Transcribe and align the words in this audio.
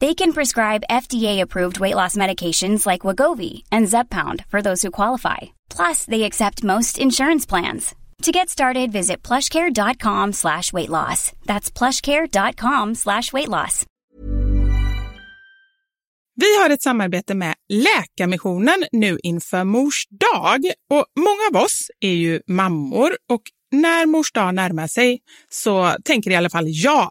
They 0.00 0.14
can 0.14 0.32
prescribe 0.32 0.90
FDA-approved 0.90 1.80
weight 1.80 1.94
loss 1.94 2.16
medications 2.16 2.86
like 2.86 3.06
Wagovi 3.06 3.62
and 3.72 3.88
Zeppound 3.88 4.44
for 4.50 4.62
those 4.62 4.82
who 4.82 4.90
qualify. 4.90 5.56
Plus, 5.70 6.04
they 6.04 6.24
accept 6.24 6.62
most 6.64 6.98
insurance 6.98 7.46
plans. 7.46 7.94
To 8.22 8.32
get 8.32 8.48
started, 8.48 8.92
visit 8.92 9.22
plushcare.com 9.22 10.32
slash 10.32 10.72
weight 10.72 10.90
loss. 10.90 11.32
That's 11.46 11.70
plushcare.com 11.70 12.94
slash 12.94 13.32
weight 13.32 13.48
loss. 13.48 13.86
Vi 16.40 16.58
har 16.62 16.70
ett 16.70 16.82
samarbete 16.82 17.34
med 17.34 17.54
Läkarmissionen 17.68 18.84
nu 18.92 19.18
inför 19.22 19.64
Mors 19.64 20.06
dag. 20.10 20.60
Och 20.90 21.04
många 21.18 21.60
av 21.60 21.64
oss 21.64 21.90
är 22.00 22.12
ju 22.12 22.40
mammor 22.46 23.16
och 23.30 23.42
när 23.72 24.06
Mors 24.06 24.32
dag 24.32 24.54
närmar 24.54 24.86
sig 24.86 25.20
så 25.50 25.96
tänker 26.04 26.30
i 26.30 26.36
alla 26.36 26.50
fall 26.50 26.64
jag 26.68 27.10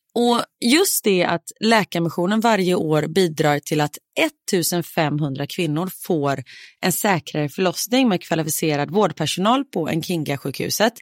Och 0.15 0.41
just 0.65 1.03
det 1.03 1.23
att 1.23 1.51
Läkarmissionen 1.59 2.39
varje 2.39 2.75
år 2.75 3.07
bidrar 3.07 3.59
till 3.59 3.81
att 3.81 3.97
1500 4.19 5.47
kvinnor 5.47 5.89
får 6.07 6.43
en 6.81 6.91
säkrare 6.91 7.49
förlossning 7.49 8.09
med 8.09 8.23
kvalificerad 8.23 8.91
vårdpersonal 8.91 9.65
på 9.65 9.87
Nkinga-sjukhuset 9.87 10.93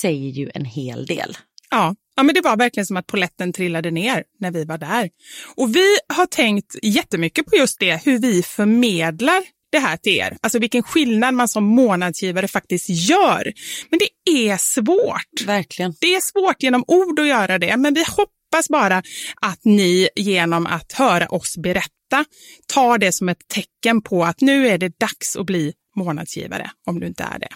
säger 0.00 0.30
ju 0.30 0.50
en 0.54 0.64
hel 0.64 1.06
del. 1.06 1.36
Ja, 1.70 1.94
ja, 2.16 2.22
men 2.22 2.34
det 2.34 2.40
var 2.40 2.56
verkligen 2.56 2.86
som 2.86 2.96
att 2.96 3.06
poletten 3.06 3.52
trillade 3.52 3.90
ner 3.90 4.24
när 4.40 4.50
vi 4.50 4.64
var 4.64 4.78
där. 4.78 5.10
Och 5.54 5.76
vi 5.76 5.96
har 6.08 6.26
tänkt 6.26 6.76
jättemycket 6.82 7.46
på 7.46 7.56
just 7.56 7.80
det, 7.80 8.00
hur 8.04 8.18
vi 8.18 8.42
förmedlar 8.42 9.42
det 9.74 9.80
här 9.80 9.96
till 9.96 10.12
er. 10.12 10.36
Alltså 10.40 10.58
vilken 10.58 10.82
skillnad 10.82 11.34
man 11.34 11.48
som 11.48 11.64
månadsgivare 11.64 12.48
faktiskt 12.48 12.88
gör. 12.88 13.52
Men 13.90 13.98
det 13.98 14.30
är 14.30 14.56
svårt. 14.56 15.46
Verkligen. 15.46 15.94
Det 16.00 16.14
är 16.14 16.20
svårt 16.20 16.62
genom 16.62 16.84
ord 16.86 17.20
att 17.20 17.28
göra 17.28 17.58
det, 17.58 17.76
men 17.76 17.94
vi 17.94 18.04
hoppas 18.08 18.68
bara 18.68 19.02
att 19.40 19.64
ni 19.64 20.08
genom 20.16 20.66
att 20.66 20.92
höra 20.92 21.26
oss 21.26 21.56
berätta 21.56 22.24
tar 22.66 22.98
det 22.98 23.12
som 23.12 23.28
ett 23.28 23.48
tecken 23.48 24.02
på 24.02 24.24
att 24.24 24.40
nu 24.40 24.68
är 24.68 24.78
det 24.78 24.98
dags 24.98 25.36
att 25.36 25.46
bli 25.46 25.72
månadsgivare, 25.96 26.70
om 26.86 27.00
du 27.00 27.06
inte 27.06 27.22
är 27.22 27.38
det. 27.38 27.48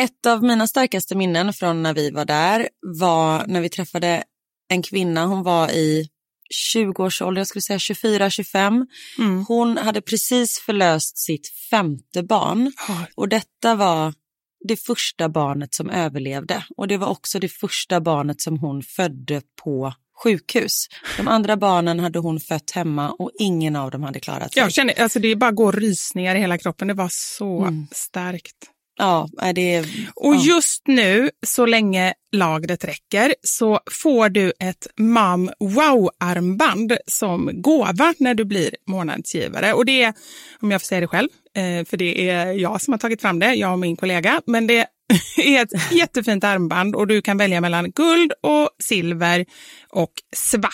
Ett 0.00 0.26
av 0.26 0.42
mina 0.42 0.66
starkaste 0.66 1.16
minnen 1.16 1.52
från 1.52 1.82
när 1.82 1.94
vi 1.94 2.10
var 2.10 2.24
där 2.24 2.68
var 2.98 3.46
när 3.46 3.60
vi 3.60 3.68
träffade 3.68 4.24
en 4.68 4.82
kvinna. 4.82 5.26
Hon 5.26 5.42
var 5.42 5.70
i 5.70 6.08
20-årsåldern, 6.74 7.40
jag 7.40 7.46
skulle 7.46 7.62
säga 7.62 7.78
24-25. 7.78 8.86
Mm. 9.18 9.44
Hon 9.48 9.76
hade 9.78 10.00
precis 10.00 10.58
förlöst 10.58 11.18
sitt 11.18 11.48
femte 11.70 12.22
barn 12.22 12.72
och 13.14 13.28
detta 13.28 13.74
var 13.74 14.14
det 14.68 14.76
första 14.76 15.28
barnet 15.28 15.74
som 15.74 15.90
överlevde 15.90 16.64
och 16.76 16.88
det 16.88 16.96
var 16.96 17.06
också 17.08 17.38
det 17.38 17.48
första 17.48 18.00
barnet 18.00 18.40
som 18.40 18.58
hon 18.58 18.82
födde 18.82 19.42
på 19.64 19.94
sjukhus. 20.22 20.86
De 21.16 21.28
andra 21.28 21.56
barnen 21.56 22.00
hade 22.00 22.18
hon 22.18 22.40
fött 22.40 22.70
hemma 22.70 23.10
och 23.12 23.30
ingen 23.38 23.76
av 23.76 23.90
dem 23.90 24.02
hade 24.02 24.20
klarat 24.20 24.52
sig. 24.54 24.62
Jag 24.62 24.72
känner, 24.72 25.00
alltså 25.02 25.18
det 25.18 25.36
bara 25.36 25.50
går 25.52 25.72
rysningar 25.72 26.34
i 26.36 26.38
hela 26.38 26.58
kroppen. 26.58 26.88
Det 26.88 26.94
var 26.94 27.08
så 27.12 27.60
Mm. 27.62 27.86
starkt. 27.92 28.56
Ja, 28.96 29.28
är 29.40 29.52
det... 29.52 29.84
Och 30.14 30.34
ja. 30.34 30.42
just 30.44 30.82
nu, 30.86 31.30
så 31.46 31.66
länge 31.66 32.14
lagret 32.32 32.84
räcker, 32.84 33.34
så 33.42 33.80
får 33.90 34.28
du 34.28 34.52
ett 34.60 34.86
Mam 34.96 35.50
Wow-armband 35.58 36.96
som 37.06 37.50
gåva 37.62 38.14
när 38.18 38.34
du 38.34 38.44
blir 38.44 38.70
månadsgivare. 38.86 39.72
Och 39.72 39.84
det 39.84 40.02
är, 40.02 40.14
om 40.60 40.70
jag 40.70 40.80
får 40.80 40.86
säga 40.86 41.00
det 41.00 41.06
själv, 41.06 41.28
eh, 41.56 41.84
för 41.84 41.96
det 41.96 42.28
är 42.30 42.52
jag 42.52 42.80
som 42.80 42.92
har 42.92 42.98
tagit 42.98 43.20
fram 43.20 43.38
det, 43.38 43.54
jag 43.54 43.72
och 43.72 43.78
min 43.78 43.96
kollega, 43.96 44.40
men 44.46 44.66
det 44.66 44.86
är 45.36 45.62
ett 45.62 45.92
jättefint 45.92 46.44
armband 46.44 46.94
och 46.94 47.06
du 47.06 47.22
kan 47.22 47.36
välja 47.36 47.60
mellan 47.60 47.90
guld 47.90 48.32
och 48.40 48.68
silver 48.82 49.46
och 49.88 50.12
svart. 50.36 50.70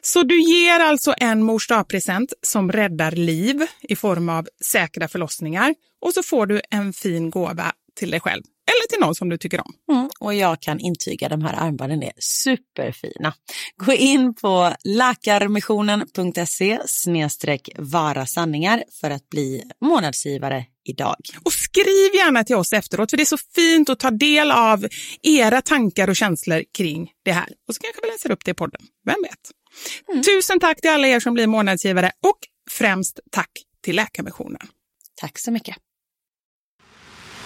Så 0.00 0.22
du 0.22 0.42
ger 0.42 0.80
alltså 0.80 1.14
en 1.18 1.42
mors 1.42 1.68
present 1.88 2.32
som 2.42 2.72
räddar 2.72 3.12
liv 3.12 3.66
i 3.82 3.96
form 3.96 4.28
av 4.28 4.48
säkra 4.64 5.08
förlossningar 5.08 5.74
och 6.00 6.14
så 6.14 6.22
får 6.22 6.46
du 6.46 6.60
en 6.70 6.92
fin 6.92 7.30
gåva 7.30 7.72
till 7.96 8.10
dig 8.10 8.20
själv 8.20 8.42
eller 8.68 8.88
till 8.88 9.00
någon 9.00 9.14
som 9.14 9.28
du 9.28 9.38
tycker 9.38 9.60
om. 9.60 9.72
Mm, 9.92 10.10
och 10.20 10.34
jag 10.34 10.60
kan 10.60 10.80
intyga 10.80 11.28
de 11.28 11.42
här 11.42 11.54
armbanden 11.54 12.02
är 12.02 12.12
superfina. 12.18 13.34
Gå 13.76 13.92
in 13.92 14.34
på 14.34 14.74
läkarmissionen.se 14.84 16.78
snedstreck 16.86 17.68
vara 17.78 18.26
sanningar 18.26 18.84
för 19.00 19.10
att 19.10 19.28
bli 19.28 19.62
månadsgivare 19.80 20.64
idag. 20.88 21.16
Och 21.44 21.52
skriv 21.52 22.14
gärna 22.14 22.44
till 22.44 22.56
oss 22.56 22.72
efteråt, 22.72 23.10
för 23.10 23.16
det 23.16 23.22
är 23.22 23.24
så 23.24 23.38
fint 23.54 23.88
att 23.88 24.00
ta 24.00 24.10
del 24.10 24.50
av 24.50 24.86
era 25.22 25.62
tankar 25.62 26.08
och 26.08 26.16
känslor 26.16 26.64
kring 26.76 27.10
det 27.24 27.32
här. 27.32 27.48
Och 27.68 27.74
så 27.74 27.80
kanske 27.80 28.00
vi 28.02 28.08
läser 28.08 28.30
upp 28.30 28.44
det 28.44 28.50
i 28.50 28.54
podden, 28.54 28.80
vem 29.06 29.16
vet? 29.22 30.24
Tusen 30.24 30.60
tack 30.60 30.80
till 30.80 30.90
alla 30.90 31.08
er 31.08 31.20
som 31.20 31.34
blir 31.34 31.46
månadsgivare 31.46 32.12
och 32.22 32.38
främst 32.70 33.20
tack 33.32 33.50
till 33.84 33.96
Läkarmissionen. 33.96 34.68
Tack 35.14 35.38
så 35.38 35.50
mycket. 35.50 35.76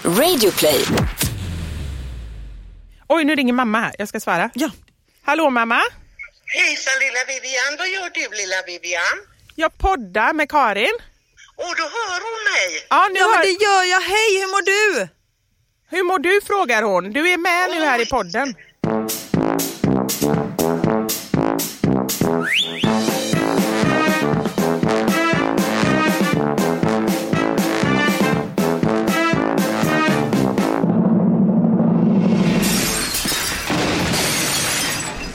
Radioplay. 0.05 0.85
Oj, 3.09 3.25
nu 3.25 3.35
ringer 3.35 3.53
mamma 3.53 3.81
här. 3.81 3.95
Jag 3.99 4.09
ska 4.09 4.21
svara. 4.21 4.51
Ja. 4.55 4.71
Hallå 5.23 5.51
mamma! 5.51 5.81
Hejsan 6.47 6.95
lilla 7.01 7.25
Vivian, 7.29 7.77
vad 7.79 7.89
gör 7.89 8.11
du 8.15 8.37
lilla 8.37 8.57
Vivian? 8.67 9.19
Jag 9.55 9.79
poddar 9.79 10.33
med 10.33 10.49
Karin. 10.51 10.99
Och 11.57 11.75
då 11.77 11.83
hör 11.83 12.21
hon 12.27 12.39
mig. 12.53 12.87
Ja, 12.91 13.09
nu 13.13 13.19
Ja, 13.19 13.27
men 13.27 13.35
hör... 13.37 13.43
det 13.43 13.65
gör 13.65 13.83
jag. 13.85 14.01
Hej, 14.01 14.41
hur 14.41 14.47
mår 14.55 14.63
du? 14.63 15.09
Hur 15.97 16.03
mår 16.05 16.19
du 16.19 16.41
frågar 16.47 16.83
hon. 16.83 17.13
Du 17.13 17.31
är 17.31 17.39
med 17.39 17.71
nu 17.71 17.85
här 17.87 18.03
i 18.03 18.07
podden. 18.07 18.55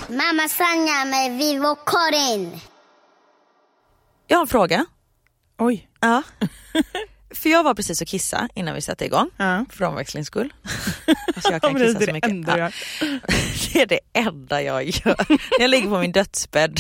Mamma 0.10 0.48
Sanja 0.50 1.06
med 1.06 1.38
Vivo 1.38 1.76
Karin. 1.76 2.60
Jag 4.28 4.38
har 4.38 4.42
en 4.42 4.48
fråga. 4.48 4.86
Oj. 5.58 5.90
Ja. 6.00 6.24
för 7.36 7.50
jag 7.50 7.64
var 7.64 7.74
precis 7.74 8.02
och 8.02 8.08
kissa 8.08 8.50
innan 8.54 8.76
vi 8.76 8.82
satte 8.82 9.06
igång. 9.06 9.30
Ja. 9.38 9.66
För 9.70 9.86
omväxlings 9.86 10.28
skull. 10.28 10.54
alltså 11.36 11.52
jag 11.52 11.62
kan 11.62 11.72
Ja, 11.78 11.80
kissa 11.80 12.00
det 12.00 12.04
är 12.04 12.06
så 12.06 12.06
det 12.06 12.14
mycket. 12.14 12.30
enda 12.32 12.58
gör. 12.58 12.76
det 13.74 13.82
är 13.82 13.86
det 13.86 14.00
enda 14.14 14.62
jag 14.62 14.84
gör. 14.84 15.16
Jag 15.60 15.70
ligger 15.70 15.90
på 15.90 15.98
min 16.00 16.12
dödsbädd. 16.12 16.80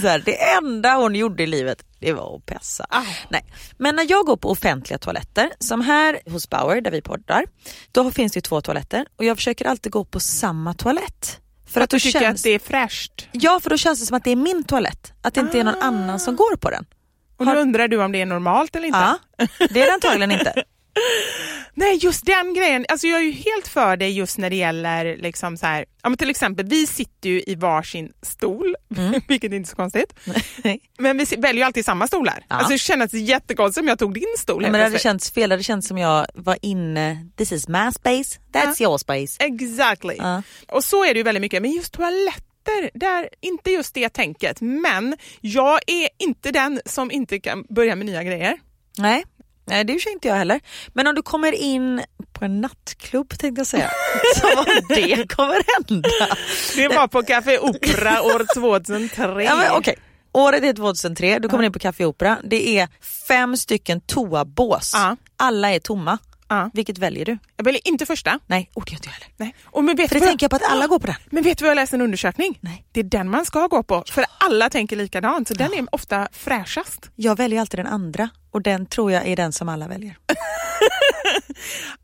Så 0.00 0.08
här, 0.08 0.22
det 0.24 0.42
enda 0.52 0.94
hon 0.94 1.14
gjorde 1.14 1.42
i 1.42 1.46
livet 1.46 1.84
det 1.98 2.12
var 2.12 2.36
att 2.36 2.46
pessa. 2.46 2.86
Nej. 3.28 3.44
Men 3.78 3.96
när 3.96 4.10
jag 4.10 4.26
går 4.26 4.36
på 4.36 4.50
offentliga 4.50 4.98
toaletter, 4.98 5.50
som 5.58 5.80
här 5.80 6.20
hos 6.26 6.48
Bauer 6.50 6.80
där 6.80 6.90
vi 6.90 7.02
poddar, 7.02 7.44
då 7.92 8.10
finns 8.10 8.32
det 8.32 8.40
två 8.40 8.60
toaletter 8.60 9.06
och 9.16 9.24
jag 9.24 9.36
försöker 9.36 9.64
alltid 9.64 9.92
gå 9.92 10.04
på 10.04 10.20
samma 10.20 10.74
toalett. 10.74 11.40
För 11.66 11.80
att 11.80 11.90
då 11.90 11.96
du 11.96 12.00
tycker 12.00 12.20
känns... 12.20 12.40
att 12.40 12.44
det 12.44 12.50
är 12.50 12.58
fräscht. 12.58 13.28
Ja, 13.32 13.60
för 13.62 13.70
då 13.70 13.76
känns 13.76 14.00
det 14.00 14.06
som 14.06 14.16
att 14.16 14.24
det 14.24 14.30
är 14.30 14.36
min 14.36 14.64
toalett. 14.64 15.12
Att 15.22 15.34
det 15.34 15.40
inte 15.40 15.60
är 15.60 15.64
någon 15.64 15.82
annan 15.82 16.20
som 16.20 16.36
går 16.36 16.56
på 16.56 16.70
den. 16.70 16.84
Och 17.48 17.54
nu 17.54 17.60
undrar 17.60 17.88
du 17.88 18.02
om 18.02 18.12
det 18.12 18.20
är 18.20 18.26
normalt 18.26 18.76
eller 18.76 18.86
inte? 18.86 18.98
Ja, 18.98 19.46
det 19.70 19.82
är 19.82 19.86
det 19.86 19.92
antagligen 19.92 20.30
inte. 20.30 20.64
Nej, 21.74 21.96
just 21.96 22.26
den 22.26 22.54
grejen. 22.54 22.86
Alltså 22.88 23.06
jag 23.06 23.20
är 23.20 23.24
ju 23.24 23.32
helt 23.32 23.68
för 23.68 23.96
dig 23.96 24.12
just 24.12 24.38
när 24.38 24.50
det 24.50 24.56
gäller 24.56 25.16
liksom 25.16 25.56
så 25.56 25.66
här, 25.66 25.84
ja, 26.02 26.08
men 26.08 26.16
till 26.16 26.30
exempel 26.30 26.66
vi 26.66 26.86
sitter 26.86 27.28
ju 27.28 27.42
i 27.46 27.54
varsin 27.54 28.12
stol, 28.22 28.76
vilket 29.28 29.52
är 29.52 29.56
inte 29.56 29.70
så 29.70 29.76
konstigt. 29.76 30.14
Men 30.98 31.18
vi 31.18 31.24
väljer 31.24 31.54
ju 31.54 31.62
alltid 31.62 31.84
samma 31.84 32.06
stolar. 32.06 32.44
Ja. 32.48 32.56
Alltså 32.56 32.72
det 32.72 32.78
kändes 32.78 33.12
jättekonstigt 33.14 33.82
om 33.82 33.88
jag 33.88 33.98
tog 33.98 34.14
din 34.14 34.34
stol. 34.38 34.62
Ja, 34.62 34.70
men 34.70 34.78
det 34.78 34.84
hade 34.84 34.98
känts 34.98 35.30
fel, 35.30 35.50
det 35.50 35.54
hade 35.54 35.62
känts 35.62 35.88
som 35.88 35.98
jag 35.98 36.26
var 36.34 36.58
inne, 36.62 37.26
this 37.36 37.52
is 37.52 37.68
my 37.68 37.92
space, 37.92 38.38
that's 38.52 38.82
your 38.82 38.98
space. 38.98 39.36
Exactly. 39.44 40.14
Ja. 40.18 40.42
Och 40.68 40.84
så 40.84 41.04
är 41.04 41.14
det 41.14 41.18
ju 41.18 41.24
väldigt 41.24 41.40
mycket. 41.42 41.62
Men 41.62 41.70
just 41.70 41.92
toaletter, 41.92 42.51
där, 42.94 43.28
inte 43.40 43.70
just 43.70 43.94
det 43.94 44.08
tänket. 44.08 44.60
Men 44.60 45.16
jag 45.40 45.80
är 45.86 46.08
inte 46.18 46.50
den 46.50 46.80
som 46.84 47.10
inte 47.10 47.40
kan 47.40 47.64
börja 47.68 47.96
med 47.96 48.06
nya 48.06 48.22
grejer. 48.22 48.58
Nej. 48.98 49.24
Nej 49.64 49.84
det 49.84 49.92
är 49.92 50.12
inte 50.12 50.28
jag 50.28 50.34
heller. 50.34 50.60
Men 50.92 51.06
om 51.06 51.14
du 51.14 51.22
kommer 51.22 51.52
in 51.52 52.02
på 52.32 52.44
en 52.44 52.60
nattklubb 52.60 53.38
tänkte 53.38 53.60
jag 53.60 53.66
säga, 53.66 53.90
så 54.36 54.46
vad 54.56 54.66
det 54.88 55.30
kommer 55.30 55.88
hända. 55.88 56.08
Det 56.76 56.88
var 56.88 57.08
på 57.08 57.22
Café 57.22 57.58
Opera 57.58 58.22
år 58.22 58.54
2003. 58.54 59.44
Ja, 59.44 59.56
men, 59.56 59.72
okej. 59.72 59.94
Året 60.32 60.62
är 60.64 60.72
2003, 60.72 61.38
du 61.38 61.48
kommer 61.48 61.64
in 61.64 61.72
på 61.72 61.78
Café 61.78 62.04
Opera. 62.04 62.38
Det 62.44 62.78
är 62.78 62.88
fem 63.28 63.56
stycken 63.56 64.00
toabås. 64.00 64.90
Ja. 64.94 65.16
Alla 65.36 65.70
är 65.70 65.80
tomma. 65.80 66.18
Ja. 66.52 66.70
Vilket 66.74 66.98
väljer 66.98 67.24
du? 67.24 67.38
Jag 67.56 67.64
väljer 67.64 67.88
inte 67.88 68.06
första. 68.06 68.38
Nej, 68.46 68.70
oh, 68.74 68.84
det 68.84 68.90
gör 68.90 68.96
inte 68.96 69.08
jag 69.08 69.12
heller. 69.12 69.28
Nej. 69.36 69.54
Och 69.64 69.84
men 69.84 69.96
vet 69.96 70.08
För 70.08 70.20
det 70.20 70.26
tänker 70.26 70.44
jag 70.44 70.50
på 70.50 70.56
att 70.56 70.70
alla 70.72 70.86
går 70.86 70.98
på 70.98 71.06
den. 71.06 71.16
Men 71.30 71.42
vet 71.42 71.58
du 71.58 71.64
vad 71.64 71.70
jag 71.70 71.76
läste 71.76 71.96
en 71.96 72.00
undersökning? 72.00 72.58
Nej. 72.60 72.84
Det 72.92 73.00
är 73.00 73.04
den 73.04 73.30
man 73.30 73.44
ska 73.44 73.66
gå 73.66 73.82
på. 73.82 74.04
För 74.10 74.24
alla 74.40 74.70
tänker 74.70 74.96
likadant. 74.96 75.48
Så 75.48 75.54
den 75.54 75.74
är 75.74 75.94
ofta 75.94 76.28
fräschast. 76.32 77.10
Jag 77.16 77.36
väljer 77.36 77.60
alltid 77.60 77.78
den 77.78 77.86
andra 77.86 78.28
och 78.50 78.62
den 78.62 78.86
tror 78.86 79.12
jag 79.12 79.26
är 79.26 79.36
den 79.36 79.52
som 79.52 79.68
alla 79.68 79.88
väljer. 79.88 80.16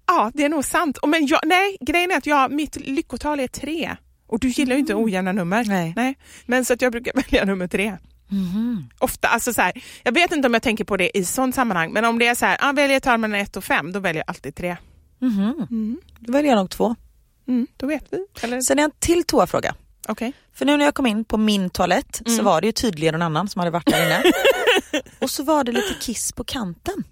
Ja, 0.07 0.31
det 0.35 0.45
är 0.45 0.49
nog 0.49 0.65
sant. 0.65 0.99
Och 0.99 1.09
Men 1.09 1.27
jag, 1.27 1.41
nej, 1.45 1.77
grejen 1.81 2.11
är 2.11 2.17
att 2.17 2.27
jag, 2.27 2.53
mitt 2.53 2.77
lyckotal 2.77 3.41
är 3.41 3.49
tre. 3.49 3.97
Och 4.27 4.39
du 4.39 4.49
gillar 4.49 4.75
ju 4.75 4.81
inte 4.81 4.95
ojämna 4.95 5.33
nummer. 5.33 5.65
Nej. 5.65 6.19
Men 6.47 6.65
så 6.65 6.73
att 6.73 6.83
jag 6.83 6.93
brukar 6.93 7.13
välja 7.23 7.45
nummer 7.45 7.69
tre. 7.69 7.97
Ofta, 8.99 9.29
alltså 9.29 9.53
så 9.53 9.63
här, 9.63 9.73
jag 10.03 10.13
vet 10.13 10.33
inte 10.33 10.47
om 10.49 10.55
jag 10.55 10.63
tänker 10.63 10.85
på 10.85 10.97
det 10.97 11.19
i 11.19 11.25
sånt 11.25 11.55
sammanhang, 11.55 11.93
men 11.93 12.05
om 12.05 12.19
det 12.19 12.27
är 12.27 12.35
så 12.35 12.47
här, 12.47 12.57
ah, 12.61 12.73
väljer 12.73 13.01
jag 13.05 13.21
mellan 13.21 13.41
ett 13.41 13.57
och 13.57 13.65
fem, 13.65 13.93
då 13.93 14.01
väljer 14.01 14.23
jag 14.27 14.31
alltid 14.31 14.55
tre. 14.55 14.77
Då 16.19 16.33
väljer 16.33 16.51
jag 16.53 16.59
nog 16.59 16.71
två. 16.71 16.95
Mm, 17.49 17.67
då 17.77 17.87
vet 17.87 18.05
vi. 18.11 18.27
Eller? 18.43 18.61
Sen 18.61 18.79
är 18.79 18.83
en 18.85 18.91
till 18.99 19.25
toafråga. 19.25 19.75
Okej. 20.09 20.33
För 20.55 20.65
nu 20.67 20.77
när 20.77 20.85
jag 20.85 20.95
kom 20.95 21.07
in 21.07 21.25
på 21.25 21.37
min 21.37 21.71
toalett 21.71 22.23
så 22.27 22.43
var 22.43 22.61
det 22.61 22.67
ju 22.67 22.73
tydligen 22.73 23.13
någon 23.13 23.23
annan 23.23 23.49
som 23.49 23.59
hade 23.59 23.71
varit 23.71 23.87
där 23.87 24.07
inne. 24.07 24.23
och 25.19 25.31
så 25.31 25.43
var 25.43 25.65
det 25.65 25.73
lite 25.73 25.95
kiss 26.01 26.33
på 26.33 26.45
kanten. 26.45 27.05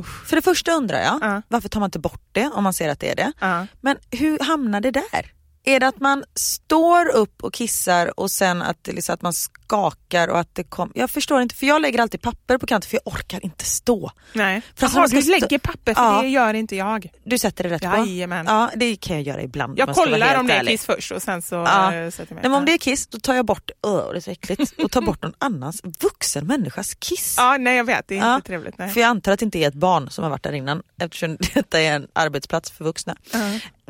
Usch. 0.00 0.26
För 0.28 0.36
det 0.36 0.42
första 0.42 0.72
undrar 0.72 0.98
jag, 1.00 1.18
Ja. 1.22 1.42
varför 1.48 1.68
tar 1.68 1.80
man 1.80 1.86
inte 1.86 1.98
bort 1.98 2.22
det 2.32 2.46
om 2.54 2.64
man 2.64 2.72
ser 2.74 2.88
att 2.88 3.00
det 3.00 3.10
är 3.10 3.16
det? 3.16 3.32
Ja. 3.40 3.66
Men 3.80 3.96
hur 4.10 4.38
hamnar 4.38 4.80
det 4.80 4.90
där? 4.90 5.32
Är 5.68 5.80
det 5.80 5.88
att 5.88 6.00
man 6.00 6.24
står 6.34 7.08
upp 7.08 7.44
och 7.44 7.54
kissar 7.54 8.20
och 8.20 8.30
sen 8.30 8.62
att, 8.62 8.86
liksom 8.86 9.14
att 9.14 9.22
man 9.22 9.32
skakar 9.32 10.28
och 10.28 10.38
att 10.38 10.54
det 10.54 10.64
kommer... 10.64 10.92
Jag 10.98 11.10
förstår 11.10 11.42
inte, 11.42 11.54
för 11.54 11.66
jag 11.66 11.82
lägger 11.82 11.98
alltid 12.00 12.22
papper 12.22 12.58
på 12.58 12.66
kanten 12.66 12.88
för 12.90 12.96
jag 13.04 13.14
orkar 13.14 13.44
inte 13.44 13.64
stå. 13.64 14.10
Nej. 14.32 14.62
För 14.74 14.90
Jaha, 14.94 15.06
du 15.06 15.22
stå- 15.22 15.30
lägger 15.30 15.58
papper, 15.58 15.94
för 15.94 16.02
Ja. 16.02 16.22
det 16.22 16.28
gör 16.28 16.54
inte 16.54 16.76
jag. 16.76 17.10
Du 17.24 17.38
sätter 17.38 17.64
det 17.64 17.70
rätt 17.70 17.82
Jajamän. 17.82 18.46
på? 18.46 18.52
Ja, 18.52 18.70
det 18.76 18.96
kan 18.96 19.16
jag 19.16 19.22
göra 19.26 19.42
ibland. 19.42 19.78
Jag 19.78 19.94
kollar 19.94 20.38
om 20.40 20.46
det 20.46 20.52
är 20.54 20.64
kiss 20.64 20.84
först 20.84 21.12
och 21.12 21.22
sen 21.22 21.42
så 21.42 21.54
Ja. 21.54 21.94
eh, 21.94 22.10
sätter 22.10 22.26
jag 22.28 22.34
mig. 22.34 22.42
Nej, 22.42 22.50
men 22.50 22.52
om 22.58 22.64
det 22.64 22.72
är 22.72 22.78
kiss 22.78 23.06
då 23.06 23.18
tar 23.20 23.34
jag 23.34 23.46
bort, 23.46 23.70
öh 23.86 24.10
det 24.12 24.16
är 24.16 24.20
så 24.20 24.30
äckligt, 24.30 24.72
och 24.82 24.90
tar 24.90 25.00
bort 25.00 25.22
någon 25.22 25.34
annans 25.38 25.80
vuxen 26.00 26.46
människas 26.46 26.94
kiss. 26.94 27.34
Ja, 27.38 27.56
nej 27.56 27.76
jag 27.76 27.84
vet, 27.84 28.08
det 28.08 28.18
är 28.18 28.26
Ja. 28.26 28.34
inte 28.34 28.46
trevligt. 28.46 28.78
Nej. 28.78 28.90
För 28.90 29.00
jag 29.00 29.08
antar 29.08 29.32
att 29.32 29.38
det 29.38 29.44
inte 29.44 29.58
är 29.58 29.68
ett 29.68 29.74
barn 29.74 30.10
som 30.10 30.22
har 30.24 30.30
varit 30.30 30.42
där 30.42 30.52
innan 30.52 30.82
eftersom 31.00 31.36
detta 31.54 31.80
är 31.80 31.92
en 31.92 32.06
arbetsplats 32.12 32.70
för 32.70 32.84
vuxna. 32.84 33.16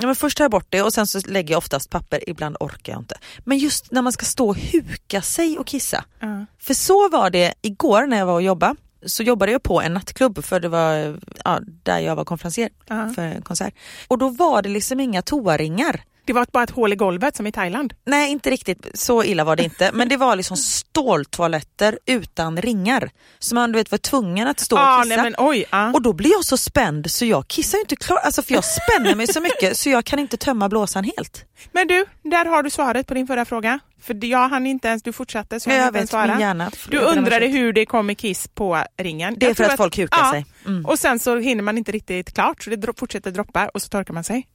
Ja, 0.00 0.06
men 0.06 0.16
först 0.16 0.38
tar 0.38 0.44
jag 0.44 0.50
bort 0.50 0.66
det 0.70 0.82
och 0.82 0.92
sen 0.92 1.06
så 1.06 1.20
lägger 1.26 1.54
jag 1.54 1.58
oftast 1.58 1.90
papper, 1.90 2.30
ibland 2.30 2.56
orkar 2.60 2.92
jag 2.92 3.00
inte. 3.00 3.18
Men 3.44 3.58
just 3.58 3.90
när 3.92 4.02
man 4.02 4.12
ska 4.12 4.24
stå 4.24 4.48
och 4.48 4.56
huka 4.56 5.22
sig 5.22 5.58
och 5.58 5.66
kissa. 5.66 6.04
Ja. 6.20 6.46
För 6.58 6.74
så 6.74 7.08
var 7.08 7.30
det 7.30 7.54
igår 7.62 8.06
när 8.06 8.18
jag 8.18 8.26
var 8.26 8.34
och 8.34 8.42
jobbade. 8.42 8.76
Så 9.06 9.22
jobbade 9.22 9.52
jag 9.52 9.62
på 9.62 9.80
en 9.82 9.94
nattklubb 9.94 10.44
för 10.44 10.60
det 10.60 10.68
var 10.68 11.18
ja, 11.44 11.60
där 11.82 11.98
jag 11.98 12.16
var 12.16 12.24
konferencier 12.24 12.70
Ja. 12.86 13.12
för 13.14 13.22
en 13.22 13.42
konsert. 13.42 13.74
Och 14.08 14.18
då 14.18 14.28
var 14.28 14.62
det 14.62 14.68
liksom 14.68 15.00
inga 15.00 15.22
toaringar. 15.22 16.02
Det 16.28 16.32
var 16.34 16.46
bara 16.52 16.64
ett 16.64 16.70
hål 16.70 16.92
i 16.92 16.96
golvet 16.96 17.36
som 17.36 17.46
i 17.46 17.52
Thailand. 17.52 17.94
Nej 18.06 18.30
inte 18.30 18.50
riktigt, 18.50 18.86
så 18.94 19.24
illa 19.24 19.44
var 19.44 19.56
det 19.56 19.64
inte. 19.64 19.90
Men 19.92 20.08
det 20.08 20.16
var 20.16 20.36
liksom 20.36 20.56
ståltoaletter 20.56 21.98
utan 22.06 22.62
ringar. 22.62 23.10
Så 23.38 23.54
man 23.54 23.72
du 23.72 23.78
vet, 23.78 23.90
var 23.90 23.98
tvungen 23.98 24.48
att 24.48 24.60
stå 24.60 24.76
och 24.76 24.82
Ah, 24.82 25.02
kissa. 25.02 25.16
nej, 25.16 25.24
men, 25.24 25.34
oj, 25.38 25.64
ah. 25.70 25.92
Och 25.92 26.02
då 26.02 26.12
blir 26.12 26.30
jag 26.30 26.44
så 26.44 26.56
spänd 26.56 27.10
så 27.10 27.24
jag 27.24 27.48
kissar 27.48 27.78
inte 27.78 27.96
klart, 27.96 28.20
alltså 28.24 28.42
för 28.42 28.54
jag 28.54 28.64
spänner 28.64 29.14
mig 29.14 29.26
så 29.26 29.40
mycket 29.40 29.76
så 29.76 29.88
jag 29.90 30.04
kan 30.04 30.18
inte 30.18 30.36
tömma 30.36 30.68
blåsan 30.68 31.04
helt. 31.04 31.44
Men 31.72 31.86
du, 31.86 32.04
där 32.22 32.44
har 32.44 32.62
du 32.62 32.70
svaret 32.70 33.06
på 33.06 33.14
din 33.14 33.26
förra 33.26 33.44
fråga. 33.44 33.80
För 34.00 34.24
jag 34.24 34.48
hann 34.48 34.66
inte 34.66 34.88
ens, 34.88 35.02
du 35.02 35.12
fortsatte 35.12 35.60
så 35.60 35.70
jag, 35.70 35.78
jag 35.78 35.92
vet, 35.92 36.08
svara. 36.08 36.40
hjärna. 36.40 36.70
Du 36.88 36.98
undrade 36.98 37.46
hur 37.46 37.72
det 37.72 37.86
kommer 37.86 38.14
kiss 38.14 38.48
på 38.48 38.84
ringen. 38.96 39.34
Det 39.38 39.46
är 39.46 39.48
för 39.48 39.54
tror 39.54 39.72
att 39.72 39.76
folk 39.76 39.98
hukar 39.98 40.18
ja, 40.18 40.30
sig. 40.30 40.46
Mm. 40.66 40.86
Och 40.86 40.98
sen 40.98 41.18
så 41.18 41.38
hinner 41.38 41.62
man 41.62 41.78
inte 41.78 41.92
riktigt 41.92 42.34
klart 42.34 42.62
så 42.62 42.70
det 42.70 42.98
fortsätter 42.98 43.30
droppa 43.30 43.68
och 43.68 43.82
så 43.82 43.88
torkar 43.88 44.14
man 44.14 44.24
sig. 44.24 44.46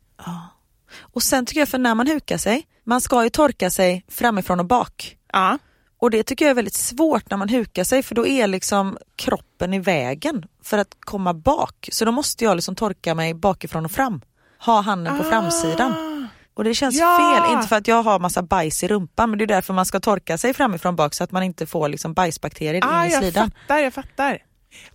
Och 0.99 1.23
sen 1.23 1.45
tycker 1.45 1.59
jag 1.61 1.69
för 1.69 1.77
när 1.77 1.95
man 1.95 2.07
hukar 2.07 2.37
sig, 2.37 2.67
man 2.83 3.01
ska 3.01 3.23
ju 3.23 3.29
torka 3.29 3.69
sig 3.69 4.05
framifrån 4.07 4.59
och 4.59 4.65
bak. 4.65 5.17
Ja. 5.33 5.57
Och 5.99 6.11
det 6.11 6.23
tycker 6.23 6.45
jag 6.45 6.49
är 6.49 6.55
väldigt 6.55 6.73
svårt 6.73 7.29
när 7.29 7.37
man 7.37 7.49
hukar 7.49 7.83
sig 7.83 8.03
för 8.03 8.15
då 8.15 8.27
är 8.27 8.47
liksom 8.47 8.97
kroppen 9.15 9.73
i 9.73 9.79
vägen 9.79 10.45
för 10.63 10.77
att 10.77 10.95
komma 10.99 11.33
bak. 11.33 11.89
Så 11.91 12.05
då 12.05 12.11
måste 12.11 12.43
jag 12.43 12.55
liksom 12.55 12.75
torka 12.75 13.15
mig 13.15 13.33
bakifrån 13.33 13.85
och 13.85 13.91
fram. 13.91 14.21
Ha 14.65 14.81
handen 14.81 15.17
på 15.17 15.23
framsidan. 15.23 15.93
Och 16.53 16.63
det 16.63 16.73
känns 16.73 16.95
Ja. 16.95 17.17
fel, 17.45 17.55
inte 17.55 17.67
för 17.67 17.75
att 17.75 17.87
jag 17.87 18.03
har 18.03 18.19
massa 18.19 18.41
bajs 18.41 18.83
i 18.83 18.87
rumpan 18.87 19.29
men 19.29 19.39
det 19.39 19.45
är 19.45 19.47
därför 19.47 19.73
man 19.73 19.85
ska 19.85 19.99
torka 19.99 20.37
sig 20.37 20.53
framifrån 20.53 20.95
bak 20.95 21.13
så 21.13 21.23
att 21.23 21.31
man 21.31 21.43
inte 21.43 21.65
får 21.65 21.89
liksom 21.89 22.13
bajsbakterier 22.13 22.81
Ah, 22.85 23.03
in 23.05 23.09
i 23.09 23.13
jag 23.13 23.21
slidan. 23.23 23.51
fattar, 23.51 23.77
jag 23.79 23.93
fattar. 23.93 24.37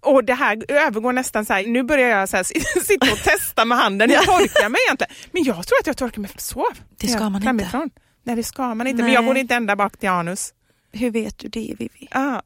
Och 0.00 0.25
det 0.25 0.35
här 0.35 0.64
övergår 0.68 1.12
nästan 1.12 1.44
så 1.44 1.52
här, 1.52 1.64
nu 1.66 1.82
börjar 1.82 2.08
jag 2.08 2.28
så 2.28 2.37
här, 2.37 2.44
sitta 2.85 3.12
och 3.12 3.18
testa 3.18 3.64
med 3.64 3.78
handen, 3.78 4.11
jag 4.11 4.25
torkar 4.25 4.68
mig 4.68 4.80
egentligen. 4.87 5.14
Men 5.32 5.44
jag 5.44 5.66
tror 5.66 5.78
att 5.80 5.87
jag 5.87 5.97
torkar 5.97 6.20
mig 6.20 6.30
så. 6.37 6.66
Det 7.00 7.08
ska 7.08 7.20
man 7.20 7.35
inte. 7.35 7.44
framifrån. 7.44 7.90
Nej 8.25 8.37
det 8.37 8.42
ska 8.44 8.75
man 8.75 8.87
inte, 8.87 8.97
men 9.02 9.06
Nej. 9.06 9.14
jag 9.14 9.25
går 9.26 9.37
inte 9.37 9.54
ända 9.54 9.76
bak 9.76 9.99
till 9.99 10.08
anus. 10.08 10.52
Hur 10.92 11.11
vet 11.11 11.38
du 11.38 11.49
det 11.49 11.75
Vivi? 11.78 12.08
Ah. 12.11 12.40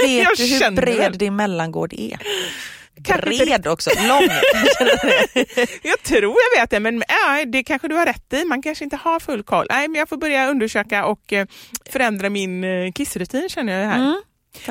Jag 0.24 0.36
du 0.36 0.44
hur 0.44 0.70
bred 0.76 1.12
det. 1.12 1.18
din 1.18 1.36
mellangård 1.36 1.92
är? 1.92 2.18
Bred 3.20 3.66
också, 3.66 3.90
lång. 4.08 4.22
Jag 5.82 6.02
tror 6.02 6.34
jag 6.54 6.60
vet 6.60 6.70
det, 6.70 6.80
men 6.80 7.02
ja, 7.08 7.44
det 7.44 7.62
kanske 7.62 7.88
du 7.88 7.94
har 7.94 8.06
rätt 8.06 8.32
i. 8.32 8.44
Man 8.44 8.62
kanske 8.62 8.84
inte 8.84 8.96
har 8.96 9.20
full 9.20 9.42
koll. 9.42 9.66
Nej, 9.70 9.88
men 9.88 9.98
jag 9.98 10.08
får 10.08 10.16
börja 10.16 10.48
undersöka 10.50 11.04
och 11.04 11.32
eh, 11.32 11.46
förändra 11.90 12.30
min 12.30 12.64
eh, 12.64 12.92
kissrutin 12.92 13.48
känner 13.48 13.80
jag 13.80 13.88
här. 13.88 13.98
Mm, 13.98 14.22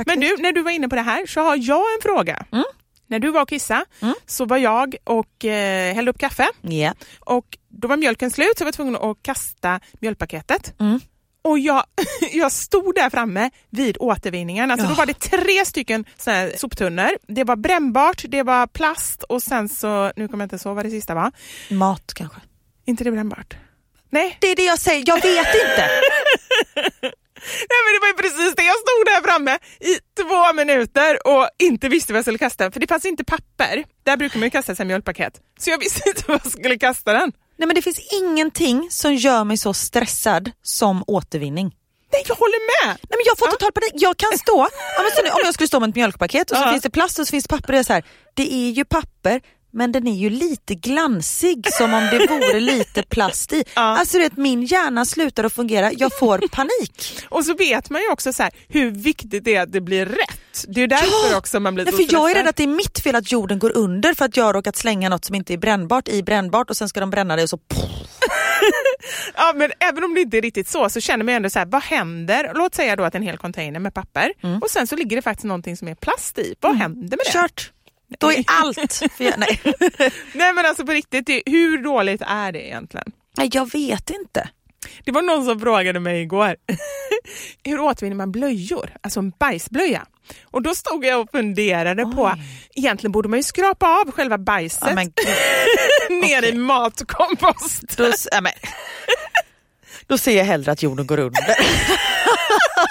men 0.05 0.19
du, 0.19 0.35
när 0.39 0.51
du 0.51 0.61
var 0.61 0.71
inne 0.71 0.89
på 0.89 0.95
det 0.95 1.01
här 1.01 1.25
så 1.25 1.41
har 1.41 1.55
jag 1.61 1.77
en 1.95 2.01
fråga. 2.01 2.45
Mm. 2.51 2.65
När 3.09 3.19
du 3.19 3.31
var 3.31 3.41
och 3.41 3.49
kissa 3.49 3.85
så 4.25 4.45
var 4.45 4.57
jag 4.57 4.95
och 5.03 5.45
eh, 5.45 5.95
hällde 5.95 6.11
upp 6.11 6.17
kaffe 6.19 6.47
Ja. 6.61 6.93
och 7.19 7.57
då 7.69 7.87
var 7.87 7.97
mjölken 7.97 8.31
slut 8.31 8.57
så 8.57 8.61
jag 8.61 8.65
var 8.65 8.71
tvungen 8.71 8.95
att 8.95 9.17
kasta 9.21 9.79
mjölkpaketet. 9.99 10.73
Mm. 10.79 10.99
Och 11.41 11.59
jag, 11.59 11.83
jag 12.33 12.51
stod 12.51 12.95
där 12.95 13.09
framme 13.09 13.49
vid 13.69 13.97
återvinningen. 13.99 14.71
Alltså 14.71 14.87
Då 14.87 14.93
Ja. 14.93 14.95
var 14.95 15.05
det 15.05 15.19
tre 15.19 15.65
stycken 15.65 16.05
såna 16.17 16.49
soptunnor. 16.57 17.09
Det 17.27 17.43
var 17.43 17.55
brännbart, 17.55 18.25
det 18.27 18.43
var 18.43 18.67
plast 18.67 19.23
och 19.23 19.43
sen 19.43 19.69
så, 19.69 20.11
nu 20.15 20.27
kommer 20.27 20.43
jag 20.45 20.53
inte 20.55 20.67
ihåg 20.69 20.75
vad 20.75 20.85
det 20.85 20.89
sista 20.91 21.15
var. 21.15 21.31
Mat 21.69 22.13
kanske. 22.15 22.37
inte 22.85 23.03
det 23.03 23.11
brännbart? 23.11 23.57
Nej. 24.09 24.37
Det 24.41 24.47
är 24.47 24.55
det 24.55 24.63
jag 24.65 24.79
säger, 24.79 25.03
jag 25.07 25.15
vet 25.21 25.47
inte. 25.55 25.89
Nej 27.69 27.79
men 27.85 27.91
det 27.95 27.99
var 28.01 28.07
ju 28.07 28.13
precis 28.13 28.55
det, 28.55 28.63
jag 28.63 28.75
stod 28.85 29.05
där 29.05 29.21
framme 29.31 29.57
i 29.79 29.93
två 30.21 30.53
minuter 30.53 31.27
och 31.27 31.49
inte 31.59 31.89
visste 31.89 32.13
vad 32.13 32.17
jag 32.17 32.23
skulle 32.25 32.37
kasta. 32.37 32.71
För 32.71 32.79
det 32.79 32.87
fanns 32.87 33.05
inte 33.05 33.23
papper, 33.23 33.83
där 34.05 34.17
brukar 34.17 34.39
man 34.39 34.45
ju 34.45 34.49
kasta 34.51 34.75
sig 34.75 34.85
mjölkpaket. 34.85 35.33
Så 35.59 35.69
jag 35.69 35.77
visste 35.77 36.01
inte 36.09 36.23
vad 36.27 36.41
jag 36.43 36.51
skulle 36.51 36.77
kasta 36.77 37.13
den. 37.13 37.31
Nej 37.57 37.67
men 37.67 37.75
det 37.75 37.81
finns 37.81 37.99
ingenting 38.21 38.87
som 38.91 39.15
gör 39.15 39.43
mig 39.43 39.57
så 39.57 39.73
stressad 39.73 40.51
som 40.63 41.03
återvinning. 41.07 41.75
Nej, 42.13 42.23
jag 42.27 42.35
håller 42.35 42.85
med! 42.85 42.95
Nej, 43.01 43.09
men 43.17 43.23
jag 43.25 43.37
får 43.37 43.47
total 43.47 43.71
panik. 43.71 43.91
Jag 43.93 44.17
kan 44.17 44.37
stå, 44.37 44.67
ja, 44.97 45.31
om 45.33 45.41
jag 45.43 45.53
skulle 45.53 45.67
stå 45.67 45.79
med 45.79 45.89
ett 45.89 45.95
mjölkpaket 45.95 46.51
och 46.51 46.57
så 46.57 46.63
Ja. 46.63 46.71
finns 46.71 46.83
det 46.83 46.89
plast 46.89 47.19
och 47.19 47.27
så 47.27 47.31
finns 47.31 47.47
papper. 47.47 47.73
Det 47.73 47.79
är, 47.79 47.83
så 47.83 47.93
här, 47.93 48.03
det 48.33 48.53
är 48.53 48.69
ju 48.69 48.85
papper 48.85 49.41
men 49.71 49.91
den 49.91 50.07
är 50.07 50.15
ju 50.15 50.29
lite 50.29 50.75
glansig 50.75 51.67
som 51.73 51.93
om 51.93 52.07
det 52.11 52.27
vore 52.29 52.59
lite 52.59 53.03
plast 53.03 53.53
i. 53.53 53.63
Alltså 53.73 54.17
du 54.17 54.23
vet, 54.23 54.37
min 54.37 54.63
hjärna 54.63 55.05
slutar 55.05 55.43
att 55.43 55.53
fungera, 55.53 55.91
jag 55.93 56.17
får 56.19 56.37
panik. 56.51 57.25
Och 57.29 57.45
så 57.45 57.53
vet 57.53 57.89
man 57.89 58.01
ju 58.01 58.11
också 58.11 58.33
så 58.33 58.43
här, 58.43 58.51
hur 58.67 58.91
viktigt 58.91 59.43
det 59.43 59.55
är 59.55 59.61
att 59.61 59.71
det 59.71 59.81
blir 59.81 60.05
rätt. 60.05 60.65
Det 60.67 60.79
är 60.79 60.81
ju 60.81 60.87
därför 60.87 61.37
också 61.37 61.59
man 61.59 61.75
blir 61.75 61.85
Nej, 61.85 61.93
för 61.93 62.13
jag 62.13 62.31
är 62.31 62.35
rädd 62.35 62.47
att 62.47 62.55
det 62.55 62.63
är 62.63 62.67
mitt 62.67 62.99
fel 62.99 63.15
att 63.15 63.31
jorden 63.31 63.59
går 63.59 63.77
under 63.77 64.13
för 64.13 64.25
att 64.25 64.37
jag 64.37 64.43
har 64.43 64.53
råkat 64.53 64.75
slänga 64.75 65.09
något 65.09 65.25
som 65.25 65.35
inte 65.35 65.53
är 65.53 65.57
brännbart 65.57 66.07
i 66.07 66.23
brännbart 66.23 66.69
och 66.69 66.77
sen 66.77 66.89
ska 66.89 66.99
de 66.99 67.09
bränna 67.09 67.35
det 67.35 67.43
och 67.43 67.49
så 67.49 67.59
Ja, 69.35 69.53
men 69.55 69.71
även 69.79 70.03
om 70.03 70.13
det 70.13 70.21
inte 70.21 70.37
är 70.37 70.41
riktigt 70.41 70.67
så 70.67 70.89
så 70.89 71.01
känner 71.01 71.23
man 71.25 71.31
ju 71.33 71.35
ändå 71.35 71.49
så 71.49 71.59
här, 71.59 71.65
vad 71.65 71.83
händer? 71.83 72.51
Låt 72.55 72.75
säga 72.75 72.95
då 72.95 73.03
att 73.03 73.15
en 73.15 73.21
hel 73.23 73.37
container 73.37 73.79
med 73.79 73.93
papper 73.93 74.31
och 74.61 74.69
sen 74.69 74.87
så 74.87 74.95
ligger 74.95 75.15
det 75.15 75.21
faktiskt 75.21 75.45
någonting 75.45 75.77
som 75.77 75.87
är 75.87 75.95
plast 75.95 76.37
i. 76.37 76.55
Vad 76.59 76.75
händer 76.75 77.17
med 77.17 77.25
det? 77.25 77.31
kört. 77.31 77.71
Då 78.19 78.31
är 78.31 78.43
allt... 78.47 78.93
För 79.17 79.23
jag, 79.23 79.33
nej. 79.37 79.61
Nej 80.33 80.53
men 80.53 80.65
alltså 80.65 80.85
på 80.85 80.91
riktigt, 80.91 81.29
hur 81.45 81.83
dåligt 81.83 82.21
är 82.27 82.51
det 82.51 82.67
egentligen? 82.67 83.11
jag 83.51 83.71
vet 83.71 84.09
inte. 84.09 84.49
Det 85.05 85.11
var 85.11 85.21
någon 85.21 85.45
som 85.45 85.59
frågade 85.59 85.99
mig 85.99 86.21
igår, 86.21 86.55
hur 87.63 87.79
återvinner 87.79 88.15
man 88.15 88.31
blöjor? 88.31 88.93
Alltså 89.01 89.19
en 89.19 89.29
bajsblöja. 89.39 90.05
Och 90.43 90.61
då 90.61 90.75
stod 90.75 91.05
jag 91.05 91.21
och 91.21 91.31
funderade 91.31 92.03
på, 92.05 92.33
egentligen 92.75 93.11
borde 93.11 93.29
man 93.29 93.39
ju 93.39 93.43
skrapa 93.43 93.87
av 93.87 94.11
själva 94.11 94.37
bajset 94.37 94.95
men, 94.95 95.13
ner 96.21 96.45
i 96.45 96.53
matkompost. 96.53 97.97
då, 97.97 98.11
ja, 98.31 98.41
men, 98.41 98.51
då 100.07 100.17
ser 100.17 100.37
jag 100.37 100.45
hellre 100.45 100.71
att 100.71 100.83
jorden 100.83 101.07
går 101.07 101.19
under. 101.19 101.55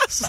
alltså. 0.02 0.28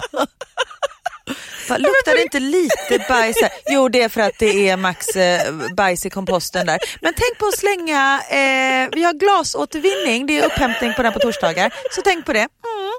Luktar 1.76 2.14
det 2.14 2.22
inte 2.22 2.40
lite 2.40 3.06
bajs 3.08 3.36
här? 3.42 3.50
Jo 3.70 3.88
det 3.88 4.02
är 4.02 4.08
för 4.08 4.20
att 4.20 4.38
det 4.38 4.68
är 4.68 4.76
max 4.76 5.16
eh, 5.16 5.54
bajs 5.76 6.06
i 6.06 6.10
komposten 6.10 6.66
där. 6.66 6.78
Men 7.00 7.12
tänk 7.16 7.38
på 7.38 7.46
att 7.46 7.58
slänga, 7.58 8.20
eh, 8.30 8.88
vi 8.92 9.04
har 9.04 9.12
glasåtervinning, 9.18 10.26
det 10.26 10.38
är 10.38 10.46
upphämtning 10.46 10.94
på 10.94 11.02
den 11.02 11.12
på 11.12 11.18
torsdagar. 11.18 11.74
Så 11.90 12.02
tänk 12.04 12.26
på 12.26 12.32
det. 12.32 12.38
Mm. 12.38 12.92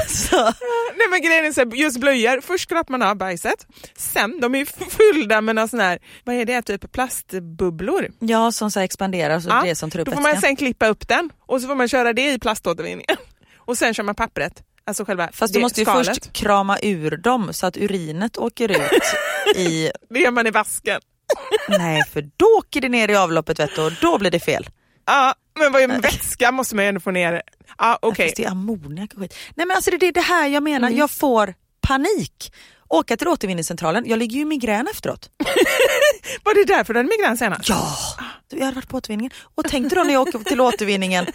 Alltså, 0.00 0.36
Nej 0.96 1.08
men 1.10 1.22
grejen 1.22 1.44
är 1.44 1.52
så 1.52 1.60
här, 1.60 1.76
just 1.76 2.00
blöjor, 2.00 2.40
först 2.40 2.64
skrapar 2.64 2.92
man 2.92 3.02
av 3.02 3.16
bajset, 3.16 3.66
sen 3.96 4.40
de 4.40 4.54
är 4.54 4.64
fyllda 4.90 5.40
med 5.40 5.54
någon 5.54 5.68
sån 5.68 5.80
här, 5.80 5.98
vad 6.24 6.36
är 6.36 6.44
det, 6.44 6.62
typ 6.62 6.92
plastbubblor. 6.92 8.08
ja 8.18 8.52
som 8.52 8.70
så 8.70 8.80
expanderar 8.80 9.40
så 9.40 9.48
Ja, 9.48 9.60
det 9.64 9.70
är 9.70 9.74
som 9.74 9.88
upp 9.88 10.04
Då 10.04 10.12
får 10.12 10.20
man 10.20 10.40
sen 10.40 10.56
klippa 10.56 10.86
upp 10.86 11.08
den 11.08 11.30
och 11.46 11.60
så 11.60 11.66
får 11.68 11.74
man 11.74 11.88
köra 11.88 12.12
det 12.12 12.32
i 12.32 12.38
plaståtervinningen. 12.38 13.16
Och 13.66 13.78
sen 13.78 13.94
kör 13.94 14.02
man 14.02 14.14
pappret, 14.14 14.62
alltså 14.86 15.04
själva 15.04 15.28
Fast 15.32 15.54
du 15.54 15.60
måste 15.60 15.80
ju 15.80 15.84
skalet. 15.84 16.08
först 16.08 16.32
krama 16.32 16.78
ur 16.82 17.16
dem 17.16 17.52
så 17.52 17.66
att 17.66 17.76
urinet 17.76 18.36
åker 18.38 18.68
ut 18.70 19.02
i... 19.56 19.90
Det 20.10 20.20
gör 20.20 20.30
man 20.30 20.46
i 20.46 20.50
vasken. 20.50 21.00
Nej 21.68 22.02
för 22.12 22.22
då 22.36 22.46
åker 22.58 22.80
det 22.80 22.88
ner 22.88 23.08
i 23.10 23.16
avloppet 23.16 23.58
vet 23.58 23.74
du, 23.76 23.82
och 23.82 23.92
då 24.00 24.18
blir 24.18 24.30
det 24.30 24.40
fel. 24.40 24.66
Ja, 25.06 25.34
men 25.58 25.72
vad 25.72 25.82
är 25.82 26.00
vätska 26.00 26.52
måste 26.52 26.74
man 26.74 26.84
ju 26.84 26.88
ändå 26.88 27.00
få 27.00 27.10
ner. 27.10 27.42
Ja, 27.78 27.98
okej. 28.02 28.26
Fast 28.26 28.36
det 28.36 28.44
är 28.44 28.50
ammoniak 28.50 29.12
och 29.14 29.20
skit. 29.20 29.34
Nej 29.54 29.66
men 29.66 29.76
alltså 29.76 29.90
det 29.90 30.06
är 30.06 30.12
det 30.12 30.20
här 30.20 30.48
jag 30.48 30.62
menar, 30.62 30.90
jag 30.90 31.10
får 31.10 31.54
panik. 31.86 32.52
Åka 32.88 33.16
till 33.16 33.28
återvinningscentralen, 33.28 34.04
jag 34.06 34.18
ligger 34.18 34.36
ju 34.36 34.42
i 34.42 34.44
migrän 34.44 34.88
efteråt. 34.92 35.30
Var 36.44 36.54
det 36.54 36.64
därför 36.74 36.94
du 36.94 36.98
hade 36.98 37.08
migrän 37.08 37.36
senast? 37.38 37.68
Ja! 37.68 37.96
Du, 38.48 38.56
Jag 38.58 38.64
hade 38.64 38.74
varit 38.74 38.88
på 38.88 38.96
återvinningen 38.96 39.32
och 39.54 39.64
tänkte 39.68 39.94
då 39.96 40.02
när 40.02 40.12
jag 40.12 40.28
åker 40.28 40.38
till 40.38 40.60
återvinningen 40.60 41.26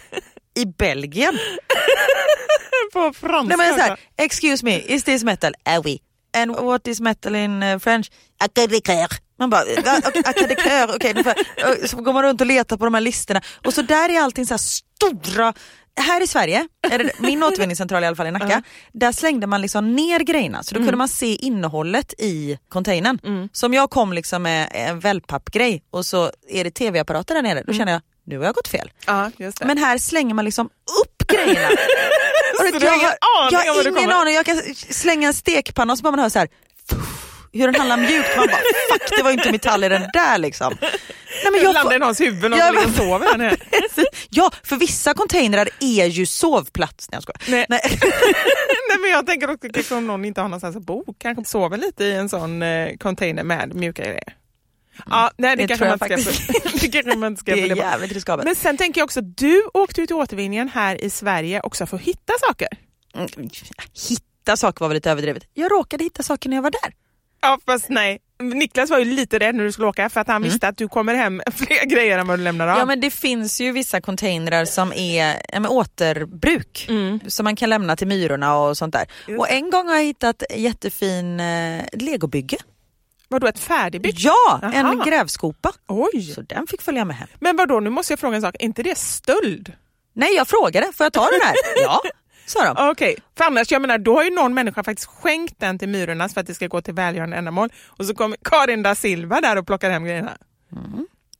i 0.60 0.66
Belgien. 0.78 1.38
På 2.92 3.12
franska. 3.12 3.56
Nej, 3.56 3.66
men 3.66 3.74
så 3.78 3.80
här, 3.80 3.96
excuse 4.18 4.64
me, 4.64 4.78
is 4.78 5.04
this 5.04 5.24
metal? 5.24 5.54
Ah 5.64 5.80
oui. 5.84 5.98
And 6.36 6.56
what 6.56 6.86
is 6.86 7.00
metal 7.00 7.34
in 7.36 7.62
uh, 7.62 7.78
French? 7.78 8.10
Acadécœur. 8.44 9.08
Man 9.38 9.50
bara? 9.50 9.62
Ok, 10.06 10.16
acadécœur, 10.16 10.94
okej. 10.96 11.14
jag- 11.56 11.88
så 11.88 11.96
går 11.96 12.12
man 12.12 12.22
runt 12.22 12.40
och 12.40 12.46
letar 12.46 12.76
på 12.76 12.84
de 12.84 12.94
här 12.94 13.00
listorna 13.00 13.40
och 13.66 13.74
så 13.74 13.82
där 13.82 14.08
är 14.08 14.20
allting 14.20 14.46
så 14.46 14.54
här 14.54 14.58
stora 14.58 15.54
här 16.00 16.22
i 16.22 16.26
Sverige, 16.26 16.68
är 16.90 16.98
det 16.98 17.10
min 17.20 17.42
återvinningscentral 17.42 18.02
i 18.02 18.06
alla 18.06 18.16
fall 18.16 18.26
i 18.26 18.30
Nacka, 18.30 18.62
där 18.92 19.12
slängde 19.12 19.46
man 19.46 19.62
liksom 19.62 19.96
ner 19.96 20.20
grejerna 20.20 20.62
så 20.62 20.74
då 20.74 20.80
kunde 20.80 20.96
man 20.96 21.08
se 21.08 21.34
innehållet 21.34 22.14
i 22.18 22.58
containern. 22.68 23.48
Som 23.52 23.74
jag 23.74 23.90
kom 23.90 24.12
liksom 24.12 24.42
med 24.42 24.68
en 24.74 25.00
wellpappgrej 25.00 25.82
och 25.90 26.06
så 26.06 26.30
är 26.48 26.64
det 26.64 26.70
tv-apparater 26.70 27.34
där 27.34 27.42
nere, 27.42 27.62
då 27.66 27.72
känner 27.72 27.92
jag 27.92 28.02
nu 28.30 28.38
har 28.38 28.44
jag 28.44 28.54
gått 28.54 28.68
fel. 28.68 28.90
Ja. 29.06 29.30
Men 29.60 29.78
här 29.78 29.98
slänger 29.98 30.34
man 30.34 30.44
liksom 30.44 30.66
upp 31.02 31.26
grejerna. 31.26 31.68
Så 32.56 32.78
du 32.78 32.86
har 32.86 32.96
jag 33.52 33.74
har 33.74 33.98
ingen 33.98 34.10
aning, 34.10 34.34
jag 34.34 34.46
kan 34.46 34.62
slänga 34.74 35.28
en 35.28 35.34
stekpanna 35.34 35.92
och 35.92 35.98
så 35.98 36.02
bara 36.02 36.10
man 36.10 36.20
hör 36.20 36.28
så 36.28 36.38
här 36.38 36.48
hur 37.52 37.66
den 37.66 37.74
handlar 37.74 37.96
mjukt. 37.96 38.36
Man 38.36 38.46
bara 38.46 38.56
fuck 38.92 39.16
det 39.16 39.22
var 39.22 39.30
ju 39.30 39.36
inte 39.36 39.52
metall 39.52 39.84
i 39.84 39.88
den 39.88 40.02
där 40.12 40.38
liksom. 40.38 40.76
Nej, 40.80 41.52
men 41.52 41.62
jag 41.62 41.74
Landar 41.74 41.96
i 41.96 41.98
någons 41.98 42.20
huvud, 42.20 42.52
Ja, 42.52 42.66
som 42.66 42.74
ligger 42.74 42.88
och 42.88 42.94
sover 42.94 43.38
nere. 43.38 43.56
ja 44.30 44.50
för 44.62 44.76
vissa 44.76 45.14
containrar 45.14 45.68
är 45.80 46.06
ju 46.06 46.26
sovplats. 46.26 47.10
Nej, 47.10 47.16
jag 47.16 47.22
skojar. 47.22 47.40
Nej. 47.48 47.66
Nej. 47.68 47.80
Nej, 48.88 48.98
men 49.00 49.10
jag 49.10 49.26
tänker 49.26 49.50
också 49.50 49.68
kanske 49.72 49.94
om 49.94 50.06
någon 50.06 50.24
inte 50.24 50.40
har 50.40 50.48
någonstans 50.48 50.76
att 50.76 50.82
bo, 50.82 51.14
kanske 51.18 51.44
sover 51.44 51.76
lite 51.76 52.04
i 52.04 52.12
en 52.12 52.28
sån 52.28 52.62
eh, 52.62 52.96
container 52.96 53.42
med 53.44 53.74
mjuka 53.74 54.02
grejer. 54.02 54.36
Ja, 55.10 55.30
nej, 55.36 55.56
det, 55.56 55.66
Det 55.66 55.76
kanske 55.76 55.88
man 55.88 55.98
ska 55.98 56.32
det 56.80 56.88
kanske 56.88 57.16
man 57.16 57.32
inte 57.32 57.40
ska 57.40 57.54
Det 57.54 57.70
är 57.70 57.76
jävligt 57.76 58.12
riskabelt. 58.12 58.44
Men 58.44 58.56
sen 58.56 58.76
tänker 58.76 59.00
jag 59.00 59.04
också, 59.04 59.20
du 59.20 59.62
åkte 59.74 60.00
ut 60.00 60.08
till 60.08 60.16
återvinningen 60.16 60.68
här 60.68 61.04
i 61.04 61.10
Sverige 61.10 61.60
också 61.60 61.86
för 61.86 61.96
att 61.96 62.02
hitta 62.02 62.32
saker. 62.48 62.68
Mm, 63.14 63.50
Hitta 64.08 64.56
saker 64.56 64.80
var 64.80 64.88
väl 64.88 64.94
lite 64.94 65.10
överdrivet. 65.10 65.42
Jag 65.54 65.72
råkade 65.72 66.04
hitta 66.04 66.22
saker 66.22 66.48
när 66.48 66.56
jag 66.56 66.62
var 66.62 66.70
där. 66.70 66.94
Ja 67.42 67.58
fast 67.66 67.88
nej, 67.88 68.18
Niklas 68.42 68.90
var 68.90 68.98
ju 68.98 69.04
lite 69.04 69.38
rädd 69.38 69.54
när 69.54 69.64
du 69.64 69.72
skulle 69.72 69.88
åka 69.88 70.08
för 70.08 70.20
att 70.20 70.28
han 70.28 70.42
visste 70.42 70.68
att 70.68 70.76
du 70.76 70.88
kommer 70.88 71.14
hem 71.14 71.42
fler 71.52 71.86
grejer 71.86 72.18
än 72.18 72.26
vad 72.26 72.38
du 72.38 72.42
lämnar 72.42 72.68
av. 72.68 72.78
Ja 72.78 72.84
men 72.84 73.00
det 73.00 73.10
finns 73.10 73.60
ju 73.60 73.72
vissa 73.72 74.00
containrar 74.00 74.64
som 74.64 74.92
är 74.92 75.36
ja, 75.52 75.60
men, 75.60 75.66
återbruk 75.66 76.90
som 77.26 77.44
man 77.44 77.56
kan 77.56 77.70
lämna 77.70 77.96
till 77.96 78.06
myrorna 78.06 78.56
och 78.56 78.76
sånt 78.76 78.94
där. 78.94 79.36
Och 79.38 79.50
en 79.50 79.70
gång 79.70 79.88
har 79.88 79.94
jag 79.94 80.04
hittat 80.04 80.42
jättefin 80.56 81.40
eh, 81.40 81.84
legobygge. 81.92 82.56
Vadå 83.30 83.46
ett 83.46 83.58
färdigbyggt? 83.58 84.18
Ja, 84.20 84.58
Jaha. 84.62 84.72
en 84.72 84.98
grävskopa. 85.04 85.72
Oj! 85.88 86.22
Så 86.22 86.42
den 86.42 86.66
fick 86.66 86.82
följa 86.82 87.04
med 87.04 87.16
hem. 87.16 87.28
Men 87.40 87.56
vadå, 87.56 87.80
nu 87.80 87.90
måste 87.90 88.12
jag 88.12 88.20
fråga 88.20 88.36
en 88.36 88.42
sak, 88.42 88.56
är 88.58 88.64
inte 88.64 88.82
det 88.82 88.98
stöld? 88.98 89.72
Nej 90.12 90.34
jag 90.34 90.48
frågade, 90.48 90.92
får 90.92 91.04
jag 91.04 91.12
ta 91.12 91.30
den 91.30 91.40
här? 91.42 91.54
ja, 91.82 92.02
sa 92.46 92.74
de. 92.74 92.90
Okej, 92.90 93.16
för 93.36 93.44
annars, 93.44 93.72
jag 93.72 93.82
menar, 93.82 93.98
då 93.98 94.16
har 94.16 94.24
ju 94.24 94.30
någon 94.30 94.54
människa 94.54 94.84
faktiskt 94.84 95.08
skänkt 95.08 95.54
den 95.60 95.78
till 95.78 95.88
Myrornas 95.88 96.34
för 96.34 96.40
att 96.40 96.46
det 96.46 96.54
ska 96.54 96.66
gå 96.66 96.80
till 96.80 96.94
välgörande 96.94 97.36
ändamål 97.36 97.68
och 97.86 98.06
så 98.06 98.14
kommer 98.14 98.36
Karin 98.44 98.82
da 98.82 98.94
Silva 98.94 99.40
där 99.40 99.56
och 99.58 99.66
plockar 99.66 99.90
hem 99.90 100.04
grejerna. 100.04 100.36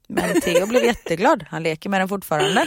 Men 0.09 0.41
Theo 0.41 0.67
blev 0.67 0.85
jätteglad, 0.85 1.45
han 1.51 1.63
leker 1.63 1.91
med 1.91 2.01
den 2.01 2.09
fortfarande. 2.09 2.67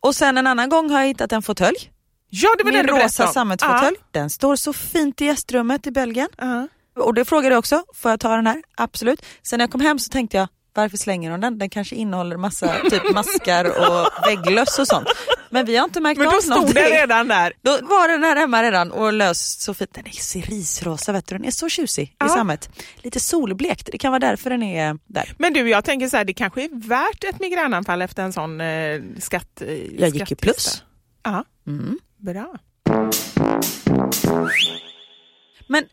Och 0.00 0.14
sen 0.14 0.38
en 0.38 0.46
annan 0.46 0.68
gång 0.68 0.90
har 0.90 1.00
jag 1.00 1.06
hittat 1.06 1.32
en 1.32 1.42
fåtölj. 1.42 1.90
Ja, 2.30 2.54
det 2.58 2.64
var 2.64 2.72
Min 2.72 2.86
den 2.86 2.96
rosa 3.02 3.26
sammetsfåtölj. 3.26 3.96
Den 4.10 4.30
står 4.30 4.56
så 4.56 4.72
fint 4.72 5.20
i 5.20 5.24
gästrummet 5.24 5.86
i 5.86 5.90
Belgien. 5.90 6.28
Ja, 6.38 6.68
Och 6.96 7.14
det 7.14 7.24
frågade 7.24 7.54
jag 7.54 7.58
också, 7.58 7.82
får 7.94 8.10
jag 8.10 8.20
ta 8.20 8.36
den 8.36 8.46
här? 8.46 8.62
Absolut. 8.76 9.22
Sen 9.42 9.58
när 9.58 9.62
jag 9.62 9.70
kom 9.72 9.80
hem 9.80 9.98
så 9.98 10.08
tänkte 10.10 10.36
jag, 10.36 10.48
varför 10.76 10.96
slänger 10.96 11.30
hon 11.30 11.40
den? 11.40 11.58
Den 11.58 11.70
kanske 11.70 11.94
innehåller 11.96 12.36
massa 12.36 12.74
typ 12.90 13.14
maskar 13.14 13.64
och 13.64 14.26
vägglöss 14.26 14.78
och 14.78 14.86
sånt. 14.88 15.08
Men 15.50 15.66
vi 15.66 15.76
har 15.76 15.84
inte 15.84 16.00
märkt 16.00 16.18
Men 16.18 16.28
då 16.30 16.36
av 16.36 16.40
stod 16.40 16.50
någonting. 16.50 16.74
den 16.74 16.90
redan 16.90 17.28
där. 17.28 17.52
Då 17.62 17.70
var 17.70 18.08
den 18.08 18.24
här 18.24 18.36
hemma 18.36 18.62
redan 18.62 18.92
och 18.92 19.12
lös 19.12 19.60
så 19.62 19.74
fint. 19.74 19.94
Den 19.94 20.06
är 20.06 20.10
cerisrosa 20.10 21.12
vet 21.12 21.26
du, 21.26 21.36
den 21.36 21.44
är 21.46 21.50
så 21.50 21.68
tjusig 21.68 22.14
Ja. 22.18 22.26
i 22.26 22.28
sammet. 22.28 22.70
Lite 22.96 23.20
solblekt, 23.20 23.88
det 23.92 23.98
kan 23.98 24.12
vara 24.12 24.18
därför 24.20 24.50
den 24.50 24.62
är 24.62 24.98
där. 25.06 25.34
Men 25.38 25.52
du, 25.52 25.68
jag 25.70 25.84
tänker 25.84 26.08
så 26.08 26.16
här, 26.16 26.24
det 26.24 26.34
kanske 26.34 26.64
är 26.64 26.88
värt 26.88 27.24
ett 27.24 27.40
migränanfall 27.40 28.02
efter 28.02 28.22
en 28.22 28.32
sån 28.32 28.60
eh, 28.60 29.00
skatt... 29.18 29.60
Eh, 29.62 30.00
Jag 30.00 30.08
gick 30.08 30.30
ju 30.30 30.36
plus. 30.36 30.82
Ja, 31.22 31.44
Mm. 31.66 31.98
bra. 32.18 32.54
Men 35.66 35.84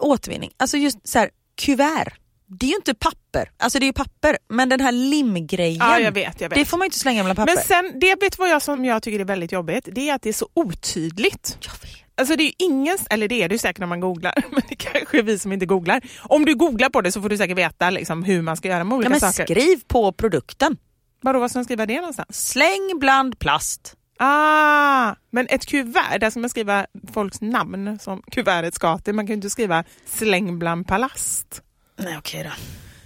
återvinning, 0.00 0.50
alltså 0.56 0.76
just 0.76 1.08
så 1.08 1.18
här, 1.18 1.30
kuvert. 1.58 2.12
Det 2.46 2.66
är 2.66 2.70
ju 2.70 2.76
inte 2.76 2.94
papper, 2.94 3.50
alltså 3.56 3.78
det 3.78 3.84
är 3.84 3.86
ju 3.86 3.92
papper, 3.92 4.38
men 4.48 4.68
den 4.68 4.80
här 4.80 4.92
limgrejen. 4.92 5.76
Ja, 5.78 5.98
jag 6.00 6.12
vet, 6.12 6.40
jag 6.40 6.48
vet. 6.48 6.58
Det 6.58 6.64
får 6.64 6.78
man 6.78 6.84
ju 6.84 6.86
inte 6.86 6.98
slänga 6.98 7.22
mellan 7.22 7.36
papper. 7.36 7.54
Men 7.54 7.64
sen, 7.64 8.00
det 8.00 8.14
vet 8.20 8.38
vad 8.38 8.48
jag 8.48 8.62
som 8.62 8.84
jag 8.84 9.02
tycker 9.02 9.20
är 9.20 9.24
väldigt 9.24 9.52
jobbigt, 9.52 9.88
det 9.92 10.08
är 10.10 10.14
att 10.14 10.22
det 10.22 10.28
är 10.28 10.32
så 10.32 10.48
otydligt. 10.54 11.58
jag 11.60 11.72
vet. 11.88 12.00
Alltså 12.16 12.36
det 12.36 12.42
är 12.42 12.46
ju 12.46 12.52
ingen, 12.58 12.98
eller 13.10 13.28
det 13.28 13.42
är 13.42 13.48
det 13.48 13.54
ju 13.54 13.58
säkert 13.58 13.78
när 13.80 13.86
man 13.86 14.00
googlar, 14.00 14.34
men 14.50 14.62
det 14.68 14.74
kanske 14.74 15.18
är 15.18 15.22
vi 15.22 15.38
som 15.38 15.52
inte 15.52 15.66
googlar. 15.66 16.00
Om 16.20 16.44
du 16.44 16.54
googlar 16.54 16.88
på 16.88 17.00
det 17.00 17.12
så 17.12 17.22
får 17.22 17.28
du 17.28 17.36
säkert 17.36 17.58
veta 17.58 17.90
liksom, 17.90 18.22
hur 18.24 18.42
man 18.42 18.56
ska 18.56 18.68
göra 18.68 18.84
med 18.84 18.92
Ja, 18.92 18.96
olika 18.96 19.10
men 19.10 19.20
saker. 19.20 19.44
skriv 19.44 19.80
på 19.86 20.12
produkten. 20.12 20.76
Vadå, 21.22 21.38
vad 21.38 21.50
ska 21.50 21.58
man 21.58 21.64
skriva 21.64 21.86
det 21.86 21.96
någonstans? 21.96 22.48
Släng 22.50 22.98
bland 23.00 23.38
plast. 23.38 23.96
Ah, 24.26 25.14
men 25.30 25.46
ett 25.50 25.66
kuvert, 25.66 26.18
där 26.20 26.30
ska 26.30 26.40
man 26.40 26.50
skriva 26.50 26.86
folks 27.12 27.40
namn 27.40 27.98
som 27.98 28.22
kuvertet 28.30 28.74
ska 28.74 28.98
till. 28.98 29.14
Man 29.14 29.26
kan 29.26 29.30
ju 29.30 29.34
inte 29.34 29.50
skriva 29.50 29.84
släng 30.06 30.58
bland 30.58 30.86
plast. 30.86 31.62
Nej 31.96 32.18
okej 32.18 32.42
då. 32.44 32.50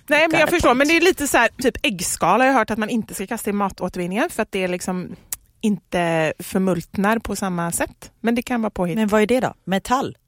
Nej 0.06 0.28
men 0.30 0.40
jag 0.40 0.48
förstår, 0.48 0.74
men 0.74 0.88
det 0.88 0.96
är 0.96 1.00
lite 1.00 1.28
så 1.28 1.38
här, 1.38 1.48
typ 1.62 1.76
äggskal 1.86 2.40
har 2.40 2.46
jag 2.46 2.54
hört 2.54 2.70
att 2.70 2.78
man 2.78 2.88
inte 2.88 3.14
ska 3.14 3.26
kasta 3.26 3.50
i 3.50 3.52
matåtervinningen 3.52 4.30
för 4.30 4.42
att 4.42 4.52
det 4.52 4.64
är 4.64 4.68
liksom 4.68 5.16
inte 5.60 6.32
förmultnar 6.38 7.18
på 7.18 7.36
samma 7.36 7.72
sätt. 7.72 8.12
Men 8.20 8.34
det 8.34 8.42
kan 8.42 8.62
vara 8.62 8.70
påhitt. 8.70 8.96
Men 8.96 9.08
vad 9.08 9.22
är 9.22 9.26
det 9.26 9.40
då? 9.40 9.54
Metall? 9.64 10.16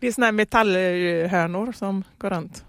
Det 0.00 0.06
är 0.06 0.12
såna 0.12 0.26
här 0.26 0.32
metallhönor 0.32 1.72
som 1.72 2.04
går 2.18 2.30
runt. 2.30 2.64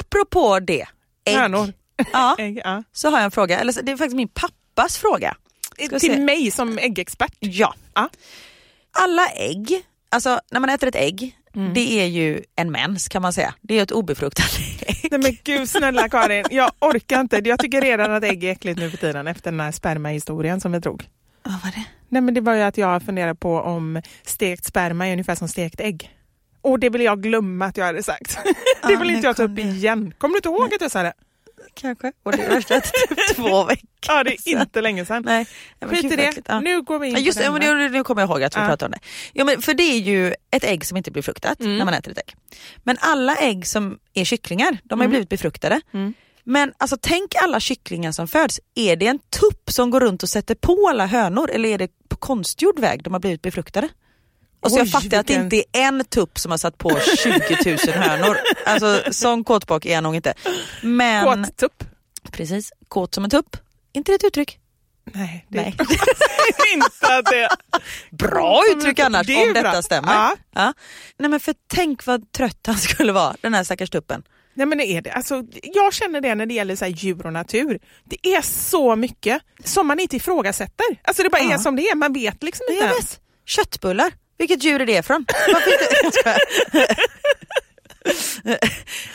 Apropå 0.00 0.60
det, 0.60 0.86
ägg. 1.24 1.36
Hönor. 1.36 1.72
Ja, 2.12 2.36
Ägg, 2.38 2.60
ja. 2.64 2.82
så 2.92 3.10
har 3.10 3.18
jag 3.18 3.24
en 3.24 3.30
fråga. 3.30 3.60
Eller 3.60 3.82
det 3.82 3.92
är 3.92 3.96
faktiskt 3.96 4.16
min 4.16 4.28
pappas 4.76 4.98
fråga. 4.98 5.36
Ska 5.86 5.98
Till 5.98 6.12
se. 6.12 6.18
mig 6.18 6.50
som 6.50 6.78
äggexpert. 6.78 7.32
Ja. 7.40 7.74
Ja. 7.94 8.08
Alla 8.98 9.26
ägg, 9.28 9.82
alltså 10.08 10.40
när 10.50 10.60
man 10.60 10.70
äter 10.70 10.88
ett 10.88 10.94
ägg, 10.96 11.36
Mm. 11.56 11.74
det 11.74 12.00
är 12.00 12.06
ju 12.06 12.42
en 12.56 12.70
mens 12.72 13.08
kan 13.08 13.22
man 13.22 13.32
säga. 13.32 13.54
Det 13.60 13.78
är 13.78 13.82
ett 13.82 13.90
obefruktat 13.92 14.58
ägg. 14.58 15.08
Nej 15.10 15.20
men 15.20 15.36
gud 15.44 15.68
snälla 15.68 16.08
Karin, 16.08 16.44
jag 16.50 16.70
orkar 16.78 17.20
inte. 17.20 17.40
Jag 17.44 17.58
tycker 17.58 17.80
redan 17.80 18.12
att 18.12 18.24
ägg 18.24 18.44
är 18.44 18.52
äckligt 18.52 18.78
nu 18.78 18.90
för 18.90 18.96
tiden 18.96 19.26
efter 19.26 19.50
den 19.50 19.60
här 19.60 19.72
spermahistorien 19.72 20.60
som 20.60 20.72
vi 20.72 20.78
drog. 20.78 21.04
Vad 21.42 21.52
var 21.62 21.70
det? 21.70 21.84
Nej 22.08 22.22
men 22.22 22.34
det 22.34 22.40
var 22.40 22.54
ju 22.54 22.62
att 22.62 22.78
jag 22.78 23.02
funderade 23.02 23.34
på 23.34 23.56
om 23.56 24.02
stekt 24.26 24.64
sperma 24.64 25.08
är 25.08 25.12
ungefär 25.12 25.34
som 25.34 25.48
stekt 25.48 25.80
ägg. 25.80 26.10
Och 26.62 26.78
det 26.80 26.90
vill 26.90 27.00
jag 27.02 27.22
glömma 27.22 27.64
att 27.64 27.76
jag 27.76 27.84
hade 27.84 28.02
sagt. 28.02 28.38
det 28.88 28.96
vill 28.96 29.08
nu 29.08 29.14
inte 29.14 29.26
jag 29.26 29.36
ta 29.36 29.42
upp 29.42 29.58
igen. 29.58 30.14
Kommer 30.18 30.32
du 30.34 30.38
inte 30.38 30.48
ihåg 30.48 30.74
att 30.74 30.80
jag 30.80 30.90
sa 30.90 31.02
det? 31.02 31.12
Kanske. 31.80 32.12
Och 32.22 32.32
det 32.32 32.48
värsta 32.48 32.76
att 32.76 32.84
typ 32.84 33.18
två 33.36 33.64
veckor 33.64 33.88
Ja, 34.08 34.24
det 34.24 34.30
är 34.46 34.60
inte 34.60 34.80
länge 34.80 35.04
sedan. 35.06 35.22
Nej, 35.26 35.46
Skit 35.80 36.04
i 36.12 36.16
det. 36.16 36.32
Ja. 36.48 36.60
Nu 36.60 36.82
går 36.82 36.98
vi 36.98 37.08
in 37.08 37.14
Ja, 37.14 37.20
just 37.20 37.38
på 37.38 37.44
det, 37.44 37.50
men 37.50 37.78
det, 37.78 37.88
nu 37.88 38.04
kommer 38.04 38.22
jag 38.22 38.30
ihåg 38.30 38.42
att 38.42 38.56
vi 38.56 38.60
Ja. 38.60 38.66
pratade 38.66 38.84
om 38.86 38.90
det. 38.92 39.08
Ja, 39.32 39.44
men 39.44 39.62
för 39.62 39.74
det 39.74 39.82
är 39.82 39.98
ju 39.98 40.34
ett 40.50 40.64
ägg 40.64 40.84
som 40.84 40.96
inte 40.96 41.10
blir 41.10 41.22
befruktat 41.22 41.60
Mm. 41.60 41.78
när 41.78 41.84
man 41.84 41.94
äter 41.94 42.12
ett 42.12 42.18
ägg. 42.18 42.34
Men 42.84 42.96
alla 43.00 43.36
ägg 43.36 43.66
som 43.66 43.98
är 44.14 44.24
kycklingar, 44.24 44.78
de 44.84 44.98
har 45.00 45.04
Mm. 45.04 45.10
blivit 45.10 45.28
befruktade. 45.28 45.80
Men 46.44 46.72
alltså 46.78 46.96
tänk 47.00 47.34
alla 47.42 47.60
kycklingar 47.60 48.12
som 48.12 48.28
föds, 48.28 48.60
är 48.74 48.96
det 48.96 49.06
en 49.06 49.18
tupp 49.18 49.70
som 49.70 49.90
går 49.90 50.00
runt 50.00 50.22
och 50.22 50.28
sätter 50.28 50.54
på 50.54 50.86
alla 50.90 51.06
hönor 51.06 51.50
eller 51.50 51.68
är 51.68 51.78
det 51.78 51.90
på 52.08 52.16
konstgjord 52.16 52.78
väg 52.80 53.02
de 53.02 53.12
har 53.12 53.20
blivit 53.20 53.42
befruktade? 53.42 53.88
Och 54.60 54.70
så 54.70 54.76
Oj, 54.76 54.80
jag 54.82 54.90
fattar 55.02 55.18
att 55.18 55.26
det 55.26 55.34
inte 55.34 55.56
är 55.56 55.64
en 55.72 56.04
tupp 56.04 56.38
som 56.38 56.50
har 56.50 56.58
satt 56.58 56.78
på 56.78 56.98
20 57.16 57.40
000 57.64 57.78
hönor. 57.94 58.36
Alltså 58.66 59.02
sån 59.10 59.44
kåtbock 59.44 59.86
är 59.86 59.92
jag 59.94 60.02
nog 60.02 60.16
inte. 60.16 60.34
Men 60.82 61.44
Kåttupp? 61.44 61.84
precis, 62.32 62.72
kåt 62.88 63.14
som 63.14 63.24
en 63.24 63.30
tupp. 63.30 63.56
inte 63.92 64.12
det 64.12 64.16
ett 64.16 64.24
uttryck? 64.24 64.58
Nej, 65.12 65.46
det 65.48 65.60
Nej. 65.60 65.74
är 65.78 66.74
inte 66.74 67.30
det... 67.30 67.48
Bra 68.10 68.62
uttryck 68.76 68.98
annars 68.98 69.26
Det 69.26 69.36
om 69.46 69.52
bra. 69.52 69.62
detta 69.62 69.82
stämmer. 69.82 70.12
Ja. 70.14 70.36
Ja. 70.54 70.72
Nej 71.18 71.30
men 71.30 71.40
för 71.40 71.54
tänk 71.66 72.06
vad 72.06 72.32
trött 72.32 72.60
han 72.66 72.76
skulle 72.78 73.12
vara, 73.12 73.36
den 73.40 73.54
här 73.54 73.64
stackars 73.64 73.90
tuppen. 73.90 74.22
Nej 74.54 74.66
men 74.66 74.78
det 74.78 74.86
är 74.86 75.02
det. 75.02 75.10
Alltså, 75.12 75.42
jag 75.62 75.94
känner 75.94 76.20
det 76.20 76.34
när 76.34 76.46
det 76.46 76.54
gäller 76.54 76.76
så 76.76 76.86
djur 76.86 77.26
och 77.26 77.32
natur. 77.32 77.78
Det 78.04 78.26
är 78.28 78.42
så 78.42 78.96
mycket 78.96 79.42
som 79.64 79.86
man 79.86 80.00
inte 80.00 80.16
ifrågasätter. 80.16 80.86
Alltså 81.04 81.22
det 81.22 81.30
bara 81.30 81.42
Ja. 81.42 81.54
är 81.54 81.58
som 81.58 81.76
det 81.76 81.82
är, 81.82 81.94
man 81.94 82.12
vet 82.12 82.42
liksom 82.42 82.66
inte 82.70 82.84
jag 82.84 82.94
vet. 82.94 83.20
Köttbullar, 83.46 84.12
vilket 84.38 84.64
djur 84.64 84.80
är 84.82 84.86
det 84.86 85.02
från? 85.06 85.24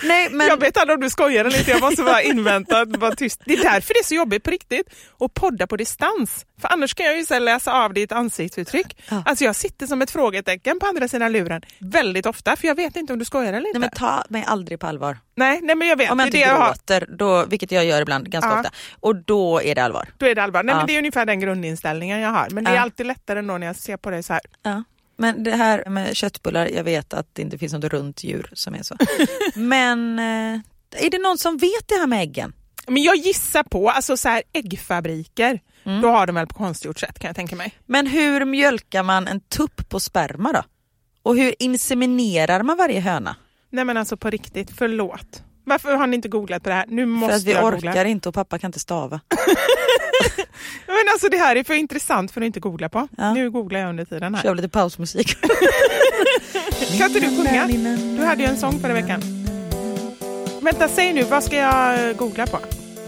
Nej 0.03 0.29
men 0.31 0.47
Jag 0.47 0.59
vet 0.59 0.77
aldrig 0.77 0.95
om 0.97 1.01
du 1.01 1.09
skojar 1.09 1.45
eller 1.45 1.57
inte, 1.59 1.71
jag 1.71 1.81
måste 1.81 2.03
bara 2.03 2.21
invänta, 2.21 2.85
vara 2.85 3.15
tyst. 3.15 3.41
Det 3.45 3.53
är 3.53 3.63
därför 3.63 3.93
det 3.93 3.99
är 3.99 4.03
så 4.03 4.15
jobbigt 4.15 4.43
på 4.43 4.51
riktigt 4.51 4.87
att 5.19 5.33
podda 5.33 5.67
på 5.67 5.77
distans. 5.77 6.45
För 6.61 6.67
annars 6.73 6.93
kan 6.93 7.05
jag 7.05 7.17
ju 7.17 7.39
läsa 7.39 7.73
av 7.73 7.93
ditt 7.93 8.11
ansiktsuttryck. 8.11 8.97
Ja. 9.09 9.23
Alltså 9.25 9.43
jag 9.43 9.55
sitter 9.55 9.87
som 9.87 10.01
ett 10.01 10.11
frågetecken 10.11 10.79
på 10.79 10.85
andra 10.85 11.07
sidan 11.07 11.31
luren 11.31 11.61
väldigt 11.79 12.25
ofta 12.25 12.55
för 12.55 12.67
jag 12.67 12.75
vet 12.75 12.95
inte 12.95 13.13
om 13.13 13.19
du 13.19 13.25
skojar 13.25 13.53
eller 13.53 13.67
inte. 13.67 13.79
Nej 13.79 13.89
men 13.95 13.97
ta 14.09 14.23
mig 14.29 14.43
aldrig 14.47 14.79
på 14.79 14.87
allvar. 14.87 15.17
nej, 15.35 15.59
nej 15.61 15.75
men 15.75 15.87
jag 15.87 15.95
vet, 15.97 16.11
Om 16.11 16.19
jag 16.19 16.27
inte 16.27 16.37
det 16.37 16.41
jag 16.41 16.55
har. 16.55 16.67
gråter, 16.67 17.05
då, 17.17 17.45
vilket 17.45 17.71
jag 17.71 17.85
gör 17.85 18.01
ibland 18.01 18.29
ganska 18.31 18.49
Ja. 18.49 18.57
ofta, 18.59 18.71
och 18.99 19.15
då 19.15 19.61
är 19.61 19.75
det 19.75 19.83
allvar. 19.83 20.09
Då 20.17 20.25
är 20.25 20.35
det 20.35 20.43
allvar. 20.43 20.63
Nej 20.63 20.73
Ja. 20.73 20.77
men 20.77 20.87
det 20.87 20.93
är 20.95 20.97
ungefär 20.97 21.25
den 21.25 21.39
grundinställningen 21.39 22.19
jag 22.19 22.29
har. 22.29 22.47
Men 22.49 22.63
det 22.63 22.71
är 22.71 22.79
alltid 22.79 23.05
lättare 23.05 23.39
ändå 23.39 23.57
när 23.57 23.67
jag 23.67 23.75
ser 23.75 23.97
på 23.97 24.09
dig 24.09 24.23
så 24.23 24.33
här. 24.33 24.41
Men 25.21 25.43
det 25.43 25.51
här 25.55 25.89
med 25.89 26.15
köttbullar, 26.15 26.65
jag 26.67 26.83
vet 26.83 27.13
att 27.13 27.27
det 27.35 27.41
inte 27.41 27.57
finns 27.57 27.73
något 27.73 27.83
runt 27.83 28.23
djur 28.23 28.49
som 28.53 28.75
är 28.75 28.83
så. 28.83 28.95
Men 29.55 30.19
eh, 30.19 30.59
är 31.05 31.09
det 31.09 31.17
någon 31.19 31.37
som 31.37 31.57
vet 31.57 31.87
det 31.87 31.95
här 31.95 32.07
med 32.07 32.21
äggen? 32.21 32.53
Men 32.87 33.03
jag 33.03 33.15
gissar 33.15 33.63
på, 33.63 33.89
alltså 33.89 34.17
så 34.17 34.29
här 34.29 34.43
äggfabriker, 34.53 35.59
Mm. 35.83 36.01
då 36.01 36.07
har 36.09 36.27
de 36.27 36.35
väl 36.35 36.47
på 36.47 36.53
konstgjort 36.53 36.99
sätt 36.99 37.19
kan 37.19 37.27
jag 37.29 37.35
tänka 37.35 37.55
mig. 37.55 37.73
Men 37.85 38.07
hur 38.07 38.45
mjölkar 38.45 39.03
man 39.03 39.27
en 39.27 39.39
tupp 39.39 39.89
på 39.89 39.99
sperma 39.99 40.51
då? 40.53 40.63
Och 41.23 41.35
hur 41.37 41.55
inseminerar 41.59 42.63
man 42.63 42.77
varje 42.77 42.99
höna? 42.99 43.35
Nej 43.69 43.85
men 43.85 43.97
alltså 43.97 44.17
på 44.17 44.29
riktigt, 44.29 44.71
förlåt. 44.77 45.43
Varför 45.63 45.95
har 45.95 46.07
ni 46.07 46.15
inte 46.15 46.29
googlat 46.29 46.63
på 46.63 46.69
det 46.69 46.75
här? 46.75 46.85
Nu 46.87 47.05
måste 47.05 47.31
För 47.31 47.37
att 47.37 47.43
vi 47.43 47.51
jag 47.51 47.65
orkar 47.65 47.81
googla. 47.81 48.05
inte 48.05 48.29
och 48.29 48.35
pappa 48.35 48.59
kan 48.59 48.67
inte 48.67 48.79
stava. 48.79 49.21
Men 50.87 51.05
alltså 51.11 51.29
det 51.29 51.37
här 51.37 51.55
är 51.55 51.63
för 51.63 51.73
intressant 51.73 52.31
för 52.31 52.41
att 52.41 52.45
inte 52.45 52.59
googla 52.59 52.89
på. 52.89 53.07
Ja. 53.17 53.33
Nu 53.33 53.51
googlar 53.51 53.79
jag 53.79 53.89
under 53.89 54.05
tiden 54.05 54.35
här. 54.35 54.43
Kör 54.43 54.55
lite 54.55 54.69
pausmusik. 54.69 55.41
Kan 56.97 57.07
inte 57.07 57.19
du 57.19 57.27
sjunga? 57.27 57.67
Du 58.17 58.25
hade 58.25 58.43
ju 58.43 58.49
en 58.49 58.57
sång 58.57 58.79
förra 58.79 58.93
veckan. 58.93 59.21
Vänta, 60.61 60.87
säg 60.87 61.13
nu, 61.13 61.23
vad 61.23 61.43
ska 61.43 61.55
jag 61.55 62.09
eh, 62.09 62.15
googla 62.15 62.47
på? 62.47 62.59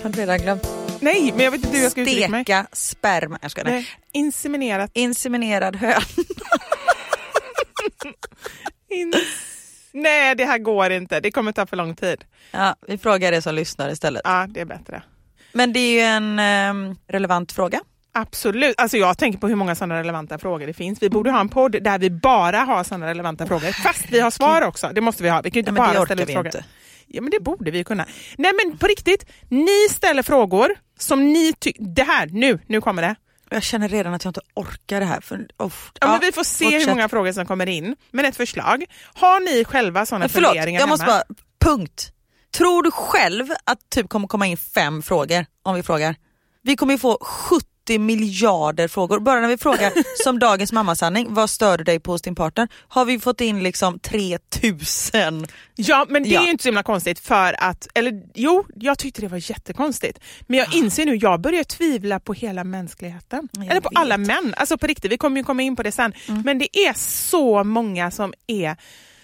Har 0.04 0.10
du 0.10 0.20
redan 0.20 0.38
glömt? 0.40 0.68
Nej, 1.00 1.32
men 1.36 1.44
jag 1.46 1.52
vet 1.52 1.66
inte 1.66 1.78
hur 1.78 1.84
jag 1.84 1.92
ska 1.92 2.02
uttrycka 2.02 2.30
mig. 2.30 2.44
Steka 2.44 2.68
sperma. 2.72 3.40
Jag 3.42 3.52
ska, 3.52 3.64
nej. 3.64 3.74
Nej, 3.74 3.88
inseminerat. 4.12 4.92
Inseminerad 4.94 5.76
höna. 5.76 6.02
In... 8.90 9.14
Nej, 9.94 10.36
det 10.36 10.46
här 10.46 10.58
går 10.58 10.92
inte. 10.92 11.20
Det 11.20 11.32
kommer 11.32 11.52
ta 11.52 11.66
för 11.66 11.78
lång 11.78 11.96
tid. 11.96 12.24
Ja, 12.52 12.76
vi 12.88 12.98
frågar 12.98 13.32
det 13.32 13.42
som 13.42 13.56
lyssnar 13.56 13.90
istället. 13.90 14.22
Ja, 14.26 14.48
det 14.50 14.60
är 14.60 14.66
bättre. 14.66 15.04
Men 15.52 15.74
det 15.74 15.80
är 15.80 15.94
ju 15.94 16.00
en 16.00 16.40
ehm, 16.40 16.96
relevant 17.08 17.52
fråga. 17.52 17.80
Absolut. 18.12 18.80
Alltså 18.80 18.98
jag 18.98 19.18
tänker 19.18 19.40
på 19.40 19.48
hur 19.48 19.56
många 19.56 19.76
sådana 19.76 20.00
relevanta 20.00 20.38
frågor 20.38 20.68
det 20.68 20.74
finns. 20.74 21.04
Vi 21.04 21.10
borde 21.10 21.32
ha 21.32 21.40
en 21.40 21.50
podd 21.50 21.84
där 21.84 22.00
vi 22.00 22.10
bara 22.10 22.60
har 22.60 22.84
sådana 22.84 23.08
relevanta 23.08 23.46
frågor. 23.46 23.72
Fast 23.84 24.06
vi 24.10 24.20
har 24.20 24.32
svar 24.32 24.62
också. 24.62 24.90
Det 24.94 25.02
måste 25.02 25.24
vi 25.24 25.30
ha. 25.30 25.42
Vi 25.42 25.52
kan 25.52 25.56
ju 25.56 25.60
inte 25.60 25.72
det 25.72 25.76
bara 25.76 26.06
ställa 26.06 26.24
ut 26.24 26.30
frågor. 26.32 26.46
inte. 26.46 26.66
Ja 27.08 27.22
men 27.22 27.32
det 27.32 27.40
borde 27.40 27.72
vi 27.72 27.84
kunna. 27.84 28.06
Nej 28.38 28.52
men 28.64 28.78
på 28.78 28.88
riktigt, 28.88 29.26
ni 29.50 29.88
ställer 29.90 30.24
frågor 30.24 30.76
som 31.00 31.34
ni 31.34 31.54
tycker... 31.60 31.84
Det 31.84 32.04
här, 32.04 32.28
nu, 32.28 32.60
nu 32.68 32.82
kommer 32.82 33.02
det. 33.02 33.16
Jag 33.54 33.64
känner 33.64 33.90
redan 33.90 34.14
att 34.14 34.24
jag 34.24 34.30
inte 34.30 34.42
orkar 34.54 35.00
det 35.00 35.06
här. 35.06 35.22
För, 35.22 35.48
oh, 35.58 35.72
Ja, 36.02 36.08
men 36.08 36.20
vi 36.20 36.32
får 36.32 36.44
se 36.44 36.66
hur 36.66 36.72
fortsätt. 36.72 36.90
många 36.90 37.10
frågor 37.10 37.32
som 37.32 37.46
kommer 37.46 37.70
in. 37.70 37.96
Men 38.12 38.26
ett 38.26 38.36
förslag. 38.36 38.86
Har 39.14 39.40
ni 39.40 39.66
själva 39.66 40.06
sådana 40.06 40.30
förlåt, 40.30 40.50
funderingar 40.50 40.80
jag 40.80 40.90
måste 40.90 41.06
hemma? 41.06 41.24
bara, 41.28 41.36
punkt. 41.72 42.12
Tror 42.58 42.84
du 42.84 42.92
själv 42.92 43.48
att 43.64 43.90
typ 43.90 44.10
kommer 44.10 44.28
komma 44.28 44.48
in 44.48 44.58
fem 44.58 45.02
frågor 45.02 45.46
om 45.64 45.76
vi 45.76 45.84
frågar? 45.84 46.16
Vi 46.62 46.76
kommer 46.76 46.94
ju 46.94 47.00
få 47.00 47.18
70 47.22 47.66
miljarder 47.90 48.88
frågor. 48.88 49.20
Bara 49.20 49.40
när 49.40 49.48
vi 49.48 49.58
frågar 49.58 49.92
som 50.24 50.40
dagens 50.40 50.72
mammasanning, 50.72 51.34
vad 51.34 51.50
stör 51.50 51.78
du 51.78 51.84
dig 51.84 52.00
på 52.00 52.12
hos 52.12 52.22
din 52.22 52.36
partner? 52.36 52.68
Har 52.88 53.06
vi 53.06 53.20
fått 53.20 53.42
in 53.42 53.64
liksom 53.64 54.00
3000. 54.00 55.46
Ja 55.76 56.06
men 56.10 56.24
det 56.24 56.30
Ja. 56.30 56.42
är 56.42 56.46
ju 56.46 56.52
inte 56.52 56.62
så 56.64 56.68
himla 56.68 56.84
konstigt 56.84 57.20
för 57.20 57.56
att, 57.64 57.88
eller 57.96 58.22
jo, 58.36 58.66
jag 58.76 58.98
tyckte 59.00 59.22
det 59.22 59.28
var 59.28 59.50
jättekonstigt. 59.52 60.20
Men 60.48 60.60
jag 60.60 60.74
inser 60.76 61.06
nu, 61.06 61.16
jag 61.16 61.42
börjar 61.42 61.64
tvivla 61.64 62.20
på 62.20 62.34
hela 62.34 62.64
mänskligheten. 62.64 63.50
Jag 63.52 63.66
eller 63.68 63.82
på 63.82 63.90
vet. 63.90 63.98
Mm. 63.98 64.02
alla 64.02 64.18
män. 64.18 64.54
Alltså 64.58 64.78
på 64.78 64.88
riktigt, 64.88 65.12
vi 65.12 65.18
kommer 65.18 65.38
ju 65.38 65.44
komma 65.44 65.62
in 65.62 65.76
på 65.76 65.84
det 65.84 65.92
sen. 65.92 66.14
Men 66.46 66.60
det 66.60 66.78
är 66.80 66.94
så 66.98 67.64
många 67.64 68.12
som 68.12 68.34
är, 68.48 68.76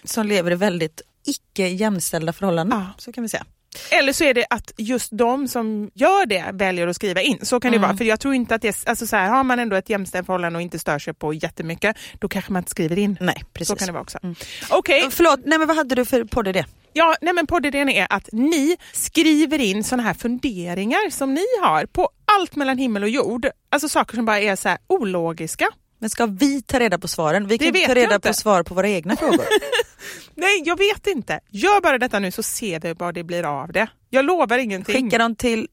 Som 0.04 0.26
lever 0.28 0.52
i 0.52 0.56
väldigt 0.56 1.02
icke 1.26 1.68
jämställda 1.68 2.34
förhållanden. 2.34 2.80
Ja. 2.80 2.86
Så 2.98 3.12
kan 3.12 3.22
vi 3.24 3.30
säga. 3.30 3.46
Eller 3.92 4.14
så 4.14 4.24
är 4.24 4.34
det 4.34 4.46
att 4.50 4.72
just 4.78 5.10
de 5.12 5.48
som 5.48 5.92
gör 5.94 6.26
det 6.26 6.46
väljer 6.54 6.88
att 6.88 6.96
skriva 6.96 7.22
in. 7.22 7.40
Så 7.46 7.60
kan 7.60 7.72
det 7.72 7.78
Mm. 7.78 7.88
vara. 7.88 7.98
För 7.98 8.06
jag 8.06 8.20
tror 8.20 8.34
inte 8.34 8.56
att 8.56 8.62
det 8.62 8.84
alltså 8.88 9.08
så 9.08 9.16
här, 9.16 9.30
har 9.30 9.44
man 9.44 9.60
ändå 9.60 9.76
ett 9.76 9.90
jämställt 9.90 10.26
förhållande 10.26 10.58
och 10.58 10.62
inte 10.62 10.80
stör 10.80 11.00
sig 11.00 11.14
på 11.14 11.34
jättemycket, 11.34 11.96
då 12.20 12.28
kanske 12.28 12.52
man 12.54 12.60
inte 12.60 12.72
skriver 12.72 12.98
in. 13.00 13.18
Nej, 13.22 13.44
precis. 13.54 13.68
Så 13.68 13.76
kan 13.76 13.86
det 13.86 13.92
vara 13.92 14.02
också. 14.02 14.18
Mm. 14.24 14.36
Okej, 14.70 15.08
Förlåt, 15.12 15.40
nej 15.46 15.58
men 15.60 15.68
vad 15.68 15.78
hade 15.78 15.96
du 15.96 16.06
för 16.06 16.24
poddidé? 16.24 16.66
Ja, 16.94 17.16
nej 17.22 17.34
men 17.34 17.48
poddidén 17.48 17.90
är 17.90 18.08
att 18.10 18.30
ni 18.32 18.78
skriver 18.94 19.60
in 19.62 19.84
såna 19.84 20.04
här 20.04 20.14
funderingar 20.14 21.10
som 21.10 21.34
ni 21.34 21.46
har 21.62 21.86
på 21.86 22.10
allt 22.40 22.56
mellan 22.56 22.78
himmel 22.78 23.04
och 23.04 23.10
jord. 23.10 23.48
Alltså 23.72 23.90
saker 23.90 24.16
som 24.16 24.26
bara 24.26 24.40
är 24.40 24.56
så 24.56 24.70
här 24.70 24.78
ologiska. 24.88 25.68
Men 26.00 26.10
ska 26.10 26.26
vi 26.26 26.62
ta 26.62 26.80
reda 26.80 26.98
på 26.98 27.08
svaren? 27.08 27.48
Vi 27.48 27.58
kan 27.58 27.74
ta 27.74 27.94
reda 27.96 28.20
på 28.20 28.34
svar 28.34 28.64
på 28.64 28.74
våra 28.74 28.90
egna 28.90 29.16
frågor. 29.16 29.46
Nej, 30.36 30.62
jag 30.66 30.78
vet 30.78 31.08
inte. 31.08 31.40
Gör 31.50 31.82
bara 31.82 31.98
detta 31.98 32.20
nu 32.20 32.32
så 32.32 32.44
ser 32.44 32.80
vi 32.80 32.94
vad 32.94 33.14
det 33.14 33.24
blir 33.24 33.44
av 33.44 33.72
det. 33.72 33.88
Jag 34.10 34.26
lovar 34.26 34.58
ingenting. 34.58 34.96
Skicka 34.96 35.18
dem 35.18 35.36
till 35.36 35.68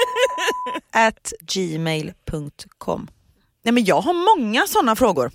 at 0.92 1.32
gmail.com. 1.40 3.08
Nej 3.64 3.72
men 3.72 3.84
jag 3.84 4.00
har 4.00 4.36
många 4.36 4.66
sådana 4.66 4.96
frågor. 4.96 5.30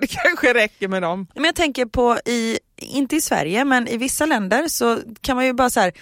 Det 0.00 0.06
kanske 0.06 0.54
räcker 0.54 0.88
med 0.88 1.02
dem. 1.02 1.26
Men 1.34 1.44
jag 1.44 1.54
tänker 1.54 1.86
på, 1.86 2.18
i, 2.24 2.58
inte 2.76 3.16
i 3.16 3.20
Sverige, 3.20 3.64
men 3.64 3.88
i 3.88 3.96
vissa 3.96 4.26
länder 4.26 4.68
så 4.68 4.98
kan 5.20 5.36
man 5.36 5.46
ju 5.46 5.52
bara 5.52 5.70
så 5.70 5.80
här, 5.80 5.92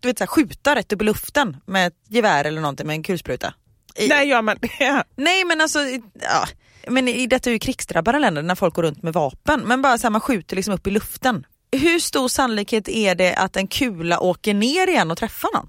du 0.00 0.08
vet, 0.08 0.18
så 0.18 0.24
här, 0.24 0.26
skjuta 0.26 0.76
rätt 0.76 0.92
upp 0.92 1.02
i 1.02 1.04
luften 1.04 1.56
med 1.66 1.86
ett 1.86 1.96
gevär 2.08 2.44
eller 2.44 2.60
någonting 2.60 2.86
med 2.86 2.94
en 2.94 3.02
kulspruta. 3.02 3.54
I, 3.98 4.08
När 4.08 4.22
gör 4.22 4.42
man 4.42 4.56
det? 4.60 5.04
Nej 5.16 5.44
men 5.44 5.60
alltså, 5.60 5.78
ja. 6.20 6.48
men 6.88 7.08
i 7.08 7.26
detta 7.26 7.50
är 7.50 7.52
ju 7.52 7.58
krigsdrabbade 7.58 8.18
länder 8.18 8.42
när 8.42 8.54
folk 8.54 8.74
går 8.74 8.82
runt 8.82 9.02
med 9.02 9.12
vapen. 9.12 9.60
Men 9.60 9.82
bara 9.82 9.98
så 9.98 10.02
här, 10.02 10.10
man 10.10 10.20
skjuter 10.20 10.56
liksom 10.56 10.74
upp 10.74 10.86
i 10.86 10.90
luften. 10.90 11.46
Hur 11.72 11.98
stor 11.98 12.28
sannolikhet 12.28 12.88
är 12.88 13.14
det 13.14 13.34
att 13.34 13.56
en 13.56 13.66
kula 13.66 14.20
åker 14.20 14.54
ner 14.54 14.86
igen 14.86 15.10
och 15.10 15.18
träffar 15.18 15.48
någon? 15.54 15.68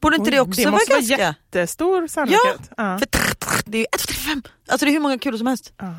Borde 0.00 0.16
inte 0.16 0.30
Oj, 0.30 0.34
det 0.34 0.40
också 0.40 0.60
det 0.60 0.64
vara 0.64 0.72
måste 0.72 0.92
ganska... 0.92 1.16
vara 1.16 1.26
jättestor 1.26 2.06
sannolikhet. 2.06 2.70
Ja. 2.76 2.98
För 2.98 3.08
det 3.70 3.78
är 3.78 3.80
ju 3.80 3.86
1, 3.92 3.98
2, 4.00 4.06
3, 4.06 4.14
5. 4.14 4.42
Alltså 4.68 4.86
det 4.86 4.90
är 4.90 4.92
hur 4.92 5.00
många 5.00 5.18
kulor 5.18 5.38
som 5.38 5.46
helst. 5.46 5.72
Ja. 5.78 5.94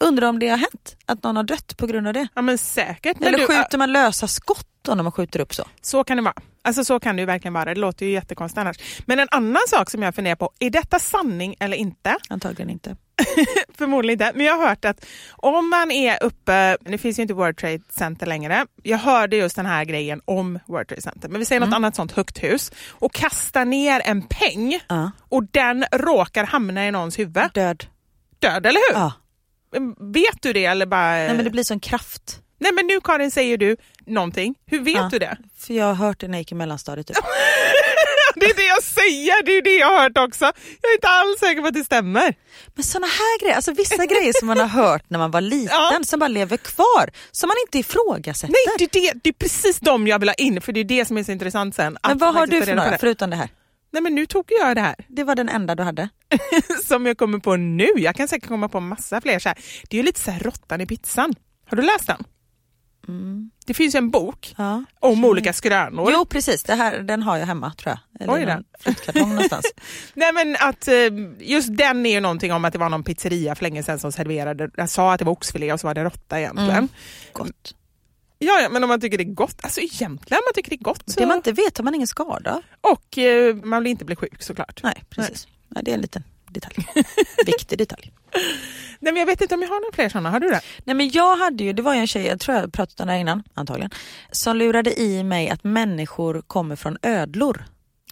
Undrar 0.00 0.28
om 0.28 0.38
det 0.38 0.48
har 0.48 0.56
hänt 0.56 0.96
att 1.06 1.22
någon 1.22 1.36
har 1.36 1.42
dött 1.44 1.76
på 1.76 1.86
grund 1.86 2.06
av 2.06 2.12
det. 2.12 2.28
ja 2.34 2.42
men 2.42 2.58
säkert. 2.58 3.22
Eller 3.22 3.38
du, 3.38 3.46
skjuter 3.46 3.78
man 3.78 3.92
lösa 3.92 4.28
skott 4.28 4.77
då 4.88 4.94
när 4.94 5.02
man 5.02 5.12
skjuter 5.12 5.40
upp 5.40 5.54
så? 5.54 5.64
Så 5.80 6.04
kan 6.04 6.16
det 6.16 6.22
vara. 6.22 6.34
Alltså 6.62 6.84
så 6.84 7.00
kan 7.00 7.16
det 7.16 7.20
ju 7.22 7.26
verkligen 7.26 7.52
vara. 7.52 7.64
Det 7.74 7.80
låter 7.80 8.06
ju 8.06 8.12
jättekonstigt 8.12 8.58
annars. 8.58 8.76
Men 9.06 9.18
en 9.18 9.28
annan 9.30 9.62
sak 9.68 9.90
som 9.90 10.02
jag 10.02 10.14
funderar 10.14 10.36
på, 10.36 10.50
är 10.58 10.70
detta 10.70 10.98
sanning 10.98 11.54
eller 11.60 11.76
inte? 11.76 12.16
Antagligen 12.28 12.70
inte. 12.70 12.96
Förmodligen 13.74 14.12
inte. 14.28 14.32
Men 14.38 14.46
jag 14.46 14.56
har 14.56 14.68
hört 14.68 14.84
att 14.84 15.06
om 15.36 15.70
man 15.70 15.90
är 15.90 16.22
uppe, 16.22 16.76
det 16.80 16.98
finns 16.98 17.18
ju 17.18 17.22
inte 17.22 17.34
World 17.34 17.56
Trade 17.56 17.80
Center 17.90 18.26
längre. 18.26 18.66
Jag 18.82 18.98
hörde 18.98 19.36
just 19.36 19.56
den 19.56 19.66
här 19.66 19.84
grejen 19.84 20.20
om 20.24 20.58
World 20.66 20.88
Trade 20.88 21.02
Center. 21.02 21.28
Men 21.28 21.38
vi 21.38 21.44
säger 21.44 21.60
något 21.60 21.74
annat 21.74 21.96
sånt 21.96 22.12
högt 22.12 22.42
hus 22.42 22.72
och 22.90 23.12
kastar 23.14 23.64
ner 23.64 24.02
en 24.04 24.22
peng 24.22 24.80
Ja. 24.88 25.10
och 25.20 25.44
den 25.50 25.84
råkar 25.92 26.44
hamna 26.44 26.88
i 26.88 26.90
någons 26.90 27.18
huvud. 27.18 27.50
Död. 27.54 27.84
Död, 28.38 28.66
eller 28.66 28.92
hur? 28.92 29.00
Ja. 29.00 29.12
Vet 30.12 30.42
du 30.42 30.52
det 30.52 30.64
eller 30.64 30.86
bara... 30.86 31.10
Nej 31.10 31.34
men 31.34 31.44
det 31.44 31.50
blir 31.50 31.62
sån 31.64 31.80
kraft. 31.80 32.40
Nej 32.58 32.72
men 32.72 32.86
nu 32.86 33.00
Karin 33.00 33.30
säger 33.30 33.56
du 33.58 33.76
någonting. 34.06 34.54
Hur 34.66 34.80
vet 34.80 34.94
Ja. 34.94 35.08
du 35.12 35.18
det? 35.18 35.36
För 35.58 35.74
jag 35.74 35.84
har 35.84 35.94
hört 35.94 36.20
det 36.20 36.28
när 36.28 36.34
jag 36.34 36.40
gick 36.40 36.52
i 36.52 36.54
mellanstadiet. 36.54 37.06
Typ. 37.06 37.16
Det 38.34 38.46
är 38.46 38.54
det 38.54 38.66
jag 38.66 38.82
säger, 38.82 39.42
det 39.46 39.52
är 39.52 39.62
det 39.62 39.76
jag 39.76 39.86
har 39.86 40.02
hört 40.02 40.18
också. 40.18 40.44
Jag 40.82 40.90
är 40.90 40.94
inte 40.94 41.08
alls 41.08 41.38
säker 41.40 41.60
på 41.62 41.66
att 41.68 41.74
det 41.74 41.84
stämmer. 41.84 42.34
Men 42.74 42.84
såna 42.84 43.06
här 43.06 43.40
grejer, 43.40 43.54
alltså 43.56 43.72
vissa 43.72 44.06
grejer 44.06 44.32
som 44.38 44.46
man 44.46 44.58
har 44.60 44.66
hört 44.66 45.02
när 45.10 45.18
man 45.18 45.30
var 45.30 45.40
liten 45.40 45.68
Ja. 45.92 46.00
som 46.04 46.20
bara 46.20 46.28
lever 46.28 46.56
kvar. 46.56 47.10
Som 47.30 47.48
man 47.48 47.56
inte 47.66 47.78
ifrågasätter. 47.78 48.52
Nej, 48.66 48.76
det 48.78 48.84
är, 48.98 49.12
det, 49.12 49.20
det 49.22 49.28
är 49.28 49.32
precis 49.32 49.80
de 49.80 50.06
jag 50.06 50.18
vill 50.18 50.28
ha 50.28 50.34
in 50.34 50.60
för 50.60 50.72
det 50.72 50.80
är 50.80 50.84
det 50.84 51.04
som 51.04 51.18
är 51.18 51.24
så 51.24 51.32
intressant 51.32 51.74
sen. 51.74 51.98
men 52.08 52.18
vad 52.18 52.34
har 52.34 52.46
du 52.46 52.62
för 52.62 52.74
några 52.74 52.98
förutom 52.98 53.30
det 53.30 53.36
här? 53.36 53.48
Nej 53.92 54.02
men 54.02 54.14
nu 54.14 54.26
tog 54.26 54.44
jag 54.48 54.76
det 54.76 54.80
här 54.80 54.94
Det 55.08 55.24
var 55.24 55.34
den 55.34 55.48
enda 55.48 55.74
du 55.74 55.82
hade. 55.82 56.08
som 56.84 57.06
jag 57.06 57.18
kommer 57.18 57.38
på 57.38 57.56
nu. 57.56 57.88
Jag 57.96 58.14
kan 58.16 58.28
säkert 58.28 58.48
komma 58.48 58.68
på 58.68 58.80
massa 58.80 59.20
fler. 59.20 59.38
Så 59.38 59.48
här. 59.48 59.58
Det 59.90 59.96
är 59.96 59.98
ju 59.98 60.04
lite 60.06 60.20
så 60.20 60.30
här 60.30 60.40
råttan 60.40 60.80
i 60.80 60.86
pizzan. 60.86 61.34
Har 61.70 61.76
du 61.76 61.82
läst 61.82 62.06
den? 62.06 62.24
Det 63.66 63.74
finns 63.74 63.94
en 63.94 64.10
bok 64.10 64.54
Ja. 64.58 64.84
om 65.00 65.24
olika 65.24 65.52
skrönor. 65.52 66.10
Jo 66.12 66.24
precis, 66.24 66.62
det 66.62 66.74
här, 66.74 66.98
den 66.98 67.22
har 67.22 67.36
jag 67.36 67.46
hemma 67.46 67.72
tror 67.74 67.90
jag. 67.90 68.22
Eller 68.22 68.34
Oj 68.34 68.46
någon 68.46 68.64
flyttkartong 68.80 69.28
någonstans. 69.28 69.66
Nej 70.14 70.32
men 70.32 70.56
att 70.60 70.88
eh, 70.88 70.94
just 71.38 71.76
den 71.76 72.06
är 72.06 72.10
ju 72.10 72.20
någonting 72.20 72.52
om 72.52 72.64
att 72.64 72.72
det 72.72 72.78
var 72.78 72.88
någon 72.88 73.04
pizzeria 73.04 73.54
för 73.54 73.62
länge 73.62 73.82
sedan 73.82 73.98
som 73.98 74.12
serverade, 74.12 74.70
jag 74.76 74.90
sa 74.90 75.12
att 75.12 75.18
det 75.18 75.24
var 75.24 75.32
oxfilé 75.32 75.72
och 75.72 75.80
så 75.80 75.86
var 75.86 75.94
det 75.94 76.04
råtta 76.04 76.40
egentligen. 76.40 76.70
Mm. 76.70 76.88
Gott. 77.32 77.74
Ja, 78.38 78.60
ja, 78.60 78.68
men 78.68 78.82
om 78.84 78.88
man 78.88 79.00
tycker 79.00 79.18
det 79.18 79.24
är 79.24 79.34
gott, 79.34 79.56
alltså 79.62 79.80
egentligen 79.80 80.38
om 80.38 80.42
man 80.46 80.54
tycker 80.54 80.70
det 80.70 80.76
är 80.76 80.84
gott 80.84 81.02
så... 81.06 81.20
Det 81.20 81.26
man 81.26 81.36
inte 81.36 81.52
vet 81.52 81.78
har 81.78 81.84
man 81.84 81.94
ingen 81.94 82.06
skada. 82.06 82.62
Och 82.80 83.18
eh, 83.18 83.54
man 83.54 83.82
vill 83.82 83.90
inte 83.90 84.04
bli 84.04 84.16
sjuk 84.16 84.42
såklart. 84.42 84.80
Nej, 84.82 85.04
precis. 85.10 85.48
Nej. 85.68 85.84
det 85.84 85.90
är 85.90 85.94
en 85.94 86.00
liten 86.00 86.22
detalj. 86.50 86.86
Viktig 87.46 87.78
detalj. 87.78 88.12
Nej 89.00 89.12
men 89.12 89.16
jag 89.16 89.26
vet 89.26 89.40
inte 89.40 89.54
om 89.54 89.62
jag 89.62 89.68
har 89.68 89.80
några 89.80 89.92
fler 89.94 90.08
sådana, 90.08 90.30
har 90.30 90.40
du 90.40 90.48
det? 90.48 90.60
Nej 90.84 90.94
men 90.96 91.10
jag 91.10 91.36
hade 91.36 91.64
ju, 91.64 91.72
det 91.72 91.82
var 91.82 91.94
ju 91.94 92.00
en 92.00 92.06
tjej, 92.06 92.26
jag 92.26 92.40
tror 92.40 92.56
jag 92.56 92.72
pratat 92.72 93.00
om 93.00 93.06
det 93.06 93.12
här 93.12 93.20
innan, 93.20 93.42
antagligen, 93.54 93.90
som 94.32 94.56
lurade 94.56 95.00
i 95.00 95.24
mig 95.24 95.48
att 95.50 95.64
människor 95.64 96.42
kommer 96.46 96.76
från 96.76 96.98
ödlor. 97.02 97.64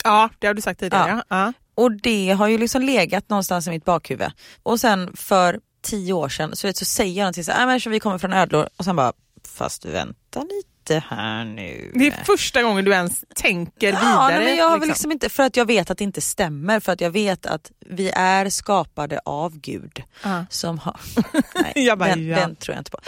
Ja, 0.05 0.29
det 0.39 0.47
har 0.47 0.55
du 0.55 0.63
sagt 0.63 0.81
tidigare. 0.81 1.23
Ja. 1.29 1.37
Ja. 1.47 1.53
Och 1.75 1.93
det 1.93 2.31
har 2.31 2.49
ju 2.49 2.59
liksom 2.59 2.83
legat 2.83 3.29
någonstans 3.29 3.67
i 3.67 3.71
mitt 3.71 3.85
bakhuvud. 3.85 4.31
Och 4.63 4.81
sen 4.81 5.17
för 5.17 5.61
tio 5.83 6.13
år 6.13 6.29
sedan 6.29 6.57
så, 6.57 6.67
vet, 6.67 6.77
så 6.77 6.85
säger 6.85 7.13
jag 7.13 7.23
någonting 7.25 7.45
så 7.45 7.53
här, 7.53 7.67
"Nej, 7.67 7.81
men 7.85 7.93
vi 7.93 8.01
kommer 8.01 8.19
från 8.19 8.33
ödlor 8.33 8.69
och 8.77 8.85
sen 8.85 8.97
bara, 8.97 9.13
fast 9.49 9.85
vänta 9.85 10.41
lite 10.41 10.69
här 10.95 11.45
nu. 11.45 11.93
Det 11.95 12.07
är 12.07 12.25
första 12.25 12.63
gången 12.63 12.85
du 12.85 12.93
ens 12.93 13.25
tänker 13.35 13.87
vidare. 13.87 14.03
Ja, 14.05 14.29
nej, 14.29 14.45
men 14.45 14.57
jag 14.57 14.65
har 14.65 14.71
väl 14.79 14.89
liksom. 14.89 14.89
liksom 14.89 15.13
inte, 15.13 15.29
för 15.29 15.43
att 15.43 15.57
jag 15.57 15.65
vet 15.67 15.91
att 15.91 15.99
det 15.99 16.05
inte 16.05 16.21
stämmer, 16.21 16.81
för 16.81 16.93
att 16.93 17.01
jag 17.01 17.11
vet 17.11 17.47
att 17.47 17.71
vi 17.87 18.11
är 18.15 18.51
skapade 18.51 19.21
av 19.25 19.59
Gud. 19.61 20.03
Ja. 20.25 20.47
Som 20.51 20.79
har, 20.79 21.01
nej, 21.63 21.73
Jag 21.87 21.99
bara, 21.99 22.09
den, 22.09 22.27
ja. 22.27 22.37
den 22.37 22.57
tror 22.57 22.75
jag 22.75 22.81
inte 22.81 22.91
på. 22.91 22.99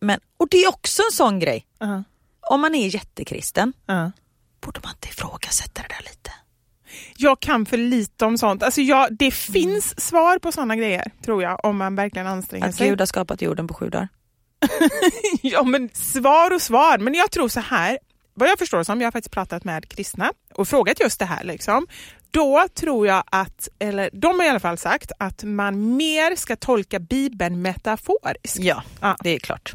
Men, 0.00 0.20
och 0.36 0.48
det 0.50 0.56
är 0.56 0.68
också 0.68 1.02
en 1.10 1.16
sån 1.16 1.38
grej, 1.38 1.66
Ja. 1.78 2.02
om 2.40 2.60
man 2.60 2.74
är 2.74 2.86
jättekristen, 2.88 3.72
Ja. 3.86 4.10
borde 4.60 4.80
man 4.84 4.92
inte 4.92 5.08
ifrågasätta 5.08 5.82
det 5.82 5.88
där 5.88 6.02
lite? 6.02 6.30
Jag 7.16 7.40
kan 7.40 7.66
för 7.66 7.76
lite 7.76 8.24
om 8.24 8.38
sånt. 8.38 8.62
Alltså 8.62 8.80
jag, 8.80 9.16
det 9.16 9.24
Mm. 9.24 9.32
finns 9.32 10.00
svar 10.06 10.38
på 10.38 10.52
sådana 10.52 10.76
grejer, 10.76 11.10
tror 11.24 11.42
jag, 11.42 11.64
om 11.64 11.76
man 11.76 11.94
verkligen 11.94 12.26
anstränger 12.26 12.68
Att 12.68 12.74
sig. 12.74 12.88
Gud 12.88 13.00
har 13.00 13.06
skapat 13.06 13.42
jorden 13.42 13.66
på 13.68 13.74
sju 13.74 13.90
dagar? 13.90 14.08
Ja, 15.42 15.62
men 15.62 15.88
svar 15.92 16.54
och 16.54 16.62
svar. 16.62 16.98
Men 16.98 17.14
jag 17.14 17.30
tror 17.30 17.48
så 17.48 17.60
här, 17.60 17.98
vad 18.34 18.48
jag 18.48 18.58
förstår 18.58 18.82
som, 18.82 19.00
jag 19.00 19.06
har 19.06 19.12
faktiskt 19.12 19.32
pratat 19.34 19.64
med 19.64 19.88
kristna 19.88 20.32
och 20.54 20.68
frågat 20.68 21.00
just 21.00 21.18
det 21.18 21.24
här. 21.24 21.44
Liksom. 21.44 21.86
Då 22.30 22.66
tror 22.74 23.06
jag 23.06 23.24
att, 23.26 23.68
eller 23.78 24.10
de 24.12 24.38
har 24.38 24.46
i 24.46 24.48
alla 24.48 24.60
fall 24.60 24.78
sagt, 24.78 25.12
att 25.18 25.44
man 25.44 25.96
mer 25.96 26.36
ska 26.36 26.56
tolka 26.56 26.98
Bibeln 26.98 27.62
metaforiskt. 27.62 28.58
Ja, 28.58 28.82
Ja. 29.00 29.16
det 29.20 29.30
är 29.30 29.38
klart. 29.38 29.72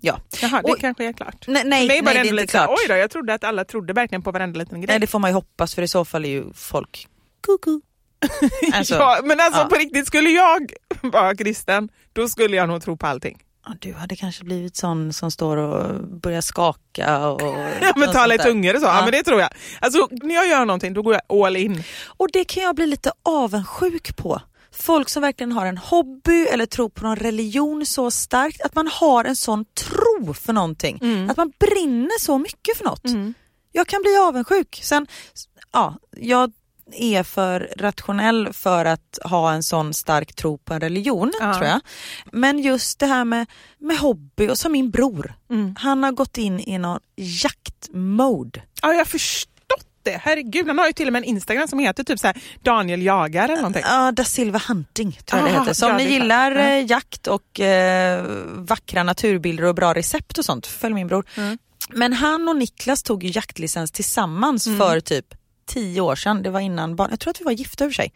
Ja. 0.00 0.20
Jaha, 0.42 0.62
det 0.62 0.72
Och- 0.72 0.78
kanske 0.78 1.04
är 1.08 1.12
klart. 1.12 1.44
Nej, 1.48 1.62
nej, 1.64 1.86
nej 1.86 2.02
det 2.02 2.10
är 2.10 2.24
inte 2.24 2.40
här, 2.40 2.46
klart. 2.66 2.70
Oj 2.70 2.88
då, 2.88 2.94
jag 2.94 3.10
trodde 3.10 3.34
att 3.34 3.44
alla 3.44 3.64
trodde 3.64 3.92
verkligen 3.92 4.22
på 4.22 4.30
varenda 4.30 4.58
liten 4.58 4.80
grej. 4.80 4.86
Nej 4.86 4.98
det 4.98 5.06
får 5.06 5.18
man 5.18 5.30
ju 5.30 5.34
hoppas 5.34 5.74
för 5.74 5.82
i 5.82 5.88
så 5.88 6.04
fall 6.04 6.24
är 6.24 6.28
ju 6.28 6.44
folk 6.54 7.08
kuku. 7.46 7.80
Alltså, 8.72 8.94
ja, 8.94 9.20
men 9.24 9.40
alltså 9.40 9.60
ja. 9.60 9.64
på 9.66 9.74
riktigt, 9.76 10.06
skulle 10.06 10.30
jag 10.30 10.72
vara 11.02 11.36
kristen, 11.36 11.88
då 12.12 12.28
skulle 12.28 12.56
jag 12.56 12.68
nog 12.68 12.82
tro 12.82 12.96
på 12.96 13.06
allting. 13.06 13.38
Du 13.80 13.92
hade 13.92 14.16
kanske 14.16 14.44
blivit 14.44 14.76
sån 14.76 15.12
som 15.12 15.30
står 15.30 15.56
och 15.56 16.08
börjar 16.08 16.40
skaka 16.40 17.28
och... 17.28 17.42
Ja, 17.82 17.92
men 17.96 18.12
tala 18.12 18.34
i 18.34 18.38
tungor 18.38 18.74
och 18.74 18.80
så, 18.80 18.86
ja. 18.86 18.96
Ja. 18.96 19.02
men 19.02 19.12
det 19.12 19.22
tror 19.22 19.40
jag. 19.40 19.50
Alltså 19.80 20.08
när 20.10 20.34
jag 20.34 20.48
gör 20.48 20.64
någonting, 20.64 20.94
då 20.94 21.02
går 21.02 21.14
jag 21.14 21.46
all 21.46 21.56
in. 21.56 21.82
Och 22.06 22.28
det 22.32 22.44
kan 22.44 22.62
jag 22.62 22.74
bli 22.74 22.86
lite 22.86 23.12
avundsjuk 23.22 24.16
på. 24.16 24.40
Folk 24.72 25.08
som 25.08 25.22
verkligen 25.22 25.52
har 25.52 25.66
en 25.66 25.78
hobby 25.78 26.46
eller 26.46 26.66
tror 26.66 26.88
på 26.88 27.04
någon 27.04 27.16
religion 27.16 27.86
så 27.86 28.10
starkt. 28.10 28.60
Att 28.60 28.74
man 28.74 28.88
har 28.88 29.24
en 29.24 29.36
sån 29.36 29.64
tro 29.64 30.34
för 30.34 30.52
någonting. 30.52 30.98
Mm. 31.02 31.30
Att 31.30 31.36
man 31.36 31.52
brinner 31.60 32.20
så 32.20 32.38
mycket 32.38 32.76
för 32.76 32.84
något. 32.84 33.34
Jag 33.72 33.86
kan 33.86 34.02
bli 34.02 34.16
avundsjuk. 34.16 34.80
Sen, 34.82 35.06
ja, 35.72 35.94
jag 36.16 36.52
är 36.92 37.22
för 37.22 37.70
rationell 37.76 38.52
för 38.52 38.84
att 38.84 39.18
ha 39.24 39.52
en 39.52 39.62
sån 39.62 39.94
stark 39.94 40.34
tro 40.34 40.58
på 40.58 40.74
en 40.74 40.80
religion 40.80 41.32
Ja. 41.40 41.54
tror 41.54 41.66
jag. 41.66 41.80
Men 42.32 42.58
just 42.58 42.98
det 42.98 43.06
här 43.06 43.24
med, 43.24 43.46
med 43.78 43.98
hobby 43.98 44.48
och 44.48 44.58
som 44.58 44.72
min 44.72 44.90
bror. 44.90 45.34
Mm. 45.50 45.74
Han 45.78 46.02
har 46.04 46.12
gått 46.12 46.38
in 46.38 46.60
i 46.60 46.78
någon 46.78 47.00
jaktmode. 47.16 48.62
Ja, 48.82 48.92
jag 48.94 49.06
förstått 49.06 49.52
det. 50.02 50.20
Herregud, 50.22 50.66
han 50.66 50.78
har 50.78 50.86
ju 50.86 50.92
till 50.92 51.06
och 51.06 51.12
med 51.12 51.20
en 51.20 51.28
Instagram 51.28 51.68
som 51.68 51.78
heter 51.78 52.04
typ 52.04 52.18
så 52.18 52.26
här 52.26 52.36
Daniel 52.62 53.02
jagar 53.02 53.44
eller 53.44 53.56
någonting. 53.56 53.82
Ja, 53.86 54.12
Da 54.12 54.24
Silva 54.24 54.60
Hunting 54.68 55.18
tror 55.24 55.40
jag 55.42 55.50
det 55.50 55.56
Ah, 55.56 55.60
heter. 55.60 55.74
Så 55.74 55.90
om 55.90 55.96
ni 55.96 56.04
det 56.04 56.10
gillar 56.10 56.56
eh, 56.56 56.86
jakt 56.90 57.26
och 57.26 57.60
eh, 57.60 58.24
vackra 58.48 59.02
naturbilder 59.02 59.64
och 59.64 59.74
bra 59.74 59.94
recept 59.94 60.38
och 60.38 60.44
sånt, 60.44 60.66
följ 60.66 60.94
min 60.94 61.06
bror. 61.06 61.24
Mm. 61.36 61.58
Men 61.90 62.12
han 62.12 62.48
och 62.48 62.56
Niklas 62.56 63.02
tog 63.02 63.24
ju 63.24 63.30
jaktlicens 63.34 63.90
tillsammans 63.90 64.66
Mm. 64.66 64.78
för 64.78 65.00
typ 65.00 65.26
tio 65.66 66.00
år 66.00 66.16
sedan. 66.16 66.42
Det 66.42 66.50
var 66.50 66.60
innan 66.60 66.96
barn. 66.96 67.10
Jag 67.10 67.20
tror 67.20 67.30
att 67.30 67.40
vi 67.40 67.44
var 67.44 67.52
gifta 67.52 67.84
över 67.84 67.94
sig. 67.94 68.12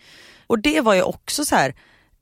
Och 0.46 0.58
det 0.58 0.80
var 0.80 0.94
ju 0.94 1.02
också 1.02 1.44
så 1.44 1.56
här. 1.56 1.74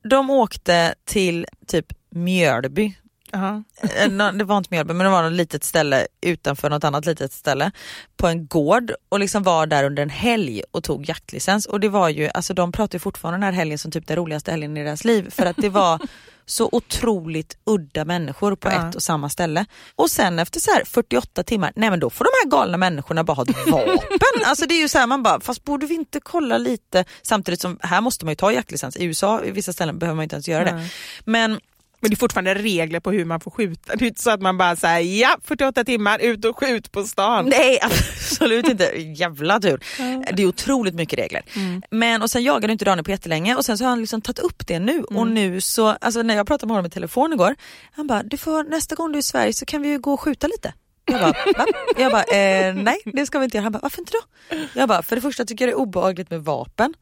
De 0.08 0.30
åkte 0.30 0.94
till 1.04 1.46
typ 1.66 1.92
Mjölby. 2.10 2.94
Jaha. 3.34 3.64
Eh, 3.96 4.10
nå- 4.10 4.32
det 4.32 4.44
var 4.44 4.58
inte 4.58 4.68
Mjölby 4.70 4.94
men 4.94 5.04
det 5.04 5.10
var 5.10 5.22
något 5.22 5.32
litet 5.32 5.64
ställe 5.64 6.06
utanför 6.20 6.70
något 6.70 6.84
annat 6.84 7.06
litet 7.06 7.32
ställe 7.32 7.70
på 8.16 8.26
en 8.28 8.46
gård 8.46 8.92
och 9.08 9.20
liksom 9.20 9.42
var 9.42 9.66
där 9.66 9.84
under 9.84 10.02
en 10.02 10.10
helg 10.10 10.62
och 10.70 10.84
tog 10.84 11.08
jaktlicens 11.08 11.66
och 11.66 11.80
det 11.80 11.88
var 11.88 12.08
ju, 12.08 12.30
alltså 12.34 12.54
de 12.54 12.72
pratar 12.72 12.94
ju 12.96 13.00
fortfarande 13.00 13.36
den 13.36 13.42
här 13.44 13.52
helgen 13.52 13.78
som 13.78 13.90
typ 13.90 14.06
den 14.06 14.16
roligaste 14.16 14.50
helgen 14.50 14.76
i 14.76 14.84
deras 14.84 15.04
liv 15.04 15.30
för 15.30 15.46
att 15.46 15.56
det 15.56 15.68
var 15.68 16.00
så 16.46 16.68
otroligt 16.72 17.56
udda 17.64 18.04
människor 18.04 18.56
på 18.56 18.68
Ja. 18.68 18.88
ett 18.88 18.94
och 18.94 19.02
samma 19.02 19.28
ställe. 19.28 19.66
Och 19.96 20.10
sen 20.10 20.38
efter 20.38 20.60
så 20.60 20.70
här 20.70 20.82
48 20.84 21.42
timmar, 21.42 21.72
nej 21.76 21.90
men 21.90 22.00
då 22.00 22.10
får 22.10 22.24
de 22.24 22.30
här 22.44 22.50
galna 22.58 22.76
människorna 22.76 23.24
bara 23.24 23.34
ha 23.34 23.42
ett 23.42 23.70
vapen. 23.70 23.98
alltså 24.46 24.66
det 24.66 24.74
är 24.74 24.80
ju 24.80 24.88
så 24.88 24.98
här 24.98 25.06
man 25.06 25.22
bara, 25.22 25.40
fast 25.40 25.64
borde 25.64 25.86
vi 25.86 25.94
inte 25.94 26.20
kolla 26.20 26.58
lite, 26.58 27.04
samtidigt 27.22 27.60
som 27.60 27.78
här 27.82 28.00
måste 28.00 28.24
man 28.24 28.32
ju 28.32 28.36
ta 28.36 28.52
jaktlicens, 28.52 28.96
i 28.96 29.04
USA 29.04 29.44
i 29.44 29.50
vissa 29.50 29.72
ställen 29.72 29.98
behöver 29.98 30.16
man 30.16 30.22
inte 30.22 30.36
ens 30.36 30.48
göra 30.48 30.64
det. 30.64 30.72
Nej. 30.74 30.90
Men 31.24 31.60
Men 32.04 32.10
det 32.10 32.14
är 32.14 32.18
fortfarande 32.18 32.54
regler 32.54 33.00
på 33.00 33.10
hur 33.10 33.24
man 33.24 33.40
får 33.40 33.50
skjuta. 33.50 33.96
Det 33.96 34.04
är 34.04 34.06
inte 34.08 34.22
så 34.22 34.30
att 34.30 34.40
man 34.42 34.58
bara 34.58 34.76
säger 34.76 35.22
ja, 35.22 35.36
48 35.44 35.84
timmar, 35.84 36.18
ut 36.18 36.44
och 36.44 36.58
skjut 36.58 36.92
på 36.92 37.02
stan. 37.04 37.46
Nej 37.48 37.78
absolut 37.82 38.68
inte, 38.68 38.84
jävla 39.16 39.60
tur. 39.60 39.80
Det 40.32 40.42
är 40.42 40.46
otroligt 40.46 40.94
mycket 40.94 41.18
regler. 41.18 41.42
Mm. 41.56 41.82
Men 41.90 42.22
och 42.22 42.30
sen 42.30 42.42
jagade 42.42 42.72
inte 42.72 42.84
Daniel 42.84 43.04
på 43.04 43.10
jättelänge 43.10 43.54
och 43.56 43.64
sen 43.64 43.78
så 43.78 43.84
har 43.84 43.88
han 43.88 44.00
liksom 44.00 44.20
tagit 44.20 44.38
upp 44.38 44.66
det 44.66 44.78
nu 44.78 45.02
och 45.02 45.22
Mm. 45.22 45.34
nu 45.34 45.60
så, 45.60 45.86
alltså 45.88 46.22
när 46.22 46.36
jag 46.36 46.46
pratade 46.46 46.66
med 46.66 46.76
honom 46.76 46.86
i 46.86 46.90
telefon 46.90 47.32
igår, 47.32 47.54
han 47.92 48.06
bara 48.06 48.22
du 48.22 48.36
får, 48.36 48.64
nästa 48.64 48.94
gång 48.94 49.12
du 49.12 49.16
är 49.18 49.20
i 49.20 49.22
Sverige 49.22 49.52
så 49.52 49.66
kan 49.66 49.82
vi 49.82 49.88
ju 49.88 49.98
gå 49.98 50.12
och 50.12 50.20
skjuta 50.20 50.46
lite. 50.46 50.72
Jag 51.06 51.20
bara, 51.20 51.32
va? 51.58 51.66
Jag 51.98 52.12
bara, 52.12 52.22
eh, 52.22 52.74
nej 52.74 52.96
det 53.04 53.26
ska 53.26 53.38
vi 53.38 53.44
inte 53.44 53.56
göra. 53.56 53.62
Han 53.64 53.72
bara, 53.72 53.78
varför 53.82 54.00
inte 54.00 54.12
då? 54.12 54.56
Jag 54.74 54.88
bara, 54.88 55.02
för 55.02 55.16
det 55.16 55.22
första 55.22 55.44
tycker 55.44 55.64
jag 55.64 55.74
det 55.74 55.78
är 55.78 55.80
obehagligt 55.82 56.30
med 56.30 56.44
vapen. 56.44 56.94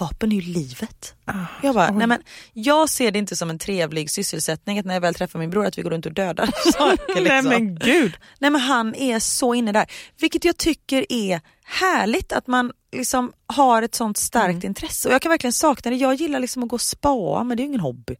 Va? 0.00 0.06
vapen 0.06 0.32
är 0.32 0.36
ju 0.36 0.52
livet. 0.52 1.14
jag 1.62 1.74
bara, 1.74 1.90
nej 1.90 2.06
men 2.06 2.22
jag 2.52 2.88
ser 2.88 3.10
det 3.10 3.18
inte 3.18 3.36
som 3.36 3.50
en 3.50 3.58
trevlig 3.58 4.10
sysselsättning 4.10 4.78
att 4.78 4.86
när 4.86 4.94
jag 4.94 5.00
väl 5.00 5.14
träffar 5.14 5.38
min 5.38 5.50
bror 5.50 5.66
att 5.66 5.78
vi 5.78 5.82
går 5.82 5.90
runt 5.90 6.06
och 6.06 6.12
dödar 6.12 6.46
saker. 6.72 7.20
Liksom. 7.20 7.24
Nej 7.24 7.42
men 7.42 7.74
gud. 7.78 8.12
Nej 8.38 8.50
men 8.50 8.60
han 8.60 8.94
är 8.94 9.18
så 9.18 9.54
inne 9.54 9.72
där. 9.72 9.86
Vilket 10.20 10.44
jag 10.44 10.56
tycker 10.56 11.06
är 11.12 11.40
härligt 11.64 12.32
att 12.32 12.46
man 12.46 12.72
liksom 12.92 13.32
har 13.46 13.82
ett 13.82 13.94
sånt 13.94 14.16
starkt 14.16 14.48
Mm. 14.54 14.66
intresse. 14.66 15.08
Och 15.08 15.14
jag 15.14 15.22
kan 15.22 15.30
verkligen 15.30 15.52
sakna 15.52 15.90
det. 15.90 15.96
Jag 15.96 16.14
gillar 16.14 16.40
liksom 16.40 16.62
att 16.62 16.68
gå 16.68 16.74
och 16.76 16.80
spa 16.80 17.44
men 17.44 17.56
det 17.56 17.60
är 17.60 17.64
ju 17.64 17.68
ingen 17.68 17.80
hobby. 17.80 18.16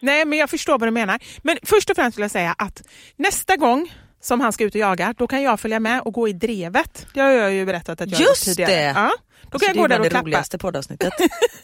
Nej 0.00 0.24
men 0.24 0.38
jag 0.38 0.50
förstår 0.50 0.78
vad 0.78 0.86
du 0.88 0.90
menar. 0.90 1.18
Men 1.42 1.58
först 1.62 1.90
och 1.90 1.96
främst 1.96 2.18
vill 2.18 2.22
jag 2.22 2.30
säga 2.30 2.54
att 2.58 2.82
nästa 3.16 3.56
gång 3.56 3.92
som 4.26 4.40
han 4.40 4.52
ska 4.52 4.64
ut 4.64 4.74
och 4.74 4.80
jaga, 4.80 5.14
då 5.18 5.26
kan 5.26 5.42
jag 5.42 5.60
följa 5.60 5.80
med 5.80 6.00
och 6.00 6.12
gå 6.14 6.28
i 6.28 6.32
drevet. 6.32 7.06
Det 7.14 7.20
har 7.20 7.30
jag 7.30 7.52
ju 7.52 7.66
berättat 7.66 8.00
att 8.00 8.10
jag 8.10 8.20
Just 8.20 8.44
tidigare. 8.44 8.70
det! 8.72 8.82
Ja, 8.82 8.92
då 8.92 9.58
kan 9.58 9.68
Alltså, 9.68 9.68
jag 9.68 9.76
gå 9.76 9.86
det 9.86 9.86
är 9.86 9.88
där 9.88 9.98
och 9.98 10.04
det 10.04 10.10
klappa. 10.10 10.24
roligaste 10.26 10.58
poddavsnittet. 10.58 11.12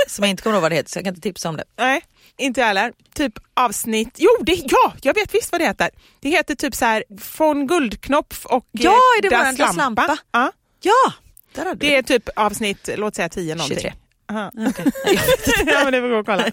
som 0.08 0.22
jag 0.24 0.30
inte 0.30 0.42
kommer 0.42 0.56
ihåg 0.56 0.62
vad 0.62 0.70
det 0.72 0.76
heter 0.76 0.90
så 0.90 0.98
jag 0.98 1.04
kan 1.04 1.10
inte 1.14 1.20
tipsa 1.20 1.48
om 1.48 1.56
det. 1.56 1.64
Nej, 1.78 2.00
inte 2.36 2.60
jag 2.60 2.66
heller. 2.66 2.92
Typ 3.14 3.32
avsnitt... 3.54 4.10
Jo, 4.18 4.30
det, 4.40 4.52
ja, 4.54 4.92
jag 5.02 5.14
vet 5.14 5.34
visst 5.34 5.52
vad 5.52 5.60
det 5.60 5.64
heter. 5.64 5.90
Det 6.20 6.28
heter 6.28 6.54
typ 6.54 6.74
så 6.74 6.84
här 6.84 7.04
von 7.38 7.66
Guldknopf 7.66 8.46
och 8.46 8.66
Ja, 8.72 8.90
eh, 8.90 8.96
är 9.18 9.22
det 9.22 9.28
Das 9.28 9.56
Das 9.56 9.76
Lampa? 9.76 10.18
Ja, 10.32 10.52
Ja, 10.82 11.12
där 11.54 11.64
hade 11.64 11.86
det 11.86 11.96
är 11.96 12.02
typ 12.02 12.28
avsnitt, 12.36 12.88
låt 12.96 13.14
säga 13.16 13.28
10 13.28 13.54
någonting. 13.54 13.76
23. 13.78 13.92
Aha. 14.30 14.50
Inte. 14.58 14.82
ja, 15.66 15.80
men 15.84 15.92
det 15.92 16.00
får 16.00 16.08
gå 16.08 16.16
och 16.18 16.26
kolla. 16.26 16.44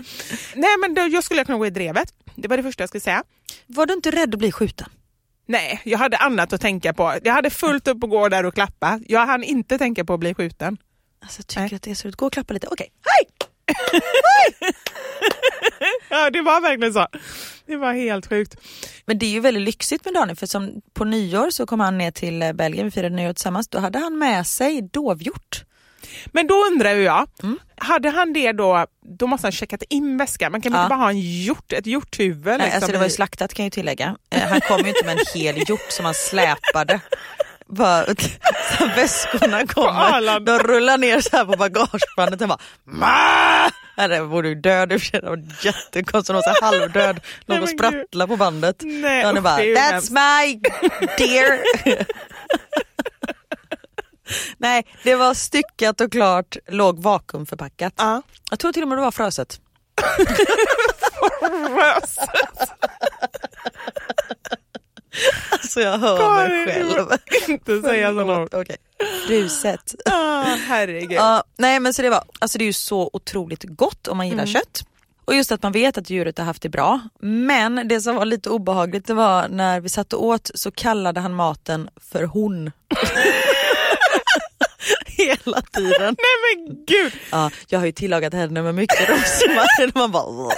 Nej, 0.55 0.77
men 0.81 0.93
då, 0.93 1.01
jag 1.01 1.23
skulle 1.23 1.45
kunna 1.45 1.57
gå 1.57 1.65
i 1.65 1.69
drevet. 1.69 2.13
Det 2.35 2.47
var 2.47 2.57
det 2.57 2.63
första 2.63 2.81
jag 2.83 2.89
skulle 2.89 3.01
säga. 3.01 3.23
Var 3.67 3.85
du 3.85 3.93
inte 3.93 4.11
rädd 4.11 4.33
att 4.33 4.39
bli 4.39 4.51
skjuten? 4.51 4.89
Nej, 5.49 5.81
jag 5.83 5.97
hade 5.97 6.17
annat 6.17 6.53
att 6.53 6.61
tänka 6.61 6.93
på. 6.93 7.15
Jag 7.23 7.33
hade 7.33 7.49
fullt 7.49 7.87
upp 7.87 8.03
att 8.03 8.09
gå 8.09 8.29
där 8.29 8.45
och 8.45 8.53
klappa. 8.53 8.99
Jag 9.07 9.25
hann 9.25 9.43
inte 9.43 9.77
tänka 9.77 10.05
på 10.05 10.13
att 10.13 10.19
bli 10.19 10.33
skjuten. 10.33 10.77
Alltså, 11.21 11.39
jag 11.39 11.47
tycker 11.47 11.75
att 11.75 11.81
det 11.81 11.91
är 11.91 11.95
så 11.95 12.07
roligt. 12.07 12.15
Gå 12.15 12.25
och 12.25 12.33
klappa 12.33 12.53
lite. 12.53 12.67
Okej, 12.67 12.87
hej! 13.05 13.27
Ja, 16.09 16.29
det 16.29 16.41
var 16.41 16.61
verkligen 16.61 16.93
så. 16.93 17.07
Det 17.65 17.77
var 17.77 17.93
helt 17.93 18.27
sjukt. 18.29 18.55
Men 19.05 19.19
det 19.19 19.25
är 19.25 19.29
ju 19.29 19.39
väldigt 19.39 19.63
lyxigt 19.63 20.05
med 20.05 20.13
Daniel 20.13 20.35
för 20.37 20.47
som 20.47 20.81
på 20.93 21.05
nyår 21.05 21.49
så 21.49 21.65
kom 21.65 21.79
han 21.79 21.97
ner 21.97 22.11
till 22.11 22.41
eh, 22.41 22.53
Belgien, 22.53 22.85
vi 22.85 22.91
firade 22.91 23.15
nyår 23.15 23.33
tillsammans. 23.33 23.67
Då 23.67 23.79
hade 23.79 23.99
han 23.99 24.17
med 24.17 24.47
sig 24.47 24.81
dovhjort. 24.81 25.63
Men 26.25 26.47
då 26.47 26.53
undrar 26.65 26.89
jag, 26.95 27.27
Mm. 27.43 27.59
hade 27.77 28.09
han 28.09 28.33
det 28.33 28.51
då, 28.51 28.85
då 29.19 29.27
måste 29.27 29.45
han 29.47 29.51
checkat 29.51 29.83
in 29.89 30.17
väskan. 30.17 30.51
Man 30.51 30.61
kan 30.61 30.71
Ja. 30.73 30.79
inte 30.83 30.89
bara 30.89 30.99
ha 30.99 31.09
en 31.09 31.19
hjort, 31.19 31.73
ett 31.73 31.85
hjorthuvud. 31.87 32.45
Nej, 32.45 32.57
liksom, 32.57 32.75
alltså 32.75 32.91
det 32.91 32.97
var 32.97 33.05
ju 33.05 33.11
slaktat 33.11 33.53
kan 33.53 33.65
jag 33.65 33.73
tillägga. 33.73 34.15
Eh, 34.29 34.41
Han 34.49 34.61
kom 34.61 34.79
ju 34.81 34.87
inte 34.89 35.05
med 35.05 35.19
en 35.19 35.25
hel 35.41 35.57
hjort 35.69 35.85
som 35.91 36.05
han 36.05 36.13
släpade. 36.13 36.99
Bara, 37.67 38.05
så 38.77 38.85
väskorna 38.95 39.67
kommer, 39.67 40.39
de 40.39 40.59
rullar 40.59 40.97
ner 40.97 41.21
så 41.21 41.37
här 41.37 41.45
på 41.45 41.51
bagagebandet 41.57 42.41
och 42.41 42.47
bara 42.47 42.59
Ma! 42.83 43.69
Nej, 43.97 44.07
det 44.07 44.25
borde 44.25 44.47
ju 44.49 44.55
död 44.55 44.91
i 44.93 44.95
och 44.95 45.01
för 45.01 45.07
sig, 45.07 45.21
jättekonstigt, 45.63 46.27
hon 46.35 46.35
var 46.45 46.61
halvdöd, 46.61 47.19
låg 47.45 47.61
och 47.61 47.69
sprattlade 47.69 48.27
på 48.27 48.37
bandet. 48.37 48.75
Nej, 48.83 49.23
Daniel 49.23 49.37
usch, 49.37 49.43
bara 49.43 49.57
That's 49.59 49.91
hemskt." 49.91 50.11
my 50.11 50.61
dear. 51.17 51.59
Nej, 54.57 54.85
det 55.03 55.15
var 55.15 55.33
styckat 55.33 56.01
och 56.01 56.11
klart, 56.11 56.57
låg 56.67 56.99
vakuumförpackat. 57.01 57.93
Ja. 57.97 58.21
Jag 58.49 58.59
tror 58.59 58.71
till 58.73 58.81
och 58.83 58.87
med 58.89 58.97
det 58.97 59.01
var 59.01 59.11
fröset. 59.11 59.59
Alltså 65.51 65.81
jag 65.81 65.97
hör 65.97 66.17
Karin, 66.17 66.65
mig 66.65 66.93
själv. 66.93 67.07
inte 67.47 67.81
säga 67.81 68.09
sådana 68.13 68.41
ord. 68.41 68.49
Okej. 68.53 68.77
Fruset. 69.27 69.95
Ah, 70.05 70.43
herregud. 70.43 71.11
Ja, 71.11 71.43
nej 71.57 71.79
men 71.79 71.93
så 71.93 72.01
det 72.01 72.09
var, 72.09 72.23
alltså 72.39 72.57
det 72.57 72.63
är 72.63 72.65
ju 72.65 72.73
så 72.73 73.09
otroligt 73.13 73.63
gott 73.63 74.07
om 74.07 74.17
man 74.17 74.27
gillar 74.27 74.43
Mm. 74.43 74.53
kött. 74.53 74.81
Och 75.25 75.35
just 75.35 75.51
att 75.51 75.63
man 75.63 75.71
vet 75.71 75.97
att 75.97 76.09
djuret 76.09 76.37
har 76.37 76.45
haft 76.45 76.61
det 76.61 76.69
bra. 76.69 76.99
Men 77.21 77.87
det 77.87 78.01
som 78.01 78.15
var 78.15 78.25
lite 78.25 78.49
obehagligt 78.49 79.07
det 79.07 79.13
var 79.13 79.47
när 79.47 79.79
vi 79.79 79.89
satt 79.89 80.13
och 80.13 80.23
åt 80.25 80.51
så 80.53 80.71
kallade 80.71 81.19
han 81.19 81.33
maten 81.35 81.89
för 82.11 82.23
hon. 82.23 82.71
Hela 85.19 85.61
tiden. 85.61 86.15
Nej 86.19 86.65
men 86.65 86.85
gud! 86.85 87.13
Ja, 87.31 87.51
jag 87.67 87.79
har 87.79 87.85
ju 87.85 87.91
tillagat 87.91 88.33
henne 88.33 88.61
med 88.61 88.75
mycket 88.75 89.09
rosmarin. 89.09 89.91
Man 89.95 90.11
bara. 90.11 90.53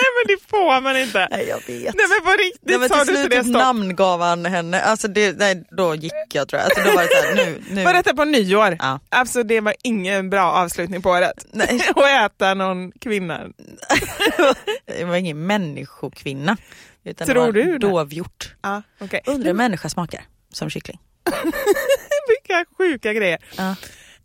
Nej 0.00 0.08
men 0.16 0.36
det 0.36 0.48
får 0.50 0.80
man 0.80 0.96
inte. 0.96 1.28
nej 1.30 1.46
jag 1.48 1.56
vet. 1.56 1.94
Nej 1.94 2.06
men 2.08 2.20
på 2.24 2.30
riktigt 2.42 2.60
Nej, 2.62 2.78
men 2.78 2.88
sa 2.88 3.04
du 3.04 3.10
inte 3.16 3.28
det 3.28 3.36
typ 3.42 3.44
stopp? 3.50 3.62
namngav 3.62 4.20
han 4.20 4.44
henne, 4.46 4.80
alltså 4.80 5.08
det, 5.08 5.38
nej, 5.38 5.64
då 5.70 5.94
gick 5.94 6.12
jag 6.32 6.48
tror 6.48 6.60
jag. 6.62 6.64
Alltså, 6.70 6.84
då 6.84 6.96
var 6.96 7.02
det 7.02 7.08
så 7.08 7.26
här, 7.26 7.34
nu, 7.46 7.62
nu. 7.70 7.84
Var 7.84 7.92
detta 7.92 8.14
på 8.14 8.24
nyår? 8.24 8.76
Ja. 8.80 9.00
Alltså 9.08 9.42
det 9.42 9.60
var 9.60 9.74
ingen 9.82 10.30
bra 10.30 10.52
avslutning 10.52 11.02
på 11.02 11.10
året. 11.10 11.46
Nej. 11.52 11.80
och 11.94 12.08
äta 12.08 12.54
någon 12.54 12.92
kvinna. 12.92 13.40
Det 14.98 15.04
var 15.04 15.16
ingen 15.16 15.46
människokvinna. 15.46 16.56
Utan 17.04 17.26
Tror 17.26 17.34
det 17.34 17.40
var 17.40 17.52
du 17.52 17.78
det? 17.78 17.78
dovhjort. 17.78 18.54
Ja, 18.62 18.82
okej. 19.00 19.20
Undrar 19.26 19.46
hur 19.46 19.54
människa 19.54 19.88
smakar 19.88 20.24
som 20.52 20.70
kyckling. 20.70 20.98
Vilka 22.28 22.64
sjuka 22.78 23.12
grejer. 23.12 23.38
Ja. 23.56 23.74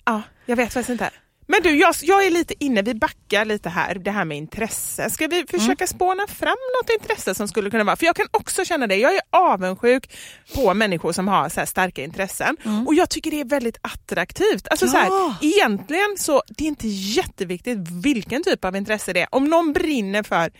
Ja, 0.06 0.22
jag 0.46 0.56
vet 0.56 0.74
faktiskt 0.74 0.90
inte. 0.90 1.10
Men 1.48 1.62
du, 1.64 1.70
jag, 1.80 1.96
jag 2.02 2.26
är 2.26 2.30
lite 2.30 2.54
inne, 2.64 2.82
vi 2.82 2.94
backar 2.96 3.46
lite 3.46 3.70
här, 3.70 3.96
det 3.96 4.12
här 4.12 4.26
med 4.26 4.38
intresse. 4.38 5.10
Ska 5.10 5.28
vi 5.28 5.46
försöka 5.50 5.88
spåna 5.88 6.28
fram 6.28 6.56
något 6.82 6.90
intresse 7.02 7.36
som 7.36 7.48
skulle 7.48 7.70
kunna 7.70 7.84
vara? 7.84 7.96
För 7.96 8.06
jag 8.06 8.16
kan 8.16 8.28
också 8.32 8.66
känna 8.66 8.88
det, 8.88 8.96
jag 8.96 9.14
är 9.16 9.22
avundsjuk 9.30 10.16
på 10.56 10.74
människor 10.74 11.12
som 11.12 11.28
har 11.28 11.50
så 11.50 11.66
starka 11.66 12.04
intressen. 12.04 12.58
Och 12.88 12.94
jag 12.96 13.10
tycker 13.10 13.32
det 13.32 13.40
är 13.42 13.46
väldigt 13.46 13.78
attraktivt. 13.82 14.68
Alltså 14.68 14.88
så 14.88 14.98
här, 14.98 15.08
Ja. 15.08 15.36
egentligen 15.42 16.16
så, 16.18 16.44
det 16.48 16.64
är 16.64 16.68
inte 16.68 16.88
jätteviktigt 16.88 17.78
vilken 18.04 18.44
typ 18.44 18.66
av 18.66 18.76
intresse 18.76 19.14
det 19.14 19.22
är. 19.22 19.28
Om 19.32 19.46
någon 19.46 19.74
brinner 19.74 20.24
för, 20.24 20.52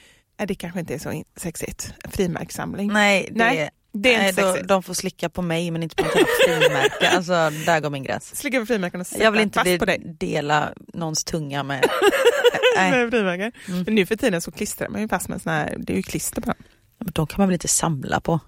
det 0.48 0.56
kanske 0.56 0.80
inte 0.80 0.94
är 0.94 1.00
så 1.00 1.24
sexigt, 1.38 1.94
frimärkssamling. 2.12 2.94
Nej, 2.94 3.28
det, 3.32 3.38
Nej, 3.38 3.70
det 3.94 4.14
är 4.14 4.20
nej 4.20 4.30
inte 4.30 4.42
sexigt. 4.42 4.68
de 4.68 4.84
får 4.84 4.94
slicka 4.94 5.30
på 5.30 5.42
mig 5.42 5.72
men 5.72 5.84
inte 5.84 5.96
på 5.96 6.04
annat 6.04 6.16
frimärke. 6.48 7.10
Alltså 7.10 7.34
där 7.66 7.80
går 7.80 7.90
min 7.90 8.04
gräns. 8.04 8.36
Slicka 8.36 8.60
på 8.60 8.66
frimärken 8.66 9.02
och 9.02 9.08
sätta 9.08 9.24
Jag 9.24 9.32
vill 9.32 9.42
inte 9.42 9.60
bli, 9.64 9.80
på 9.80 9.86
dig. 9.86 10.02
dela 10.20 10.74
någons 10.94 11.24
tunga 11.24 11.64
med... 11.64 11.86
nej, 12.78 12.92
med 12.92 13.10
frimärken. 13.12 13.52
Mm. 13.68 13.84
Men 13.84 13.96
nu 13.96 14.06
för 14.06 14.16
tiden 14.16 14.42
så 14.42 14.52
klistrar 14.52 14.90
man 14.90 15.02
ju 15.02 15.08
fast 15.08 15.28
med 15.30 15.42
såna 15.42 15.56
här, 15.56 15.76
det 15.80 15.94
är 15.94 15.98
ju 15.98 16.04
klister 16.04 16.42
på 16.42 16.46
dem. 16.50 16.56
men 17.00 17.12
de 17.14 17.28
kan 17.28 17.36
man 17.38 17.48
väl 17.48 17.54
inte 17.54 17.68
samla 17.68 18.20
på? 18.20 18.40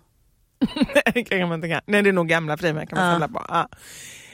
Nej, 1.16 1.26
kan 1.26 1.50
man 1.50 1.64
inte. 1.64 1.82
Nej 1.86 2.02
det 2.04 2.10
är 2.10 2.14
nog 2.14 2.28
gamla 2.28 2.58
frimärken 2.58 2.98
man 2.98 3.06
Ja. 3.08 3.14
samlar 3.14 3.28
på. 3.28 3.46
Ja. 3.50 3.70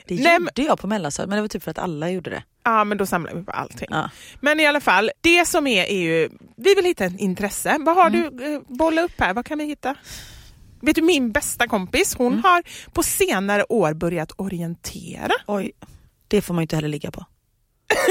Det 0.06 0.14
Nej, 0.14 0.34
gjorde 0.40 0.62
jag 0.62 0.78
på 0.78 0.86
mellanstadiet 0.86 1.28
men 1.28 1.36
det 1.36 1.42
var 1.42 1.48
typ 1.48 1.62
för 1.62 1.70
att 1.70 1.78
alla 1.78 2.10
gjorde 2.10 2.30
det. 2.30 2.42
ja 2.64 2.84
men 2.84 2.98
då 2.98 3.06
samlar 3.06 3.34
vi 3.34 3.42
på 3.44 3.52
allting. 3.52 3.88
Ja. 3.90 4.10
Men 4.40 4.60
i 4.60 4.66
alla 4.66 4.80
fall, 4.80 5.10
det 5.20 5.46
som 5.46 5.66
är 5.66 5.84
är 5.84 6.00
ju, 6.02 6.30
vi 6.56 6.74
vill 6.74 6.84
hitta 6.84 7.04
ett 7.04 7.20
intresse. 7.20 7.76
Vad 7.80 7.96
har 7.96 8.06
Mm. 8.10 8.36
du, 8.36 8.54
eh, 8.54 8.60
bolla 8.66 9.02
upp 9.02 9.20
här, 9.20 9.34
vad 9.34 9.46
kan 9.46 9.58
vi 9.58 9.64
hitta? 9.64 9.94
Vet 10.82 10.96
du 10.96 11.02
min 11.02 11.32
bästa 11.32 11.66
kompis, 11.68 12.14
hon 12.18 12.32
Mm. 12.32 12.44
har 12.44 12.62
på 12.92 13.02
senare 13.02 13.64
år 13.68 13.94
börjat 13.94 14.32
orientera. 14.36 15.32
Oj, 15.46 15.72
det 16.28 16.42
får 16.42 16.54
man 16.54 16.60
ju 16.60 16.64
inte 16.64 16.76
heller 16.76 16.88
ligga 16.88 17.10
på. 17.10 17.24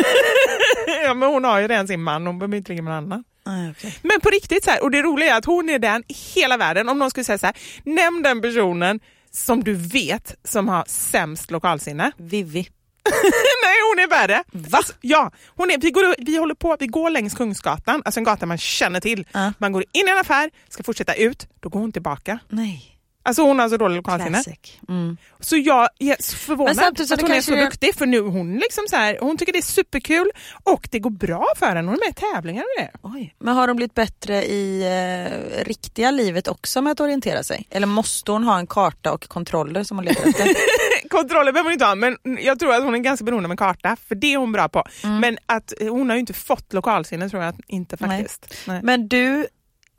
ja, 1.05 1.13
men 1.13 1.29
hon 1.29 1.43
har 1.43 1.60
ju 1.60 1.67
redan 1.67 1.88
sin 1.88 2.03
man, 2.03 2.27
hon 2.27 2.39
behöver 2.39 2.57
inte 2.57 2.71
ligga 2.71 2.81
med 2.84 2.93
någon 2.93 3.03
annan. 3.03 3.23
Nej, 3.45 3.71
okej. 3.71 3.95
Men 4.01 4.19
på 4.21 4.29
riktigt 4.29 4.63
så 4.63 4.69
här, 4.71 4.84
och 4.84 4.91
det 4.91 5.01
roliga 5.01 5.34
är 5.34 5.38
att 5.38 5.45
hon 5.45 5.69
är 5.69 5.79
den 5.79 6.03
i 6.07 6.13
hela 6.36 6.57
världen. 6.57 6.89
Om 6.89 6.99
någon 6.99 7.10
skulle 7.10 7.23
säga 7.23 7.38
så 7.38 7.45
här, 7.45 7.55
nämn 7.84 8.23
den 8.23 8.41
personen 8.41 8.99
som 9.31 9.63
du 9.63 9.73
vet 9.73 10.36
som 10.43 10.67
har 10.67 10.84
sämst 10.88 11.51
lokalsinne. 11.51 12.12
Vivi. 12.17 12.67
Nej, 13.64 13.76
hon 13.90 14.00
är 14.00 14.08
värre. 14.08 14.44
Va? 14.52 14.78
Alltså, 14.78 14.94
ja, 15.02 15.32
hon 15.48 15.72
är, 15.72 15.78
vi, 15.78 15.92
går, 15.92 16.16
vi 16.18 16.38
håller 16.38 16.56
på, 16.56 16.78
vi 16.80 16.88
går 16.88 17.10
längs 17.10 17.34
Kungsgatan, 17.34 18.02
alltså 18.06 18.20
en 18.20 18.24
gata 18.24 18.46
man 18.46 18.58
känner 18.58 19.00
till. 19.00 19.28
Ja. 19.32 19.54
Man 19.58 19.72
går 19.72 19.84
in 19.92 20.08
i 20.08 20.12
en 20.12 20.18
affär, 20.18 20.50
ska 20.70 20.84
fortsätta 20.84 21.14
ut, 21.14 21.48
då 21.60 21.70
går 21.70 21.80
hon 21.80 21.92
tillbaka. 21.92 22.40
Nej. 22.50 23.01
Alltså 23.23 23.41
hon 23.41 23.60
har 23.60 23.69
så 23.69 23.77
dålig 23.77 23.95
lokalsinne. 23.95 24.43
Mm. 24.89 25.17
Så 25.39 25.57
jag 25.57 25.89
är 25.99 26.36
förvånad 26.36 26.97
så 27.07 27.13
att 27.13 27.21
hon 27.21 27.31
är 27.31 27.41
så 27.41 27.53
är- 27.53 27.62
duktig 27.65 27.95
för 27.95 28.05
nu 28.05 28.19
hon 28.19 28.55
liksom 28.55 28.84
så 28.89 28.95
här, 28.95 29.17
hon 29.21 29.38
tycker 29.38 29.53
det 29.53 29.60
är 29.60 29.63
superkul 29.63 30.31
och 30.63 30.88
det 30.91 30.99
går 30.99 31.10
bra 31.10 31.45
för 31.57 31.65
henne. 31.65 31.79
Hon 31.81 31.93
är 31.93 31.99
med 31.99 32.10
i 32.10 32.13
tävlingar 32.36 32.63
och 32.63 32.81
det. 32.84 32.91
Oj. 33.01 33.36
Men 33.39 33.55
har 33.55 33.67
de 33.67 33.75
blivit 33.75 33.93
bättre 33.93 34.45
i 34.45 34.81
eh, 34.84 35.65
riktiga 35.65 36.12
livet 36.12 36.47
också 36.47 36.81
med 36.81 36.91
att 36.91 36.99
orientera 36.99 37.43
sig? 37.43 37.67
Eller 37.69 37.88
måste 37.88 38.31
hon 38.31 38.43
ha 38.43 38.60
en 38.60 38.67
karta 38.67 39.12
och 39.13 39.27
kontroller 39.27 39.84
som 39.84 39.97
hon 39.97 40.05
letar 40.05 40.29
efter? 40.29 40.47
Kontroller 41.10 41.51
behöver 41.51 41.63
hon 41.67 41.73
inte 41.73 41.86
ha 41.86 41.95
men 41.95 42.17
jag 42.39 42.60
tror 42.60 42.73
att 42.73 42.84
hon 42.84 42.95
är 42.95 42.99
ganska 42.99 43.25
beroende 43.25 43.47
av 43.47 43.51
en 43.51 43.57
karta 43.57 43.97
för 44.07 44.15
det 44.15 44.34
är 44.34 44.38
hon 44.38 44.51
bra 44.51 44.69
på. 44.69 44.84
Mm. 45.03 45.19
Men 45.19 45.38
att 45.45 45.73
hon 45.79 46.10
har 46.10 46.15
ju 46.15 46.19
inte 46.19 46.34
fått 46.34 46.73
lokalsinne 46.73 47.29
tror 47.29 47.43
jag 47.43 47.55
inte 47.67 47.97
Nej. 47.99 48.10
faktiskt. 48.19 48.67
Nej. 48.67 48.79
Men 48.84 49.07
du 49.07 49.47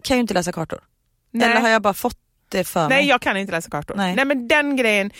kan 0.02 0.16
ju 0.16 0.20
inte 0.20 0.34
läsa 0.34 0.52
kartor. 0.52 0.80
Nej. 1.30 1.50
Eller 1.50 1.60
har 1.60 1.68
jag 1.68 1.82
bara 1.82 1.94
fått 1.94 2.18
det 2.52 2.64
för 2.64 2.88
mig? 2.88 2.98
Nej 2.98 3.08
jag 3.08 3.20
kan 3.20 3.36
inte 3.36 3.52
läsa 3.52 3.70
kartor. 3.70 3.94
Nej. 3.94 4.16
Nej. 4.16 4.24
men 4.24 4.48
den 4.48 4.76
grejen, 4.76 5.10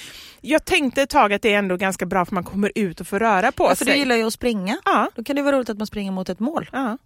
jag 0.40 0.64
tänkte 0.64 1.02
ett 1.02 1.10
tag 1.10 1.32
att 1.32 1.42
det 1.42 1.54
är 1.54 1.58
ändå 1.58 1.76
ganska 1.76 2.06
bra 2.06 2.24
för 2.24 2.34
man 2.34 2.44
kommer 2.44 2.72
ut 2.74 3.00
och 3.00 3.06
får 3.06 3.18
röra 3.18 3.52
på 3.52 3.64
ja, 3.64 3.68
för 3.74 3.84
sig. 3.84 3.92
du 3.94 3.98
gillar 3.98 4.16
ju 4.16 4.26
att 4.26 4.32
springa. 4.32 4.78
Ja, 4.84 5.08
Då 5.14 5.24
kan 5.24 5.36
det 5.36 5.42
vara 5.42 5.56
roligt 5.56 5.70
att 5.70 5.78
man 5.78 5.86
springer 5.86 6.12
mot 6.12 6.28
ett 6.28 6.40
mål. 6.40 6.70
ja. 6.72 6.98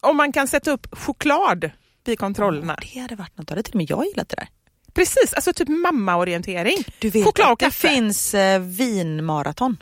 Om 0.00 0.16
man 0.16 0.32
kan 0.32 0.48
sätta 0.48 0.70
upp 0.70 0.86
choklad 0.98 1.70
vid 2.04 2.18
kontrollerna. 2.18 2.78
Det 2.94 3.00
hade 3.00 3.14
varit 3.16 3.38
något, 3.38 3.48
det 3.48 3.62
till 3.62 3.72
och 3.72 3.76
med 3.76 3.90
jag 3.90 4.06
gillat 4.06 4.28
det 4.28 4.36
där. 4.36 4.48
Precis, 4.94 5.34
alltså 5.34 5.52
typ 5.52 5.68
mammaorientering. 5.68 6.76
Du 6.98 7.10
vet 7.10 7.24
Choklad 7.24 7.46
och 7.46 7.52
att 7.52 7.58
det 7.58 7.64
kaffe. 7.64 7.88
finns 7.88 8.34
eh, 8.34 8.60
vinmaraton? 8.60 9.76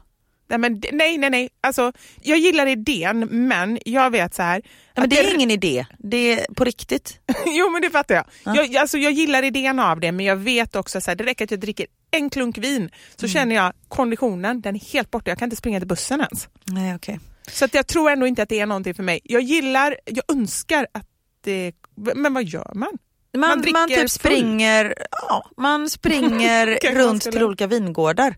Nej, 0.48 0.58
men, 0.58 0.82
nej, 0.92 1.18
nej, 1.18 1.30
nej. 1.30 1.48
Alltså, 1.60 1.92
jag 2.22 2.38
gillar 2.38 2.66
idén, 2.66 3.18
men 3.30 3.78
jag 3.84 4.10
vet 4.10 4.34
så 4.34 4.42
här. 4.42 4.62
Men 4.96 5.08
det 5.08 5.18
är 5.18 5.34
ingen 5.34 5.50
idé, 5.50 5.86
det 5.98 6.16
är 6.32 6.54
på 6.54 6.64
riktigt. 6.64 7.18
jo, 7.46 7.70
men 7.70 7.82
det 7.82 7.90
fattar 7.90 8.14
jag. 8.14 8.56
Jag, 8.56 8.76
alltså, 8.76 8.98
jag 8.98 9.12
gillar 9.12 9.42
idén 9.42 9.78
av 9.78 10.00
det, 10.00 10.12
men 10.12 10.26
jag 10.26 10.36
vet 10.36 10.76
också 10.76 10.98
att 10.98 11.04
det 11.18 11.24
räcker 11.24 11.44
att 11.44 11.50
jag 11.50 11.60
dricker 11.60 11.86
en 12.10 12.30
klunk 12.30 12.58
vin 12.58 12.90
så 13.16 13.24
Mm. 13.26 13.32
känner 13.32 13.54
jag 13.54 13.72
konditionen, 13.88 14.60
den 14.60 14.74
är 14.76 14.80
helt 14.92 15.10
borta. 15.10 15.30
Jag 15.30 15.38
kan 15.38 15.46
inte 15.46 15.56
springa 15.56 15.80
till 15.80 15.88
bussen 15.88 16.20
ens. 16.20 16.48
Nej, 16.64 16.94
okej. 16.94 17.20
Så 17.48 17.64
att 17.64 17.74
jag 17.74 17.86
tror 17.86 18.10
ändå 18.10 18.26
inte 18.26 18.42
att 18.42 18.48
det 18.48 18.60
är 18.60 18.66
någonting 18.66 18.94
för 18.94 19.02
mig. 19.02 19.20
Jag 19.24 19.42
gillar, 19.42 19.96
jag 20.06 20.24
önskar 20.32 20.86
att 20.94 21.06
det... 21.44 21.72
Men 21.94 22.34
vad 22.34 22.44
gör 22.44 22.72
man? 22.74 22.98
Man, 23.38 23.60
Man 23.60 23.72
man, 23.72 23.88
typ 23.88 24.10
springer, 24.10 24.94
ja, 25.28 25.44
man 25.56 25.90
springer 25.90 26.66
runt 26.94 27.22
till 27.22 27.42
olika 27.42 27.66
vingårdar 27.66 28.36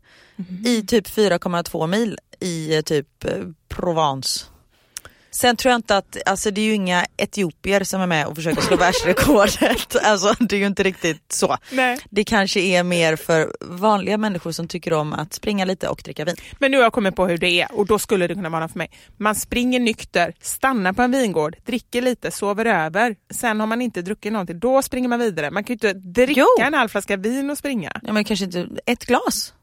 i 0.65 0.83
typ 0.83 1.09
4,2 1.09 1.87
mil 1.87 2.19
i 2.41 2.75
eh, 2.77 2.83
typ 2.83 3.25
eh, 3.25 3.45
Provence. 3.69 4.45
Sen 5.35 5.57
tror 5.57 5.71
jag 5.71 5.79
inte 5.79 5.97
att, 5.97 6.17
alltså 6.27 6.51
det 6.51 6.61
är 6.61 6.65
ju 6.65 6.75
inga 6.75 7.07
etiopier 7.17 7.85
som 7.85 8.01
är 8.01 8.07
med 8.07 8.27
och 8.27 8.37
försöker 8.37 8.63
slå 8.63 8.77
världsrekordet. 8.77 9.97
Alltså 10.05 10.35
det 10.41 10.57
är 10.57 10.61
ju 10.61 10.67
inte 10.67 10.83
riktigt 10.83 11.33
så. 11.33 11.57
Nej. 11.73 11.99
Det 12.11 12.25
kanske 12.25 12.61
är 12.61 12.83
mer 12.83 13.17
för 13.17 13.53
vanliga 13.61 14.19
människor 14.19 14.53
som 14.53 14.69
tycker 14.69 14.93
om 14.93 15.13
att 15.13 15.33
springa 15.35 15.65
lite 15.65 15.89
och 15.89 16.01
dricka 16.05 16.25
vin. 16.25 16.37
Men 16.59 16.71
nu 16.71 16.77
har 16.77 16.85
jag 16.85 16.93
kommit 16.93 17.17
på 17.17 17.27
hur 17.27 17.39
det 17.39 17.61
är 17.61 17.73
och 17.73 17.87
då 17.87 17.99
skulle 17.99 18.27
det 18.27 18.35
kunna 18.35 18.49
vara 18.49 18.61
något 18.61 18.73
för 18.73 18.79
mig. 18.79 18.91
Man 19.17 19.35
springer 19.35 19.81
nykter, 19.81 20.35
stannar 20.41 20.93
på 20.93 21.03
en 21.03 21.11
vingård, 21.13 21.57
dricker 21.67 22.03
lite, 22.03 22.31
sover 22.31 22.65
över. 22.65 23.17
Sen 23.35 23.61
har 23.61 23.67
man 23.67 23.83
inte 23.83 24.03
druckit 24.03 24.33
någonting, 24.33 24.59
då 24.59 24.83
springer 24.83 25.09
man 25.09 25.19
vidare. 25.19 25.51
Man 25.51 25.65
kan 25.65 25.77
ju 25.77 25.89
inte 25.89 25.93
dricka 25.93 26.41
Jo. 26.41 26.65
en 26.65 26.75
halv 26.75 26.89
flaska 26.89 27.17
vin 27.17 27.51
och 27.51 27.59
springa. 27.59 27.93
Ja, 28.03 28.13
men 28.13 28.25
kanske 28.25 28.45
inte 28.45 28.69
ett 28.87 29.05
glas. 29.07 29.54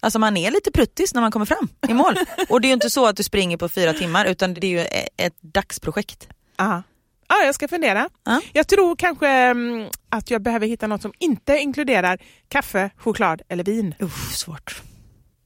Alltså 0.00 0.18
man 0.18 0.36
är 0.36 0.50
lite 0.50 0.70
pruttis 0.70 1.14
när 1.14 1.20
man 1.22 1.30
kommer 1.30 1.46
fram 1.46 1.68
i 1.88 1.94
mål. 1.94 2.14
och 2.48 2.60
det 2.60 2.66
är 2.66 2.68
ju 2.68 2.74
inte 2.74 2.90
så 2.90 3.06
att 3.06 3.16
du 3.16 3.22
springer 3.22 3.56
på 3.56 3.68
fyra 3.68 3.92
timmar 3.92 4.24
utan 4.24 4.54
det 4.54 4.66
är 4.66 4.70
ju 4.70 4.78
e- 4.80 5.08
ett 5.16 5.36
dagsprojekt. 5.40 6.28
Ja. 6.56 6.82
Ja, 7.28 7.36
jag 7.44 7.54
ska 7.54 7.68
fundera. 7.68 8.08
Ja. 8.24 8.40
Jag 8.52 8.68
tror 8.68 8.96
kanske 8.96 9.28
mm, 9.28 9.88
att 10.08 10.30
jag 10.30 10.42
behöver 10.42 10.66
hitta 10.66 10.86
något 10.86 11.02
som 11.02 11.12
inte 11.18 11.56
inkluderar 11.58 12.18
kaffe, 12.48 12.90
choklad 12.96 13.42
eller 13.48 13.64
vin. 13.64 13.94
Uff, 13.98 14.32
svårt. 14.36 14.82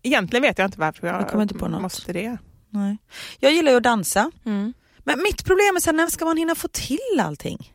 Egentligen 0.02 0.42
vet 0.42 0.58
jag 0.58 0.66
inte 0.68 0.80
varför 0.80 1.06
jag, 1.06 1.20
Jag 1.20 1.28
kommer 1.28 1.42
inte 1.42 1.54
på 1.54 1.68
något. 1.68 1.82
måste 1.82 2.12
det. 2.12 2.38
Nej. 2.70 2.96
Jag 3.38 3.52
gillar 3.52 3.70
ju 3.72 3.76
att 3.76 3.82
dansa. 3.82 4.30
Mm. 4.46 4.72
Men 4.98 5.22
mitt 5.22 5.44
problem 5.44 5.76
är 5.76 5.80
sen 5.80 5.96
när 5.96 6.06
ska 6.06 6.24
man 6.24 6.36
hinna 6.36 6.54
få 6.54 6.68
till 6.68 7.20
allting? 7.20 7.71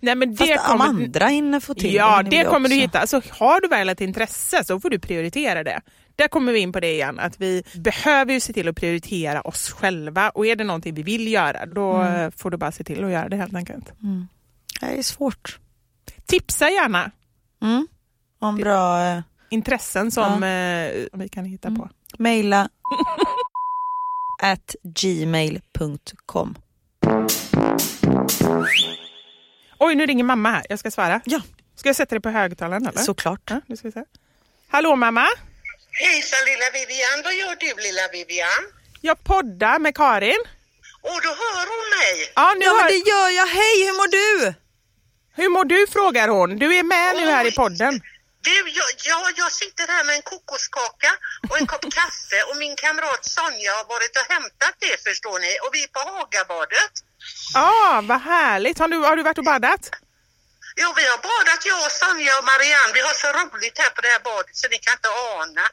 Nej, 0.00 0.14
men 0.14 0.36
Fast 0.36 0.50
det 0.50 0.58
om 0.58 0.64
kommer, 0.66 0.84
andra 0.84 1.26
hinner 1.26 1.60
få 1.60 1.74
till 1.74 1.94
Ja, 1.94 2.22
det 2.22 2.44
kommer 2.44 2.68
du 2.68 2.74
också. 2.74 2.80
hitta. 2.82 2.98
Alltså, 3.00 3.22
har 3.30 3.60
du 3.60 3.68
väl 3.68 3.88
ett 3.88 4.00
intresse 4.00 4.64
så 4.64 4.80
får 4.80 4.90
du 4.90 4.98
prioritera 4.98 5.64
det. 5.64 5.80
Där 6.16 6.28
kommer 6.28 6.52
vi 6.52 6.58
in 6.58 6.72
på 6.72 6.80
det 6.80 6.92
igen, 6.92 7.18
att 7.18 7.40
vi 7.40 7.62
behöver 7.74 8.32
ju 8.32 8.40
se 8.40 8.52
till 8.52 8.68
att 8.68 8.76
prioritera 8.76 9.40
oss 9.40 9.70
själva 9.72 10.30
och 10.30 10.46
är 10.46 10.56
det 10.56 10.64
någonting 10.64 10.94
vi 10.94 11.02
vill 11.02 11.32
göra 11.32 11.66
då 11.66 11.92
Mm. 11.92 12.32
får 12.32 12.50
du 12.50 12.56
bara 12.56 12.72
se 12.72 12.84
till 12.84 13.04
att 13.04 13.10
göra 13.10 13.28
det 13.28 13.36
helt 13.36 13.54
enkelt. 13.54 13.92
Det 14.80 14.86
är 14.98 15.02
svårt. 15.02 15.58
Tipsa 16.26 16.68
gärna 16.70 17.10
Mm. 17.62 17.86
Om 18.40 18.56
bra 18.56 19.04
eh, 19.04 19.20
intressen 19.50 20.10
som 20.10 20.42
eh, 20.42 20.90
vi 21.12 21.28
kan 21.32 21.44
hitta 21.44 21.70
på. 21.70 21.88
mejla 22.18 22.68
at 24.42 24.74
gmail.com. 24.82 26.54
Oj, 29.78 29.94
nu 29.94 30.06
ringer 30.06 30.24
mamma 30.24 30.50
här. 30.50 30.66
Jag 30.68 30.78
ska 30.78 30.90
svara. 30.90 31.20
Ja. 31.24 31.40
Ska 31.76 31.88
jag 31.88 31.96
sätta 31.96 32.14
dig 32.14 32.22
på 32.22 32.28
högtalaren 32.30 32.86
eller? 32.86 33.00
Såklart. 33.00 33.40
Ja, 33.50 33.60
nu 33.66 33.76
ska 33.76 33.88
vi 33.88 33.92
se. 33.92 34.04
Hallå 34.68 34.96
mamma! 34.96 35.26
Hejsan 35.90 36.40
lilla 36.46 36.68
Vivian, 36.72 37.18
vad 37.24 37.34
gör 37.34 37.56
du 37.64 37.82
lilla 37.82 38.08
Vivian? 38.12 38.62
Jag 39.00 39.24
poddar 39.24 39.78
med 39.78 39.94
Karin. 39.96 40.42
Och 41.02 41.18
då 41.26 41.28
hör 41.42 41.64
hon 41.72 41.84
mig. 41.98 42.32
Ja, 42.34 42.54
nu 42.58 42.64
Ja 42.64 42.72
men 42.72 42.82
hör... 42.82 42.88
det 42.88 43.10
gör 43.10 43.28
jag. 43.40 43.46
Hej, 43.46 43.76
hur 43.86 43.94
mår 44.00 44.10
du? 44.20 44.54
Hur 45.38 45.48
mår 45.48 45.64
du 45.64 45.86
frågar 45.86 46.28
hon. 46.28 46.50
Du 46.58 46.68
är 46.76 46.82
med 46.82 47.16
nu 47.16 47.24
här 47.36 47.44
i 47.46 47.52
podden. 47.52 47.92
Du, 48.40 48.56
jag, 48.80 48.90
jag, 49.10 49.26
jag 49.42 49.52
sitter 49.52 49.86
här 49.94 50.04
med 50.04 50.14
en 50.18 50.22
kokoskaka 50.22 51.10
och 51.48 51.56
en 51.60 51.66
kopp 51.66 51.86
kaffe 51.98 52.38
och 52.48 52.56
min 52.56 52.76
kamrat 52.76 53.24
Sonja 53.24 53.72
har 53.78 53.86
varit 53.94 54.14
och 54.20 54.26
hämtat 54.34 54.74
det 54.86 54.96
förstår 55.06 55.38
ni 55.44 55.52
och 55.64 55.70
vi 55.74 55.80
är 55.86 55.90
på 55.96 56.02
Hagabadet. 56.10 56.92
Ja, 57.54 58.00
vad 58.10 58.20
härligt. 58.20 58.78
Har 58.78 58.88
du, 58.88 58.96
har 58.96 59.16
du 59.16 59.22
varit 59.22 59.38
och 59.38 59.44
badat? 59.44 59.84
Jo, 60.82 60.88
vi 61.00 61.04
har 61.12 61.18
badat 61.32 61.60
jag 61.70 61.78
och 61.86 61.92
Sonja 62.02 62.32
och 62.38 62.46
Marianne. 62.52 62.92
Vi 62.98 63.02
har 63.08 63.14
så 63.24 63.28
roligt 63.40 63.76
här 63.82 63.90
på 63.96 64.00
det 64.04 64.10
här 64.14 64.22
badet 64.30 64.54
så 64.60 64.66
ni 64.72 64.78
kan 64.84 64.92
inte 64.98 65.10
ana. 65.38 65.66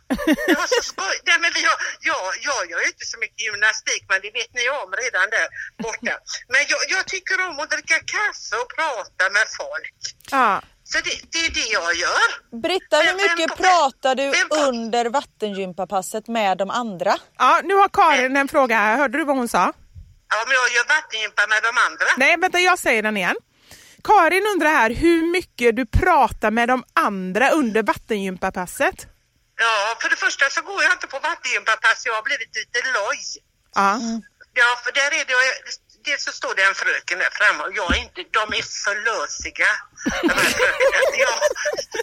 Det 0.48 0.56
var 0.62 0.68
så 0.76 0.82
skoj. 0.92 1.16
Nej, 1.30 1.38
men 1.44 1.52
vi 1.58 1.62
har, 1.70 1.78
ja, 2.10 2.20
jag 2.50 2.62
gör 2.72 2.82
ju 2.86 2.88
inte 2.94 3.06
så 3.14 3.18
mycket 3.24 3.42
gymnastik 3.48 4.04
men 4.12 4.18
det 4.26 4.32
vet 4.40 4.52
ni 4.60 4.64
om 4.82 4.90
redan 5.04 5.26
där 5.36 5.48
borta. 5.86 6.14
Men 6.54 6.62
jag, 6.72 6.82
jag 6.96 7.04
tycker 7.14 7.36
om 7.48 7.56
att 7.64 7.70
dricka 7.76 7.98
kaffe 8.16 8.54
och 8.64 8.70
prata 8.78 9.24
med 9.36 9.46
folk. 9.62 9.96
Ja. 10.38 10.52
Så 10.92 10.98
det, 11.08 11.14
det 11.34 11.40
är 11.48 11.52
det 11.60 11.68
jag 11.80 11.92
gör. 12.06 12.28
Britta, 12.66 12.96
hur 13.06 13.14
mycket 13.24 13.50
kom- 13.50 13.64
pratar 13.66 14.14
du 14.16 14.26
vem 14.38 14.48
kom- 14.50 14.68
under 14.70 15.06
vattengympapasset 15.20 16.26
med 16.28 16.58
de 16.58 16.68
andra? 16.84 17.14
ja, 17.38 17.62
nu 17.64 17.74
har 17.82 17.90
Karin 17.90 18.38
en 18.38 18.48
fråga 18.48 18.76
här. 18.78 18.98
Hörde 18.98 19.18
du 19.18 19.24
vad 19.26 19.36
hon 19.38 19.50
sa? 19.50 19.74
Ja, 20.30 20.38
men 20.48 20.54
jag 20.60 20.68
gör 20.76 20.86
vattengympa 20.96 21.48
med 21.48 21.64
de 21.64 21.78
andra. 21.88 22.06
Nej, 22.18 22.38
vänta, 22.38 22.60
jag 22.60 22.80
säger 22.80 23.04
den 23.04 23.18
igen. 23.18 23.36
Karin 24.04 24.46
undrar 24.54 24.70
här 24.70 24.90
hur 24.90 25.32
mycket 25.32 25.76
du 25.76 25.86
pratar 25.86 26.52
med 26.52 26.68
de 26.70 26.84
andra 26.94 27.50
under 27.50 27.84
vattengympapasset. 27.84 29.08
Ja, 29.58 29.98
för 30.02 30.10
det 30.10 30.16
första 30.16 30.50
så 30.50 30.62
går 30.62 30.84
jag 30.84 30.92
inte 30.92 31.08
på 31.08 31.20
vattengympapass. 31.20 32.06
Jag 32.06 32.14
har 32.14 32.24
blivit 32.24 32.56
lite 32.56 32.80
loj. 32.98 33.22
Ja. 33.76 34.00
Ja, 34.54 34.70
för 34.84 34.92
där 34.92 35.12
är 35.20 35.26
det, 35.26 35.36
dels 36.06 36.24
så 36.24 36.32
står 36.32 36.54
det 36.56 36.64
en 36.64 36.76
fröken 36.76 37.18
där 37.20 37.32
framme 37.40 37.62
och 37.64 37.74
jag 37.80 37.88
är 37.96 38.02
inte, 38.06 38.22
de 38.40 38.44
är 38.60 38.64
för 38.84 38.96
lösiga. 39.08 39.72
Här 40.12 40.50
fröknerna. 40.56 41.18
Ja, 41.26 41.36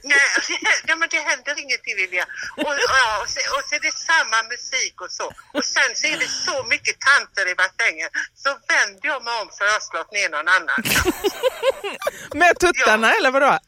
nej, 0.03 0.27
nej, 0.87 0.97
men 1.01 1.09
det 1.15 1.19
händer 1.31 1.55
ingenting 1.65 1.95
Lilja. 1.97 2.25
Och, 2.57 2.75
ja, 2.89 3.05
och, 3.23 3.29
så, 3.33 3.39
och 3.55 3.63
så 3.67 3.75
är 3.75 3.81
det 3.81 3.95
samma 4.11 4.39
musik 4.53 5.01
och 5.05 5.13
så. 5.19 5.27
Och 5.57 5.65
sen 5.75 5.91
så 5.99 6.07
är 6.07 6.17
det 6.23 6.31
så 6.49 6.57
mycket 6.73 6.97
tanter 7.09 7.45
i 7.53 7.55
bassängen. 7.55 8.09
Så 8.43 8.51
vänder 8.73 9.05
jag 9.13 9.25
mig 9.25 9.35
om 9.43 9.49
så 9.53 9.65
har 9.65 9.71
jag 9.77 9.83
slått 9.83 10.13
ner 10.13 10.29
någon 10.29 10.49
annan. 10.57 10.81
Med 12.41 12.59
tuttarna 12.59 13.09
eller 13.15 13.31
vadå? 13.31 13.59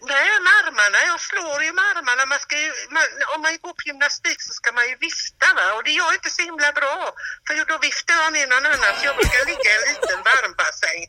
Nej, 0.00 0.40
med 0.44 0.52
armarna. 0.60 0.98
Jag 1.12 1.20
slår 1.20 1.62
ju 1.66 1.72
med 1.72 1.84
armarna. 1.84 2.26
Man 2.26 2.38
ska 2.38 2.54
ju, 2.60 2.72
man, 2.90 3.02
om 3.34 3.40
man 3.42 3.52
går 3.64 3.72
på 3.78 3.82
gymnastik 3.86 4.38
så 4.42 4.52
ska 4.52 4.72
man 4.72 4.88
ju 4.88 4.96
vifta 4.96 5.46
va? 5.56 5.66
och 5.76 5.84
det 5.84 5.90
gör 5.90 6.04
jag 6.04 6.14
inte 6.14 6.30
så 6.30 6.42
himla 6.42 6.72
bra. 6.72 7.12
För 7.46 7.64
då 7.72 7.78
viftar 7.78 8.14
jag 8.22 8.32
ner 8.32 8.46
någon 8.46 8.66
annan 8.66 8.92
så 8.98 9.02
jag 9.08 9.16
brukar 9.16 9.44
ligga 9.52 9.70
i 9.74 9.76
en 9.76 9.84
liten 9.92 10.18
varmbassäng 10.28 11.00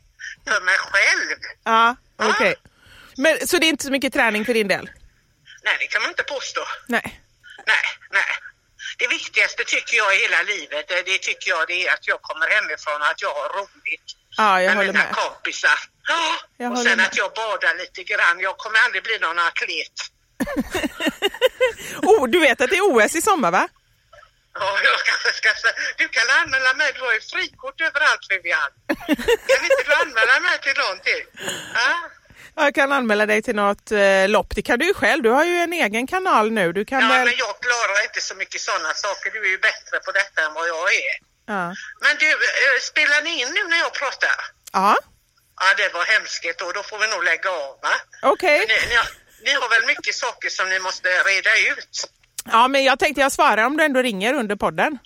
för 0.46 0.60
mig 0.68 0.78
själv. 0.78 1.38
Ja, 1.64 1.96
okej. 2.16 2.54
Men 3.16 3.48
Så 3.48 3.58
det 3.58 3.66
är 3.66 3.68
inte 3.68 3.84
så 3.84 3.90
mycket 3.90 4.12
träning 4.12 4.44
för 4.44 4.54
din 4.54 4.68
del? 4.68 4.90
Nej, 5.62 5.76
det 5.80 5.86
kan 5.86 6.02
man 6.02 6.10
inte 6.10 6.22
påstå. 6.22 6.62
Nej. 6.86 7.20
Nej, 7.66 7.86
nej. 8.10 8.32
Det 8.98 9.06
viktigaste 9.08 9.64
tycker 9.64 9.96
jag 9.96 10.16
i 10.16 10.18
hela 10.18 10.42
livet, 10.42 10.88
det, 10.88 11.02
det 11.02 11.18
tycker 11.18 11.48
jag 11.50 11.68
det 11.68 11.86
är 11.86 11.92
att 11.94 12.06
jag 12.06 12.22
kommer 12.22 12.46
hemifrån 12.48 13.00
och 13.02 13.08
att 13.08 13.22
jag 13.22 13.34
har 13.34 13.48
roligt 13.48 14.08
Ja, 14.36 14.62
jag 14.62 14.68
med 14.68 14.76
håller 14.76 14.92
mina 14.92 15.04
med. 15.04 15.14
kompisar. 15.16 15.78
Ja, 16.08 16.34
Jag 16.56 16.72
och 16.72 16.78
sen 16.78 16.96
med. 16.96 17.06
att 17.06 17.16
jag 17.16 17.32
badar 17.34 17.74
lite 17.74 18.02
grann. 18.02 18.40
Jag 18.40 18.56
kommer 18.58 18.78
aldrig 18.78 19.02
bli 19.02 19.18
någon 19.18 19.38
atlet. 19.38 19.96
Oh, 22.02 22.28
du 22.28 22.40
vet 22.40 22.60
att 22.60 22.70
det 22.70 22.76
är 22.76 22.94
OS 22.96 23.14
i 23.14 23.22
sommar 23.22 23.50
va? 23.50 23.68
Ja, 24.54 24.78
jag 24.84 24.98
kanske 25.04 25.32
ska 25.32 25.48
säga, 25.62 25.72
du 25.98 26.08
kan 26.08 26.22
anmäla 26.42 26.74
mig, 26.74 26.92
du 26.94 27.00
har 27.00 27.12
ju 27.12 27.20
frikort 27.20 27.80
överallt 27.80 28.26
Vivian. 28.30 28.70
Kan 29.48 29.64
inte 29.64 29.82
du 29.86 29.94
anmäla 29.94 30.40
mig 30.40 30.58
till 30.62 30.74
någonting? 30.82 31.22
Ja? 31.74 32.10
Jag 32.56 32.74
kan 32.74 32.92
anmäla 32.92 33.26
dig 33.26 33.42
till 33.42 33.54
något 33.56 33.92
eh, 33.92 34.28
lopp. 34.28 34.54
Det 34.54 34.62
kan 34.62 34.78
du 34.78 34.86
ju 34.86 34.94
själv. 34.94 35.22
Du 35.22 35.30
har 35.30 35.44
ju 35.44 35.56
en 35.56 35.72
egen 35.72 36.06
kanal 36.06 36.50
nu. 36.52 36.72
Du 36.72 36.84
kan 36.84 37.00
Ja, 37.02 37.08
väl... 37.08 37.24
men 37.24 37.34
jag 37.36 37.60
klarar 37.60 38.04
inte 38.04 38.20
så 38.20 38.34
mycket 38.34 38.60
sådana 38.60 38.94
saker. 38.94 39.30
Du 39.30 39.40
är 39.46 39.50
ju 39.50 39.58
bättre 39.58 39.98
på 40.04 40.12
detta 40.12 40.42
än 40.46 40.54
vad 40.54 40.68
jag 40.68 40.94
är. 40.94 41.31
Ja. 41.52 41.74
Men 42.04 42.14
du, 42.22 42.30
eh, 42.30 42.76
spelar 42.90 43.20
ni 43.22 43.32
in 43.42 43.48
nu 43.56 43.62
när 43.68 43.78
jag 43.84 43.92
pratar? 43.94 44.36
Ja, 44.72 44.96
Ja, 45.60 45.74
det 45.76 45.88
var 45.94 46.04
hemskt 46.04 46.60
och 46.62 46.74
då 46.74 46.82
får 46.82 46.98
vi 46.98 47.06
nog 47.08 47.24
lägga 47.24 47.50
av 47.50 47.78
va? 47.82 47.94
okej. 48.22 48.58
Ni, 48.68 48.88
ni, 48.88 48.94
har, 48.94 49.08
ni 49.44 49.52
har 49.52 49.68
väl 49.68 49.86
mycket 49.86 50.14
saker 50.14 50.48
som 50.50 50.68
ni 50.68 50.78
måste 50.78 51.08
reda 51.08 51.56
ut? 51.72 51.94
Ja, 52.44 52.68
men 52.68 52.84
jag 52.84 52.98
tänkte 52.98 53.20
jag 53.20 53.32
svarar 53.32 53.64
om 53.64 53.76
du 53.76 53.84
ändå 53.84 54.02
ringer 54.02 54.34
under 54.34 54.56
podden. 54.56 54.98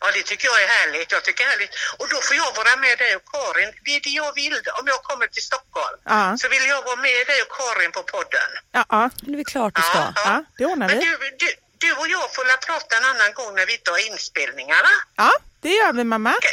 Ja, 0.00 0.06
det 0.14 0.22
tycker 0.22 0.46
jag 0.52 0.62
är 0.62 0.68
härligt. 0.68 1.12
Jag 1.12 1.22
tycker 1.24 1.44
det 1.44 1.48
är 1.48 1.52
härligt. 1.54 1.74
Och 1.98 2.08
då 2.08 2.16
får 2.26 2.36
jag 2.36 2.50
vara 2.56 2.76
med 2.76 2.98
dig 2.98 3.16
och 3.16 3.22
Karin. 3.32 3.70
Det 3.84 3.96
är 3.96 4.00
det 4.00 4.10
jag 4.22 4.34
vill. 4.34 4.54
Om 4.80 4.86
jag 4.86 5.02
kommer 5.02 5.26
till 5.26 5.42
Stockholm 5.42 5.98
Ja. 6.04 6.36
så 6.40 6.48
vill 6.48 6.64
jag 6.74 6.82
vara 6.82 6.96
med 6.96 7.20
dig 7.30 7.38
och 7.44 7.52
Karin 7.58 7.92
på 7.92 8.02
podden. 8.02 8.50
Ja, 8.72 8.84
ja. 8.88 9.10
Det 9.20 9.40
är 9.40 9.44
klart 9.44 9.74
du 9.76 9.82
ska. 9.82 10.12
ja 10.24 10.44
det 10.58 10.64
ordnar 10.66 10.86
Men 10.88 10.98
vi. 10.98 11.04
du, 11.04 11.16
du, 11.42 11.48
du 11.78 11.92
och 11.92 12.08
jag 12.08 12.34
får 12.34 12.44
prata 12.66 12.96
en 12.96 13.04
annan 13.04 13.32
gång 13.34 13.54
när 13.54 13.66
vi 13.66 13.72
inte 13.78 13.90
har 13.90 13.98
inspelningarna. 14.10 14.92
Ja, 15.16 15.32
det 15.60 15.68
gör 15.68 15.92
vi 15.92 16.04
mamma. 16.04 16.32
Kan, 16.32 16.50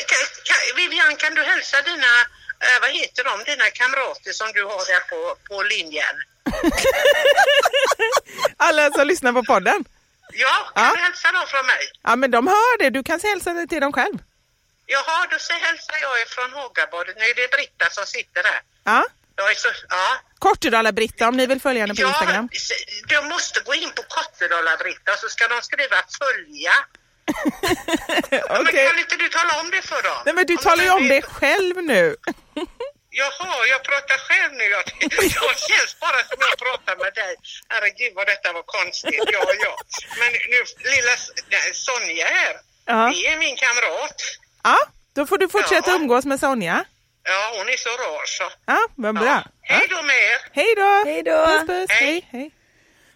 kan, 0.49 0.75
Vivian, 0.75 1.15
kan 1.15 1.35
du 1.35 1.43
hälsa 1.43 1.81
dina 1.81 2.11
eh, 2.65 2.77
vad 2.81 2.89
heter 2.91 3.23
de, 3.23 3.43
dina 3.51 3.69
kamrater 3.69 4.31
som 4.31 4.51
du 4.53 4.63
har 4.63 4.85
där 4.85 4.99
på, 4.99 5.35
på 5.49 5.63
linjen? 5.63 6.15
Alla 8.57 8.91
som 8.91 9.07
lyssnar 9.07 9.33
på 9.33 9.43
podden. 9.43 9.85
Ja, 10.33 10.71
kan 10.75 10.85
Ja. 10.85 10.91
du 10.95 11.01
hälsa 11.01 11.31
dem 11.31 11.45
från 11.47 11.65
mig? 11.65 11.89
Ja, 12.03 12.15
men 12.15 12.31
de 12.31 12.47
hör 12.47 12.77
det. 12.77 12.89
Du 12.89 13.03
kan 13.03 13.19
hälsa 13.23 13.65
till 13.69 13.81
dem 13.81 13.93
själv. 13.93 14.17
Jaha, 14.85 15.27
då 15.31 15.39
så 15.39 15.53
hälsar 15.53 15.95
jag 16.01 16.27
från 16.27 16.53
Hågabadet. 16.53 17.15
Nu 17.17 17.23
är 17.25 17.35
det 17.35 17.51
Britta 17.51 17.89
som 17.89 18.05
sitter 18.05 18.43
där. 18.43 18.61
Ja. 18.83 19.05
Jag 19.35 19.51
är 19.51 19.55
så, 19.55 19.67
ja. 19.89 20.19
Kortedala-Britta 20.39 21.27
om 21.27 21.37
ni 21.37 21.45
vill 21.45 21.61
följa 21.61 21.81
henne 21.83 21.95
på 21.95 22.01
ja, 22.01 22.07
Instagram. 22.07 22.49
du 23.07 23.21
måste 23.21 23.59
gå 23.59 23.73
in 23.75 23.91
på 23.91 24.03
Kortedala-Britta 24.03 25.17
så 25.17 25.29
ska 25.29 25.47
de 25.47 25.61
skriva 25.61 25.95
följa. 26.19 26.73
Men 28.31 28.61
Okej. 28.67 28.87
kan 28.87 28.99
inte 28.99 29.15
du 29.15 29.27
tala 29.29 29.59
om 29.61 29.71
det 29.71 29.81
för 29.81 30.01
dem? 30.03 30.17
Nej, 30.25 30.33
men 30.35 30.45
du 30.45 30.53
Om 30.55 30.63
talar 30.63 30.83
ju 30.83 30.89
om 30.91 31.07
vet- 31.07 31.23
det 31.23 31.29
själv 31.29 31.75
nu. 31.83 32.15
Jaha, 33.09 33.65
jag 33.73 33.83
pratar 33.83 34.17
själv 34.27 34.53
nu. 34.53 34.63
Jag, 34.63 34.83
jag 35.39 35.57
känns 35.69 35.99
bara 35.99 36.19
som 36.29 36.37
jag 36.49 36.57
pratar 36.65 36.95
med 37.03 37.13
dig. 37.13 37.35
Herregud 37.69 38.13
vad 38.15 38.27
detta 38.27 38.53
var 38.53 38.63
konstigt. 38.63 39.23
Ja, 39.33 39.43
ja. 39.65 39.77
Men 40.19 40.31
nu, 40.51 40.59
lilla 40.95 41.15
Sonja 41.73 42.25
här, 42.25 42.55
Ja. 42.85 43.11
det 43.13 43.27
är 43.27 43.37
min 43.37 43.55
kamrat. 43.55 44.21
Ja, 44.63 44.77
då 45.15 45.25
får 45.27 45.37
du 45.37 45.49
fortsätta 45.49 45.89
Ja. 45.91 45.95
umgås 45.95 46.25
med 46.25 46.39
Sonja. 46.39 46.85
Ja, 47.23 47.53
hon 47.57 47.69
är 47.69 47.77
så 47.77 47.89
rar 47.89 48.25
så. 48.25 48.51
Ja, 48.65 48.79
vad 48.95 49.15
bra. 49.15 49.25
Ja. 49.25 49.43
Ja. 49.69 49.75
Hej 49.75 49.87
då 49.89 50.01
med 50.01 50.15
er! 50.15 50.39
Hej 50.53 50.73
då! 50.75 51.03
Hej 51.11 51.23
då. 51.23 51.45
Puss, 51.45 51.67
puss. 51.67 51.89
Hej. 51.89 52.07
Hej, 52.09 52.27
hej. 52.31 52.51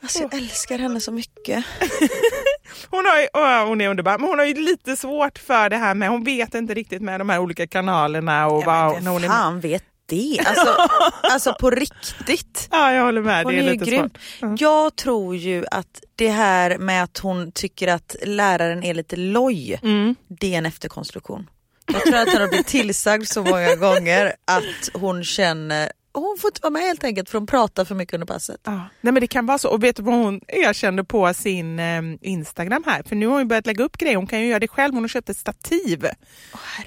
Alltså, 0.01 0.19
jag 0.21 0.33
älskar 0.33 0.79
henne 0.79 0.99
så 0.99 1.11
mycket. 1.11 1.65
Hon, 2.89 3.05
har 3.05 3.19
ju, 3.21 3.27
åh, 3.33 3.65
hon 3.67 3.81
är 3.81 3.89
underbar, 3.89 4.17
men 4.17 4.29
hon 4.29 4.39
har 4.39 4.45
ju 4.45 4.53
lite 4.53 4.95
svårt 4.97 5.37
för 5.39 5.69
det 5.69 5.77
här 5.77 5.95
med, 5.95 6.09
hon 6.09 6.23
vet 6.23 6.55
inte 6.55 6.73
riktigt 6.73 7.01
med 7.01 7.19
de 7.19 7.29
här 7.29 7.39
olika 7.39 7.67
kanalerna 7.67 8.47
och 8.47 8.61
Ja, 8.61 8.65
vad, 8.65 9.07
hon 9.07 9.21
vem 9.21 9.31
är 9.31 9.33
fan 9.35 9.59
vet 9.59 9.83
det? 10.05 10.39
Alltså, 10.45 10.75
alltså 11.23 11.53
på 11.59 11.69
riktigt. 11.69 12.67
Ja, 12.71 12.93
jag 12.93 13.03
håller 13.05 13.21
med. 13.21 13.43
Hon 13.43 13.53
det 13.53 13.59
är, 13.59 13.63
är 13.67 13.71
lite 13.73 13.85
grym. 13.85 14.09
svårt. 14.39 14.61
Jag 14.61 14.95
tror 14.95 15.35
ju 15.35 15.65
att 15.71 16.03
det 16.15 16.29
här 16.29 16.77
med 16.77 17.03
att 17.03 17.17
hon 17.17 17.51
tycker 17.51 17.87
att 17.87 18.15
läraren 18.23 18.83
är 18.83 18.93
lite 18.93 19.15
loj, 19.15 19.79
Mm. 19.83 20.15
det 20.27 20.53
är 20.53 20.57
en 20.57 20.65
efterkonstruktion. 20.65 21.49
Jag 21.93 22.01
tror 22.01 22.15
att 22.15 22.31
hon 22.31 22.41
har 22.41 22.47
blivit 22.47 22.67
tillsagd 22.67 23.27
så 23.27 23.43
många 23.43 23.75
gånger 23.75 24.33
att 24.45 24.89
hon 24.93 25.23
känner 25.23 25.91
hon 26.13 26.37
får 26.41 26.47
inte 26.47 26.59
vara 26.61 26.71
med 26.71 26.81
helt 26.81 27.03
enkelt 27.03 27.29
för 27.29 27.37
hon 27.37 27.47
pratar 27.47 27.85
för 27.85 27.95
mycket 27.95 28.13
under 28.13 28.27
passet. 28.27 28.61
Ja. 28.63 28.71
Nej, 29.01 29.13
men 29.13 29.15
det 29.15 29.27
kan 29.27 29.45
vara 29.45 29.57
så. 29.57 29.69
Och 29.69 29.83
vet 29.83 29.95
du 29.95 30.03
vad 30.03 30.15
hon 30.15 30.41
erkände 30.47 31.03
på 31.03 31.33
sin 31.33 31.79
eh, 31.79 32.01
Instagram 32.21 32.83
här? 32.85 33.03
För 33.03 33.15
nu 33.15 33.27
har 33.27 33.37
hon 33.37 33.47
börjat 33.47 33.65
lägga 33.65 33.83
upp 33.83 33.97
grejer. 33.97 34.15
Hon 34.15 34.27
kan 34.27 34.41
ju 34.41 34.47
göra 34.47 34.59
det 34.59 34.67
själv. 34.67 34.93
Hon 34.93 35.03
har 35.03 35.07
köpt 35.07 35.29
ett 35.29 35.37
stativ. 35.37 36.05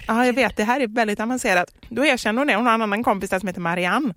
ja, 0.06 0.26
jag 0.26 0.32
vet. 0.32 0.56
Det 0.56 0.64
här 0.64 0.80
är 0.80 0.86
väldigt 0.86 1.20
avancerat. 1.20 1.74
Då 1.88 2.04
erkänner 2.04 2.40
hon 2.40 2.46
det. 2.46 2.54
Hon 2.56 2.66
har 2.66 2.74
en 2.74 2.82
annan 2.82 3.04
kompis 3.04 3.30
där 3.30 3.38
som 3.38 3.48
heter 3.48 3.60
Marianne. 3.60 4.14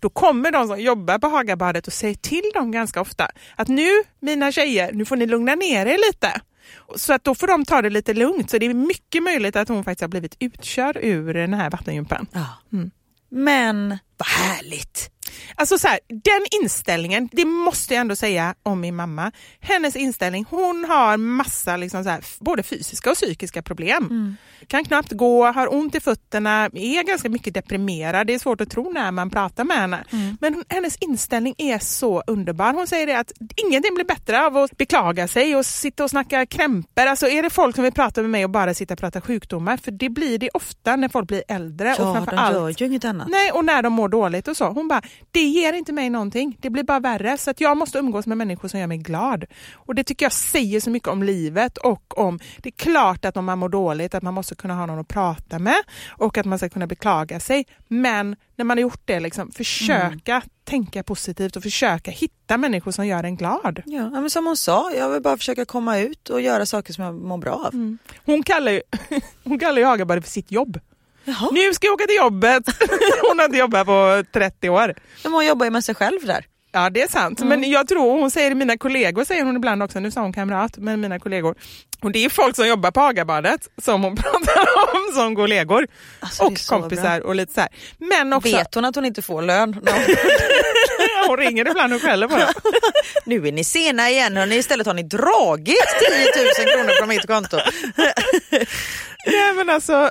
Då 0.00 0.08
kommer 0.08 0.50
de 0.50 0.68
som 0.68 0.80
jobbar 0.80 1.18
på 1.18 1.26
Hagabadet 1.26 1.86
och 1.86 1.92
säger 1.92 2.14
till 2.14 2.50
dem 2.54 2.70
ganska 2.70 3.00
ofta 3.00 3.28
att 3.56 3.68
nu, 3.68 3.88
mina 4.20 4.52
tjejer, 4.52 4.92
nu 4.92 5.04
får 5.04 5.16
ni 5.16 5.26
lugna 5.26 5.54
ner 5.54 5.86
er 5.86 5.98
lite. 6.12 6.40
Så 6.96 7.12
att 7.12 7.24
då 7.24 7.34
får 7.34 7.46
de 7.46 7.64
ta 7.64 7.82
det 7.82 7.90
lite 7.90 8.14
lugnt. 8.14 8.50
Så 8.50 8.58
det 8.58 8.66
är 8.66 8.74
mycket 8.74 9.22
möjligt 9.22 9.56
att 9.56 9.68
hon 9.68 9.84
faktiskt 9.84 10.00
har 10.00 10.08
blivit 10.08 10.36
utkörd 10.40 10.96
ur 11.00 11.34
den 11.34 11.54
här 11.54 11.70
vattengympan. 11.70 12.26
Ja. 12.32 12.46
Mm. 12.72 12.90
Men 13.34 13.98
vad 14.16 14.28
härligt! 14.28 15.10
Alltså 15.54 15.78
så 15.78 15.88
här, 15.88 15.98
den 16.08 16.62
inställningen, 16.62 17.28
det 17.32 17.44
måste 17.44 17.94
jag 17.94 18.00
ändå 18.00 18.16
säga 18.16 18.54
om 18.62 18.80
min 18.80 18.96
mamma. 18.96 19.32
Hennes 19.60 19.96
inställning, 19.96 20.44
hon 20.50 20.84
har 20.88 21.16
massa 21.16 21.76
liksom 21.76 22.04
så 22.04 22.10
här, 22.10 22.20
både 22.40 22.62
fysiska 22.62 23.10
och 23.10 23.16
psykiska 23.16 23.62
problem. 23.62 24.36
Kan 24.66 24.84
knappt 24.84 25.12
gå, 25.12 25.46
har 25.52 25.74
ont 25.74 25.94
i 25.94 26.00
fötterna, 26.00 26.64
är 26.74 27.02
ganska 27.06 27.28
mycket 27.28 27.54
deprimerad. 27.54 28.26
Det 28.26 28.34
är 28.34 28.38
svårt 28.38 28.60
att 28.60 28.70
tro 28.70 28.92
när 28.92 29.10
man 29.10 29.30
pratar 29.30 29.64
med 29.64 29.76
henne. 29.76 30.04
Men 30.40 30.54
hon, 30.54 30.64
hennes 30.68 30.96
inställning 30.96 31.54
är 31.58 31.78
så 31.78 32.22
underbar. 32.26 32.72
Hon 32.72 32.86
säger 32.86 33.18
att 33.18 33.32
ingenting 33.56 33.94
blir 33.94 34.04
bättre 34.04 34.46
av 34.46 34.56
att 34.56 34.76
beklaga 34.76 35.28
sig 35.28 35.56
och 35.56 35.66
sitta 35.66 36.04
och 36.04 36.10
snacka 36.10 36.46
krämpor. 36.46 37.06
Alltså 37.06 37.28
är 37.28 37.42
det 37.42 37.50
folk 37.50 37.74
som 37.74 37.84
vill 37.84 37.92
prata 37.92 38.20
med 38.20 38.30
mig 38.30 38.44
och 38.44 38.50
bara 38.50 38.74
sitta 38.74 38.94
och 38.94 39.00
prata 39.00 39.20
sjukdomar? 39.20 39.76
För 39.76 39.90
det 39.90 40.08
blir 40.08 40.38
det 40.38 40.50
ofta 40.54 40.96
när 40.96 41.08
folk 41.08 41.28
blir 41.28 41.42
äldre. 41.48 41.92
och 41.94 42.00
Ja, 42.00 42.14
framför 42.14 42.32
de 42.32 42.38
allt, 42.38 42.54
gör 42.56 42.68
ju 42.70 42.86
inget 42.86 43.04
annat. 43.04 43.28
Nej, 43.28 43.50
och 43.52 43.64
när 43.64 43.82
de 43.82 43.92
mår 43.92 44.08
dåligt 44.08 44.48
och 44.48 44.56
så. 44.56 44.68
Hon 44.68 44.88
bara, 44.88 45.02
det 45.30 45.44
ger 45.44 45.72
inte 45.72 45.92
mig 45.92 46.10
någonting. 46.10 46.56
Det 46.60 46.70
blir 46.70 46.82
bara 46.82 47.00
värre. 47.00 47.38
Så 47.38 47.50
att 47.50 47.60
jag 47.60 47.76
måste 47.76 47.98
umgås 47.98 48.26
med 48.26 48.38
människor 48.38 48.68
som 48.68 48.80
gör 48.80 48.86
mig 48.86 48.98
glad. 48.98 49.44
Och 49.74 49.94
det 49.94 50.04
tycker 50.04 50.24
jag 50.24 50.32
säger 50.32 50.80
så 50.80 50.90
mycket 50.90 51.08
om 51.08 51.22
livet 51.22 51.76
och 51.78 52.18
om, 52.18 52.38
det 52.62 52.68
är 52.68 52.84
klart 52.84 53.24
att 53.24 53.36
om 53.36 53.44
man 53.44 53.58
mår 53.58 53.68
dåligt 53.68 54.14
att 54.14 54.22
man 54.22 54.34
måste 54.34 54.54
kunna 54.54 54.74
ha 54.74 54.86
någon 54.86 54.98
att 54.98 55.08
prata 55.08 55.58
med 55.58 55.82
och 56.08 56.38
att 56.38 56.46
man 56.46 56.58
ska 56.58 56.68
kunna 56.68 56.86
beklaga 56.86 57.40
sig. 57.40 57.66
Men 57.88 58.36
när 58.56 58.64
man 58.64 58.76
har 58.76 58.82
gjort 58.82 59.02
det, 59.04 59.20
liksom, 59.20 59.50
försöka 59.52 60.42
tänka 60.64 61.02
positivt 61.02 61.56
och 61.56 61.62
försöka 61.62 62.10
hitta 62.10 62.56
människor 62.58 62.90
som 62.90 63.06
gör 63.06 63.24
en 63.24 63.36
glad. 63.36 63.82
Ja, 63.86 64.10
men 64.10 64.30
som 64.30 64.46
hon 64.46 64.56
sa, 64.56 64.92
jag 64.92 65.10
vill 65.10 65.22
bara 65.22 65.36
försöka 65.36 65.64
komma 65.64 65.98
ut 65.98 66.28
och 66.30 66.40
göra 66.40 66.66
saker 66.66 66.92
som 66.92 67.04
jag 67.04 67.14
mår 67.14 67.38
bra 67.38 67.52
av. 67.54 67.96
Hon 68.24 68.42
kallar 68.42 68.72
ju, 68.72 68.80
hon 69.44 69.58
kallar 69.58 69.78
ju 69.78 69.84
Hagabadet 69.84 70.24
för 70.24 70.30
sitt 70.30 70.52
jobb. 70.52 70.80
Jaha. 71.24 71.48
Nu 71.52 71.74
ska 71.74 71.86
jag 71.86 71.94
åka 71.94 72.06
till 72.06 72.16
jobbet. 72.16 72.62
Hon 73.28 73.38
har 73.38 73.44
inte 73.44 73.58
jobbat 73.58 73.86
på 73.86 74.24
30 74.32 74.68
år. 74.68 74.94
Men 75.22 75.32
hon 75.32 75.46
jobbar 75.46 75.66
ju 75.66 75.70
med 75.70 75.84
sig 75.84 75.94
själv 75.94 76.26
där. 76.26 76.46
Ja 76.74 76.90
det 76.90 77.02
är 77.02 77.08
sant, 77.08 77.40
men 77.40 77.70
jag 77.70 77.88
tror 77.88 78.18
hon 78.20 78.30
säger 78.30 78.54
mina 78.54 78.78
kollegor 78.78 79.24
säger 79.24 79.44
hon 79.44 79.56
ibland 79.56 79.82
också, 79.82 80.00
nu 80.00 80.10
sa 80.10 80.20
hon 80.20 80.32
kamrat, 80.32 80.76
men 80.76 81.00
mina 81.00 81.18
kollegor. 81.18 81.54
Och 82.02 82.12
det 82.12 82.24
är 82.24 82.28
folk 82.28 82.56
som 82.56 82.66
jobbar 82.68 82.90
på 82.90 83.00
Hagabadet 83.00 83.68
som 83.82 84.02
hon 84.02 84.16
pratar 84.22 84.66
om 84.94 85.14
som 85.14 85.36
kollegor. 85.36 85.86
Alltså, 86.20 86.44
och 86.44 86.58
kompisar 86.68 87.20
och 87.20 87.34
lite 87.34 87.52
så 87.54 87.60
här. 87.60 87.70
Men 87.98 88.32
också, 88.32 88.56
Vet 88.56 88.74
hon 88.74 88.84
att 88.84 88.94
hon 88.94 89.04
inte 89.04 89.22
får 89.22 89.42
lön? 89.42 89.70
No. 89.82 91.28
hon 91.28 91.36
ringer 91.36 91.68
ibland 91.70 91.94
och 91.94 92.02
skäller 92.02 92.28
på 92.28 92.36
det. 92.36 92.52
nu 93.24 93.48
är 93.48 93.52
ni 93.52 93.64
sena 93.64 94.10
igen 94.10 94.36
hörni, 94.36 94.56
istället 94.56 94.86
har 94.86 94.94
ni 94.94 95.02
dragit 95.02 95.76
10 96.64 96.64
000 96.64 96.72
kronor 96.72 96.98
från 96.98 97.08
mitt 97.08 97.26
konto. 97.26 97.56
Nej 99.26 99.52
men 99.56 99.70
alltså, 99.70 100.10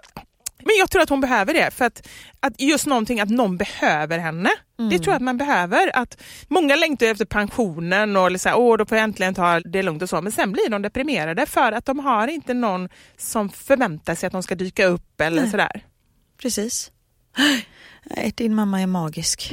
men 0.64 0.76
jag 0.80 0.92
tror 0.92 1.02
att 1.02 1.10
hon 1.10 1.22
behöver 1.22 1.54
det 1.54 1.72
för 1.72 1.86
att, 1.86 2.08
att 2.40 2.62
just 2.62 2.86
någonting 2.88 3.20
att 3.20 3.30
någon 3.30 3.58
behöver 3.58 4.20
henne. 4.20 4.50
Det 4.90 5.00
tror 5.00 5.08
jag 5.08 5.16
att 5.16 5.22
man 5.22 5.38
behöver. 5.38 5.96
Att 5.96 6.22
många 6.48 6.76
längtar 6.76 7.06
efter 7.06 7.26
pensionen 7.26 8.18
och 8.18 8.42
så 8.42 8.50
här, 8.50 8.58
åh 8.58 8.78
då 8.78 8.86
får 8.86 8.98
jag 8.98 9.04
äntligen 9.04 9.36
ta 9.36 9.60
det 9.60 9.84
lugnt 9.84 10.02
och 10.02 10.10
så. 10.10 10.22
Men 10.22 10.32
sen 10.32 10.52
blir 10.52 10.70
de 10.70 10.82
deprimerade 10.82 11.46
för 11.46 11.72
att 11.72 11.86
de 11.86 12.00
har 12.00 12.28
inte 12.28 12.54
någon 12.54 12.90
som 13.18 13.50
förväntar 13.50 14.16
sig 14.16 14.28
att 14.28 14.34
de 14.34 14.44
ska 14.44 14.56
dyka 14.56 14.86
upp 14.86 15.22
eller 15.22 15.48
sådär. 15.48 15.86
Precis. 16.42 16.92
Nej, 18.04 18.34
din 18.36 18.56
mamma 18.56 18.82
är 18.82 18.88
magisk. 18.88 19.52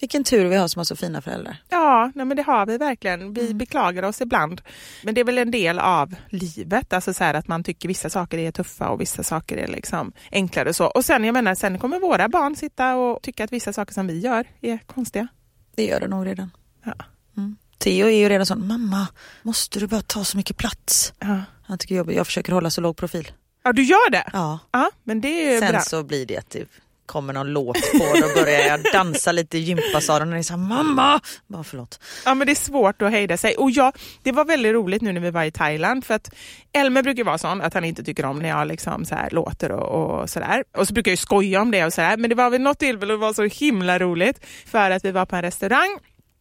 Vilken 0.00 0.24
tur 0.24 0.44
vi 0.44 0.56
har 0.56 0.68
som 0.68 0.80
har 0.80 0.84
så 0.84 0.96
fina 0.96 1.22
föräldrar. 1.22 1.56
Ja, 1.68 2.12
nej 2.14 2.26
men 2.26 2.36
det 2.36 2.42
har 2.42 2.66
vi 2.66 2.78
verkligen. 2.78 3.32
Vi 3.34 3.54
beklagar 3.54 4.02
oss 4.02 4.20
ibland. 4.20 4.60
Men 5.04 5.14
det 5.14 5.20
är 5.20 5.24
väl 5.24 5.38
en 5.38 5.50
del 5.50 5.78
av 5.78 6.14
livet, 6.28 6.92
alltså 6.92 7.14
så 7.14 7.24
att 7.24 7.48
man 7.48 7.64
tycker 7.64 7.88
vissa 7.88 8.10
saker 8.10 8.38
är 8.38 8.52
tuffa 8.52 8.88
och 8.88 9.00
vissa 9.00 9.22
saker 9.22 9.56
är 9.56 9.66
liksom 9.66 10.12
enklare 10.32 10.68
och 10.68 10.76
så. 10.76 10.86
Och 10.86 11.04
sen, 11.04 11.24
jag 11.24 11.32
menar, 11.32 11.54
sen 11.54 11.78
kommer 11.78 12.00
våra 12.00 12.28
barn 12.28 12.56
sitta 12.56 12.96
och 12.96 13.22
tycka 13.22 13.44
att 13.44 13.52
vissa 13.52 13.72
saker 13.72 13.94
som 13.94 14.06
vi 14.06 14.18
gör 14.18 14.44
är 14.60 14.78
konstiga. 14.86 15.28
Det 15.76 15.84
gör 15.84 16.00
det 16.00 16.08
nog 16.08 16.26
redan. 16.26 16.50
Ja. 16.84 16.94
Mm. 17.36 17.56
Theo 17.78 18.06
är 18.06 18.18
ju 18.18 18.28
redan 18.28 18.46
sån, 18.46 18.66
mamma, 18.68 19.06
måste 19.42 19.78
du 19.80 19.86
bara 19.86 20.02
ta 20.02 20.24
så 20.24 20.36
mycket 20.36 20.56
plats? 20.56 21.12
Ja, 21.18 21.42
Han 21.62 21.78
tycker 21.78 21.94
jobbigt, 21.94 22.16
jag 22.16 22.26
försöker 22.26 22.52
hålla 22.52 22.70
så 22.70 22.80
låg 22.80 22.96
profil. 22.96 23.32
ja 23.64 23.72
du 23.72 23.82
gör 23.82 24.10
det? 24.10 24.30
Ja. 24.32 24.58
Ja, 24.70 24.90
men 25.04 25.20
det 25.20 25.54
är 25.54 25.60
Sen 25.60 25.72
bra. 25.72 25.80
så 25.80 26.02
blir 26.02 26.26
det 26.26 26.36
att 26.38 26.50
det 26.50 26.68
kommer 27.10 27.32
någon 27.32 27.52
låt 27.52 27.92
på 27.92 28.04
och 28.04 28.20
då 28.20 28.34
börjar 28.34 28.60
jag 28.60 28.80
dansa 28.92 29.32
lite 29.32 29.58
i 29.58 29.60
gympasalen 29.60 30.28
och 30.28 30.34
ni 30.34 30.38
är 30.38 30.42
så 30.42 30.52
här, 30.52 30.60
mamma! 30.60 31.20
Bara 31.46 31.64
förlåt. 31.64 32.00
Ja, 32.24 32.34
men 32.34 32.46
det 32.46 32.52
är 32.52 32.54
svårt 32.54 33.02
att 33.02 33.10
hejda 33.10 33.36
sig. 33.36 33.54
Och 33.54 33.70
ja, 33.70 33.92
det 34.22 34.32
var 34.32 34.44
väldigt 34.44 34.72
roligt 34.72 35.02
nu 35.02 35.12
när 35.12 35.20
vi 35.20 35.30
var 35.30 35.44
i 35.44 35.50
Thailand 35.50 36.04
för 36.04 36.14
att 36.14 36.34
Elmer 36.72 37.02
brukar 37.02 37.24
vara 37.24 37.38
sån 37.38 37.60
att 37.60 37.74
han 37.74 37.84
inte 37.84 38.02
tycker 38.04 38.24
om 38.24 38.38
när 38.38 38.48
jag 38.48 38.68
liksom 38.68 39.04
så 39.04 39.14
här 39.14 39.30
låter 39.30 39.72
och, 39.72 40.20
och 40.20 40.30
sådär. 40.30 40.64
Och 40.76 40.88
så 40.88 40.94
brukar 40.94 41.10
jag 41.10 41.12
ju 41.12 41.16
skoja 41.16 41.60
om 41.60 41.70
det 41.70 41.84
och 41.84 41.92
sådär. 41.92 42.16
Men 42.16 42.30
det 42.30 42.36
var 42.36 42.50
väl 42.50 42.60
något 42.60 42.78
tillfälle 42.78 43.12
det 43.12 43.16
var 43.16 43.32
så 43.32 43.42
himla 43.42 43.98
roligt 43.98 44.46
för 44.66 44.90
att 44.90 45.04
vi 45.04 45.10
var 45.10 45.26
på 45.26 45.36
en 45.36 45.42
restaurang 45.42 45.98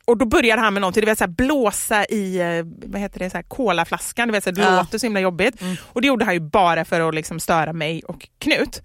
och 0.09 0.17
då 0.17 0.25
började 0.25 0.61
han 0.61 0.73
med 0.73 0.81
någonting, 0.81 1.05
det 1.05 1.15
så 1.15 1.23
här 1.23 1.31
blåsa 1.31 2.05
i 2.05 2.39
eh, 2.39 2.89
vad 2.89 3.01
heter 3.01 3.19
det, 3.19 3.29
så 3.29 3.37
här, 3.37 3.43
colaflaskan, 3.43 4.27
det, 4.27 4.31
var 4.31 4.41
så 4.41 4.49
här, 4.49 4.55
det 4.55 4.61
Ja. 4.61 4.75
låter 4.77 4.97
så 4.97 5.05
himla 5.05 5.19
jobbigt. 5.19 5.55
Och 5.93 6.01
det 6.01 6.07
gjorde 6.07 6.25
han 6.25 6.33
ju 6.33 6.39
bara 6.39 6.85
för 6.85 7.09
att 7.09 7.15
liksom 7.15 7.39
störa 7.39 7.73
mig 7.73 8.03
och 8.07 8.27
Knut. 8.39 8.81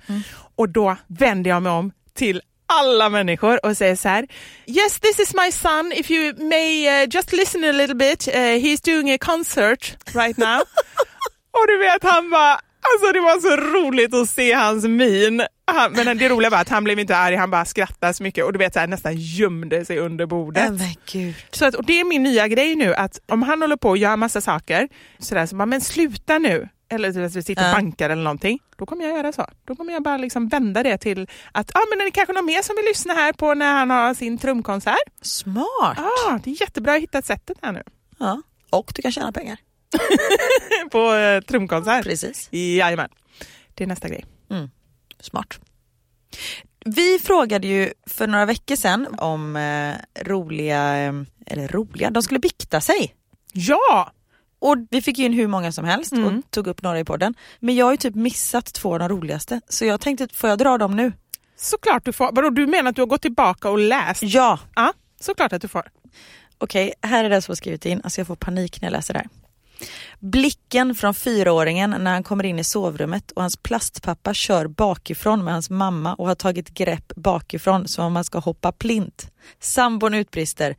Och 0.57 0.69
då 0.69 0.97
vände 1.07 1.49
jag 1.49 1.63
mig 1.63 1.73
om 1.73 1.93
till 2.15 2.43
alla 2.67 3.09
människor 3.09 3.67
och 3.67 3.77
säger 3.77 3.97
så 3.97 4.09
här. 4.09 4.27
Yes, 4.67 5.01
this 5.01 5.19
is 5.21 5.35
my 5.35 5.53
son. 5.53 5.93
If 5.97 6.11
you 6.11 6.35
may 6.49 6.89
uh, 7.03 7.09
just 7.15 7.33
listen 7.33 7.65
a 7.65 7.73
little 7.73 7.95
bit. 7.97 8.29
Uh, 8.29 8.35
he's 8.35 8.85
doing 8.85 9.13
a 9.15 9.19
concert 9.21 9.97
right 10.15 10.37
now. 10.37 10.59
och 11.51 11.67
du 11.69 11.79
vet, 11.79 12.03
han 12.03 12.31
bara, 12.31 12.61
alltså 12.93 13.13
det 13.13 13.21
var 13.21 13.41
så 13.41 13.57
roligt 13.57 14.15
att 14.15 14.29
se 14.31 14.53
hans 14.53 14.85
min. 14.85 15.43
Han, 15.67 15.93
men 15.93 16.19
det 16.19 16.29
roliga 16.29 16.51
var 16.51 16.59
att 16.59 16.69
han 16.69 16.85
blev 16.85 16.99
inte 16.99 17.17
arg, 17.17 17.37
han 17.37 17.51
bara 17.51 17.65
skrattade 17.65 18.15
så 18.15 18.23
mycket 18.23 18.45
och 18.45 18.53
du 18.53 18.59
vet 18.59 18.73
så 18.73 18.81
här, 18.81 18.87
nästan 18.87 19.13
gömde 19.17 19.85
sig 19.85 19.99
under 19.99 20.27
bordet. 20.27 20.73
Gud. 21.13 21.35
Så 21.51 21.65
att, 21.65 21.75
och 21.75 21.85
det 21.85 22.01
är 22.01 22.05
min 22.05 22.23
nya 22.23 22.49
grej 22.49 22.75
nu 22.77 22.95
att 22.95 23.21
om 23.29 23.43
han 23.43 23.61
håller 23.63 23.77
på 23.77 23.89
och 23.89 23.97
gör 23.97 24.17
massa 24.17 24.41
saker 24.41 24.89
så, 25.19 25.35
där, 25.35 25.47
så 25.47 25.57
bara, 25.57 25.67
men 25.67 25.81
sluta 25.81 26.39
nu. 26.39 26.69
eller 26.91 27.11
du 27.13 27.21
vet, 27.21 27.35
vi 27.35 27.43
sitter 27.43 27.63
och 27.63 27.69
Ja. 27.69 27.73
bankar 27.73 28.11
eller 28.11 28.23
någonting, 28.23 28.59
då 28.77 28.87
kommer 28.87 29.05
jag 29.05 29.17
göra 29.17 29.33
så. 29.33 29.47
Då 29.65 29.77
kommer 29.77 29.93
jag 29.93 30.03
bara 30.03 30.17
liksom 30.17 30.49
vända 30.49 30.83
det 30.83 30.99
till 30.99 31.29
att 31.53 31.71
ah, 31.77 31.81
men 31.91 31.99
det 31.99 32.05
är 32.05 32.11
kanske 32.11 32.33
någon 32.33 32.47
mer 32.47 32.63
som 32.63 32.77
vill 32.77 32.85
lyssna 32.85 33.15
här 33.15 33.33
på 33.33 33.55
när 33.55 33.73
han 33.73 33.91
har 33.91 34.15
sin 34.15 34.39
trumkonsert. 34.39 34.97
Smart. 35.23 35.99
Ah, 35.99 36.39
det 36.45 36.51
är 36.51 36.61
jättebra 36.61 36.95
att 36.95 37.03
hitta 37.03 37.23
sättet 37.23 37.59
här 37.63 37.73
nu. 37.73 37.83
Ja. 38.19 38.43
Och 38.71 38.93
du 38.95 39.03
kan 39.03 39.13
tjäna 39.13 39.33
pengar. 39.33 39.59
på 40.91 41.15
eh, 41.15 41.41
trumkonsert. 41.41 42.05
Precis. 42.05 42.49
Jajamän. 42.53 43.09
Det 43.75 43.85
är 43.85 43.89
nästa 43.89 44.09
grej. 44.09 44.25
Smart. 45.21 45.59
Vi 46.85 47.19
frågade 47.19 47.67
ju 47.67 47.93
för 48.07 48.27
några 48.27 48.47
veckor 48.47 48.77
sedan 48.77 49.07
om 49.19 49.57
eh, 49.57 49.95
roliga, 50.25 50.97
eh, 50.99 51.13
eller 51.47 51.69
roliga, 51.69 52.11
de 52.11 52.23
skulle 52.23 52.41
bikta 52.41 52.81
sig. 52.81 53.15
Ja! 53.53 54.13
Och 54.59 54.77
vi 54.91 55.03
fick 55.03 55.19
in 55.19 55.33
hur 55.33 55.47
många 55.47 55.73
som 55.73 55.85
helst 55.85 56.13
Mm. 56.13 56.25
och 56.39 56.51
tog 56.51 56.67
upp 56.67 56.83
några 56.83 57.01
i 57.01 57.05
podden. 57.05 57.35
Men 57.61 57.75
jag 57.75 57.85
har 57.87 57.91
ju 57.93 57.97
typ 57.97 58.15
missat 58.15 58.73
två 58.75 58.93
av 58.93 58.99
de 58.99 59.09
roligaste. 59.09 59.61
Så 59.69 59.85
jag 59.85 60.01
tänkte, 60.01 60.29
får 60.33 60.51
jag 60.51 60.59
dra 60.59 60.79
dem 60.79 60.97
nu? 60.97 61.13
Såklart 61.57 62.05
du 62.05 62.13
får. 62.13 62.31
Vadå, 62.33 62.51
du 62.51 62.67
menar 62.67 62.91
att 62.91 62.97
du 62.97 63.03
har 63.03 63.07
gått 63.07 63.23
tillbaka 63.23 63.71
och 63.71 63.79
läst? 63.79 64.23
Ja! 64.23 64.59
Ja, 64.75 64.93
såklart 65.21 65.53
att 65.53 65.63
du 65.63 65.69
får. 65.69 65.91
Okej, 66.59 66.95
här 67.03 67.25
är 67.25 67.31
det 67.31 67.43
som 67.43 67.53
har 67.53 67.57
skrivit 67.57 67.87
in. 67.87 68.01
Alltså 68.05 68.21
jag 68.21 68.27
får 68.27 68.37
panik 68.37 68.81
när 68.81 68.87
jag 68.89 68.93
läser 68.93 69.15
det 69.15 69.19
här. 69.21 69.29
Blicken 70.21 70.95
från 70.95 71.15
fyraåringen 71.15 71.91
när 71.91 72.13
han 72.13 72.23
kommer 72.23 72.45
in 72.45 72.59
i 72.59 72.65
sovrummet 72.65 73.31
och 73.31 73.43
hans 73.43 73.57
plastpappa 73.57 74.35
kör 74.35 74.67
bakifrån 74.67 75.45
med 75.45 75.53
hans 75.53 75.71
mamma 75.71 76.15
och 76.15 76.29
har 76.29 76.35
tagit 76.35 76.69
grepp 76.69 77.13
bakifrån 77.17 77.89
som 77.89 78.05
om 78.05 78.13
man 78.13 78.25
ska 78.25 78.39
hoppa 78.39 78.73
plint. 78.73 79.31
Sambon 79.61 80.15
utbrister. 80.15 80.77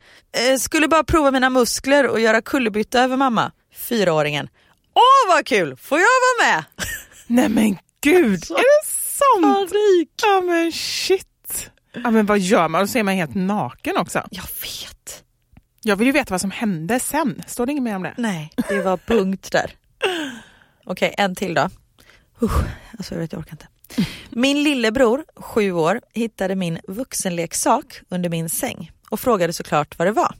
Eh, 0.52 0.58
skulle 0.58 0.88
bara 0.88 1.04
prova 1.04 1.30
mina 1.30 1.50
muskler 1.50 2.06
och 2.08 2.20
göra 2.20 2.42
kullerbytta 2.42 3.02
över 3.02 3.16
mamma. 3.16 3.52
Fyraåringen. 3.74 4.48
Åh 4.94 5.34
vad 5.34 5.46
kul, 5.46 5.76
får 5.76 5.98
jag 5.98 6.06
vara 6.06 6.50
med? 6.50 6.64
Nej 7.26 7.48
men 7.48 7.78
gud, 8.00 8.42
är 8.50 8.54
det 8.54 8.86
sant? 8.86 9.72
Ja 10.22 10.40
men 10.40 10.72
shit. 10.72 11.70
Ja 11.92 12.10
men 12.10 12.26
vad 12.26 12.38
gör 12.38 12.68
man? 12.68 12.82
Och 12.82 12.90
så 12.90 12.98
är 12.98 13.02
man 13.02 13.14
helt 13.14 13.34
naken 13.34 13.96
också. 13.96 14.22
Jag 14.30 14.42
vet. 14.62 15.24
Jag 15.86 15.96
vill 15.96 16.06
ju 16.06 16.12
veta 16.12 16.34
vad 16.34 16.40
som 16.40 16.50
hände 16.50 17.00
sen. 17.00 17.42
Står 17.46 17.66
det 17.66 17.72
inget 17.72 17.84
mer 17.84 17.96
om 17.96 18.02
det? 18.02 18.14
Nej, 18.16 18.52
det 18.68 18.82
var 18.82 18.96
punkt 18.96 19.52
där. 19.52 19.70
Okej, 20.84 21.14
en 21.18 21.34
till 21.34 21.54
då. 21.54 21.68
Uh, 22.42 22.60
alltså 22.98 23.14
jag 23.14 23.20
vet, 23.20 23.32
jag 23.32 23.38
orkar 23.38 23.52
inte. 23.52 23.66
Min 24.30 24.62
lillebror, 24.62 25.24
sju 25.36 25.72
år, 25.72 26.00
hittade 26.12 26.54
min 26.54 26.78
vuxenleksak 26.88 28.00
under 28.08 28.28
min 28.28 28.48
säng 28.48 28.92
och 29.10 29.20
frågade 29.20 29.52
såklart 29.52 29.98
vad 29.98 30.08
det 30.08 30.12
var. 30.12 30.34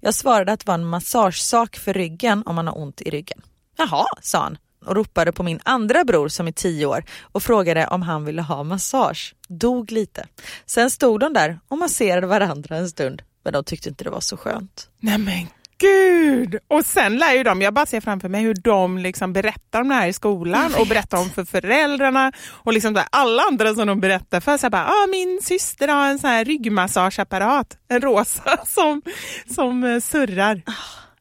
Jag 0.00 0.14
svarade 0.14 0.52
att 0.52 0.60
det 0.60 0.66
var 0.66 0.74
en 0.74 0.86
massagesak 0.86 1.76
för 1.76 1.94
ryggen 1.94 2.42
om 2.46 2.54
man 2.54 2.66
har 2.66 2.78
ont 2.78 3.00
i 3.00 3.10
ryggen. 3.10 3.42
Jaha, 3.76 4.06
sa 4.22 4.38
han 4.38 4.58
och 4.86 4.96
ropade 4.96 5.32
på 5.32 5.42
min 5.42 5.60
andra 5.62 6.04
bror 6.04 6.28
som 6.28 6.46
är 6.48 6.52
tio 6.52 6.86
år 6.86 7.04
och 7.20 7.42
frågade 7.42 7.86
om 7.86 8.02
han 8.02 8.24
ville 8.24 8.42
ha 8.42 8.62
massage. 8.62 9.34
Dog 9.48 9.92
lite. 9.92 10.26
Sen 10.66 10.90
stod 10.90 11.20
de 11.20 11.32
där 11.32 11.60
och 11.68 11.78
masserade 11.78 12.26
varandra 12.26 12.76
en 12.76 12.88
stund 12.88 13.22
men 13.46 13.52
de 13.52 13.64
tyckte 13.64 13.88
inte 13.88 14.04
det 14.04 14.10
var 14.10 14.20
så 14.20 14.36
skönt. 14.36 14.88
Nej 15.00 15.18
men 15.18 15.46
gud! 15.78 16.58
Och 16.68 16.86
sen 16.86 17.16
lär 17.16 17.32
ju 17.32 17.42
de, 17.42 17.62
jag 17.62 17.74
bara 17.74 17.86
ser 17.86 18.00
framför 18.00 18.28
mig 18.28 18.42
hur 18.42 18.54
de 18.54 18.98
liksom 18.98 19.32
berättar 19.32 19.80
om 19.80 19.88
det 19.88 19.94
här 19.94 20.06
i 20.08 20.12
skolan 20.12 20.74
och 20.78 20.86
berättar 20.86 21.18
om 21.18 21.30
för 21.30 21.44
föräldrarna 21.44 22.32
och 22.48 22.72
liksom 22.72 22.94
där, 22.94 23.04
alla 23.10 23.42
andra 23.42 23.74
som 23.74 23.86
de 23.86 24.00
berättar 24.00 24.40
för. 24.40 24.58
Så 24.58 24.62
här 24.62 24.70
bara, 24.70 24.86
ah, 24.86 25.06
min 25.10 25.40
syster 25.42 25.88
har 25.88 26.06
en 26.08 26.18
sån 26.18 26.30
här 26.30 26.44
ryggmassageapparat, 26.44 27.78
en 27.88 28.00
rosa 28.00 28.56
som, 28.66 29.02
som 29.54 29.84
eh, 29.84 30.00
surrar. 30.00 30.62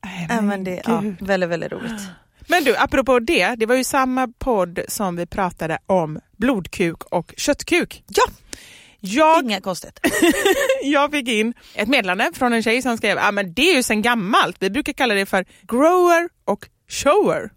Nej, 0.03 0.27
Ja, 0.29 0.41
men 0.41 0.63
det, 0.63 0.81
ja, 0.85 1.03
väldigt, 1.19 1.49
väldigt 1.49 1.71
roligt. 1.71 2.01
Men 2.47 2.63
du, 2.63 2.77
apropå 2.77 3.19
det, 3.19 3.55
det 3.55 3.65
var 3.65 3.75
ju 3.75 3.83
samma 3.83 4.27
podd 4.27 4.79
som 4.87 5.15
vi 5.15 5.25
pratade 5.25 5.77
om 5.85 6.19
blodkuk 6.37 7.03
och 7.03 7.33
köttkuk. 7.37 8.03
Ja, 8.07 8.23
Jag, 9.05 9.43
inga 9.43 9.61
konstigt. 9.61 9.99
jag 10.83 11.11
fick 11.11 11.27
in 11.27 11.53
ett 11.73 11.87
meddelande 11.87 12.31
från 12.33 12.53
en 12.53 12.63
tjej 12.63 12.81
som 12.81 12.97
skrev, 12.97 13.17
ah, 13.21 13.31
men 13.31 13.53
det 13.53 13.71
är 13.71 13.75
ju 13.75 13.83
sen 13.83 14.01
gammalt, 14.01 14.55
vi 14.59 14.69
brukar 14.69 14.93
kalla 14.93 15.13
det 15.13 15.25
för 15.25 15.45
grower 15.61 16.29
och 16.45 16.67
shower. 16.87 17.49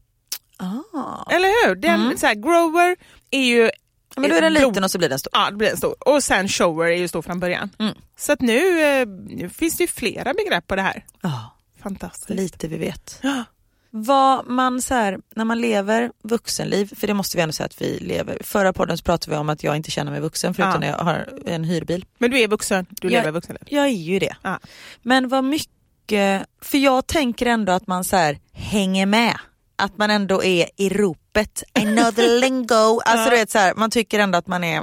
Ah. 0.56 1.30
Eller 1.30 1.66
hur? 1.66 1.74
Den, 1.74 2.18
så 2.18 2.26
här, 2.26 2.34
grower 2.34 2.96
är 3.30 3.42
ju 3.42 3.70
Men 4.16 4.30
då 4.30 4.36
är 4.36 4.40
den 4.40 4.52
liten 4.52 4.84
och 4.84 4.90
så 4.90 4.98
blir 4.98 5.08
den 5.08 5.18
stor. 5.18 5.30
Ja, 5.34 5.50
det 5.50 5.56
blir 5.56 5.70
en 5.70 5.76
stor. 5.76 6.08
Och 6.08 6.24
sen 6.24 6.48
shower 6.48 6.86
är 6.86 6.96
ju 6.96 7.08
stor 7.08 7.22
från 7.22 7.40
början. 7.40 7.70
Mm. 7.78 7.94
Så 8.16 8.32
att 8.32 8.40
nu, 8.40 8.82
eh, 8.82 9.06
nu 9.08 9.48
finns 9.48 9.76
det 9.76 9.84
ju 9.84 9.88
flera 9.88 10.34
begrepp 10.34 10.66
på 10.66 10.76
det 10.76 10.82
här. 10.82 11.04
Ja, 11.20 11.56
Fantastiskt. 11.82 12.30
lite 12.30 12.68
vi 12.68 12.76
vet. 12.76 13.18
Ja. 13.22 13.44
Vad 13.90 14.46
man 14.46 14.82
så 14.82 14.94
här, 14.94 15.18
när 15.34 15.44
man 15.44 15.60
lever 15.60 16.10
vuxenliv, 16.22 16.94
för 16.96 17.06
det 17.06 17.14
måste 17.14 17.36
vi 17.36 17.42
ändå 17.42 17.52
säga 17.52 17.66
att 17.66 17.82
vi 17.82 17.98
lever. 17.98 18.38
Förra 18.44 18.72
podden 18.72 18.98
så 18.98 19.04
pratade 19.04 19.30
vi 19.36 19.40
om 19.40 19.48
att 19.48 19.62
jag 19.64 19.76
inte 19.76 19.90
känner 19.90 20.12
mig 20.12 20.20
vuxen 20.20 20.54
förutom 20.54 20.72
Ja. 20.72 20.78
när 20.78 20.88
jag 20.88 21.04
har 21.04 21.28
en 21.46 21.64
hyrbil. 21.64 22.04
Men 22.18 22.30
du 22.30 22.40
är 22.40 22.48
vuxen, 22.48 22.86
du 22.90 23.08
Jag- 23.08 23.12
lever 23.12 23.30
vuxenliv. 23.30 23.62
Jag 23.66 23.84
är 23.84 23.88
ju 23.88 24.18
det. 24.18 24.36
Ja. 24.42 24.58
Men 25.02 25.28
vad 25.28 25.44
mycket, 25.44 26.46
för 26.62 26.78
jag 26.78 27.06
tänker 27.06 27.46
ändå 27.46 27.72
att 27.72 27.86
man 27.86 28.04
så 28.04 28.16
här 28.16 28.38
hänger 28.52 29.06
med. 29.06 29.38
Att 29.80 29.98
man 29.98 30.10
ändå 30.10 30.44
är 30.44 30.68
i 30.76 30.88
ropet, 30.88 31.62
I 31.78 31.80
know 31.80 32.12
the 32.12 32.28
lingo. 32.40 33.00
Alltså 33.04 33.30
du 33.30 33.36
vet 33.36 33.50
så 33.50 33.58
här, 33.58 33.74
man 33.74 33.90
tycker 33.90 34.18
ändå 34.18 34.38
att 34.38 34.46
man 34.46 34.64
är, 34.64 34.82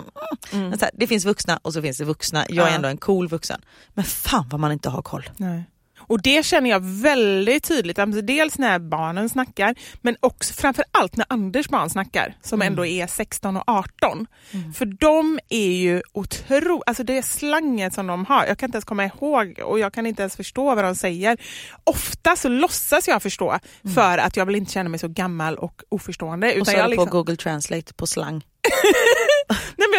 mm. 0.51 0.73
här, 0.81 0.89
det 0.93 1.07
finns 1.07 1.25
vuxna 1.25 1.59
och 1.61 1.73
så 1.73 1.81
finns 1.81 1.97
det 1.97 2.03
vuxna. 2.05 2.45
Jag 2.49 2.65
är 2.67 2.69
Ja. 2.71 2.75
ändå 2.75 2.87
en 2.89 2.97
cool 2.97 3.27
vuxen. 3.27 3.61
Men 3.93 4.05
fan 4.05 4.49
vad 4.49 4.59
man 4.59 4.71
inte 4.71 4.89
har 4.89 5.01
koll. 5.01 5.29
Nej. 5.37 5.63
Och 6.07 6.21
det 6.21 6.45
känner 6.45 6.69
jag 6.69 6.79
väldigt 6.83 7.63
tydligt, 7.63 7.99
alltså 7.99 8.21
dels 8.21 8.57
när 8.57 8.79
barnen 8.79 9.29
snackar 9.29 9.75
men 10.01 10.15
också 10.19 10.53
framför 10.53 10.85
allt 10.91 11.17
när 11.17 11.25
Anders 11.29 11.69
barn 11.69 11.89
snackar 11.89 12.35
som 12.41 12.61
ändå 12.61 12.85
är 12.85 13.07
16 13.07 13.57
och 13.57 13.63
18. 13.67 14.27
För 14.75 14.85
de 14.85 15.39
är 15.49 15.71
ju 15.71 16.01
otro, 16.13 16.83
alltså 16.85 17.03
det 17.03 17.25
slanget 17.25 17.93
som 17.93 18.07
de 18.07 18.25
har, 18.25 18.45
jag 18.45 18.57
kan 18.57 18.67
inte 18.67 18.75
ens 18.75 18.85
komma 18.85 19.05
ihåg 19.05 19.59
och 19.63 19.79
jag 19.79 19.93
kan 19.93 20.05
inte 20.05 20.21
ens 20.21 20.35
förstå 20.35 20.75
vad 20.75 20.83
de 20.83 20.95
säger. 20.95 21.37
Ofta 21.83 22.35
så 22.35 22.49
låtsas 22.49 23.07
jag 23.07 23.21
förstå 23.23 23.59
för 23.95 24.17
att 24.17 24.37
jag 24.37 24.45
vill 24.45 24.55
inte 24.55 24.71
känna 24.71 24.89
mig 24.89 24.99
så 24.99 25.07
gammal 25.07 25.57
och 25.57 25.81
oförstående. 25.89 26.47
Och 26.47 26.65
så 26.65 26.71
Utan 26.71 26.81
jag 26.81 26.89
liksom, 26.89 27.07
på 27.07 27.17
Google 27.17 27.35
Translate 27.35 27.93
på 27.93 28.07
slang. 28.07 28.43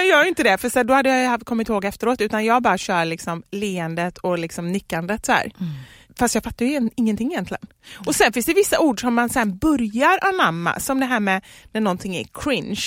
Jag 0.09 0.19
gör 0.19 0.29
inte 0.29 0.43
det 0.43 0.59
för 0.59 0.69
så 0.69 0.79
här, 0.79 0.85
då 0.85 0.95
hade 0.95 1.09
jag 1.23 1.41
kommit 1.41 1.69
ihåg 1.69 1.85
efteråt 1.85 2.21
utan 2.21 2.45
jag 2.45 2.63
bara 2.63 2.79
kör 2.79 3.05
liksom 3.05 3.43
leendet 3.51 4.19
och 4.19 4.39
liksom 4.39 4.73
nickandet 4.73 5.27
så 5.27 5.33
här. 5.33 5.53
Fast 6.19 6.35
jag 6.35 6.45
fattar 6.45 6.67
ju 6.67 6.75
en- 6.75 6.91
ingenting 6.97 7.33
egentligen. 7.33 7.67
Och 8.07 8.15
sen 8.15 8.33
finns 8.33 8.47
det 8.47 8.55
vissa 8.55 8.79
ord 8.81 9.01
som 9.01 9.15
man 9.15 9.29
sen 9.29 9.59
börjar 9.59 10.19
anamma 10.23 10.81
som 10.81 11.01
det 11.01 11.07
här 11.07 11.21
med 11.21 11.45
när 11.73 11.81
någonting 11.81 12.17
är 12.17 12.25
cringe. 12.35 12.81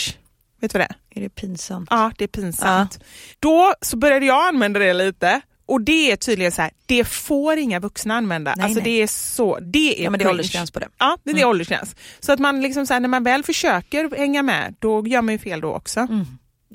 Vet 0.62 0.72
du 0.74 0.80
vad 0.80 0.88
det 0.88 0.94
är? 1.16 1.20
Är 1.20 1.24
det 1.24 1.30
pinsamt? 1.30 1.88
Ja, 1.92 2.12
det 2.18 2.24
är 2.24 2.28
pinsamt. 2.28 3.00
Då 3.40 3.74
så 3.82 3.98
började 3.98 4.26
jag 4.26 4.48
använda 4.48 4.80
det 4.80 4.94
lite 4.94 5.42
och 5.66 5.82
det 5.82 6.12
är 6.12 6.16
tydligen 6.16 6.52
så 6.52 6.62
här, 6.62 6.72
det 6.86 7.04
får 7.04 7.58
inga 7.58 7.80
vuxna 7.80 8.16
använda. 8.18 8.54
Nej, 8.58 8.64
alltså 8.66 8.80
nej. 8.80 8.84
det 8.98 9.02
är 9.04 9.08
så, 9.08 9.60
det 9.60 10.00
är 10.00 10.04
Ja 10.04 10.10
men 10.10 10.20
det 10.20 10.26
är 10.26 10.30
åldersgräns 10.30 10.72
på 10.72 10.80
det. 10.80 10.88
Ja, 10.98 11.18
det 11.24 11.32
är 11.32 11.36
det 11.36 11.46
åldersgräns. 11.46 11.96
Så 12.20 12.32
att 12.32 12.40
man 12.40 12.62
liksom 12.62 12.88
så 12.88 12.94
här, 12.94 13.00
när 13.00 13.10
man 13.10 13.24
väl 13.24 13.44
försöker 13.44 14.18
hänga 14.18 14.44
med, 14.44 14.76
då 14.80 15.08
gör 15.08 15.22
man 15.22 15.34
ju 15.34 15.40
fel 15.40 15.62
då 15.62 15.74
också. 15.74 16.08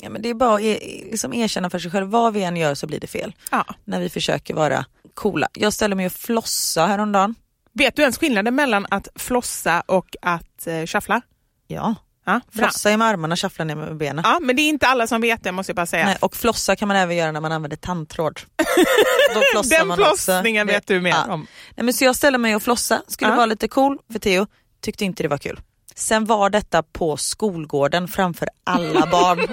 Ja, 0.04 0.10
men 0.10 0.22
det 0.22 0.28
är 0.30 0.34
bara 0.34 0.54
att 0.54 0.60
e- 0.60 1.04
liksom 1.10 1.32
erkänna 1.34 1.70
för 1.70 1.78
sig 1.78 1.90
själv, 1.90 2.10
vad 2.10 2.32
vi 2.32 2.42
än 2.42 2.56
gör 2.56 2.74
så 2.74 2.86
blir 2.86 3.00
det 3.00 3.06
fel. 3.06 3.32
Ja. 3.50 3.64
När 3.84 4.00
vi 4.00 4.08
försöker 4.08 4.54
vara 4.54 4.84
coola. 5.14 5.48
Jag 5.54 5.72
ställde 5.72 5.96
mig 5.96 6.06
och 6.06 6.12
flossa 6.12 6.86
häromdagen. 6.86 7.34
Vet 7.72 7.96
du 7.96 8.02
ens 8.02 8.18
skillnaden 8.18 8.54
mellan 8.54 8.86
att 8.90 9.08
flossa 9.16 9.80
och 9.86 10.16
att 10.22 10.66
eh, 10.66 10.86
shuffla? 10.86 11.20
Ja, 11.66 11.94
Ja, 12.26 12.40
flossa 12.52 12.90
i 12.92 12.96
med 12.96 13.08
armarna, 13.08 13.36
shuffla 13.36 13.64
ner 13.64 13.74
med 13.76 13.96
benen. 13.96 14.22
Ja, 14.26 14.38
men 14.42 14.56
det 14.56 14.62
är 14.62 14.68
inte 14.68 14.86
alla 14.86 15.06
som 15.06 15.20
vet 15.20 15.42
det 15.44 15.52
måste 15.52 15.70
jag 15.70 15.76
bara 15.76 15.86
säga. 15.86 16.04
Nej, 16.06 16.16
och 16.20 16.36
flossa 16.36 16.76
kan 16.76 16.88
man 16.88 16.96
även 16.96 17.16
göra 17.16 17.32
när 17.32 17.40
man 17.40 17.52
använder 17.52 17.76
tandtråd. 17.76 18.40
Den 19.70 19.96
flossningen 19.96 20.66
vet 20.66 20.86
du 20.86 21.00
mer 21.00 21.10
Ja. 21.10 21.32
om. 21.34 21.46
Nej, 21.76 21.84
men 21.84 21.94
så 21.94 22.04
jag 22.04 22.16
ställde 22.16 22.38
mig 22.38 22.56
och 22.56 22.62
flossa, 22.62 23.02
skulle 23.08 23.30
Ja. 23.30 23.36
vara 23.36 23.46
lite 23.46 23.68
cool 23.68 23.98
för 24.12 24.18
Theo, 24.18 24.46
tyckte 24.80 25.04
inte 25.04 25.22
det 25.22 25.28
var 25.28 25.38
kul. 25.38 25.60
Sen 25.94 26.24
var 26.24 26.50
detta 26.50 26.82
på 26.82 27.16
skolgården 27.16 28.08
framför 28.08 28.48
alla 28.64 29.06
barn. 29.06 29.38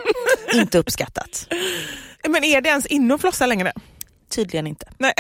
inte 0.54 0.78
uppskattat. 0.78 1.48
Men 2.30 2.44
är 2.44 2.62
det 2.62 2.70
ens 2.70 2.86
inne 2.86 3.14
att 3.14 3.22
flossa 3.22 3.46
längre? 3.46 3.74
Tydligen 4.30 4.68
inte. 4.68 4.86
Nej. 4.98 5.14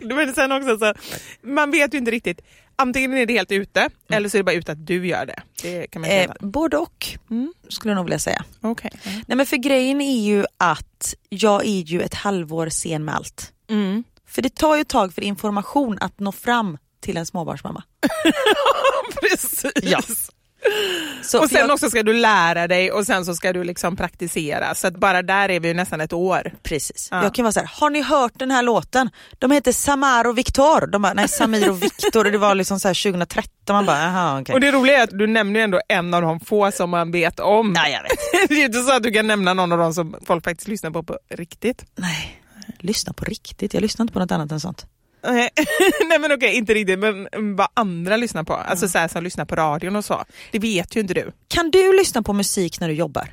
Men 0.00 0.34
sen 0.34 0.52
också 0.52 0.78
så, 0.78 0.94
man 1.42 1.70
vet 1.70 1.94
ju 1.94 1.98
inte 1.98 2.10
riktigt. 2.10 2.40
Antingen 2.76 3.14
är 3.14 3.26
det 3.26 3.32
helt 3.32 3.52
ute 3.52 3.88
eller 4.10 4.28
så 4.28 4.36
är 4.36 4.38
det 4.38 4.44
bara 4.44 4.52
ute 4.56 4.72
att 4.72 4.86
du 4.86 5.06
gör 5.06 5.26
det. 5.26 5.42
Det 5.62 5.86
kan 5.86 6.02
man 6.02 6.10
Eh, 6.10 6.30
både 6.40 6.76
och, 6.76 7.06
Mm. 7.30 7.52
skulle 7.68 7.90
jag 7.92 7.96
nog 7.96 8.04
vilja 8.04 8.18
säga. 8.18 8.44
Okej. 8.60 8.90
Nej 9.04 9.36
men 9.36 9.46
för 9.46 9.56
grejen 9.56 10.00
är 10.00 10.20
ju 10.20 10.44
att 10.58 11.14
jag 11.28 11.64
är 11.66 11.80
ju 11.80 12.02
ett 12.02 12.14
halvår 12.14 12.68
sen 12.68 13.04
med 13.04 13.14
allt. 13.14 13.52
Mm. 13.70 14.04
För 14.26 14.42
det 14.42 14.54
tar 14.54 14.74
ju 14.76 14.80
ett 14.80 14.88
tag 14.88 15.14
för 15.14 15.22
information 15.22 15.98
att 16.00 16.20
nå 16.20 16.32
fram 16.32 16.78
till 17.00 17.16
en 17.16 17.26
småbarnsmamma. 17.26 17.82
Precis. 19.20 19.64
Ja. 19.82 20.00
Så 21.22 21.42
och 21.42 21.50
sen 21.50 21.60
jag, 21.60 21.70
också 21.70 21.90
ska 21.90 22.02
du 22.02 22.12
lära 22.12 22.68
dig 22.68 22.92
och 22.92 23.06
sen 23.06 23.24
så 23.24 23.34
ska 23.34 23.52
du 23.52 23.64
liksom 23.64 23.96
praktisera. 23.96 24.74
Så 24.74 24.86
att 24.86 24.96
bara 24.96 25.22
där 25.22 25.48
är 25.48 25.60
vi 25.60 25.68
ju 25.68 25.74
nästan 25.74 26.00
ett 26.00 26.12
år. 26.12 26.52
Precis. 26.62 27.08
Ja. 27.10 27.22
Jag 27.22 27.34
kan 27.34 27.42
vara 27.42 27.52
så 27.52 27.60
här, 27.60 27.70
har 27.72 27.90
ni 27.90 28.02
hört 28.02 28.32
den 28.34 28.50
här 28.50 28.62
låten? 28.62 29.10
De 29.38 29.50
heter 29.50 29.72
Samar 29.72 30.26
och 30.26 30.38
Viktor. 30.38 30.86
De 30.86 31.02
bara, 31.02 31.14
nej 31.14 31.28
Samir 31.28 31.70
och 31.70 31.82
Viktor, 31.82 32.24
det 32.24 32.38
var 32.38 32.54
liksom 32.54 32.80
så 32.80 32.88
här 32.88 33.12
2013. 33.12 33.76
Man 33.76 33.86
bara, 33.86 33.98
jaha 33.98 34.40
okej. 34.40 34.54
Och 34.54 34.60
det 34.60 34.72
roliga 34.72 34.98
är 34.98 35.02
att 35.02 35.18
du 35.18 35.26
nämner 35.26 35.60
ju 35.60 35.64
ändå 35.64 35.80
en 35.88 36.14
av 36.14 36.22
de 36.22 36.40
få 36.40 36.70
som 36.70 36.90
man 36.90 37.10
vet 37.10 37.40
om. 37.40 37.74
Ja, 37.76 37.88
jag 37.88 38.02
vet. 38.02 38.12
det 38.48 38.54
är 38.54 38.58
ju 38.58 38.64
inte 38.64 38.80
så 38.80 38.96
att 38.96 39.02
du 39.02 39.10
kan 39.10 39.26
nämna 39.26 39.54
någon 39.54 39.72
av 39.72 39.78
dem 39.78 39.94
som 39.94 40.16
folk 40.26 40.44
faktiskt 40.44 40.68
lyssnar 40.68 40.90
på 40.90 41.02
på 41.02 41.18
riktigt. 41.30 41.84
Nej, 41.94 42.42
lyssna 42.78 43.12
på 43.12 43.24
riktigt. 43.24 43.74
Jag 43.74 43.80
lyssnar 43.80 44.02
inte 44.02 44.12
på 44.12 44.18
något 44.18 44.32
annat 44.32 44.52
än 44.52 44.60
sånt. 44.60 44.86
Nej 46.08 46.18
men 46.18 46.32
okej, 46.32 46.54
inte 46.56 46.74
riktigt 46.74 46.98
men 46.98 47.28
vad 47.56 47.68
andra 47.74 48.16
lyssnar 48.16 48.44
på. 48.44 48.54
Alltså 48.54 48.88
så 48.88 48.98
här, 48.98 49.08
som 49.08 49.24
lyssnar 49.24 49.44
på 49.44 49.56
radion 49.56 49.96
och 49.96 50.04
så. 50.04 50.24
Det 50.50 50.58
vet 50.58 50.96
ju 50.96 51.00
inte 51.00 51.14
du. 51.14 51.32
Kan 51.48 51.70
du 51.70 51.92
lyssna 51.98 52.22
på 52.22 52.32
musik 52.32 52.80
när 52.80 52.88
du 52.88 52.94
jobbar? 52.94 53.28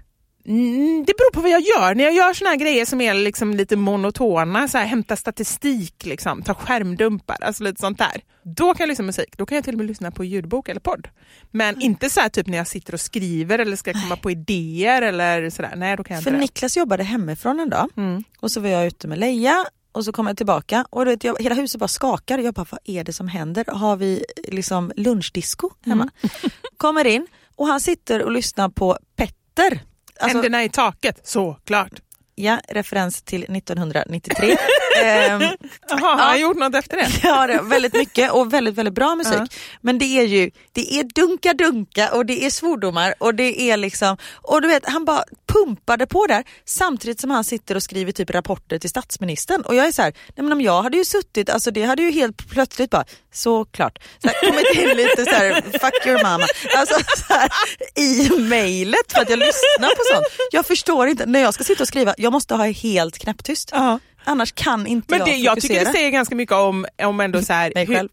Mm, 0.47 1.03
det 1.07 1.13
beror 1.17 1.31
på 1.31 1.41
vad 1.41 1.51
jag 1.51 1.61
gör. 1.61 1.95
När 1.95 2.03
jag 2.03 2.13
gör 2.13 2.33
såna 2.33 2.49
här 2.49 2.57
grejer 2.57 2.85
som 2.85 3.01
är 3.01 3.13
liksom 3.13 3.53
lite 3.53 3.75
monotona, 3.75 4.67
så 4.67 4.77
här, 4.77 4.85
hämta 4.85 5.15
statistik, 5.15 6.05
liksom, 6.05 6.41
ta 6.41 6.53
skärmdumpar, 6.53 7.35
alltså 7.41 7.63
lite 7.63 7.81
sånt 7.81 7.97
där. 7.97 8.21
Då 8.43 8.73
kan 8.73 8.83
jag 8.83 8.87
lyssna 8.87 9.03
på 9.03 9.05
musik. 9.05 9.37
Då 9.37 9.45
kan 9.45 9.55
jag 9.55 9.63
till 9.65 9.73
och 9.73 9.77
med 9.77 9.87
lyssna 9.87 10.11
på 10.11 10.23
ljudbok 10.23 10.69
eller 10.69 10.79
podd. 10.79 11.07
Men 11.51 11.81
inte 11.81 12.09
så 12.09 12.19
här, 12.21 12.29
typ 12.29 12.47
när 12.47 12.57
jag 12.57 12.67
sitter 12.67 12.93
och 12.93 13.01
skriver 13.01 13.59
eller 13.59 13.75
ska 13.75 13.93
komma 13.93 14.15
på 14.15 14.31
idéer 14.31 15.01
eller 15.01 15.49
sådär. 15.49 15.73
Nej, 15.75 15.97
då 15.97 16.03
kan 16.03 16.15
jag 16.15 16.23
För 16.23 16.31
inte. 16.31 16.39
Niklas 16.41 16.77
jobbade 16.77 17.03
hemifrån 17.03 17.59
en 17.59 17.69
dag 17.69 17.89
Mm. 17.97 18.23
och 18.39 18.51
så 18.51 18.59
var 18.59 18.69
jag 18.69 18.85
ute 18.87 19.07
med 19.07 19.17
Leia 19.19 19.65
och 19.91 20.05
så 20.05 20.11
kom 20.11 20.27
jag 20.27 20.37
tillbaka 20.37 20.85
och 20.89 21.07
vet, 21.07 21.23
jag, 21.23 21.41
hela 21.41 21.55
huset 21.55 21.79
bara 21.79 21.87
skakar. 21.87 22.37
Jag 22.37 22.53
bara, 22.53 22.65
vad 22.69 22.79
är 22.83 23.03
det 23.03 23.13
som 23.13 23.27
händer? 23.27 23.65
Har 23.67 23.95
vi 23.95 24.25
liksom 24.47 24.91
lunchdisco 24.95 25.69
hemma? 25.85 26.09
Kommer 26.77 27.05
in 27.07 27.27
och 27.55 27.67
han 27.67 27.79
sitter 27.79 28.23
och 28.23 28.31
lyssnar 28.31 28.69
på 28.69 28.97
Petter. 29.15 29.83
Alltså, 30.19 30.37
Händerna 30.37 30.63
i 30.63 30.69
taket, 30.69 31.27
såklart. 31.27 31.91
Ja, 32.39 32.59
referens 32.67 33.21
till 33.21 33.43
1993. 33.43 34.57
Ehm, 35.03 35.41
Jaha, 35.89 35.99
har 35.99 36.17
han 36.17 36.39
gjort 36.39 36.57
något 36.57 36.75
efter 36.75 36.97
det? 36.97 37.07
Ja, 37.23 37.47
det 37.47 37.61
väldigt 37.61 37.93
mycket 37.93 38.31
och 38.31 38.53
väldigt, 38.53 38.75
väldigt 38.75 38.93
bra 38.93 39.15
musik. 39.15 39.33
Ja. 39.39 39.47
Men 39.81 39.97
det 39.97 40.05
är 40.05 40.23
ju, 40.23 40.51
det 40.73 40.99
är 40.99 41.03
dunka-dunka 41.03 42.09
och 42.09 42.25
det 42.25 42.45
är 42.45 42.49
svordomar 42.49 43.13
och 43.17 43.35
det 43.35 43.61
är 43.61 43.77
liksom, 43.77 44.17
och 44.33 44.61
du 44.61 44.67
vet 44.67 44.89
han 44.89 45.05
bara 45.05 45.23
pumpade 45.53 46.07
på 46.07 46.25
där 46.27 46.43
samtidigt 46.65 47.19
som 47.21 47.31
han 47.31 47.43
sitter 47.43 47.75
och 47.75 47.83
skriver 47.83 48.11
typ 48.11 48.29
rapporter 48.29 48.79
till 48.79 48.89
statsministern 48.89 49.61
och 49.61 49.75
jag 49.75 49.87
är 49.87 49.91
så 49.91 50.01
här, 50.01 50.13
nej 50.35 50.43
men 50.43 50.51
om 50.51 50.61
jag 50.61 50.81
hade 50.81 50.97
ju 50.97 51.05
suttit, 51.05 51.49
alltså 51.49 51.71
det 51.71 51.83
hade 51.83 52.01
ju 52.01 52.11
helt 52.11 52.49
plötsligt 52.49 52.89
bara, 52.89 53.05
såklart, 53.33 53.99
så 54.21 54.27
här, 54.27 54.49
kommit 54.49 54.75
in 54.75 54.97
lite 54.97 55.25
så 55.25 55.31
här, 55.35 55.61
fuck 55.61 56.05
your 56.07 56.23
mama, 56.23 56.45
alltså 56.77 56.95
så 57.27 57.33
här, 57.33 57.49
i 57.95 58.29
mejlet 58.39 59.13
för 59.13 59.21
att 59.21 59.29
jag 59.29 59.39
lyssnar 59.39 59.89
på 59.95 60.03
sånt. 60.13 60.25
Jag 60.51 60.65
förstår 60.65 61.07
inte, 61.07 61.25
när 61.25 61.39
jag 61.39 61.53
ska 61.53 61.63
sitta 61.63 61.83
och 61.83 61.87
skriva, 61.87 62.15
jag 62.29 62.33
måste 62.33 62.55
ha 62.55 62.65
helt 62.65 63.17
knäpptyst. 63.17 63.69
Ja. 63.73 63.99
Annars 64.23 64.51
kan 64.51 64.87
inte 64.87 65.05
Men 65.09 65.19
jag 65.19 65.27
det, 65.27 65.35
jag 65.35 65.55
tycker 65.61 65.67
fokusera. 65.67 65.91
det 65.91 65.97
säger 65.97 66.09
ganska 66.09 66.35
mycket 66.35 66.55
om, 66.55 66.85
om 67.03 67.19
ändå 67.19 67.41
så 67.41 67.53
här... 67.53 67.71
Mig 67.75 67.87
själv. 67.87 68.09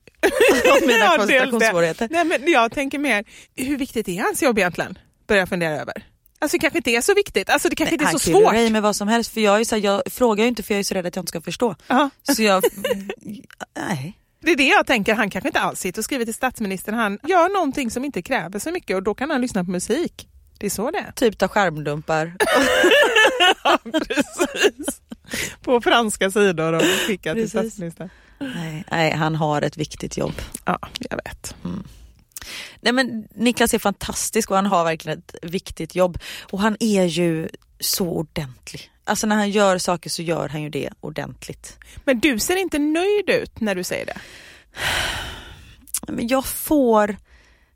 Om 0.80 0.86
mina 0.86 0.98
Ja, 1.04 1.14
koncentrationssvårigheter. 1.18 2.08
Nej, 2.10 2.24
men 2.24 2.52
jag 2.52 2.72
tänker 2.72 2.98
mer, 2.98 3.24
hur 3.56 3.76
viktigt 3.78 4.08
är 4.08 4.22
hans 4.22 4.42
jobb 4.42 4.58
egentligen? 4.58 4.98
Börjar 5.28 5.40
jag 5.40 5.48
fundera 5.48 5.80
över. 5.80 5.94
Alltså 6.38 6.56
det 6.56 6.60
kanske 6.60 6.78
inte 6.78 6.90
är 6.90 7.00
så 7.00 7.14
viktigt, 7.14 7.50
alltså 7.50 7.68
det 7.68 7.76
kanske 7.76 7.94
inte 7.94 8.04
är 8.04 8.06
han 8.06 8.18
så 8.18 8.30
kan 8.32 8.40
svårt. 8.40 8.52
lura 8.52 8.62
i 8.62 8.70
med 8.70 8.82
vad 8.82 8.96
som 8.96 9.08
helst 9.08 9.34
för 9.34 9.40
jag, 9.40 9.60
är 9.60 9.64
så 9.64 9.74
här, 9.76 9.82
jag 9.82 10.02
frågar 10.10 10.44
ju 10.44 10.48
inte 10.48 10.62
för 10.62 10.74
jag 10.74 10.78
är 10.78 10.84
så 10.84 10.94
rädd 10.94 11.06
att 11.06 11.16
jag 11.16 11.22
inte 11.22 11.30
ska 11.30 11.40
förstå. 11.40 11.76
Ja. 11.88 12.10
Så 12.22 12.42
jag, 12.42 12.64
nej. 13.88 14.18
Det 14.40 14.50
är 14.52 14.56
det 14.56 14.68
jag 14.68 14.86
tänker, 14.86 15.14
han 15.14 15.30
kanske 15.30 15.48
inte 15.48 15.60
alls 15.60 15.80
sitter 15.80 16.00
och 16.00 16.04
skriver 16.04 16.24
till 16.24 16.34
statsministern, 16.34 16.94
han 16.94 17.18
gör 17.22 17.48
någonting 17.48 17.90
som 17.90 18.04
inte 18.04 18.22
kräver 18.22 18.58
så 18.58 18.70
mycket 18.70 18.96
och 18.96 19.02
då 19.02 19.14
kan 19.14 19.30
han 19.30 19.40
lyssna 19.40 19.64
på 19.64 19.70
musik. 19.70 20.28
Det 20.58 20.66
är 20.66 20.70
så 20.70 20.90
det 20.90 20.98
är. 20.98 21.12
Typ 21.12 21.38
ta 21.38 21.48
skärmdumpar. 21.48 22.26
Ja, 23.64 23.78
precis. 23.84 25.00
På 25.62 25.80
franska 25.80 26.30
sidor 26.30 26.72
och 26.72 26.82
skicka 26.82 27.34
till 27.34 27.50
statsministern. 27.50 28.10
nej, 28.38 28.84
nej, 28.90 29.10
han 29.12 29.34
har 29.34 29.62
ett 29.62 29.76
viktigt 29.76 30.16
jobb. 30.16 30.34
Ja, 30.64 30.78
jag 30.98 31.16
vet. 31.24 31.54
Nej, 32.80 32.92
men 32.92 33.28
Niklas 33.34 33.74
är 33.74 33.78
fantastisk 33.78 34.50
och 34.50 34.56
han 34.56 34.66
har 34.66 34.84
verkligen 34.84 35.18
ett 35.18 35.34
viktigt 35.42 35.94
jobb. 35.94 36.18
Och 36.50 36.60
han 36.60 36.76
är 36.80 37.04
ju 37.04 37.48
så 37.80 38.08
ordentlig. 38.08 38.90
Alltså 39.04 39.26
när 39.26 39.36
han 39.36 39.50
gör 39.50 39.78
saker 39.78 40.10
så 40.10 40.22
gör 40.22 40.48
han 40.48 40.62
ju 40.62 40.70
det 40.70 40.90
ordentligt. 41.00 41.78
Men 42.04 42.20
du 42.20 42.38
ser 42.38 42.56
inte 42.56 42.78
nöjd 42.78 43.30
ut 43.30 43.60
när 43.60 43.74
du 43.74 43.84
säger 43.84 44.06
det. 44.06 44.18
Men 46.08 46.28
jag 46.28 46.46
får, 46.46 47.16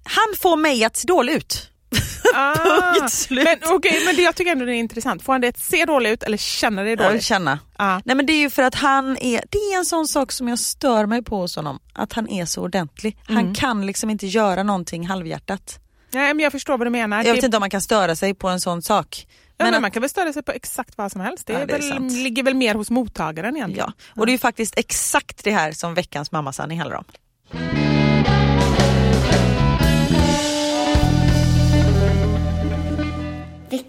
han 0.03 0.37
får 0.41 0.57
mig 0.57 0.85
att 0.85 0.97
se 0.97 1.07
dålig 1.07 1.33
ut. 1.33 1.70
Ah, 2.35 2.55
Punkt 2.99 3.13
slut. 3.13 3.45
men 3.45 3.59
okej, 3.77 4.03
men 4.07 4.17
det 4.17 4.23
jag 4.23 4.35
tycker 4.37 4.53
ändå 4.53 4.65
det 4.65 4.73
är 4.75 4.79
intressant. 4.79 5.23
Får 5.23 5.33
han 5.33 5.41
det 5.41 5.49
att 5.49 5.59
se 5.59 5.85
dåligt 5.85 6.13
ut 6.13 6.23
eller 6.23 6.37
känna 6.37 6.83
det 6.83 6.97
dåligt? 6.97 7.23
känna. 7.25 7.59
Ja. 7.79 8.01
Nej 8.05 8.17
men 8.17 8.27
det 8.27 8.33
är 8.33 8.37
ju 8.41 8.51
för 8.51 8.63
att 8.63 8.75
han 8.75 9.17
är, 9.17 9.45
det 9.51 9.59
är 9.59 9.79
en 9.79 9.85
sån 9.85 10.09
sak 10.09 10.33
som 10.33 10.49
jag 10.49 10.59
stör 10.59 11.07
mig 11.07 11.23
på 11.23 11.37
hos 11.41 11.57
honom. 11.57 11.79
Att 11.93 12.13
han 12.13 12.29
är 12.29 12.45
så 12.45 12.63
ordentlig. 12.63 13.17
Han 13.29 13.55
kan 13.55 13.87
liksom 13.87 14.11
inte 14.11 14.27
göra 14.27 14.63
någonting 14.63 15.07
halvhjärtat. 15.07 15.79
Nej, 16.13 16.35
men 16.35 16.43
jag 16.43 16.53
förstår 16.53 16.79
vad 16.79 16.87
du 16.87 16.91
menar. 16.91 17.17
Jag 17.17 17.27
Det- 17.27 17.33
vet 17.33 17.45
inte 17.45 17.57
om 17.57 17.61
man 17.61 17.71
kan 17.71 17.81
störa 17.81 18.17
sig 18.17 18.35
på 18.35 18.49
en 18.49 18.61
sån 18.61 18.83
sak. 18.83 19.27
Ja, 19.57 19.65
men 19.65 19.75
att- 19.75 19.83
man 19.83 19.91
kan 19.91 20.01
väl 20.01 20.11
störa 20.11 20.33
sig 20.33 20.43
på 20.43 20.53
exakt 20.53 20.99
vad 20.99 21.13
som 21.13 21.21
helst. 21.21 21.47
Det, 21.47 21.53
Ja, 21.53 21.67
det 21.67 21.73
väl, 21.73 22.03
ligger 22.07 22.43
väl 22.43 22.55
mer 22.55 22.75
hos 22.75 22.91
mottagaren 22.91 23.57
egentligen. 23.57 23.93
Ja, 23.97 24.05
och 24.21 24.27
det 24.27 24.31
är 24.31 24.35
ju 24.35 24.39
faktiskt 24.39 24.79
exakt 24.79 25.45
det 25.45 25.51
här 25.51 25.73
som 25.73 25.95
veckans 25.95 26.33
mammasanning 26.33 26.79
handlar 26.81 26.97
om. 26.99 27.05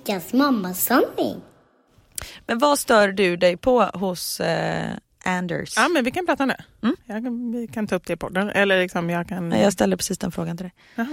Veckans 0.01 0.33
mammasanning. 0.33 1.41
Men 2.47 2.59
vad 2.59 2.79
stör 2.79 3.07
du 3.07 3.37
dig 3.37 3.57
på 3.57 3.81
hos 3.83 4.39
eh, 4.39 4.89
Anders? 5.25 5.73
Ja, 5.75 5.87
men 5.87 6.03
vi 6.03 6.11
kan 6.11 6.25
prata 6.25 6.45
nu. 6.45 6.55
Jag 7.05 7.23
kan, 7.23 7.51
vi 7.51 7.67
kan 7.67 7.87
ta 7.87 7.95
upp 7.95 8.05
det 8.05 8.17
på 8.17 8.27
podden. 8.27 8.49
Eller 8.49 8.81
liksom 8.81 9.09
jag 9.09 9.27
kan... 9.27 9.49
Nej, 9.49 9.61
Jag 9.61 9.73
ställde 9.73 9.97
precis 9.97 10.17
den 10.17 10.31
frågan 10.31 10.57
till 10.57 10.63
dig. 10.63 10.73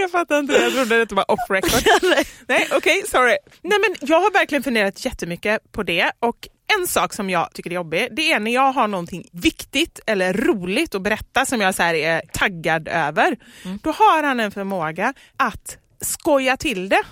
jag 0.00 0.10
fattar 0.10 0.38
inte. 0.38 0.52
Jag 0.52 0.72
trodde 0.72 1.04
det 1.04 1.14
var 1.14 1.30
off 1.30 1.50
record. 1.50 1.82
Nej, 2.48 2.68
okej, 2.72 3.02
sorry. 3.08 3.36
Nej, 3.62 3.78
men 3.78 4.08
jag 4.08 4.20
har 4.20 4.30
verkligen 4.32 4.62
funderat 4.62 5.04
jättemycket 5.04 5.72
på 5.72 5.82
det 5.82 6.10
och 6.18 6.48
en 6.78 6.86
sak 6.86 7.12
som 7.12 7.30
jag 7.30 7.52
tycker 7.52 7.70
är 7.70 7.74
jobbig, 7.74 8.08
det 8.12 8.32
är 8.32 8.40
när 8.40 8.50
jag 8.50 8.72
har 8.72 8.88
någonting 8.88 9.28
viktigt 9.32 10.00
eller 10.06 10.32
roligt 10.32 10.94
att 10.94 11.02
berätta 11.02 11.46
som 11.46 11.60
jag 11.60 11.74
så 11.74 11.82
är 11.82 12.22
taggad 12.32 12.88
över. 12.88 13.36
Då 13.82 13.90
har 13.90 14.22
han 14.22 14.40
en 14.40 14.50
förmåga 14.50 15.14
att 15.36 15.78
skoja 16.00 16.56
till 16.56 16.88
det. 16.88 17.02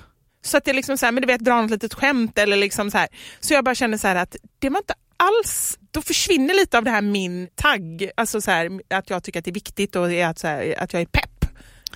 Så 0.45 0.57
att 0.57 0.65
det 0.65 0.73
liksom 0.73 0.99
så 0.99 1.07
här, 1.07 1.13
men 1.13 1.21
du 1.21 1.27
vet, 1.27 1.41
dra 1.41 1.63
något 1.63 1.71
litet 1.71 1.95
skämt 1.95 2.39
eller 2.39 2.57
liksom 2.57 2.91
så 2.91 2.99
här. 2.99 3.09
Så 3.41 3.55
jag 3.55 3.65
bara 3.65 3.75
känner 3.75 3.99
så 3.99 4.09
att 4.09 4.37
det 4.59 4.69
var 4.69 4.79
inte 4.79 4.95
alls, 5.17 5.79
då 5.91 6.03
försvinner 6.03 6.55
lite 6.55 6.79
av 6.79 6.85
det 6.85 6.91
här 6.91 7.03
min 7.03 7.49
tagg, 7.55 8.11
alltså 8.17 8.41
så 8.41 8.51
här, 8.51 8.81
att 8.91 9.11
jag 9.11 9.23
tycker 9.23 9.39
att 9.39 9.45
det 9.45 9.51
är 9.51 9.55
viktigt 9.55 9.97
och 9.97 10.13
att, 10.13 10.39
så 10.39 10.47
här, 10.47 10.75
att 10.79 10.93
jag 10.93 11.03
är 11.03 11.07
pepp. 11.07 11.36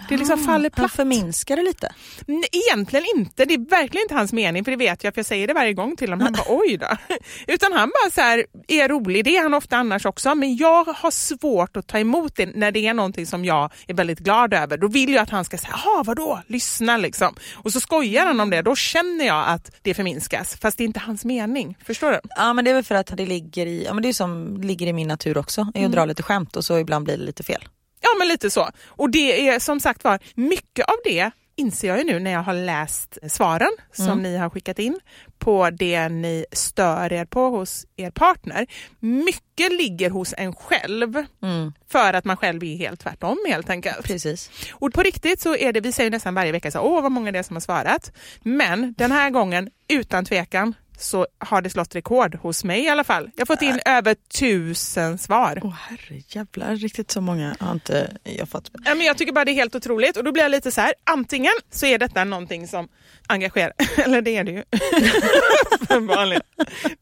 Det 0.08 0.16
liksom 0.16 0.38
faller 0.38 0.70
Han 0.74 0.82
platt. 0.84 0.92
förminskar 0.92 1.56
det 1.56 1.62
lite. 1.62 1.92
Nej, 2.26 2.44
egentligen 2.52 3.04
inte. 3.16 3.44
Det 3.44 3.54
är 3.54 3.70
verkligen 3.70 4.04
inte 4.04 4.14
hans 4.14 4.32
mening, 4.32 4.64
för 4.64 4.70
det 4.70 4.76
vet 4.76 5.04
jag, 5.04 5.14
för 5.14 5.18
jag 5.18 5.26
säger 5.26 5.46
det 5.46 5.54
varje 5.54 5.72
gång 5.72 5.96
till 5.96 6.10
honom. 6.10 6.24
Han 6.24 6.32
bara 6.32 6.44
oj 6.58 6.76
då. 6.76 6.86
Utan 7.52 7.72
han 7.72 7.88
bara 7.88 8.10
så 8.10 8.20
här, 8.20 8.46
är 8.68 8.88
rolig, 8.88 9.24
det 9.24 9.36
är 9.36 9.42
han 9.42 9.54
ofta 9.54 9.76
annars 9.76 10.06
också, 10.06 10.34
men 10.34 10.56
jag 10.56 10.84
har 10.84 11.10
svårt 11.10 11.76
att 11.76 11.86
ta 11.86 11.98
emot 11.98 12.36
det 12.36 12.46
när 12.46 12.72
det 12.72 12.86
är 12.86 12.94
någonting 12.94 13.26
som 13.26 13.44
jag 13.44 13.72
är 13.86 13.94
väldigt 13.94 14.18
glad 14.18 14.54
över. 14.54 14.76
Då 14.76 14.88
vill 14.88 15.12
jag 15.14 15.22
att 15.22 15.30
han 15.30 15.44
ska 15.44 15.58
säga, 15.58 15.74
jaha 15.84 16.02
vadå, 16.02 16.42
lyssna 16.46 16.96
liksom. 16.96 17.34
Och 17.54 17.72
så 17.72 17.80
skojar 17.80 18.26
han 18.26 18.40
om 18.40 18.50
det, 18.50 18.62
då 18.62 18.76
känner 18.76 19.26
jag 19.26 19.48
att 19.48 19.70
det 19.82 19.94
förminskas, 19.94 20.56
fast 20.60 20.78
det 20.78 20.84
är 20.84 20.86
inte 20.86 21.00
hans 21.00 21.24
mening. 21.24 21.76
Förstår 21.84 22.10
du? 22.12 22.20
Ja 22.36 22.52
men 22.52 22.64
det 22.64 22.70
är 22.70 22.74
väl 22.74 22.84
för 22.84 22.94
att 22.94 23.16
det 23.16 23.26
ligger 23.26 23.66
i, 23.66 23.84
ja 23.84 23.94
men 23.94 24.02
det 24.02 24.08
är 24.08 24.12
som 24.12 24.60
ligger 24.62 24.86
i 24.86 24.92
min 24.92 25.08
natur 25.08 25.38
också, 25.38 25.66
är 25.74 25.86
att 25.86 25.92
dra 25.92 26.04
lite 26.04 26.22
skämt 26.22 26.56
och 26.56 26.64
så 26.64 26.78
ibland 26.78 27.04
blir 27.04 27.16
det 27.16 27.24
lite 27.24 27.42
fel. 27.42 27.62
Ja 28.00 28.08
men 28.18 28.28
lite 28.28 28.50
så. 28.50 28.70
Och 28.86 29.10
det 29.10 29.48
är 29.48 29.58
som 29.58 29.80
sagt 29.80 30.04
var, 30.04 30.18
mycket 30.34 30.84
av 30.84 30.96
det 31.04 31.30
inser 31.56 31.88
jag 31.88 31.98
ju 31.98 32.04
nu 32.04 32.18
när 32.18 32.30
jag 32.30 32.42
har 32.42 32.54
läst 32.54 33.18
svaren 33.28 33.70
som 33.92 34.22
ni 34.22 34.36
har 34.36 34.50
skickat 34.50 34.78
in 34.78 35.00
på 35.38 35.70
det 35.70 36.08
ni 36.08 36.44
stör 36.52 37.12
er 37.12 37.24
på 37.24 37.48
hos 37.48 37.86
er 37.96 38.10
partner. 38.10 38.66
Mycket 39.00 39.72
ligger 39.72 40.10
hos 40.10 40.34
en 40.36 40.54
själv 40.54 41.24
för 41.88 42.12
att 42.12 42.24
man 42.24 42.36
själv 42.36 42.64
är 42.64 42.76
helt 42.76 43.00
tvärtom 43.00 43.38
helt 43.48 43.70
enkelt. 43.70 44.02
Precis. 44.06 44.50
Och 44.72 44.92
på 44.92 45.02
riktigt 45.02 45.40
så 45.40 45.56
är 45.56 45.72
det, 45.72 45.80
vi 45.80 45.92
säger 45.92 46.10
nästan 46.10 46.34
varje 46.34 46.52
vecka 46.52 46.70
så 46.70 46.80
åh 46.80 47.02
vad 47.02 47.12
många 47.12 47.32
det 47.32 47.38
är 47.38 47.42
som 47.42 47.56
har 47.56 47.60
svarat. 47.60 48.12
Men 48.42 48.94
den 48.98 49.12
här 49.12 49.30
gången 49.30 49.70
utan 49.88 50.24
tvekan 50.24 50.74
så 51.00 51.26
har 51.38 51.62
det 51.62 51.70
slått 51.70 51.94
rekord 51.94 52.34
hos 52.34 52.64
mig 52.64 52.84
i 52.84 52.88
alla 52.88 53.04
fall. 53.04 53.30
Jag 53.36 53.40
har 53.40 53.46
fått 53.46 53.62
in 53.62 53.80
över 53.84 54.14
tusen 54.14 55.18
svar. 55.18 55.60
Åh 55.62 55.74
herre 55.88 56.22
jävlar, 56.28 56.76
riktigt 56.76 57.10
så 57.10 57.20
många 57.20 57.56
har 57.60 57.72
inte 57.72 58.16
jag 58.22 58.48
fått. 58.48 58.70
Ja, 58.84 58.94
men 58.94 59.06
jag 59.06 59.18
tycker 59.18 59.32
bara 59.32 59.44
det 59.44 59.50
är 59.50 59.54
helt 59.54 59.74
otroligt 59.74 60.16
och 60.16 60.24
då 60.24 60.32
blir 60.32 60.42
jag 60.42 60.50
lite 60.50 60.70
så 60.70 60.80
här, 60.80 60.94
antingen 61.10 61.52
så 61.70 61.86
är 61.86 61.98
detta 61.98 62.24
någonting 62.24 62.68
som 62.68 62.88
engagerar, 63.26 63.72
eller 64.04 64.22
det 64.22 64.36
är 64.36 64.44
det 64.44 64.52
ju. 64.52 64.64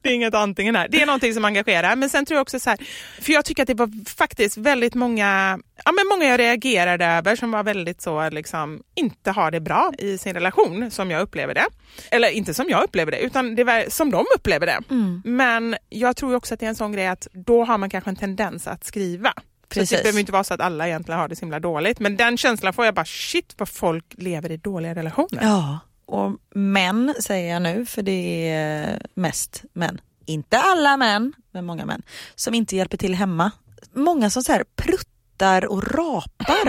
Det 0.02 0.08
är 0.08 0.14
inget 0.14 0.34
antingen 0.34 0.76
här. 0.76 0.88
Det 0.88 1.02
är 1.02 1.06
någonting 1.06 1.34
som 1.34 1.44
engagerar 1.44 1.96
men 1.96 2.10
sen 2.10 2.26
tror 2.26 2.36
jag 2.36 2.42
också 2.42 2.60
så 2.60 2.70
här, 2.70 2.78
för 3.20 3.32
jag 3.32 3.44
tycker 3.44 3.62
att 3.62 3.66
det 3.66 3.74
var 3.74 4.04
faktiskt 4.16 4.56
väldigt 4.56 4.94
många, 4.94 5.58
ja 5.84 5.92
men 5.92 6.06
många 6.08 6.24
jag 6.24 6.40
reagerade 6.40 7.06
över 7.06 7.36
som 7.36 7.50
var 7.50 7.62
väldigt 7.62 8.00
så 8.00 8.30
liksom 8.30 8.82
inte 8.94 9.30
har 9.30 9.50
det 9.50 9.60
bra 9.60 9.92
i 9.98 10.18
sin 10.18 10.34
relation 10.34 10.90
som 10.90 11.10
jag 11.10 11.22
upplever 11.22 11.54
det. 11.54 11.66
Eller 12.10 12.30
inte 12.30 12.54
som 12.54 12.68
jag 12.68 12.84
upplever 12.84 13.12
det 13.12 13.18
utan 13.18 13.54
det 13.54 13.64
var 13.64 13.87
som 13.88 14.10
de 14.10 14.26
upplever 14.36 14.66
det. 14.66 14.80
Men 15.24 15.76
jag 15.88 16.16
tror 16.16 16.34
också 16.34 16.54
att 16.54 16.60
det 16.60 16.66
är 16.66 16.70
en 16.70 16.74
sån 16.76 16.92
grej 16.92 17.06
att 17.06 17.28
då 17.32 17.64
har 17.64 17.78
man 17.78 17.90
kanske 17.90 18.10
en 18.10 18.16
tendens 18.16 18.66
att 18.66 18.84
skriva. 18.84 19.32
Precis. 19.68 19.88
Så 19.90 19.96
det 19.96 20.02
behöver 20.02 20.20
inte 20.20 20.32
vara 20.32 20.44
så 20.44 20.54
att 20.54 20.60
alla 20.60 20.88
egentligen 20.88 21.20
har 21.20 21.28
det 21.28 21.36
så 21.36 21.40
himla 21.40 21.60
dåligt. 21.60 22.00
Men 22.00 22.16
den 22.16 22.36
känslan 22.38 22.72
får 22.72 22.84
jag 22.84 22.94
bara, 22.94 23.04
shit 23.04 23.54
vad 23.56 23.68
folk 23.68 24.04
lever 24.10 24.50
i 24.52 24.56
dåliga 24.56 24.94
relationer. 24.94 25.42
Ja, 25.42 25.78
och 26.06 26.36
män 26.54 27.14
säger 27.20 27.52
jag 27.52 27.62
nu 27.62 27.86
för 27.86 28.02
det 28.02 28.48
är 28.48 29.06
mest 29.14 29.64
män. 29.72 30.00
Inte 30.26 30.58
alla 30.58 30.96
män, 30.96 31.32
men 31.52 31.64
många 31.64 31.86
män. 31.86 32.02
Som 32.34 32.54
inte 32.54 32.76
hjälper 32.76 32.96
till 32.96 33.14
hemma. 33.14 33.50
Många 33.92 34.30
som 34.30 34.42
så 34.42 34.52
här 34.52 34.64
pruttar 34.76 35.66
och 35.66 35.94
rapar. 35.94 36.64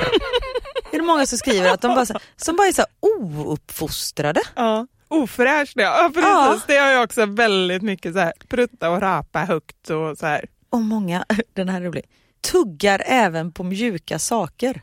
det 0.91 0.97
är 0.97 0.99
det 0.99 1.05
många 1.05 1.25
som 1.25 1.37
skriver 1.37 1.73
att 1.73 1.81
de 1.81 1.95
bara, 1.95 2.05
som 2.35 2.55
bara 2.55 2.67
är 2.67 2.71
så 2.71 2.85
ouppfostrade. 2.99 4.41
Ja. 4.55 4.87
Ofräscht, 5.09 5.73
ja 5.75 6.11
precis. 6.13 6.23
Ja. 6.29 6.59
Det 6.67 6.77
har 6.77 6.91
jag 6.91 7.03
också 7.03 7.25
väldigt 7.25 7.81
mycket 7.81 8.13
så 8.13 8.19
här, 8.19 8.33
prutta 8.47 8.89
och 8.89 9.01
rapa 9.01 9.39
högt 9.39 9.89
och 9.89 10.17
så 10.17 10.25
här. 10.25 10.45
Och 10.69 10.81
många, 10.81 11.25
den 11.53 11.69
här 11.69 11.81
är 11.81 11.85
rolig, 11.85 12.05
tuggar 12.51 13.03
även 13.05 13.51
på 13.51 13.63
mjuka 13.63 14.19
saker. 14.19 14.81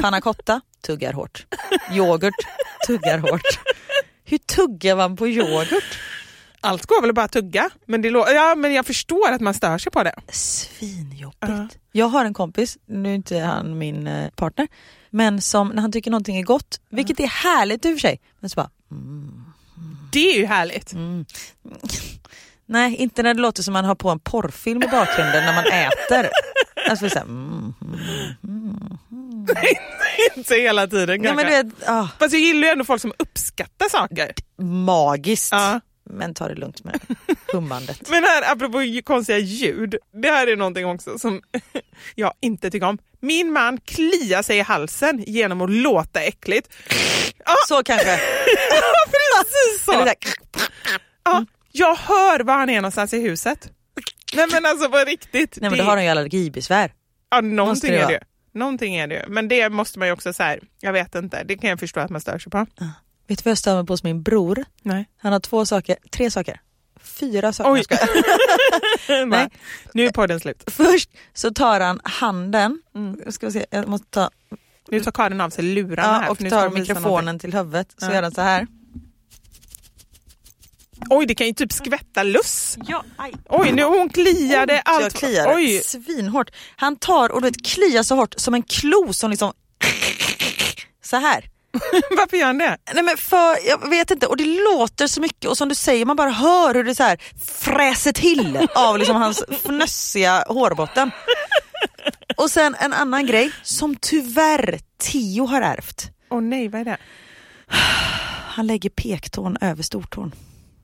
Panna 0.00 0.20
cotta, 0.20 0.60
tuggar 0.86 1.12
hårt. 1.12 1.46
Yoghurt, 1.92 2.34
tuggar 2.86 3.18
hårt. 3.18 3.60
Hur 4.24 4.38
tuggar 4.38 4.96
man 4.96 5.16
på 5.16 5.28
yoghurt? 5.28 5.98
Allt 6.60 6.86
går 6.86 7.02
väl 7.02 7.12
bara 7.12 7.24
att 7.24 7.32
tugga, 7.32 7.70
men, 7.86 8.02
det 8.02 8.08
ja, 8.08 8.54
men 8.56 8.74
jag 8.74 8.86
förstår 8.86 9.32
att 9.32 9.40
man 9.40 9.54
stör 9.54 9.78
sig 9.78 9.92
på 9.92 10.02
det. 10.02 10.14
Svinjobbigt. 10.28 11.36
Ja. 11.40 11.68
Jag 11.92 12.06
har 12.06 12.24
en 12.24 12.34
kompis, 12.34 12.78
nu 12.86 13.10
är 13.10 13.14
inte 13.14 13.38
han 13.38 13.78
min 13.78 14.06
eh, 14.06 14.30
partner, 14.30 14.68
men 15.10 15.40
som 15.40 15.68
när 15.68 15.82
han 15.82 15.92
tycker 15.92 16.10
någonting 16.10 16.36
är 16.36 16.42
gott, 16.42 16.80
vilket 16.88 17.20
är 17.20 17.26
härligt 17.26 17.84
i 17.84 17.88
och 17.88 17.92
för 17.92 18.00
sig, 18.00 18.20
men 18.40 18.50
så 18.50 18.54
bara 18.54 18.70
Det 20.12 20.30
är 20.34 20.38
ju 20.38 20.46
härligt. 20.46 20.92
Nej, 22.66 22.96
inte 22.96 23.22
när 23.22 23.34
det 23.34 23.40
låter 23.40 23.62
som 23.62 23.72
man 23.72 23.84
har 23.84 23.94
på 23.94 24.10
en 24.10 24.20
porrfilm 24.20 24.82
i 24.82 24.86
bakgrunden 24.86 25.44
när 25.44 25.54
man 25.54 25.66
äter. 25.66 26.30
Alltså 26.90 27.08
så 27.10 27.18
här, 27.18 27.24
mm, 27.26 27.74
Inte 30.36 30.54
hela 30.54 30.86
tiden 30.86 31.20
nej, 31.20 31.28
kanske. 31.28 31.34
men 31.46 31.64
du 31.64 31.70
vet, 31.70 31.88
ah, 31.88 32.08
Fast 32.18 32.32
jag 32.32 32.42
gillar 32.42 32.62
ju 32.62 32.68
ändå 32.72 32.84
folk 32.84 33.02
som 33.02 33.12
uppskattar 33.18 33.88
saker. 33.88 34.32
magiskt. 34.62 35.52
Ja. 35.52 35.80
Men 36.12 36.34
ta 36.34 36.48
det 36.48 36.54
lugnt 36.54 36.84
med 36.84 37.00
hummandet. 37.52 38.10
Men 38.10 38.24
här, 38.24 38.52
apropå 38.52 38.78
konstiga 39.04 39.38
ljud, 39.38 39.94
det 40.22 40.28
här 40.28 40.46
är 40.46 40.56
någonting 40.56 40.86
också 40.86 41.18
som 41.18 41.42
jag 42.14 42.32
inte 42.40 42.70
tycker 42.70 42.86
om. 42.86 42.98
Min 43.20 43.52
man 43.52 43.78
kliar 43.80 44.42
sig 44.42 44.58
i 44.58 44.60
halsen 44.60 45.24
genom 45.26 45.60
att 45.60 45.70
låta 45.70 46.20
äckligt. 46.20 46.68
Så 47.68 47.82
kanske. 47.82 48.20
Precis 49.42 49.84
så! 49.84 49.92
Eller 49.92 50.06
så 50.06 50.60
Ja, 51.24 51.44
jag 51.72 51.94
hör 51.94 52.40
var 52.40 52.54
han 52.56 52.70
är 52.70 52.80
någonstans 52.80 53.14
i 53.14 53.20
huset. 53.20 53.70
Nej 54.34 54.46
men 54.52 54.66
alltså 54.66 54.88
på 54.88 54.96
riktigt. 54.98 55.58
nej 55.60 55.70
men 55.70 55.78
då 55.78 55.84
har 55.84 55.96
de 55.96 56.02
ju 56.02 56.08
allergibesvär. 56.08 56.92
ja, 57.30 57.40
någonting 57.40 57.90
det 57.90 57.98
är 57.98 58.08
det 58.08 58.20
Någonting 58.52 58.94
är 58.96 59.06
det 59.06 59.14
ju. 59.14 59.22
Men 59.28 59.48
det 59.48 59.68
måste 59.70 59.98
man 59.98 60.08
ju 60.08 60.12
också 60.12 60.32
säga, 60.32 60.58
jag 60.80 60.92
vet 60.92 61.14
inte, 61.14 61.44
det 61.44 61.56
kan 61.56 61.70
jag 61.70 61.80
förstå 61.80 62.00
att 62.00 62.10
man 62.10 62.20
stör 62.20 62.38
sig 62.38 62.50
på. 62.52 62.58
Vet 63.26 63.38
du 63.38 63.42
vad 63.44 63.50
jag 63.50 63.58
stör 63.58 63.76
mig 63.76 63.86
på 63.86 63.92
hos 63.92 64.02
min 64.04 64.22
bror? 64.22 64.64
Nej. 64.82 65.08
Han 65.18 65.32
har 65.32 65.40
två 65.40 65.66
saker, 65.66 65.96
tre 66.12 66.30
saker. 66.30 66.60
Fyra 67.02 67.52
saker. 67.52 67.72
Oj. 67.72 67.84
Skojar. 67.84 69.26
Nej. 69.26 69.48
Nu 69.94 70.06
är 70.06 70.10
podden 70.10 70.40
slut. 70.40 70.62
Först 70.66 71.10
så 71.34 71.50
tar 71.50 71.80
han 71.80 72.00
handen, 72.04 72.82
Mm. 72.94 73.32
ska 73.32 73.46
vi 73.46 73.52
se, 73.52 73.66
jag 73.70 73.88
måste 73.88 74.06
ta, 74.10 74.30
Nu 74.90 75.00
tar 75.00 75.10
Karin 75.12 75.40
av 75.40 75.50
sig 75.50 75.64
lurarna 75.64 76.08
ja, 76.08 76.18
här. 76.18 76.30
och 76.30 76.38
tar 76.38 76.70
mikrofonen 76.70 77.38
till 77.38 77.54
huvudet. 77.54 77.94
Så 77.98 78.06
Ja. 78.06 78.14
gör 78.14 78.22
han 78.22 78.32
så 78.32 78.40
här. 78.40 78.66
Oj, 81.10 81.26
det 81.26 81.34
kan 81.34 81.46
ju 81.46 81.52
typ 81.52 81.72
skvätta 81.72 82.22
luss. 82.22 82.76
Ja, 82.86 83.04
aj. 83.16 83.32
Oj, 83.48 83.72
nu 83.72 83.82
hon 83.84 84.08
kliade 84.08 84.74
Ont, 84.74 84.82
allt. 84.84 85.02
Jag 85.02 85.12
kliar 85.12 85.54
Oj. 85.54 85.82
svinhårt. 85.84 86.50
Han 86.76 86.96
tar 86.96 87.28
och 87.32 87.42
du 87.42 87.48
vet, 87.48 87.66
kliar 87.66 88.02
så 88.02 88.14
hårt 88.14 88.34
som 88.36 88.54
en 88.54 88.62
klo 88.62 89.12
som 89.12 89.30
liksom 89.30 89.52
så 91.04 91.16
här. 91.16 91.44
Varför 92.16 92.36
gör 92.36 92.46
han 92.46 92.58
det? 92.58 92.78
Nej 92.94 93.02
men 93.02 93.16
för, 93.16 93.68
jag 93.68 93.90
vet 93.90 94.10
inte, 94.10 94.26
och 94.26 94.36
det 94.36 94.44
låter 94.44 95.06
så 95.06 95.20
mycket 95.20 95.50
och 95.50 95.58
som 95.58 95.68
du 95.68 95.74
säger, 95.74 96.04
man 96.04 96.16
bara 96.16 96.30
hör 96.30 96.74
hur 96.74 96.84
det 96.84 96.94
så 96.94 97.02
här 97.02 97.18
fräser 97.58 98.12
till 98.12 98.68
av 98.74 98.98
liksom 98.98 99.16
hans 99.16 99.44
fnössiga 99.64 100.44
hårbotten. 100.48 101.10
Och 102.36 102.50
sen 102.50 102.76
en 102.80 102.92
annan 102.92 103.26
grej 103.26 103.52
som 103.62 103.96
tyvärr 103.96 104.78
Tio 104.98 105.46
har 105.46 105.62
ärvt. 105.62 106.10
Åh 106.30 106.40
nej, 106.40 106.68
vad 106.68 106.80
är 106.80 106.84
det? 106.84 106.98
Han 108.46 108.66
lägger 108.66 108.90
pektån 108.90 109.56
över 109.60 109.82
stortån. 109.82 110.34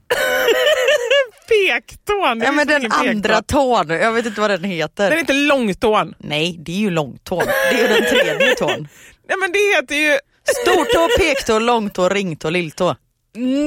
Pektån! 1.48 2.40
Ja 2.40 2.52
men 2.52 2.66
den 2.66 2.92
andra 2.92 3.42
tån, 3.42 3.88
jag 3.88 4.12
vet 4.12 4.26
inte 4.26 4.40
vad 4.40 4.50
den 4.50 4.64
heter. 4.64 5.04
Den 5.04 5.12
är 5.12 5.20
inte 5.20 5.32
långtån. 5.32 6.14
Nej, 6.18 6.56
det 6.58 6.72
är 6.72 6.76
ju 6.76 6.90
långtån. 6.90 7.44
Det 7.46 7.76
är 7.78 7.82
ju 7.82 7.88
den 7.88 8.04
tredje 8.10 8.54
tån. 8.54 8.88
Nej 9.28 9.36
men 9.40 9.52
det 9.52 9.76
heter 9.76 9.94
ju... 9.94 10.18
Stortå, 10.62 11.08
pektå, 11.18 11.58
långtå, 11.58 12.08
ringtå, 12.08 12.50
lilltå. 12.50 12.96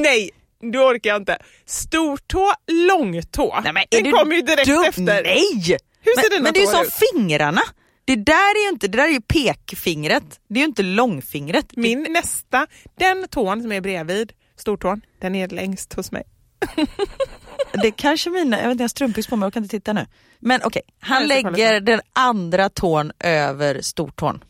Nej, 0.02 0.30
du 0.62 0.80
orkar 0.80 1.10
jag 1.10 1.22
inte. 1.22 1.38
Stortå, 1.66 2.54
långtå. 2.72 3.60
Nej, 3.64 3.74
men 3.74 3.84
är 3.84 3.88
den 3.90 4.04
du 4.04 4.12
kommer 4.12 4.36
ju 4.36 4.42
direkt 4.42 4.68
dum? 4.68 4.84
efter. 4.84 5.24
Nej! 5.24 5.78
Hur 6.02 6.16
ser 6.16 6.22
men, 6.22 6.30
dina 6.30 6.44
men 6.44 6.54
det 6.54 6.60
är 6.60 6.62
ju 6.62 6.68
som 6.68 6.82
ut? 6.82 6.94
fingrarna. 6.94 7.62
Det 8.06 8.16
där 8.16 8.56
är 8.56 8.64
ju 8.64 8.70
inte, 8.70 8.88
det 8.88 8.98
där 8.98 9.08
är 9.08 9.12
ju 9.12 9.22
pekfingret. 9.22 10.24
Det 10.50 10.56
är 10.56 10.60
ju 10.60 10.66
inte 10.66 10.84
långfingret. 10.84 11.66
Min 11.76 12.08
nästa, 12.10 12.68
den 13.00 13.28
tån 13.28 13.62
som 13.62 13.72
är 13.72 13.82
bredvid 13.82 14.32
stortån, 14.62 15.02
den 15.20 15.36
är 15.36 15.48
längst 15.48 15.94
hos 15.94 16.12
mig. 16.12 16.24
Det 17.74 17.92
kanske 17.92 18.30
mina, 18.30 18.58
jag 18.58 18.64
vet 18.64 18.72
inte, 18.72 18.82
jag 18.82 18.84
har 18.84 18.90
strumpbyx 18.90 19.28
på 19.28 19.36
mig 19.36 19.48
och 19.48 19.54
kan 19.54 19.64
inte 19.64 19.78
titta 19.78 19.94
nu. 19.94 20.06
Men 20.40 20.62
okej, 20.64 20.82
han 21.00 21.22
jag 21.22 21.30
ska 21.32 21.42
kolla 21.42 21.58
lägger 21.58 21.82
den 21.82 22.02
andra 22.14 22.70
tån 22.70 23.12
över 23.20 23.82
stortån. 23.82 24.44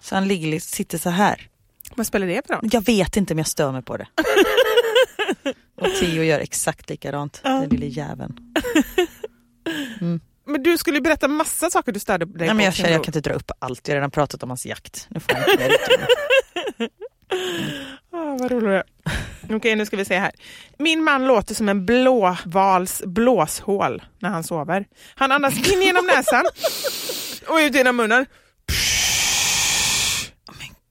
Så 0.00 0.14
han 0.14 0.28
ligger, 0.28 0.60
sitter 0.60 0.98
så 0.98 1.10
här. 1.10 1.48
Vad 1.94 2.06
spelar 2.06 2.26
det 2.26 2.46
för 2.46 2.54
roll? 2.54 2.68
Jag 2.72 2.84
vet 2.86 3.16
inte 3.16 3.34
om 3.34 3.38
jag 3.38 3.46
stör 3.46 3.72
mig 3.72 3.82
på 3.82 3.96
det. 3.96 4.06
och 5.76 5.88
Theo 6.00 6.22
gör 6.22 6.40
exakt 6.40 6.90
likadant, 6.90 7.40
den 7.42 7.68
lille 7.68 7.86
jäveln. 7.86 8.54
Men 10.46 10.62
du 10.62 10.78
skulle 10.78 11.00
berätta 11.00 11.28
massa 11.28 11.70
saker 11.70 11.92
du 11.92 12.00
störde 12.00 12.24
dig 12.24 12.34
Nej, 12.38 12.48
på. 12.48 12.54
men 12.54 12.64
jag, 12.64 12.74
känner, 12.74 12.90
jag 12.90 13.04
kan 13.04 13.14
inte 13.14 13.28
dra 13.30 13.34
upp 13.34 13.50
allt, 13.58 13.88
jag 13.88 13.94
har 13.94 13.96
redan 13.96 14.10
pratat 14.10 14.42
om 14.42 14.50
hans 14.50 14.66
jakt. 14.66 15.06
Nu 15.10 15.20
får 15.20 15.36
jag 15.36 15.50
inte. 15.52 16.08
Ah, 18.14 18.36
vad 18.40 18.52
är. 18.52 18.82
Okej, 19.50 19.76
nu 19.76 19.86
ska 19.86 19.96
vi 19.96 20.04
se 20.04 20.18
här. 20.18 20.32
Min 20.78 21.04
man 21.04 21.26
låter 21.26 21.54
som 21.54 21.68
en 21.68 21.86
blåvals 21.86 23.02
blåshål 23.06 24.02
när 24.18 24.28
han 24.28 24.44
sover. 24.44 24.84
Han 25.14 25.32
andas 25.32 25.72
in 25.72 25.82
genom 25.82 26.06
näsan 26.06 26.44
och 27.48 27.56
ut 27.56 27.74
genom 27.74 27.96
munnen. 27.96 28.26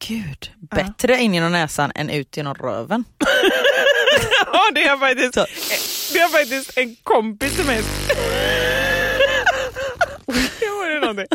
Gud, 0.07 0.51
bättre 0.75 1.17
in 1.17 1.33
genom 1.33 1.51
näsan 1.51 1.91
än 1.95 2.09
ut 2.09 2.37
genom 2.37 2.55
röven. 2.55 3.03
Ja, 4.53 4.71
det 4.75 4.87
har 4.87 4.97
faktiskt, 4.97 5.33
det 6.13 6.19
faktiskt 6.29 6.77
en 6.77 6.95
kompis 7.03 7.55
till 7.55 7.65
mig. 7.65 7.83
Det 10.93 10.99
någonting. 10.99 11.25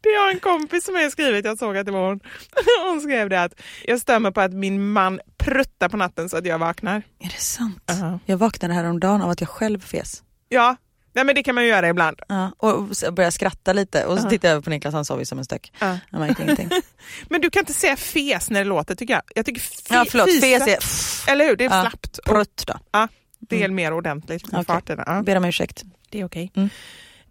Det 0.00 0.08
har 0.08 0.30
en 0.30 0.40
kompis 0.40 0.84
som 0.84 0.94
har 0.94 1.10
skrivit, 1.10 1.44
jag 1.44 1.58
såg 1.58 1.76
att 1.76 1.86
det 1.86 1.92
var 1.92 2.08
hon. 2.08 2.20
Hon 2.90 3.00
skrev 3.00 3.28
det 3.28 3.42
att 3.42 3.52
jag 3.84 4.00
stämmer 4.00 4.30
på 4.30 4.40
att 4.40 4.52
min 4.52 4.92
man 4.92 5.20
pruttar 5.38 5.88
på 5.88 5.96
natten 5.96 6.28
så 6.28 6.36
att 6.36 6.46
jag 6.46 6.58
vaknar. 6.58 7.02
Är 7.20 7.28
det 7.28 7.40
sant? 7.40 7.82
Ja. 7.86 8.18
Jag 8.26 8.36
vaknade 8.36 8.74
häromdagen 8.74 9.22
av 9.22 9.30
att 9.30 9.40
jag 9.40 9.50
själv 9.50 9.80
fes. 9.80 10.22
Ja, 10.48 10.76
nej, 11.14 11.24
men 11.24 11.34
det 11.34 11.42
kan 11.42 11.54
man 11.54 11.64
ju 11.64 11.70
göra 11.70 11.88
ibland. 11.88 12.20
Ja, 12.28 12.52
och 12.58 12.96
så 12.96 13.12
började 13.12 13.32
skratta 13.32 13.72
lite 13.72 14.04
och 14.04 14.18
så 14.18 14.28
tittade 14.30 14.48
jag 14.48 14.52
över 14.52 14.62
på 14.62 14.70
Niklas, 14.70 14.94
han 14.94 15.04
sov 15.04 15.18
ju 15.18 15.24
som 15.24 15.38
en 15.38 15.44
stök. 15.44 15.72
Ja. 15.78 15.98
Jag 16.10 16.20
märkte 16.20 16.42
ingenting. 16.42 16.70
Men 17.28 17.40
du 17.40 17.50
kan 17.50 17.60
inte 17.60 17.72
säga 17.72 17.96
fes 17.96 18.50
när 18.50 18.60
det 18.60 18.68
låter 18.68 18.94
tycker 18.94 19.14
jag. 19.14 19.22
Jag 19.34 19.46
tycker 19.46 19.60
fi- 19.60 19.82
Ja 19.90 20.04
förlåt, 20.10 20.26
fisa- 20.28 20.64
fes 20.64 21.26
är 21.28 21.32
Eller 21.32 21.44
hur, 21.44 21.56
det 21.56 21.64
är 21.64 21.70
Ja. 21.76 21.80
slappt. 21.82 22.18
Prutt 22.24 22.64
då. 22.66 22.74
ja, 22.92 23.08
det 23.40 23.62
är 23.64 23.68
mer 23.68 23.92
ordentligt 23.92 24.52
med 24.52 24.60
Okej. 24.60 24.74
farterna. 24.74 25.02
Ja, 25.06 25.22
Ber 25.22 25.36
om 25.36 25.44
ursäkt. 25.44 25.82
det 26.10 26.20
är 26.20 26.24
okej. 26.24 26.52
Mm. 26.56 26.68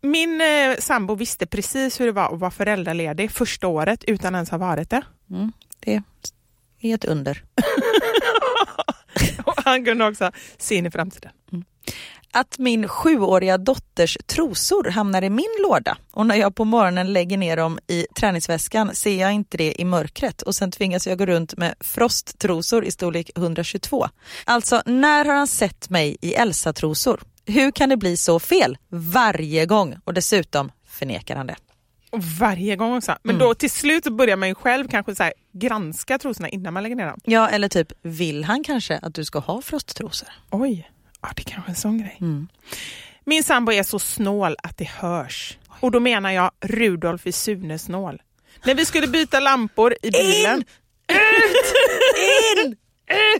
Min 0.02 0.41
eh, 0.41 0.78
sambo 0.80 1.16
visste 1.16 1.45
precis 1.45 2.00
hur 2.00 2.06
det 2.06 2.12
var 2.12 2.34
att 2.34 2.39
vara 2.39 2.52
föräldraledig 2.52 3.32
första 3.32 3.68
året 3.68 4.04
utan 4.04 4.36
ens 4.36 4.50
ha 4.50 4.58
varit 4.58 4.89
det. 4.89 5.02
Mm, 5.32 5.52
det 5.80 6.02
är 6.82 6.95
ett 6.95 7.06
under. 7.06 7.43
Och 9.43 9.54
han 9.66 9.86
kunde 9.86 10.08
också 10.08 10.32
se 10.58 10.76
in 10.76 10.86
i 10.86 10.91
framtiden. 10.91 11.32
Att 12.32 12.58
min 12.58 12.88
sjuåriga 12.88 13.58
dotters 13.58 14.18
trosor 14.26 14.89
hamnar 14.89 15.22
i 15.22 15.30
min 15.30 15.58
låda 15.64 15.98
och 16.12 16.26
när 16.26 16.36
jag 16.36 16.56
på 16.56 16.66
morgonen 16.66 17.14
lägger 17.14 17.38
ner 17.38 17.58
dem 17.58 17.80
i 17.88 18.06
träningsväskan 18.16 18.95
ser 18.95 19.22
jag 19.22 19.34
inte 19.34 19.58
det 19.58 19.82
i 19.82 19.86
mörkret 19.86 20.41
och 20.41 20.56
sen 20.56 20.72
tvingas 20.72 21.08
jag 21.08 21.18
gå 21.18 21.26
runt 21.26 21.58
med 21.58 21.76
frosttrosor 21.80 22.86
i 22.86 22.91
storlek 22.91 23.32
122. 23.36 24.08
Alltså, 24.45 24.82
när 24.86 25.26
har 25.26 25.36
han 25.36 25.48
sett 25.48 25.89
mig 25.89 26.18
i 26.22 26.34
Elsa-trosor? 26.34 27.20
Hur 27.48 27.72
kan 27.72 27.89
det 27.89 27.98
bli 27.98 28.18
så 28.18 28.39
fel? 28.39 28.78
Varje 28.89 29.66
gång 29.66 29.95
och 30.04 30.14
dessutom 30.14 30.72
förnekar 30.88 31.36
han 31.36 31.48
det. 31.48 31.56
Och 32.10 32.24
varje 32.24 32.76
gång 32.76 32.98
också. 32.98 33.16
Men 33.24 33.36
Mm. 33.36 33.48
då 33.48 33.54
till 33.54 33.72
slut 33.72 34.04
så 34.04 34.12
börjar 34.12 34.36
man 34.38 34.48
ju 34.50 34.56
själv 34.56 34.88
kanske 34.88 35.16
så 35.16 35.24
här, 35.24 35.34
granska 35.54 36.18
trosorna 36.20 36.50
innan 36.50 36.74
man 36.74 36.84
lägger 36.84 36.95
ner 36.95 37.06
dem. 37.06 37.20
Ja, 37.24 37.50
eller 37.50 37.68
typ, 37.70 37.91
vill 38.02 38.43
han 38.43 38.64
kanske 38.64 38.98
att 38.98 39.14
du 39.16 39.26
ska 39.26 39.39
ha 39.39 39.62
frosttrosor? 39.62 40.30
Oj, 40.52 40.91
ja, 41.22 41.30
det 41.36 41.43
kanske 41.43 41.70
är 41.70 41.72
en 41.72 41.76
sån 41.76 41.98
grej. 41.98 42.18
Mm. 42.22 42.48
Min 43.26 43.43
sambo 43.43 43.72
är 43.72 43.84
så 43.84 44.00
snål 44.00 44.56
att 44.64 44.78
det 44.78 44.89
hörs. 44.89 45.58
Och 45.80 45.91
då 45.91 46.00
menar 46.00 46.32
jag 46.32 46.52
Rudolf 46.62 47.28
i 47.28 47.32
Sunesnål. 47.32 48.22
När 48.66 48.76
vi 48.76 48.86
skulle 48.86 49.08
byta 49.08 49.39
lampor 49.39 49.95
i 50.04 50.12
bilen. 50.12 50.64
In! 52.66 52.72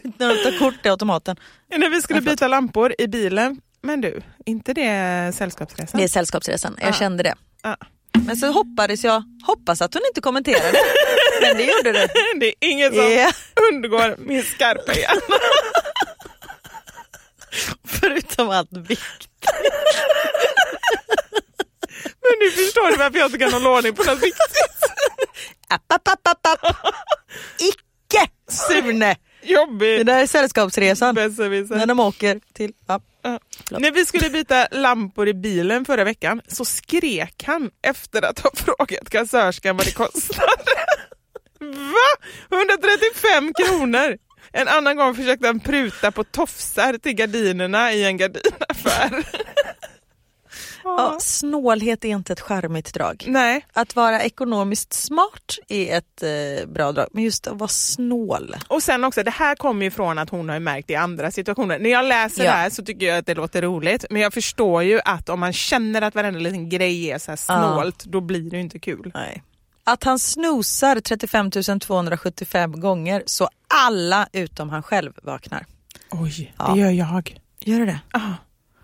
Ut! 0.04 0.18
När 0.18 0.28
du 0.28 0.36
tar 0.44 0.58
kort 0.58 0.86
i 0.86 0.88
automaten. 0.88 1.36
När 1.70 1.90
vi 1.90 2.02
skulle 2.02 2.20
byta 2.20 2.48
lampor 2.48 2.94
i 2.98 3.06
bilen. 3.06 3.60
Men 3.82 4.00
du, 4.00 4.22
inte 4.46 4.72
det 4.74 5.32
sällskapsresan? 5.36 5.98
Det 5.98 6.04
är 6.04 6.08
Sällskapsresan, 6.08 6.76
jag 6.80 6.88
Ja. 6.88 6.92
kände 6.92 7.22
det. 7.22 7.34
Ja. 7.62 7.76
Men 8.26 8.36
så 8.36 8.46
hoppades 8.46 9.04
jag, 9.04 9.22
hoppas 9.46 9.82
att 9.82 9.94
hon 9.94 10.02
inte 10.08 10.20
kommenterade. 10.20 10.78
Men 11.42 11.56
det 11.56 11.62
gjorde 11.64 11.92
du. 11.92 12.06
Det 12.40 12.46
är 12.46 12.54
inget 12.60 12.94
som 12.94 13.12
Ja. 13.12 13.32
undgår 13.72 14.16
min 14.18 14.42
skarpa 14.42 14.94
hjärna. 14.94 15.20
Förutom 17.84 18.50
allt 18.50 18.72
vikt. 18.72 19.28
Men 22.22 22.32
nu 22.40 22.50
förstår 22.50 22.90
du 22.90 22.96
varför 22.96 23.18
jag 23.18 23.26
inte 23.28 23.38
kan 23.38 23.52
hålla 23.52 23.70
ordning 23.70 23.94
på 23.94 24.02
något 24.04 24.18
viktigt. 24.22 24.82
App, 25.68 25.92
app, 25.92 26.08
app, 26.08 26.26
app, 26.28 26.46
app. 26.46 26.76
Icke 27.58 28.30
Sune! 28.48 29.16
Det 29.42 29.48
Jobbigt. 29.52 30.06
där 30.06 30.18
är 30.22 30.26
Sällskapsresan. 30.26 31.14
När 31.14 31.86
de 31.86 32.00
åker 32.00 32.40
till... 32.52 32.72
Ja. 32.86 33.00
Förlåt. 33.66 33.82
När 33.82 33.90
vi 33.90 34.06
skulle 34.06 34.30
byta 34.30 34.68
lampor 34.70 35.28
i 35.28 35.34
bilen 35.34 35.84
förra 35.84 36.04
veckan 36.04 36.40
så 36.48 36.64
skrek 36.64 37.44
han 37.46 37.70
efter 37.82 38.22
att 38.22 38.38
ha 38.38 38.50
frågat 38.54 39.10
kassörskan 39.10 39.76
vad 39.76 39.86
det 39.86 39.92
kostade. 39.92 40.46
Va? 41.60 42.26
135 42.50 43.52
kronor! 43.54 44.18
En 44.52 44.68
annan 44.68 44.96
gång 44.96 45.14
försökte 45.14 45.46
han 45.46 45.60
pruta 45.60 46.12
på 46.12 46.24
tofsar 46.24 46.98
till 46.98 47.12
gardinerna 47.12 47.92
i 47.92 48.04
en 48.04 48.16
gardinaffär. 48.16 49.24
Ja, 50.98 51.16
snålhet 51.20 52.04
är 52.04 52.08
inte 52.08 52.32
ett 52.32 52.40
charmigt 52.40 52.94
drag. 52.94 53.24
Nej, 53.26 53.66
Att 53.72 53.96
vara 53.96 54.22
ekonomiskt 54.22 54.92
smart 54.92 55.58
är 55.68 55.98
ett 55.98 56.22
eh, 56.22 56.68
bra 56.68 56.92
drag, 56.92 57.06
men 57.12 57.24
just 57.24 57.46
att 57.46 57.58
vara 57.58 57.68
snål. 57.68 58.56
och 58.68 58.82
sen 58.82 59.04
också, 59.04 59.22
det 59.22 59.30
här 59.30 59.54
kommer 59.54 59.84
ju 59.84 59.90
från 59.90 60.18
att 60.18 60.30
hon 60.30 60.48
har 60.48 60.58
märkt 60.60 60.90
i 60.90 60.94
andra 60.94 61.30
situationer. 61.30 61.78
När 61.78 61.90
jag 61.90 62.04
läser 62.04 62.44
Ja. 62.44 62.50
det 62.50 62.56
här 62.56 62.70
så 62.70 62.84
tycker 62.84 63.06
jag 63.06 63.18
att 63.18 63.26
det 63.26 63.34
låter 63.34 63.62
roligt, 63.62 64.04
men 64.10 64.22
jag 64.22 64.34
förstår 64.34 64.82
ju 64.82 65.00
att 65.04 65.28
om 65.28 65.40
man 65.40 65.52
känner 65.52 66.02
att 66.02 66.14
varenda 66.14 66.40
liten 66.40 66.68
grej 66.68 67.10
är 67.10 67.18
så 67.18 67.36
snålt, 67.36 68.04
då 68.04 68.20
blir 68.20 68.50
det 68.50 68.56
ju 68.56 68.62
inte 68.62 68.78
kul. 68.78 69.10
Nej. 69.14 69.42
Att 69.84 70.04
han 70.04 70.18
snosar 70.18 71.00
35 71.00 71.50
275 71.80 72.80
gånger 72.80 73.22
så 73.26 73.48
alla 73.84 74.28
utom 74.32 74.70
han 74.70 74.82
själv 74.82 75.12
vaknar. 75.22 75.66
Oj, 76.10 76.54
Ja. 76.58 76.72
det 76.74 76.80
gör 76.80 76.90
jag. 76.90 77.38
Gör 77.60 77.78
du 77.78 77.86
det? 77.86 78.00
Ah. 78.12 78.20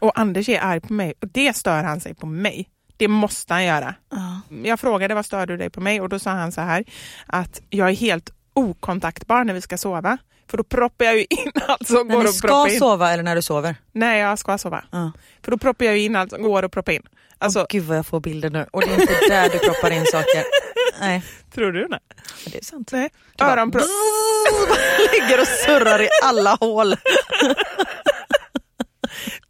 Och 0.04 0.18
Anders 0.18 0.48
är 0.48 0.60
arg 0.60 0.80
på 0.80 0.92
mig 0.92 1.14
och 1.22 1.28
det 1.28 1.56
stör 1.56 1.82
han 1.82 2.00
sig 2.00 2.14
på 2.14 2.26
mig. 2.26 2.68
Det 2.96 3.08
måste 3.08 3.52
han 3.54 3.64
göra. 3.64 3.94
Ja. 4.10 4.40
Jag 4.64 4.80
frågade 4.80 5.14
vad 5.14 5.26
stör 5.26 5.46
du 5.46 5.56
dig 5.56 5.70
på 5.70 5.80
mig 5.80 6.00
och 6.00 6.08
då 6.08 6.18
sa 6.18 6.30
han 6.30 6.52
så 6.52 6.60
här 6.60 6.84
att 7.26 7.60
jag 7.70 7.88
är 7.88 7.94
helt 7.94 8.30
okontaktbar 8.54 9.44
när 9.44 9.54
vi 9.54 9.60
ska 9.60 9.78
sova. 9.78 10.18
För 10.50 10.56
då 10.56 10.64
proppar 10.64 11.04
jag 11.04 11.16
ju 11.16 11.20
in 11.30 11.52
allt 11.68 11.86
som 11.86 12.06
När 12.08 12.14
går 12.14 12.24
att 12.24 12.34
ska 12.34 12.48
proppa 12.48 12.68
in. 12.70 12.78
sova 12.78 13.12
eller 13.12 13.22
när 13.22 13.34
du 13.34 13.42
sover? 13.42 13.76
Nej, 13.92 14.20
jag 14.20 14.38
ska 14.38 14.58
sova. 14.58 14.84
Ja. 14.90 15.12
För 15.42 15.50
då 15.50 15.58
proppar 15.58 15.84
jag 15.84 15.98
ju 15.98 16.04
in 16.04 16.16
allt 16.16 16.30
som 16.30 16.42
går 16.42 16.62
att 16.62 16.72
proppa 16.72 16.92
in. 16.92 17.02
Alltså, 17.38 17.60
Åh, 17.60 17.66
gud 17.68 17.84
vad 17.84 17.96
jag 17.98 18.06
får 18.06 18.20
bilder 18.20 18.50
nu. 18.50 18.66
Och 18.70 18.80
det 18.80 18.86
är 18.94 19.00
inte 19.00 19.14
där 19.28 19.48
du 19.48 19.58
proppar 19.58 19.90
in 19.90 20.06
saker. 20.06 20.44
Nej, 21.00 21.22
tror 21.54 21.72
du 21.72 21.86
det? 21.88 21.98
det 22.46 22.58
är 22.58 22.64
sant. 22.64 22.92
Nej. 22.92 23.10
Du 23.36 23.44
Öronpropp. 23.44 23.84
Ligger 25.12 25.40
och 25.40 25.46
surrar 25.48 26.02
i 26.02 26.08
alla 26.24 26.54
hål. 26.60 26.94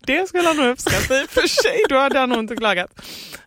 Det 0.07 0.28
skulle 0.28 0.48
han 0.48 0.57
nog 0.57 0.66
uppskatta 0.66 1.20
i 1.22 1.24
och 1.24 1.30
för 1.30 1.46
sig. 1.48 1.80
Då 1.88 1.98
hade 1.98 2.18
han 2.18 2.28
nog 2.28 2.38
inte 2.38 2.57
klagat. 2.57 2.90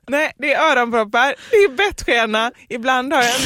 Nej, 0.10 0.32
det 0.38 0.53
är 0.53 0.72
öronproppar, 0.72 1.36
det 1.51 1.55
är 1.58 1.70
bettskena, 1.70 2.51
ibland 2.70 3.14
har 3.14 3.24
jag 3.24 3.32
en, 3.36 3.41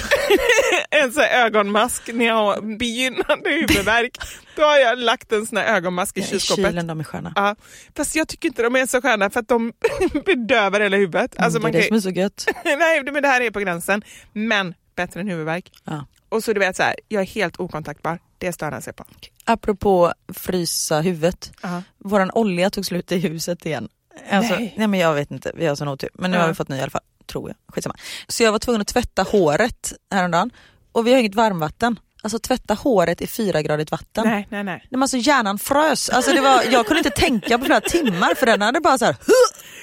en 1.03 1.13
sån 1.13 1.23
ögonmask 1.23 2.09
när 2.13 2.25
jag 2.25 2.33
har 2.33 2.77
begynnande 2.77 3.49
huvudvärk. 3.49 4.17
Då 4.55 4.61
har 4.63 4.77
jag 4.77 4.99
lagt 4.99 5.31
en 5.31 5.47
sån 5.47 5.57
här 5.57 5.75
ögonmask 5.75 6.17
i 6.17 6.19
I 6.19 6.23
kylskåpet. 6.23 6.65
kylen 6.65 6.87
de 6.87 6.99
är 6.99 7.03
sköna. 7.03 7.33
Ja, 7.35 7.55
fast 7.97 8.15
jag 8.15 8.27
tycker 8.27 8.47
inte 8.47 8.63
de 8.63 8.75
är 8.75 8.85
så 8.85 9.01
sköna 9.01 9.29
för 9.29 9.39
att 9.39 9.47
de 9.47 9.73
bedövar 10.25 10.79
hela 10.79 10.97
huvudet. 10.97 11.39
Alltså 11.39 11.59
Mm, 11.59 11.71
det 11.71 11.77
är 11.77 11.81
det 11.81 11.87
kan, 11.89 12.01
som 12.01 12.09
är 12.09 12.13
så 12.13 12.19
gött. 12.19 12.45
nej, 12.65 13.03
men 13.03 13.21
det 13.23 13.27
här 13.27 13.41
är 13.41 13.51
på 13.51 13.59
gränsen. 13.59 14.01
Men 14.33 14.73
bättre 14.95 15.19
än 15.19 15.27
huvudvärk. 15.27 15.71
Ja. 15.85 16.05
Och 16.31 16.43
så 16.43 16.53
du 16.53 16.59
vet 16.59 16.75
så 16.75 16.83
här, 16.83 16.95
jag 17.07 17.21
är 17.21 17.25
helt 17.27 17.59
okontaktbar. 17.59 18.19
Det 18.37 18.53
stör 18.53 18.71
han 18.71 18.81
sig 18.81 18.93
på. 18.93 19.05
Apropå 19.45 20.13
frysa 20.33 20.99
huvudet. 21.01 21.51
Ja. 21.61 21.83
Våran 21.97 22.31
olja 22.31 22.69
tog 22.69 22.85
slut 22.85 23.11
i 23.11 23.17
huset 23.17 23.65
igen. 23.65 23.89
Alltså, 24.31 24.55
Nej. 24.55 24.73
nej. 24.77 24.87
men 24.87 24.99
jag 24.99 25.13
vet 25.13 25.31
inte, 25.31 25.51
vi 25.55 25.65
har 25.67 25.75
sån 25.75 25.87
otur. 25.87 26.09
Men 26.13 26.31
nu 26.31 26.37
Ja. 26.37 26.41
har 26.41 26.47
vi 26.49 26.53
fått 26.55 26.69
ny 26.69 26.75
i 26.77 26.81
alla 26.81 26.89
fall, 26.91 27.01
tror 27.31 27.49
jag. 27.49 27.75
Skitsamma. 27.75 27.95
Så 28.27 28.43
jag 28.43 28.51
var 28.51 28.59
tvungen 28.59 28.81
att 28.81 28.87
tvätta 28.87 29.23
håret 29.23 29.93
häromdagen. 30.11 30.51
Och 30.91 31.07
vi 31.07 31.11
har 31.11 31.19
inget 31.19 31.35
varmvatten. 31.35 31.99
Alltså 32.23 32.39
tvätta 32.39 32.73
håret 32.73 33.21
i 33.21 33.27
fyragradigt 33.27 33.91
vatten. 33.91 34.27
Nej, 34.27 34.47
nej, 34.51 34.63
nej. 34.63 34.87
Men 34.89 35.01
alltså 35.01 35.17
hjärnan 35.17 35.59
frös. 35.59 36.09
Alltså, 36.09 36.31
det 36.33 36.41
var, 36.41 36.63
jag 36.71 36.85
kunde 36.87 36.99
inte 36.99 37.09
tänka 37.21 37.57
på 37.57 37.65
flera 37.65 37.81
timmar 37.81 38.35
för 38.35 38.45
den 38.45 38.61
hade 38.61 38.79
bara 38.81 38.97
så 38.97 39.05
här, 39.05 39.15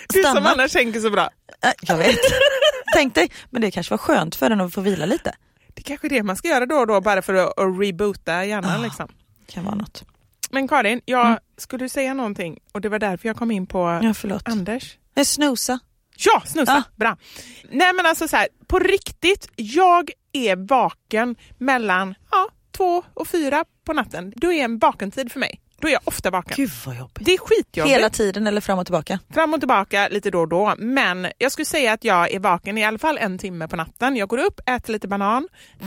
Du 0.08 0.22
som 0.22 0.46
annars 0.46 0.72
tänker 0.72 1.00
så 1.00 1.10
bra. 1.10 1.30
Äh, 1.64 1.70
Jag 1.80 1.96
vet. 1.96 2.16
Tänk 2.94 3.14
dig, 3.14 3.30
men 3.50 3.62
det 3.62 3.70
kanske 3.70 3.92
var 3.92 3.98
skönt 3.98 4.36
för 4.36 4.48
den 4.50 4.60
att 4.60 4.74
få 4.74 4.80
vila 4.80 5.06
lite. 5.06 5.34
Det 5.78 5.82
är 5.82 5.84
kanske 5.84 6.06
är 6.06 6.10
det 6.10 6.22
man 6.22 6.36
ska 6.36 6.48
göra 6.48 6.66
då 6.66 6.76
och 6.76 6.86
då 6.86 7.00
bara 7.00 7.22
för 7.22 7.34
att, 7.34 7.58
att 7.58 7.80
reboota 7.80 8.44
hjärnan. 8.44 8.80
Ah. 8.80 8.82
Liksom. 8.84 9.08
Kan 9.46 9.64
vara 9.64 9.74
något. 9.74 10.04
Men 10.50 10.68
Karin, 10.68 11.00
jag 11.04 11.26
Mm. 11.26 11.38
skulle 11.56 11.88
säga 11.88 12.14
någonting 12.14 12.58
och 12.72 12.80
det 12.80 12.88
var 12.88 12.98
därför 12.98 13.28
jag 13.28 13.36
kom 13.36 13.50
in 13.50 13.66
på 13.66 14.00
Ja, 14.02 14.14
förlåt. 14.14 14.48
Anders. 14.48 14.98
Men 15.14 15.24
snosa. 15.24 15.78
Ja, 16.16 16.42
snusa! 16.46 16.72
Ah. 16.72 16.82
Bra. 16.96 17.16
Nej 17.70 17.92
men 17.92 18.06
alltså 18.06 18.28
så 18.28 18.36
här, 18.36 18.48
på 18.66 18.78
riktigt, 18.78 19.48
jag 19.56 20.10
är 20.32 20.56
vaken 20.68 21.36
mellan 21.58 22.14
ja, 22.30 22.48
två 22.72 23.02
och 23.14 23.28
fyra 23.28 23.64
på 23.84 23.92
natten. 23.92 24.32
Då 24.36 24.52
är 24.52 24.64
en 24.64 24.78
vakentid 24.78 25.32
för 25.32 25.40
mig. 25.40 25.60
Då 25.80 25.88
är 25.88 25.92
jag 25.92 26.00
ofta 26.04 26.30
vaken. 26.30 26.54
Gud 26.56 26.70
vad 26.86 26.96
jobbigt. 26.96 27.26
Det 27.26 27.34
är 27.34 27.38
skitjobbigt. 27.38 27.94
Hela 27.96 28.10
tiden 28.10 28.46
eller 28.46 28.60
fram 28.60 28.78
och 28.78 28.86
tillbaka? 28.86 29.18
Fram 29.34 29.54
och 29.54 29.60
tillbaka 29.60 30.08
lite 30.08 30.30
då 30.30 30.40
och 30.40 30.48
då. 30.48 30.74
Men 30.78 31.26
jag 31.38 31.52
skulle 31.52 31.64
säga 31.64 31.92
att 31.92 32.04
jag 32.04 32.32
är 32.32 32.38
vaken 32.40 32.78
i 32.78 32.84
alla 32.84 32.98
fall 32.98 33.18
en 33.18 33.38
timme 33.38 33.68
på 33.68 33.76
natten. 33.76 34.16
Jag 34.16 34.28
går 34.28 34.38
upp, 34.38 34.60
äter 34.66 34.92
lite 34.92 35.08
banan. 35.08 35.48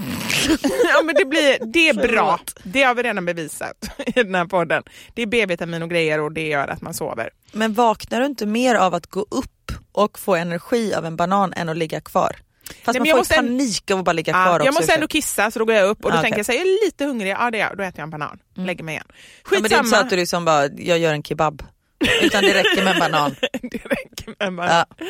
ja, 0.93 1.01
men 1.03 1.15
det, 1.15 1.25
blir, 1.25 1.57
det 1.73 1.89
är 1.89 1.93
bra. 1.93 2.39
Det 2.63 2.83
har 2.83 2.95
vi 2.95 3.03
redan 3.03 3.25
bevisat 3.25 3.99
i 4.05 4.11
den 4.11 4.35
här 4.35 4.45
podden. 4.45 4.83
Det 5.13 5.21
är 5.21 5.27
B-vitamin 5.27 5.83
och 5.83 5.89
grejer 5.89 6.19
och 6.19 6.31
det 6.31 6.47
gör 6.47 6.67
att 6.67 6.81
man 6.81 6.93
sover. 6.93 7.29
Men 7.51 7.73
vaknar 7.73 8.19
du 8.19 8.25
inte 8.25 8.45
mer 8.45 8.75
av 8.75 8.93
att 8.93 9.07
gå 9.07 9.25
upp 9.29 9.71
och 9.91 10.19
få 10.19 10.35
energi 10.35 10.93
av 10.93 11.05
en 11.05 11.15
banan 11.15 11.53
än 11.53 11.69
att 11.69 11.77
ligga 11.77 12.01
kvar? 12.01 12.35
Fast 12.83 12.85
Nej, 12.87 12.99
man 12.99 13.07
jag 13.07 13.13
får 13.15 13.19
måste 13.19 13.35
en- 13.35 13.47
panik 13.47 13.91
av 13.91 13.99
att 13.99 14.05
bara 14.05 14.13
ligga 14.13 14.33
Ja, 14.33 14.43
kvar 14.45 14.55
också. 14.59 14.65
jag 14.65 14.73
måste 14.73 14.93
ändå 14.93 15.07
sig. 15.07 15.21
kissa 15.21 15.51
så 15.51 15.59
då 15.59 15.65
går 15.65 15.75
jag 15.75 15.89
upp 15.89 16.05
och 16.05 16.11
då 16.11 16.17
Ah, 16.17 16.21
tänker 16.21 16.39
jag 16.39 16.45
så 16.45 16.51
här, 16.51 16.59
jag 16.59 16.67
är 16.67 16.85
lite 16.85 17.05
hungrig, 17.05 17.31
ja 17.31 17.51
det 17.51 17.59
är 17.59 17.67
jag. 17.67 17.77
då 17.77 17.83
äter 17.83 17.99
jag 17.99 18.03
en 18.03 18.09
banan. 18.09 18.39
Lägger 18.55 18.83
mig 18.83 18.93
igen. 18.95 19.05
ja, 19.09 19.15
men 19.51 19.51
det 19.51 19.55
är 19.55 19.59
inte 19.59 19.69
så 19.69 19.75
Skitsamma. 19.83 20.03
att 20.03 20.09
du 20.09 20.15
liksom 20.15 20.45
bara, 20.45 20.67
jag 20.67 20.99
gör 20.99 21.13
en 21.13 21.23
kebab. 21.23 21.63
Utan 22.21 22.43
det 22.43 22.53
räcker 22.53 22.83
med 22.83 22.93
en 22.93 22.99
banan. 22.99 23.35
det 23.61 23.77
räcker 23.77 24.27
med 24.27 24.47
en 24.47 24.55
banan. 24.55 24.75
Ja. 24.75 25.05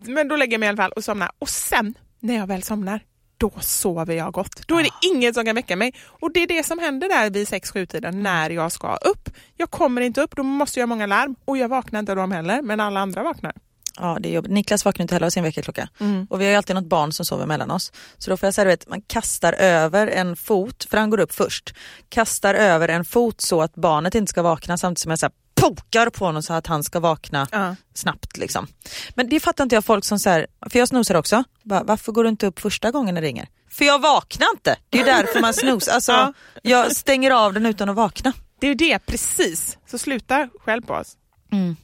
Men 0.00 0.28
då 0.28 0.36
lägger 0.36 0.52
jag 0.52 0.60
mig 0.60 0.66
i 0.66 0.68
alla 0.68 0.76
fall 0.76 0.92
och 0.92 1.04
somnar. 1.04 1.30
Och 1.38 1.48
sen 1.48 1.94
när 2.20 2.36
jag 2.36 2.46
väl 2.46 2.62
somnar, 2.62 3.00
då 3.36 3.52
sover 3.60 4.14
jag 4.14 4.32
gott. 4.32 4.62
Då 4.66 4.78
är 4.78 4.82
det 4.82 4.90
inget 5.14 5.34
som 5.34 5.44
kan 5.44 5.54
väcka 5.56 5.76
mig. 5.76 5.94
Och 6.20 6.32
det 6.32 6.42
är 6.42 6.46
det 6.46 6.66
som 6.66 6.78
händer 6.78 7.08
där 7.08 7.30
vid 7.30 7.48
6-7 7.48 7.86
tiden 7.86 8.22
när 8.22 8.50
jag 8.50 8.72
ska 8.72 8.96
upp. 8.96 9.28
Jag 9.56 9.70
kommer 9.70 10.00
inte 10.00 10.20
upp, 10.22 10.36
då 10.36 10.42
måste 10.42 10.78
jag 10.78 10.82
göra 10.82 10.86
många 10.86 11.06
larm. 11.06 11.36
Och 11.44 11.58
jag 11.58 11.68
vaknar 11.68 12.00
inte 12.00 12.12
av 12.12 12.16
dem 12.16 12.32
heller, 12.32 12.62
men 12.62 12.80
alla 12.80 13.00
andra 13.00 13.22
vaknar. 13.22 13.52
Ja, 14.00 14.16
det 14.20 14.28
är 14.28 14.32
jobbigt. 14.32 14.52
Niklas 14.52 14.84
vaknar 14.84 15.02
inte 15.04 15.14
heller 15.14 15.26
av 15.26 15.30
sin 15.30 15.42
väckarklocka. 15.42 15.88
Mm. 16.00 16.26
Och 16.30 16.40
vi 16.40 16.44
har 16.44 16.50
ju 16.50 16.56
alltid 16.56 16.76
något 16.76 16.88
barn 16.88 17.12
som 17.12 17.26
sover 17.26 17.46
mellan 17.46 17.70
oss. 17.70 17.92
Så 18.18 18.30
då 18.30 18.36
får 18.36 18.46
jag 18.46 18.54
säga, 18.54 18.64
vet, 18.64 18.88
man 18.88 19.02
kastar 19.02 19.52
över 19.52 20.06
en 20.06 20.36
fot, 20.36 20.86
för 20.90 20.96
han 20.98 21.10
går 21.10 21.20
upp 21.20 21.32
först. 21.32 21.74
Kastar 22.08 22.54
över 22.54 22.88
en 22.88 23.04
fot 23.04 23.40
så 23.40 23.62
att 23.62 23.74
barnet 23.74 24.14
inte 24.14 24.30
ska 24.30 24.42
vakna 24.42 24.78
samtidigt 24.78 24.98
som 24.98 25.10
jag 25.10 25.18
här, 25.22 25.30
pokar 25.60 26.10
på 26.10 26.24
honom 26.24 26.42
så 26.42 26.52
att 26.52 26.66
han 26.66 26.82
ska 26.84 27.00
vakna 27.00 27.48
Ja. 27.52 27.76
snabbt. 27.94 28.36
Liksom. 28.36 28.66
Men 29.14 29.28
det 29.28 29.40
fattar 29.40 29.64
inte 29.64 29.74
jag 29.76 29.84
folk 29.84 30.04
som 30.04 30.18
säger, 30.18 30.46
för 30.70 30.78
jag 30.78 30.88
snosar 30.88 31.14
också. 31.14 31.44
Bara, 31.62 31.82
varför 31.82 32.12
går 32.12 32.22
du 32.24 32.28
inte 32.30 32.46
upp 32.46 32.60
första 32.60 32.90
gången 32.90 33.14
det 33.14 33.20
ringer? 33.20 33.48
För 33.70 33.84
jag 33.84 33.98
vaknar 33.98 34.46
inte. 34.54 34.76
Det 34.90 35.00
är 35.00 35.04
därför 35.04 35.40
man 35.40 35.54
snosar. 35.54 35.92
Alltså, 35.94 36.12
Ja. 36.12 36.32
Jag 36.62 36.96
stänger 36.96 37.30
av 37.30 37.52
den 37.54 37.66
utan 37.66 37.88
att 37.88 37.96
vakna. 37.96 38.32
Det 38.60 38.66
är 38.66 38.74
det, 38.74 38.98
precis. 39.06 39.78
Så 39.90 39.98
sluta 39.98 40.48
själv 40.64 40.82
på 40.82 40.94
oss. 40.94 41.16
Mm. 41.52 41.76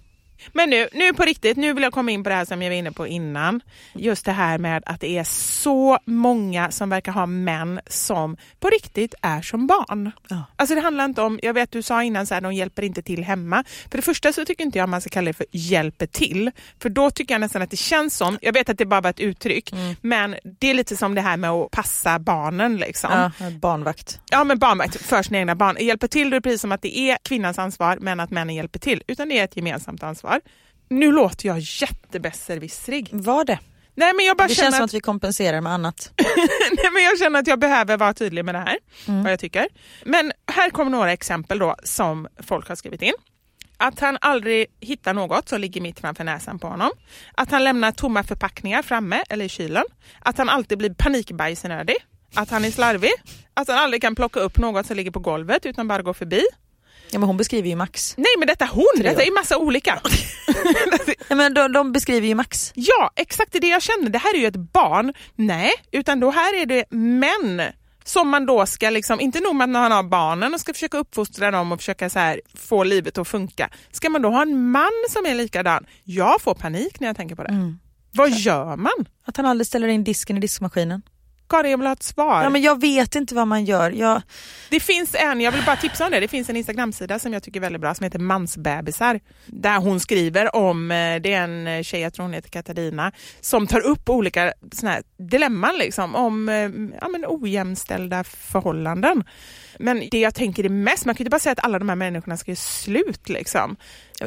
Men 0.52 0.70
nu, 0.70 0.88
nu 0.92 1.12
på 1.12 1.22
riktigt, 1.22 1.56
nu 1.56 1.72
vill 1.72 1.82
jag 1.82 1.92
komma 1.92 2.10
in 2.10 2.24
på 2.24 2.30
det 2.30 2.36
här 2.36 2.44
som 2.44 2.62
jag 2.62 2.70
var 2.70 2.76
inne 2.76 2.92
på 2.92 3.06
innan. 3.06 3.60
Just 3.94 4.24
det 4.24 4.32
här 4.32 4.58
med 4.58 4.82
att 4.86 5.00
det 5.00 5.18
är 5.18 5.24
så 5.24 5.98
många 6.04 6.70
som 6.70 6.90
verkar 6.90 7.12
ha 7.12 7.26
män 7.26 7.80
som 7.86 8.36
på 8.60 8.68
riktigt 8.68 9.14
är 9.22 9.42
som 9.42 9.66
barn. 9.66 10.10
Ja. 10.28 10.44
Alltså 10.56 10.74
det 10.74 10.80
handlar 10.80 11.04
inte 11.04 11.22
om, 11.22 11.40
jag 11.42 11.54
vet 11.54 11.72
du 11.72 11.82
sa 11.82 12.02
innan 12.02 12.26
så 12.26 12.34
här, 12.34 12.40
de 12.40 12.52
hjälper 12.52 12.82
inte 12.82 13.02
till 13.02 13.24
hemma. 13.24 13.64
För 13.90 13.98
det 13.98 14.02
första 14.02 14.32
så 14.32 14.44
tycker 14.44 14.64
inte 14.64 14.78
jag 14.78 14.88
man 14.88 15.00
ska 15.00 15.10
kalla 15.10 15.26
det 15.26 15.32
för 15.32 15.46
hjälper 15.50 16.06
till. 16.06 16.50
För 16.82 16.88
då 16.88 17.10
tycker 17.10 17.34
jag 17.34 17.40
nästan 17.40 17.62
att 17.62 17.70
det 17.70 17.76
känns 17.76 18.16
som, 18.16 18.38
jag 18.42 18.52
vet 18.52 18.68
att 18.68 18.78
det 18.78 18.86
bara 18.86 19.00
var 19.00 19.10
ett 19.10 19.20
uttryck, 19.20 19.74
men 20.00 20.36
det 20.60 20.70
är 20.70 20.74
lite 20.74 20.96
som 20.96 21.14
det 21.14 21.20
här 21.20 21.36
med 21.36 21.50
att 21.50 21.70
passa 21.70 22.18
barnen 22.18 22.76
liksom. 22.76 23.32
Ja, 23.38 23.50
barnvakt. 23.50 24.20
Ja 24.30 24.44
men 24.44 24.58
barnvakt 24.58 25.02
för 25.02 25.22
sina 25.22 25.38
egna 25.38 25.54
barn. 25.54 25.76
Hjälper 25.80 26.08
till 26.08 26.30
då 26.30 26.36
är 26.36 26.40
det 26.40 26.42
precis 26.42 26.60
som 26.60 26.72
att 26.72 26.82
det 26.82 26.98
är 26.98 27.18
kvinnans 27.22 27.58
ansvar 27.58 27.98
men 28.00 28.20
att 28.20 28.30
männen 28.30 28.54
hjälper 28.54 28.78
till. 28.78 29.02
Utan 29.06 29.28
det 29.28 29.38
är 29.38 29.44
ett 29.44 29.56
gemensamt 29.56 30.02
ansvar. 30.02 30.33
Nu 30.88 31.12
låter 31.12 31.48
jag 31.48 31.58
jättebesserwissrig. 31.58 33.08
Var 33.12 33.44
det? 33.44 33.58
Nej 33.94 34.12
men 34.14 34.24
jag 34.24 34.36
bara 34.36 34.48
Det 34.48 34.54
känner 34.54 34.66
känns 34.66 34.76
som 34.76 34.84
att, 34.84 34.90
att 34.90 34.94
vi 34.94 35.00
kompenserar 35.00 35.60
med 35.60 35.72
annat. 35.72 36.12
nej, 36.76 36.90
men 36.92 37.02
jag 37.02 37.18
känner 37.18 37.38
att 37.38 37.46
jag 37.46 37.58
behöver 37.58 37.96
vara 37.96 38.14
tydlig 38.14 38.44
med 38.44 38.54
det 38.54 38.58
här. 38.58 38.78
Vad 39.06 39.32
jag 39.32 39.38
tycker. 39.40 39.68
Men 40.04 40.32
här 40.52 40.70
kommer 40.70 40.90
några 40.90 41.12
exempel 41.12 41.58
då 41.58 41.76
som 41.84 42.28
folk 42.42 42.68
har 42.68 42.76
skrivit 42.76 43.02
in. 43.02 43.12
Att 43.76 44.00
han 44.00 44.18
aldrig 44.20 44.66
hittar 44.80 45.14
något 45.14 45.48
som 45.48 45.60
ligger 45.60 45.80
mitt 45.80 46.00
framför 46.00 46.24
näsan 46.24 46.58
på 46.58 46.66
honom. 46.68 46.90
Att 47.34 47.50
han 47.50 47.64
lämnar 47.64 47.92
tomma 47.92 48.22
förpackningar 48.22 48.82
framme 48.82 49.22
eller 49.28 49.44
i 49.44 49.48
kylen. 49.48 49.84
Att 50.20 50.38
han 50.38 50.48
alltid 50.48 50.78
blir 50.78 50.94
panikbajsnödig. 50.94 51.96
Att 52.34 52.50
han 52.50 52.64
är 52.64 52.70
slarvig. 52.70 53.12
Att 53.54 53.68
han 53.68 53.78
aldrig 53.78 54.02
kan 54.02 54.14
plocka 54.14 54.40
upp 54.40 54.58
något 54.58 54.86
som 54.86 54.96
ligger 54.96 55.10
på 55.10 55.18
golvet 55.20 55.66
utan 55.66 55.88
bara 55.88 56.02
går 56.02 56.12
förbi. 56.14 56.42
Ja, 57.14 57.18
men 57.20 57.26
hon 57.26 57.36
beskriver 57.36 57.68
ju 57.68 57.76
Max. 57.76 58.14
Nej 58.16 58.26
men 58.38 58.48
detta 58.48 58.68
hon, 58.72 58.84
Tre 58.96 59.08
detta 59.08 59.22
är 59.22 59.34
massa 59.34 59.58
olika. 59.58 60.00
Ja, 61.28 61.34
men 61.34 61.54
de, 61.54 61.72
de 61.72 61.92
beskriver 61.92 62.28
ju 62.28 62.34
Max. 62.34 62.72
ja, 62.74 63.10
exakt 63.16 63.52
det 63.52 63.66
jag 63.66 63.82
känner. 63.82 64.08
Det 64.10 64.18
här 64.18 64.34
är 64.34 64.38
ju 64.38 64.46
ett 64.46 64.72
barn. 64.72 65.14
Nej, 65.34 65.72
utan 65.92 66.20
då 66.20 66.30
här 66.30 66.62
är 66.62 66.66
det 66.66 66.84
män 66.90 67.62
som 68.04 68.28
man 68.28 68.46
då 68.46 68.66
ska, 68.66 68.90
liksom, 68.90 69.20
inte 69.20 69.40
nog 69.40 69.54
med 69.54 69.64
att 69.64 69.70
man 69.70 69.92
har 69.92 70.02
barnen 70.02 70.54
och 70.54 70.60
ska 70.60 70.72
försöka 70.72 70.98
uppfostra 70.98 71.50
dem 71.50 71.72
och 71.72 71.78
försöka 71.78 72.10
så 72.10 72.18
här, 72.18 72.40
få 72.54 72.84
livet 72.84 73.18
att 73.18 73.28
funka. 73.28 73.70
Ska 73.92 74.10
man 74.10 74.22
då 74.22 74.28
ha 74.30 74.42
en 74.42 74.70
man 74.70 74.92
som 75.10 75.26
är 75.26 75.34
likadan? 75.34 75.86
Jag 76.04 76.40
får 76.40 76.54
panik 76.54 77.00
när 77.00 77.06
jag 77.06 77.16
tänker 77.16 77.34
på 77.36 77.42
det. 77.42 77.52
Vad 78.12 78.30
gör 78.30 78.76
man? 78.76 79.06
Att 79.26 79.36
han 79.36 79.46
aldrig 79.46 79.66
ställer 79.66 79.88
in 79.88 80.04
disken 80.04 80.36
i 80.36 80.40
diskmaskinen. 80.40 81.02
Karin, 81.48 81.70
jag 81.70 81.78
vill 81.78 81.86
ha 81.86 81.92
ett 81.92 82.02
svar. 82.02 82.42
Ja, 82.42 82.50
men 82.50 82.62
jag 82.62 82.80
vet 82.80 83.14
inte 83.14 83.34
vad 83.34 83.46
man 83.48 83.64
gör. 83.64 83.90
Jag, 83.90 84.22
Det 84.70 84.80
finns 84.80 85.14
en, 85.14 85.40
jag 85.40 85.52
vill 85.52 85.62
bara 85.66 85.76
tipsa 85.76 86.04
om 86.04 86.10
det, 86.10 86.20
det 86.20 86.28
finns 86.28 86.50
en 86.50 86.56
Instagramsida 86.56 87.18
som 87.18 87.32
jag 87.32 87.42
tycker 87.42 87.60
är 87.60 87.62
väldigt 87.62 87.80
bra 87.80 87.94
som 87.94 88.04
heter 88.04 88.18
Mansbebisar. 88.18 89.20
Där 89.46 89.78
hon 89.78 90.00
skriver 90.00 90.56
om, 90.56 90.90
eh, 90.90 91.20
det 91.20 91.32
är 91.32 91.48
en 91.48 91.84
tjej, 91.84 92.00
jag 92.00 92.14
tror 92.14 92.24
hon 92.24 92.32
heter 92.32 92.50
Katarina, 92.50 93.12
som 93.40 93.66
tar 93.66 93.80
upp 93.80 94.08
olika 94.08 94.52
såna 94.72 94.92
här 94.92 95.02
dilemman 95.16 95.78
liksom, 95.78 96.14
om 96.14 96.48
eh, 96.48 96.54
ja, 97.00 97.08
men 97.08 97.24
ojämställda 97.26 98.24
förhållanden. 98.24 99.24
Men 99.78 100.02
det 100.10 100.20
jag 100.20 100.34
tänker 100.34 100.64
är 100.64 100.68
mest, 100.68 101.04
man 101.04 101.14
kan 101.14 101.22
ju 101.22 101.24
inte 101.24 101.30
bara 101.30 101.40
säga 101.40 101.52
att 101.52 101.64
alla 101.64 101.78
de 101.78 101.88
här 101.88 101.96
människorna 101.96 102.36
ska 102.36 102.50
göra 102.50 102.56
slut 102.56 103.28
liksom. 103.28 103.76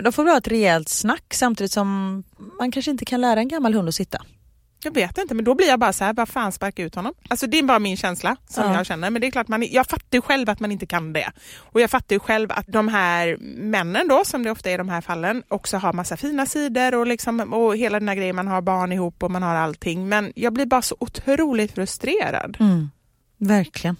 de 0.01 0.13
får 0.13 0.23
väl 0.23 0.31
ha 0.31 0.37
ett 0.37 0.47
rejält 0.47 0.89
snack 0.89 1.33
samtidigt 1.33 1.71
som 1.71 2.23
man 2.59 2.71
kanske 2.71 2.91
inte 2.91 3.05
kan 3.05 3.21
lära 3.21 3.39
en 3.39 3.47
gammal 3.47 3.73
hund 3.73 3.89
att 3.89 3.95
sitta. 3.95 4.21
Jag 4.87 4.93
vet 4.93 5.17
inte, 5.17 5.33
men 5.35 5.45
då 5.45 5.55
blir 5.55 5.67
jag 5.67 5.79
bara 5.79 5.93
så 5.93 6.03
här, 6.03 6.13
vad 6.13 6.29
fan 6.29 6.51
sparka 6.51 6.83
ut 6.83 6.95
honom? 6.95 7.13
Alltså 7.29 7.47
det 7.47 7.59
är 7.59 7.63
bara 7.63 7.79
min 7.79 7.97
känsla 7.97 8.35
som 8.49 8.63
Ja. 8.63 8.73
jag 8.77 8.85
känner. 8.85 9.09
Men 9.09 9.21
det 9.21 9.27
är 9.27 9.31
klart, 9.31 9.47
man, 9.47 9.63
jag 9.71 9.87
fattar 9.87 10.17
ju 10.17 10.21
själv 10.21 10.49
att 10.49 10.59
man 10.59 10.71
inte 10.71 10.85
kan 10.85 11.13
det. 11.13 11.31
Och 11.57 11.81
jag 11.81 11.89
fattar 11.89 12.15
ju 12.15 12.19
själv 12.19 12.51
att 12.51 12.65
de 12.67 12.87
här 12.87 13.37
männen 13.57 14.07
då, 14.07 14.25
som 14.25 14.43
det 14.43 14.51
ofta 14.51 14.69
är 14.69 14.73
i 14.73 14.77
de 14.77 14.89
här 14.89 15.01
fallen, 15.01 15.43
också 15.47 15.77
har 15.77 15.93
massa 15.93 16.17
fina 16.17 16.45
sidor 16.45 16.95
och, 16.95 17.07
liksom, 17.07 17.53
och 17.53 17.77
hela 17.77 17.99
den 17.99 18.07
här 18.09 18.15
grejen, 18.15 18.35
man 18.35 18.47
har 18.47 18.61
barn 18.61 18.91
ihop 18.91 19.23
och 19.23 19.31
man 19.31 19.43
har 19.43 19.55
allting. 19.55 20.09
Men 20.09 20.33
jag 20.35 20.53
blir 20.53 20.65
bara 20.65 20.81
så 20.81 20.95
otroligt 20.99 21.71
frustrerad. 21.75 22.57
Verkligen. 23.37 23.95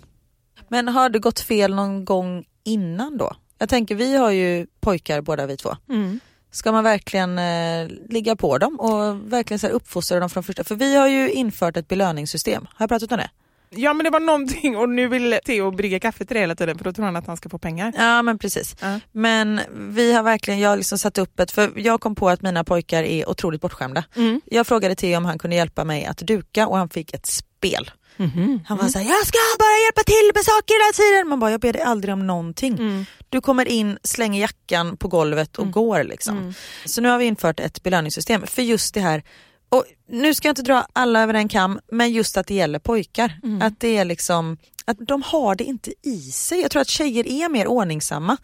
Men 0.68 0.88
har 0.88 1.10
det 1.10 1.20
gått 1.20 1.40
fel 1.40 1.76
någon 1.76 2.06
gång 2.06 2.46
innan 2.64 3.18
då? 3.18 3.36
Jag 3.60 3.70
tänker 3.70 3.96
vi 3.96 4.18
har 4.18 4.32
ju 4.32 4.68
pojkar 4.80 5.22
båda 5.22 5.46
vi 5.46 5.58
två. 5.58 5.76
Mm. 5.90 6.20
Ska 6.58 6.72
man 6.72 6.84
verkligen 6.84 7.40
eh, 7.40 7.88
ligga 8.10 8.36
på 8.36 8.58
dem 8.58 8.80
och 8.80 9.34
verkligen 9.34 9.60
så 9.60 9.68
här 9.68 9.74
uppfostra 9.74 10.20
dem 10.20 10.30
från 10.30 10.44
första? 10.44 10.64
För 10.64 10.76
vi 10.76 10.96
har 10.96 11.08
ju 11.08 11.32
infört 11.32 11.78
ett 11.78 11.88
belöningssystem. 11.88 12.68
Har 12.74 12.84
jag 12.84 12.90
pratat 12.90 13.12
om 13.12 13.18
det? 13.18 13.30
Ja 13.70 13.94
men 13.94 14.04
det 14.04 14.10
var 14.10 14.20
någonting 14.20 14.78
och 14.78 14.90
nu 14.90 15.08
vill 15.08 15.40
Theo 15.46 15.72
brygga 15.72 16.00
kaffe 16.00 16.26
till 16.26 16.36
det 16.36 16.40
hela 16.40 16.56
tiden 16.56 16.78
för 16.78 16.86
då 16.86 16.94
tror 16.94 17.06
han 17.06 17.16
att 17.16 17.28
han 17.28 17.38
ska 17.38 17.50
få 17.50 17.58
pengar. 17.58 17.94
Ja 17.98 18.22
men 18.22 18.40
precis. 18.40 18.76
Ja. 18.82 19.00
Men 19.12 19.62
vi 19.74 20.14
har 20.14 20.24
verkligen, 20.24 20.60
jag 20.60 20.70
har 20.70 20.78
liksom 20.78 20.98
satt 20.98 21.18
upp 21.18 21.40
ett, 21.40 21.52
för 21.52 21.72
jag 21.76 22.02
kom 22.02 22.16
på 22.16 22.30
att 22.30 22.42
mina 22.42 22.64
pojkar 22.64 23.04
är 23.04 23.30
otroligt 23.30 23.62
bortskämda. 23.62 24.04
Mm. 24.16 24.42
Jag 24.46 24.68
frågade 24.68 24.96
Theo 24.96 25.18
om 25.18 25.26
han 25.26 25.40
kunde 25.40 25.56
hjälpa 25.56 25.84
mig 25.84 26.06
att 26.06 26.18
duka 26.18 26.68
och 26.68 26.78
han 26.78 26.90
fick 26.90 27.14
ett 27.14 27.26
spel. 27.26 27.92
Mhm. 28.18 28.62
Han 28.68 28.78
var 28.78 28.88
såhär, 28.88 29.06
jag 29.06 29.28
ska 29.28 29.38
bara 29.60 29.78
hjälpa 29.86 30.04
till 30.04 30.32
med 30.36 30.44
saker 30.44 30.86
hela 30.86 30.94
tiden. 30.94 31.28
Man 31.28 31.40
bara, 31.40 31.52
jag 31.52 31.62
ber 31.62 31.74
dig 31.74 31.82
aldrig 31.82 32.14
om 32.14 32.28
någonting. 32.28 32.74
Mm. 32.74 33.06
Du 33.30 33.42
kommer 33.42 33.68
in, 33.68 33.98
slänger 34.04 34.42
jackan 34.42 34.98
på 34.98 35.08
golvet 35.08 35.58
och 35.58 35.72
går 35.72 36.04
liksom. 36.04 36.54
Så 36.86 37.02
nu 37.02 37.10
har 37.10 37.18
vi 37.18 37.26
infört 37.26 37.60
ett 37.60 37.84
belöningssystem 37.84 38.48
för 38.48 38.62
just 38.62 38.94
det 38.94 39.02
här 39.02 39.24
och 39.70 39.86
nu 40.10 40.34
ska 40.34 40.48
jag 40.48 40.52
inte 40.52 40.62
dra 40.62 40.88
alla 40.94 41.22
över 41.24 41.34
en 41.34 41.50
kam, 41.50 41.80
men 41.92 42.12
just 42.12 42.38
att 42.38 42.48
det 42.48 42.54
gäller 42.54 42.80
pojkar. 42.80 43.40
Att 43.62 43.80
det 43.80 43.98
är 43.98 44.06
liksom, 44.06 44.58
att 44.88 44.98
de 45.00 45.22
har 45.22 45.56
det 45.56 45.64
inte 45.64 45.94
i 46.04 46.20
sig. 46.22 46.62
Jag 46.62 46.72
tror 46.72 46.82
att 46.82 46.90
tjejer 46.90 47.28
är 47.28 47.50
mer 47.50 47.68
ordningsamma. 47.68 48.38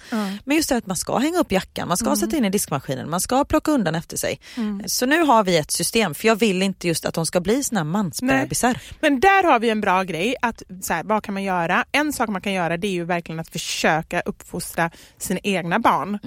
Men 0.46 0.58
just 0.58 0.70
det 0.70 0.78
att 0.78 0.88
man 0.88 0.98
ska 0.98 1.18
hänga 1.18 1.40
upp 1.40 1.52
jackan, 1.52 1.88
man 1.88 1.98
ska 1.98 2.16
sätta 2.16 2.38
in 2.38 2.46
i 2.46 2.50
diskmaskinen, 2.50 3.10
man 3.10 3.20
ska 3.20 3.46
plocka 3.46 3.72
undan 3.72 3.96
efter 3.96 4.18
sig. 4.18 4.40
Så 4.86 5.06
nu 5.06 5.22
har 5.22 5.44
vi 5.44 5.58
ett 5.58 5.72
system, 5.72 6.16
för 6.16 6.28
jag 6.28 6.36
vill 6.36 6.62
inte 6.62 6.88
just 6.88 7.06
att 7.06 7.14
de 7.14 7.26
ska 7.26 7.40
bli 7.40 7.64
såna 7.64 7.84
mansbebisar. 7.84 8.78
Men 9.02 9.20
där 9.20 9.44
har 9.44 9.60
vi 9.60 9.70
en 9.70 9.82
bra 9.82 10.04
grej. 10.04 10.36
Att, 10.42 10.64
så 10.82 10.94
här, 10.94 11.04
vad 11.04 11.24
kan 11.24 11.34
man 11.34 11.44
göra? 11.44 11.86
En 11.92 12.14
sak 12.14 12.30
man 12.30 12.42
kan 12.42 12.54
göra 12.54 12.78
det 12.78 12.88
är 12.88 12.92
ju 12.92 13.06
verkligen 13.06 13.40
att 13.40 13.50
försöka 13.50 14.22
uppfostra 14.22 14.92
sina 15.18 15.40
egna 15.44 15.80
barn 15.80 16.20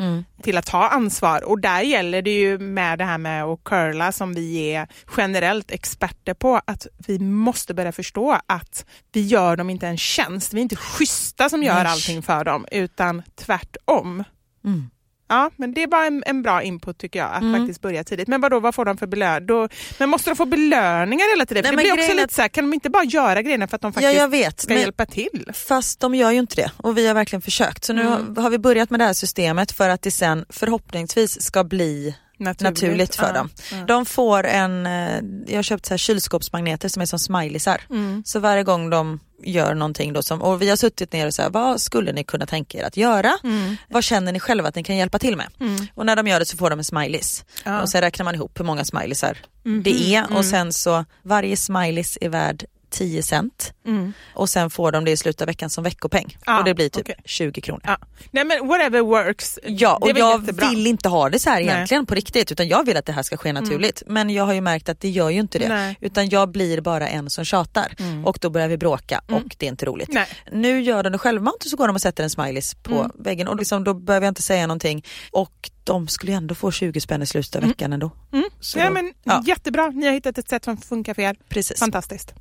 till 0.43 0.57
att 0.59 0.67
ta 0.67 0.89
ansvar. 0.89 1.45
Och 1.45 1.61
där 1.61 1.81
gäller 1.81 2.23
det 2.23 2.31
ju 2.39 2.59
med 2.59 2.99
det 2.99 3.05
här 3.05 3.19
med 3.19 3.45
att 3.45 3.65
curla 3.65 4.13
som 4.13 4.35
vi 4.35 4.59
är 4.75 4.89
generellt 5.17 5.71
experter 5.71 6.35
på 6.35 6.61
att 6.65 6.87
vi 7.07 7.19
måste 7.19 7.75
börja 7.75 7.93
förstå 7.93 8.39
att 8.47 8.85
vi 9.13 9.23
gör 9.23 9.57
dem 9.57 9.71
inte 9.71 9.87
en 9.87 9.97
tjänst. 10.07 10.53
Vi 10.55 10.59
är 10.59 10.63
inte 10.63 10.77
schyssta 10.77 11.49
som 11.49 11.63
gör 11.63 11.85
allting 11.85 12.23
för 12.23 12.45
dem 12.45 12.67
utan 12.73 13.23
tvärtom. 13.35 14.25
Mm. 14.65 14.91
Ja, 15.29 15.51
men 15.57 15.75
det 15.75 15.83
är 15.83 15.87
bara 15.87 16.07
en, 16.07 16.23
en 16.27 16.43
bra 16.43 16.63
input 16.63 16.99
tycker 16.99 17.19
jag, 17.19 17.29
att 17.33 17.43
Mm. 17.43 17.61
faktiskt 17.61 17.81
börja 17.81 18.05
tidigt. 18.05 18.29
Men 18.29 18.41
vadå, 18.41 18.61
vad 18.61 18.75
får 18.75 18.85
de 18.85 18.97
för 18.97 19.07
belöning? 19.07 19.69
Men 19.99 20.09
måste 20.09 20.31
de 20.31 20.37
få 20.37 20.45
belöningar 20.45 21.35
hela 21.37 21.47
tiden? 21.47 21.63
Nej, 21.63 21.71
det 21.87 21.93
blir 21.93 21.93
också 22.05 22.15
lite 22.17 22.35
så 22.35 22.43
här, 22.43 22.49
kan 22.49 22.65
de 22.65 22.75
inte 22.75 22.91
bara 22.91 23.05
göra 23.05 23.43
grejerna 23.43 23.67
för 23.69 23.77
att 23.77 23.83
de 23.83 23.89
Ja 23.89 23.93
faktiskt 23.93 24.15
jag 24.21 24.29
vet, 24.29 24.61
ska 24.61 24.73
men, 24.75 24.83
hjälpa 24.83 25.07
till? 25.07 25.51
fast 25.55 26.01
de 26.01 26.15
gör 26.15 26.31
ju 26.31 26.39
inte 26.39 26.57
det 26.57 26.71
och 26.77 26.99
vi 26.99 27.07
har 27.07 27.15
verkligen 27.15 27.43
försökt. 27.43 27.85
Så 27.85 27.93
nu 27.93 28.07
har, 28.07 28.43
har 28.43 28.51
vi 28.51 28.59
börjat 28.59 28.91
med 28.91 29.01
det 29.01 29.05
här 29.05 29.13
systemet 29.13 29.73
för 29.73 29.89
att 29.89 30.03
det 30.03 30.11
sen 30.11 30.45
förhoppningsvis 30.49 31.43
ska 31.43 31.65
bli 31.65 32.15
naturligt, 32.39 33.15
för 33.15 33.27
Ja, 33.27 33.33
dem. 33.33 33.51
ja. 33.73 33.77
De 33.87 34.07
får 34.07 34.47
en, 34.47 34.87
eh, 34.87 35.21
jag 35.47 35.57
har 35.59 35.63
köpt 35.63 35.87
så 35.87 35.93
här 35.93 35.99
kylskåpsmagneter 35.99 36.89
som 36.89 37.03
är 37.03 37.07
som 37.07 37.19
smileysar. 37.19 37.81
Mm. 37.91 38.23
Så 38.27 38.39
varje 38.41 38.63
gång 38.63 38.91
de 38.91 39.21
gör 39.45 39.75
någonting 39.75 40.13
då 40.13 40.23
som, 40.23 40.43
och 40.43 40.63
vi 40.63 40.69
har 40.69 40.77
suttit 40.77 41.13
ner 41.13 41.27
och 41.27 41.35
så 41.35 41.43
här, 41.43 41.51
vad 41.51 41.81
skulle 41.81 42.13
ni 42.13 42.25
kunna 42.25 42.47
tänka 42.47 42.79
er 42.79 42.83
att 42.85 42.97
göra? 42.97 43.33
Mm. 43.45 43.77
Vad 43.91 44.05
känner 44.05 44.33
ni 44.33 44.41
själva 44.41 44.69
att 44.69 44.75
ni 44.75 44.85
kan 44.85 44.97
hjälpa 44.97 45.19
till 45.19 45.37
med? 45.37 45.47
Och 45.95 46.07
när 46.07 46.17
de 46.17 46.27
gör 46.27 46.39
det 46.39 46.47
så 46.47 46.57
får 46.57 46.71
de 46.71 46.79
en 46.79 46.85
smileys. 46.85 47.45
Ja. 47.65 47.81
Och 47.83 47.89
sen 47.89 48.01
räknar 48.01 48.25
man 48.25 48.35
ihop 48.35 48.61
hur 48.61 48.65
många 48.65 48.85
smileysar 48.85 49.39
det 49.85 50.15
är 50.15 50.25
Mm. 50.25 50.37
och 50.37 50.45
sen 50.45 50.73
så 50.73 51.05
varje 51.23 51.57
smileys 51.57 52.19
är 52.21 52.29
värd 52.29 52.65
10 52.97 53.23
cent 53.23 53.73
Mm. 53.87 54.13
och 54.35 54.49
sen 54.49 54.71
får 54.71 54.93
de 54.93 55.05
det 55.05 55.11
i 55.11 55.17
slutet 55.17 55.41
av 55.41 55.47
veckan 55.47 55.71
som 55.71 55.85
veckopeng 55.85 56.37
Ja, 56.47 56.59
och 56.59 56.65
det 56.65 56.75
blir 56.75 56.89
typ 56.89 57.01
okej. 57.05 57.17
20 57.25 57.61
kronor. 57.61 57.81
Ja. 57.85 57.99
Nej 58.31 58.45
men 58.45 58.67
whatever 58.69 59.01
works. 59.01 59.59
Ja 59.67 59.97
och 60.01 60.09
jag 60.11 60.41
jättebra. 60.41 60.69
vill 60.69 60.87
inte 60.87 61.09
ha 61.09 61.31
det 61.31 61.39
så 61.39 61.51
här 61.51 61.57
Nej. 61.57 61.65
Mm. 61.65 61.75
egentligen 61.77 62.07
på 62.07 62.15
riktigt 62.15 62.53
utan 62.53 62.69
jag 62.69 62.87
vill 62.87 62.97
att 62.97 63.07
det 63.07 63.13
här 63.13 63.23
ska 63.23 63.37
ske 63.37 63.53
naturligt. 63.53 64.03
Men 64.07 64.31
jag 64.31 64.45
har 64.47 64.53
ju 64.55 64.61
märkt 64.61 64.89
att 64.89 65.01
det 65.01 65.09
gör 65.09 65.31
ju 65.31 65.41
inte 65.41 65.59
det. 65.59 65.69
Nej. 65.69 65.97
Utan 66.01 66.29
jag 66.29 66.51
blir 66.51 66.81
bara 66.81 67.09
en 67.09 67.31
som 67.31 67.45
tjatar 67.45 67.95
och 68.25 68.39
då 68.41 68.51
börjar 68.51 68.69
vi 68.69 68.77
bråka 68.79 69.23
och 69.29 69.55
det 69.59 69.67
är 69.67 69.71
inte 69.71 69.87
roligt. 69.87 70.09
Nej. 70.13 70.27
Nu 70.53 70.81
gör 70.81 71.03
de 71.03 71.11
det 71.13 71.19
självmant 71.19 71.57
och 71.65 71.71
så 71.71 71.77
går 71.77 71.87
de 71.87 71.97
och 71.97 72.03
sätter 72.03 72.25
en 72.25 72.31
smileys 72.31 72.75
på 72.75 72.95
Mm. 72.95 73.11
väggen 73.19 73.49
och 73.49 73.57
liksom, 73.57 73.85
då 73.85 73.95
behöver 73.95 74.27
jag 74.27 74.31
inte 74.31 74.43
säga 74.43 74.67
någonting. 74.67 75.05
Och 75.33 75.71
de 75.85 76.09
skulle 76.09 76.33
ju 76.33 76.37
ändå 76.37 76.55
få 76.55 76.71
20 76.71 77.01
spänn 77.01 77.23
i 77.23 77.27
slutet 77.27 77.57
av 77.57 77.63
veckan 77.69 77.93
ändå. 77.93 78.11
Mm. 78.33 78.45
Ja, 78.77 78.87
då- 78.87 78.93
men, 78.93 79.13
ja. 79.25 79.43
Jättebra, 79.47 79.87
ni 79.91 80.07
har 80.07 80.13
hittat 80.13 80.39
ett 80.39 80.49
sätt 80.49 80.65
som 80.65 80.77
funkar 80.77 81.15
för 81.15 81.23
er. 81.23 81.37
Precis. 81.49 81.79
Fantastiskt. 81.79 82.35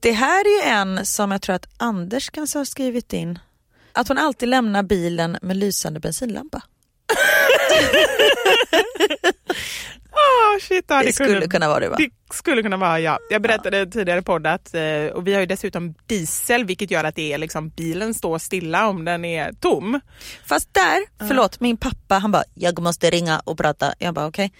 Det 0.00 0.12
här 0.12 0.40
är 0.40 0.64
ju 0.64 0.70
en 0.70 1.06
som 1.06 1.30
jag 1.30 1.42
tror 1.42 1.56
att 1.56 1.66
Anders 1.76 2.30
kanske 2.30 2.58
har 2.58 2.64
skrivit 2.64 3.12
in. 3.12 3.38
Att 3.92 4.08
hon 4.08 4.18
alltid 4.18 4.48
lämnar 4.48 4.82
bilen 4.82 5.38
med 5.42 5.56
lysande 5.56 6.00
bensinlampa. 6.00 6.62
Ah, 10.18 10.60
shit, 10.60 10.84
ja, 10.88 11.02
Det 11.02 11.12
skulle 11.12 11.46
kunna 11.46 11.68
vara 11.68 11.80
du, 11.80 11.88
va? 11.88 11.96
Det 11.98 12.10
skulle 12.34 12.62
kunna 12.62 12.76
vara 12.76 13.00
jag. 13.00 13.18
Jag 13.30 13.42
berättade 13.42 13.86
tidigare 13.86 14.18
i 14.18 14.22
podd 14.22 14.46
att, 14.46 14.74
eh, 14.74 14.82
och 15.14 15.26
vi 15.26 15.32
har 15.34 15.40
ju 15.40 15.46
dessutom 15.46 15.94
diesel 16.06 16.64
vilket 16.64 16.90
gör 16.90 17.04
att 17.04 17.14
det 17.14 17.32
är 17.32 17.38
liksom, 17.38 17.68
bilen 17.68 18.14
står 18.14 18.38
stilla 18.38 18.86
om 18.88 19.04
den 19.04 19.24
är 19.24 19.52
tom. 19.52 20.00
Fast 20.46 20.74
där, 20.74 21.26
förlåt, 21.28 21.60
min 21.60 21.76
pappa 21.76 22.18
han 22.18 22.30
bara, 22.32 22.42
jag 22.54 22.78
måste 22.78 23.10
ringa 23.10 23.40
och 23.44 23.58
prata. 23.58 23.94
Jag 23.98 24.14
bara 24.14 24.26
okej. 24.26 24.52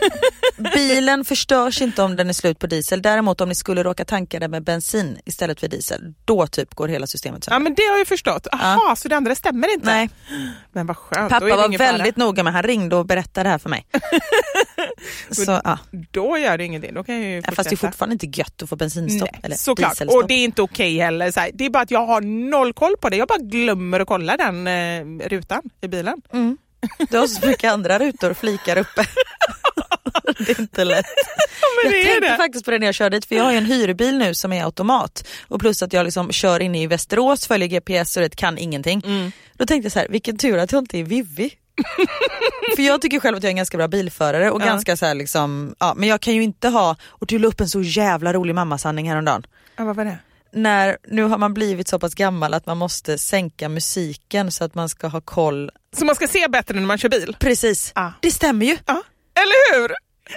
Bilen 0.74 1.24
förstörs 1.24 1.82
inte 1.82 2.02
om 2.02 2.16
den 2.16 2.28
är 2.28 2.32
slut 2.32 2.58
på 2.58 2.66
diesel. 2.66 3.02
Däremot 3.02 3.40
om 3.40 3.48
ni 3.48 3.54
skulle 3.54 3.82
råka 3.82 4.04
tanka 4.04 4.38
den 4.38 4.50
med 4.50 4.64
bensin 4.64 5.18
istället 5.24 5.60
för 5.60 5.68
diesel, 5.68 6.14
då 6.24 6.46
typ 6.46 6.74
går 6.74 6.88
hela 6.88 7.06
systemet 7.06 7.44
Ja 7.46 7.50
sönder. 7.52 7.64
men 7.64 7.74
det 7.74 7.82
har 7.82 7.98
jag 7.98 8.06
förstått. 8.08 8.46
Jaha, 8.52 8.96
så 8.96 9.08
det 9.08 9.16
andra 9.16 9.34
stämmer 9.34 9.74
inte? 9.74 9.86
Nej. 9.86 10.10
Men 10.72 10.86
vad 10.86 10.96
skönt. 10.96 11.30
Pappa 11.30 11.44
det 11.44 11.50
var 11.56 11.78
fara. 11.78 11.92
väldigt 11.92 12.16
noga 12.16 12.42
med 12.42 12.52
han 12.52 12.62
ringde 12.62 12.96
och 12.96 13.06
berättade 13.06 13.44
det 13.44 13.50
här 13.50 13.58
för 13.58 13.68
mig. 13.70 13.86
Så, 15.30 15.60
ja. 15.64 15.78
Då 16.10 16.38
gör 16.38 16.58
det 16.58 16.64
ingenting, 16.64 16.94
då 16.94 17.04
kan 17.04 17.14
jag 17.14 17.24
ju 17.24 17.36
Ja, 17.36 17.42
fortsätta. 17.42 17.54
Fast 17.54 17.70
det 17.70 17.74
är 17.74 17.88
fortfarande 17.88 18.12
inte 18.12 18.38
gött 18.40 18.62
att 18.62 18.68
få 18.68 18.76
bensinstopp. 18.76 19.28
Nej, 19.32 19.40
eller 19.42 19.56
såklart. 19.56 20.00
Och 20.00 20.28
det 20.28 20.34
är 20.34 20.44
inte 20.44 20.62
okej 20.62 20.98
heller. 20.98 21.30
Så 21.30 21.46
det 21.54 21.64
är 21.64 21.70
bara 21.70 21.82
att 21.82 21.90
jag 21.90 22.06
har 22.06 22.20
noll 22.50 22.72
koll 22.72 22.96
på 23.00 23.08
det. 23.08 23.16
Jag 23.16 23.28
bara 23.28 23.38
glömmer 23.38 24.00
att 24.00 24.08
kolla 24.08 24.36
den 24.36 24.66
eh, 24.66 25.28
rutan 25.28 25.62
i 25.80 25.88
bilen. 25.88 26.22
Mm. 26.32 26.58
Du 27.10 27.18
har 27.18 27.26
så 27.26 27.46
mycket 27.46 27.72
andra 27.72 27.98
rutor 27.98 28.30
och 28.30 28.36
flikar 28.36 28.78
uppe. 28.78 29.04
det 30.38 30.50
är 30.50 30.60
inte 30.60 30.84
lätt. 30.84 31.06
men 31.84 31.92
jag 31.92 32.04
tänkte 32.04 32.30
det. 32.30 32.36
faktiskt 32.36 32.64
på 32.64 32.70
det 32.70 32.78
när 32.78 32.86
jag 32.86 32.94
körde 32.94 33.16
dit 33.16 33.24
för 33.24 33.34
jag 33.34 33.44
har 33.44 33.52
ju 33.52 33.58
en 33.58 33.64
hyrbil 33.64 34.18
nu 34.18 34.34
som 34.34 34.52
är 34.52 34.64
automat 34.64 35.28
och 35.48 35.60
plus 35.60 35.82
att 35.82 35.92
jag 35.92 36.04
liksom 36.04 36.32
kör 36.32 36.60
inne 36.60 36.82
i 36.82 36.86
Västerås, 36.86 37.46
följer 37.46 37.68
GPS 37.68 38.16
och 38.16 38.22
det 38.22 38.36
kan 38.36 38.58
ingenting. 38.58 39.02
Mm. 39.04 39.32
Då 39.56 39.66
tänkte 39.66 39.84
jag 39.84 39.92
så 39.92 39.98
här, 39.98 40.08
vilken 40.08 40.36
tur 40.36 40.58
att 40.58 40.72
jag 40.72 40.78
inte 40.82 40.98
är 40.98 41.04
Vivi. 41.04 41.50
för 42.76 42.82
jag 42.82 43.00
tycker 43.02 43.20
själv 43.20 43.36
att 43.36 43.42
jag 43.42 43.48
är 43.48 43.52
en 43.52 43.56
ganska 43.56 43.76
bra 43.76 43.88
bilförare 43.88 44.50
och 44.50 44.60
Ja. 44.62 44.66
ganska 44.66 44.96
så 44.96 45.14
liksom, 45.14 45.74
ja 45.78 45.94
men 45.96 46.08
jag 46.08 46.20
kan 46.20 46.34
ju 46.34 46.42
inte 46.42 46.68
ha, 46.68 46.96
och 47.08 47.26
du 47.26 47.38
la 47.38 47.48
upp 47.48 47.60
en 47.60 47.68
så 47.68 47.82
jävla 47.82 48.32
rolig 48.32 48.54
mammasanning 48.54 49.08
häromdagen. 49.10 49.46
Ja, 49.76 49.84
vad 49.84 49.96
var 49.96 50.04
det? 50.04 50.18
När, 50.52 50.98
nu 51.08 51.22
har 51.22 51.38
man 51.38 51.54
blivit 51.54 51.88
så 51.88 51.98
pass 51.98 52.14
gammal 52.14 52.54
att 52.54 52.66
man 52.66 52.78
måste 52.78 53.18
sänka 53.18 53.68
musiken 53.68 54.52
så 54.52 54.64
att 54.64 54.74
man 54.74 54.88
ska 54.88 55.06
ha 55.06 55.20
koll. 55.20 55.70
Så 55.96 56.04
man 56.04 56.14
ska 56.14 56.28
se 56.28 56.48
bättre 56.48 56.74
när 56.74 56.86
man 56.86 56.98
kör 56.98 57.08
bil? 57.08 57.36
Precis, 57.40 57.92
Ja. 57.94 58.12
det 58.20 58.30
stämmer 58.30 58.66
ju. 58.66 58.76
Ja, 58.86 59.02
eller 59.34 59.80
hur? 59.80 59.88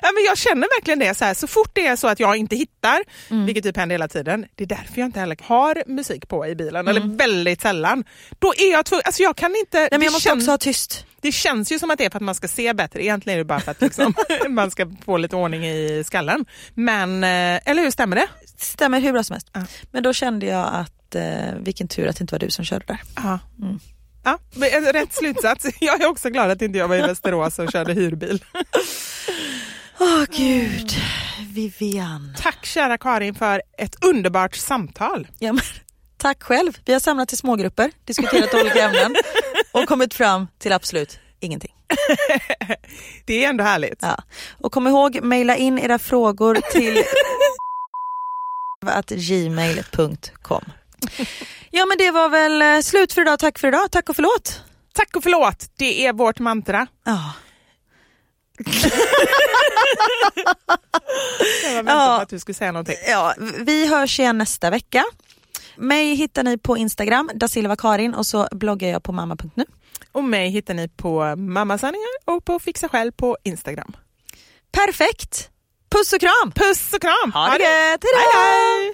Ja, 0.02 0.10
men 0.14 0.24
jag 0.24 0.38
känner 0.38 0.68
verkligen 0.80 1.00
det. 1.00 1.18
Så, 1.18 1.26
här, 1.26 1.34
så 1.34 1.48
fort 1.48 1.70
det 1.74 1.88
är 1.88 1.96
så 1.96 2.08
att 2.08 2.20
jag 2.20 2.36
inte 2.36 2.56
hittar, 2.56 3.04
Mm. 3.30 3.46
vilket 3.46 3.64
typ 3.64 3.78
händer 3.78 3.94
hela 3.94 4.08
tiden, 4.08 4.46
det 4.56 4.64
är 4.64 4.68
därför 4.68 5.00
jag 5.00 5.06
inte 5.08 5.20
heller 5.20 5.38
har 5.44 5.84
musik 5.88 6.28
på 6.28 6.48
i 6.48 6.56
bilen, 6.56 6.88
Mm. 6.88 6.98
eller 7.04 7.18
väldigt 7.18 7.62
sällan. 7.62 8.04
Då 8.40 8.54
är 8.58 8.72
jag 8.72 8.86
tvungen, 8.86 9.04
alltså 9.06 9.24
jag 9.24 9.36
kan 9.38 9.56
inte... 9.56 9.80
Nej, 9.80 9.90
men 9.92 10.02
jag 10.02 10.12
måste 10.14 10.32
också 10.34 10.52
ha 10.52 10.58
tyst. 10.58 11.06
Det 11.24 11.32
känns 11.32 11.72
ju 11.72 11.80
som 11.80 11.92
att 11.92 11.98
det 11.98 12.06
är 12.06 12.10
för 12.10 12.18
att 12.18 12.24
man 12.24 12.36
ska 12.36 12.48
se 12.48 12.74
bättre, 12.74 13.04
egentligen 13.04 13.36
är 13.36 13.38
det 13.40 13.46
bara 13.46 13.60
för 13.60 13.72
att 13.72 13.82
liksom, 13.82 14.14
man 14.50 14.72
ska 14.72 14.92
få 15.06 15.18
lite 15.18 15.36
ordning 15.36 15.66
i 15.66 16.04
skallen. 16.06 16.46
Men, 16.74 17.24
eh, 17.24 17.70
eller 17.70 17.84
hur, 17.84 17.92
stämmer 17.92 18.16
det? 18.16 18.28
Stämmer 18.58 19.00
hur 19.00 19.12
bra 19.12 19.24
som 19.24 19.34
helst. 19.34 19.50
Ja. 19.54 19.62
Men 19.92 20.04
då 20.04 20.14
kände 20.14 20.46
jag 20.46 20.70
att 20.74 21.16
eh, 21.16 21.56
vilken 21.60 21.88
tur 21.88 22.08
att 22.08 22.18
det 22.18 22.22
inte 22.22 22.34
var 22.34 22.40
du 22.40 22.50
som 22.50 22.66
körde 22.66 22.86
där. 22.86 23.02
Ja. 23.16 23.40
Ja, 24.24 24.40
men, 24.56 24.84
eh, 24.84 24.94
rätt 24.94 25.14
slutsats. 25.14 25.68
Jag 25.80 26.02
är 26.02 26.08
också 26.08 26.30
glad 26.30 26.52
att 26.52 26.62
inte 26.62 26.78
jag 26.78 26.88
var 26.88 26.96
i 26.96 27.02
Västerås 27.02 27.60
och 27.60 27.72
körde 27.72 27.94
hyrbil. 27.94 28.44
Åh 30.00 30.24
gud, 30.38 30.92
Vivian. 31.54 32.36
Tack 32.40 32.66
kära 32.66 32.98
Karin 32.98 33.36
för 33.36 33.62
ett 33.78 34.06
underbart 34.06 34.56
samtal. 34.56 35.28
Ja, 35.40 35.54
men, 35.54 35.64
tack 36.18 36.44
själv. 36.44 36.78
Vi 36.86 36.94
har 36.94 37.00
samlat 37.00 37.34
i 37.34 37.36
smågrupper, 37.36 37.92
diskuterat 38.06 38.54
olika 38.54 38.84
ämnen 38.84 39.16
och 39.74 39.88
kommit 39.88 40.14
fram 40.14 40.48
till 40.60 40.72
absolut 40.74 41.20
ingenting. 41.40 41.74
Det 43.26 43.46
är 43.46 43.50
ändå 43.50 43.64
härligt. 43.64 44.00
Ja. 44.02 44.24
Och 44.62 44.72
kom 44.72 44.88
ihåg, 44.88 45.20
mejla 45.24 45.56
in 45.56 45.80
era 45.80 46.00
frågor 46.00 46.56
till 46.72 47.04
att 48.86 49.10
gmail.com. 49.10 50.64
Ja 51.72 51.86
men 51.86 51.98
det 51.98 52.12
var 52.12 52.30
väl 52.30 52.62
eh, 52.62 52.80
slut 52.82 53.14
för 53.14 53.22
idag. 53.22 53.40
Tack 53.40 53.60
för 53.60 53.68
idag. 53.68 53.92
Tack 53.92 54.10
och 54.10 54.16
förlåt. 54.16 54.62
Tack 54.94 55.16
och 55.16 55.24
förlåt, 55.24 55.66
det 55.78 56.06
är 56.06 56.14
vårt 56.14 56.40
mantra. 56.40 56.88
Ja. 57.04 57.34
Jag 61.64 61.70
var 61.70 61.84
väntat 61.84 61.96
Ja. 61.96 62.16
på 62.18 62.22
att 62.22 62.30
du 62.30 62.40
skulle 62.40 62.56
säga 62.56 62.72
någonting. 62.72 62.96
Ja, 63.08 63.34
vi 63.60 63.88
hörs 63.88 64.20
igen 64.20 64.38
nästa 64.38 64.70
vecka. 64.70 65.04
Mig 65.78 66.16
hittar 66.16 66.44
ni 66.44 66.58
på 66.58 66.78
Instagram, 66.78 67.30
da 67.36 67.48
Silva 67.48 67.76
Karin 67.76 68.14
och 68.14 68.26
så 68.26 68.48
bloggar 68.52 68.90
jag 68.90 69.04
på 69.04 69.12
mamma.nu. 69.12 69.66
Och 70.12 70.24
mig 70.24 70.50
hittar 70.50 70.74
ni 70.74 70.88
på 70.88 71.36
Mammasanningar 71.36 72.10
och 72.26 72.46
på 72.46 72.60
Fixa 72.60 72.90
Själv 72.90 73.12
på 73.12 73.38
Instagram. 73.44 73.96
Perfekt! 74.72 75.50
Puss 75.92 76.14
och 76.14 76.20
kram! 76.20 76.52
Puss 76.56 76.94
och 76.94 77.02
kram! 77.02 77.32
Ha 77.34 77.58
det 77.58 77.64
gött! 77.64 78.04
Hej, 78.16 78.94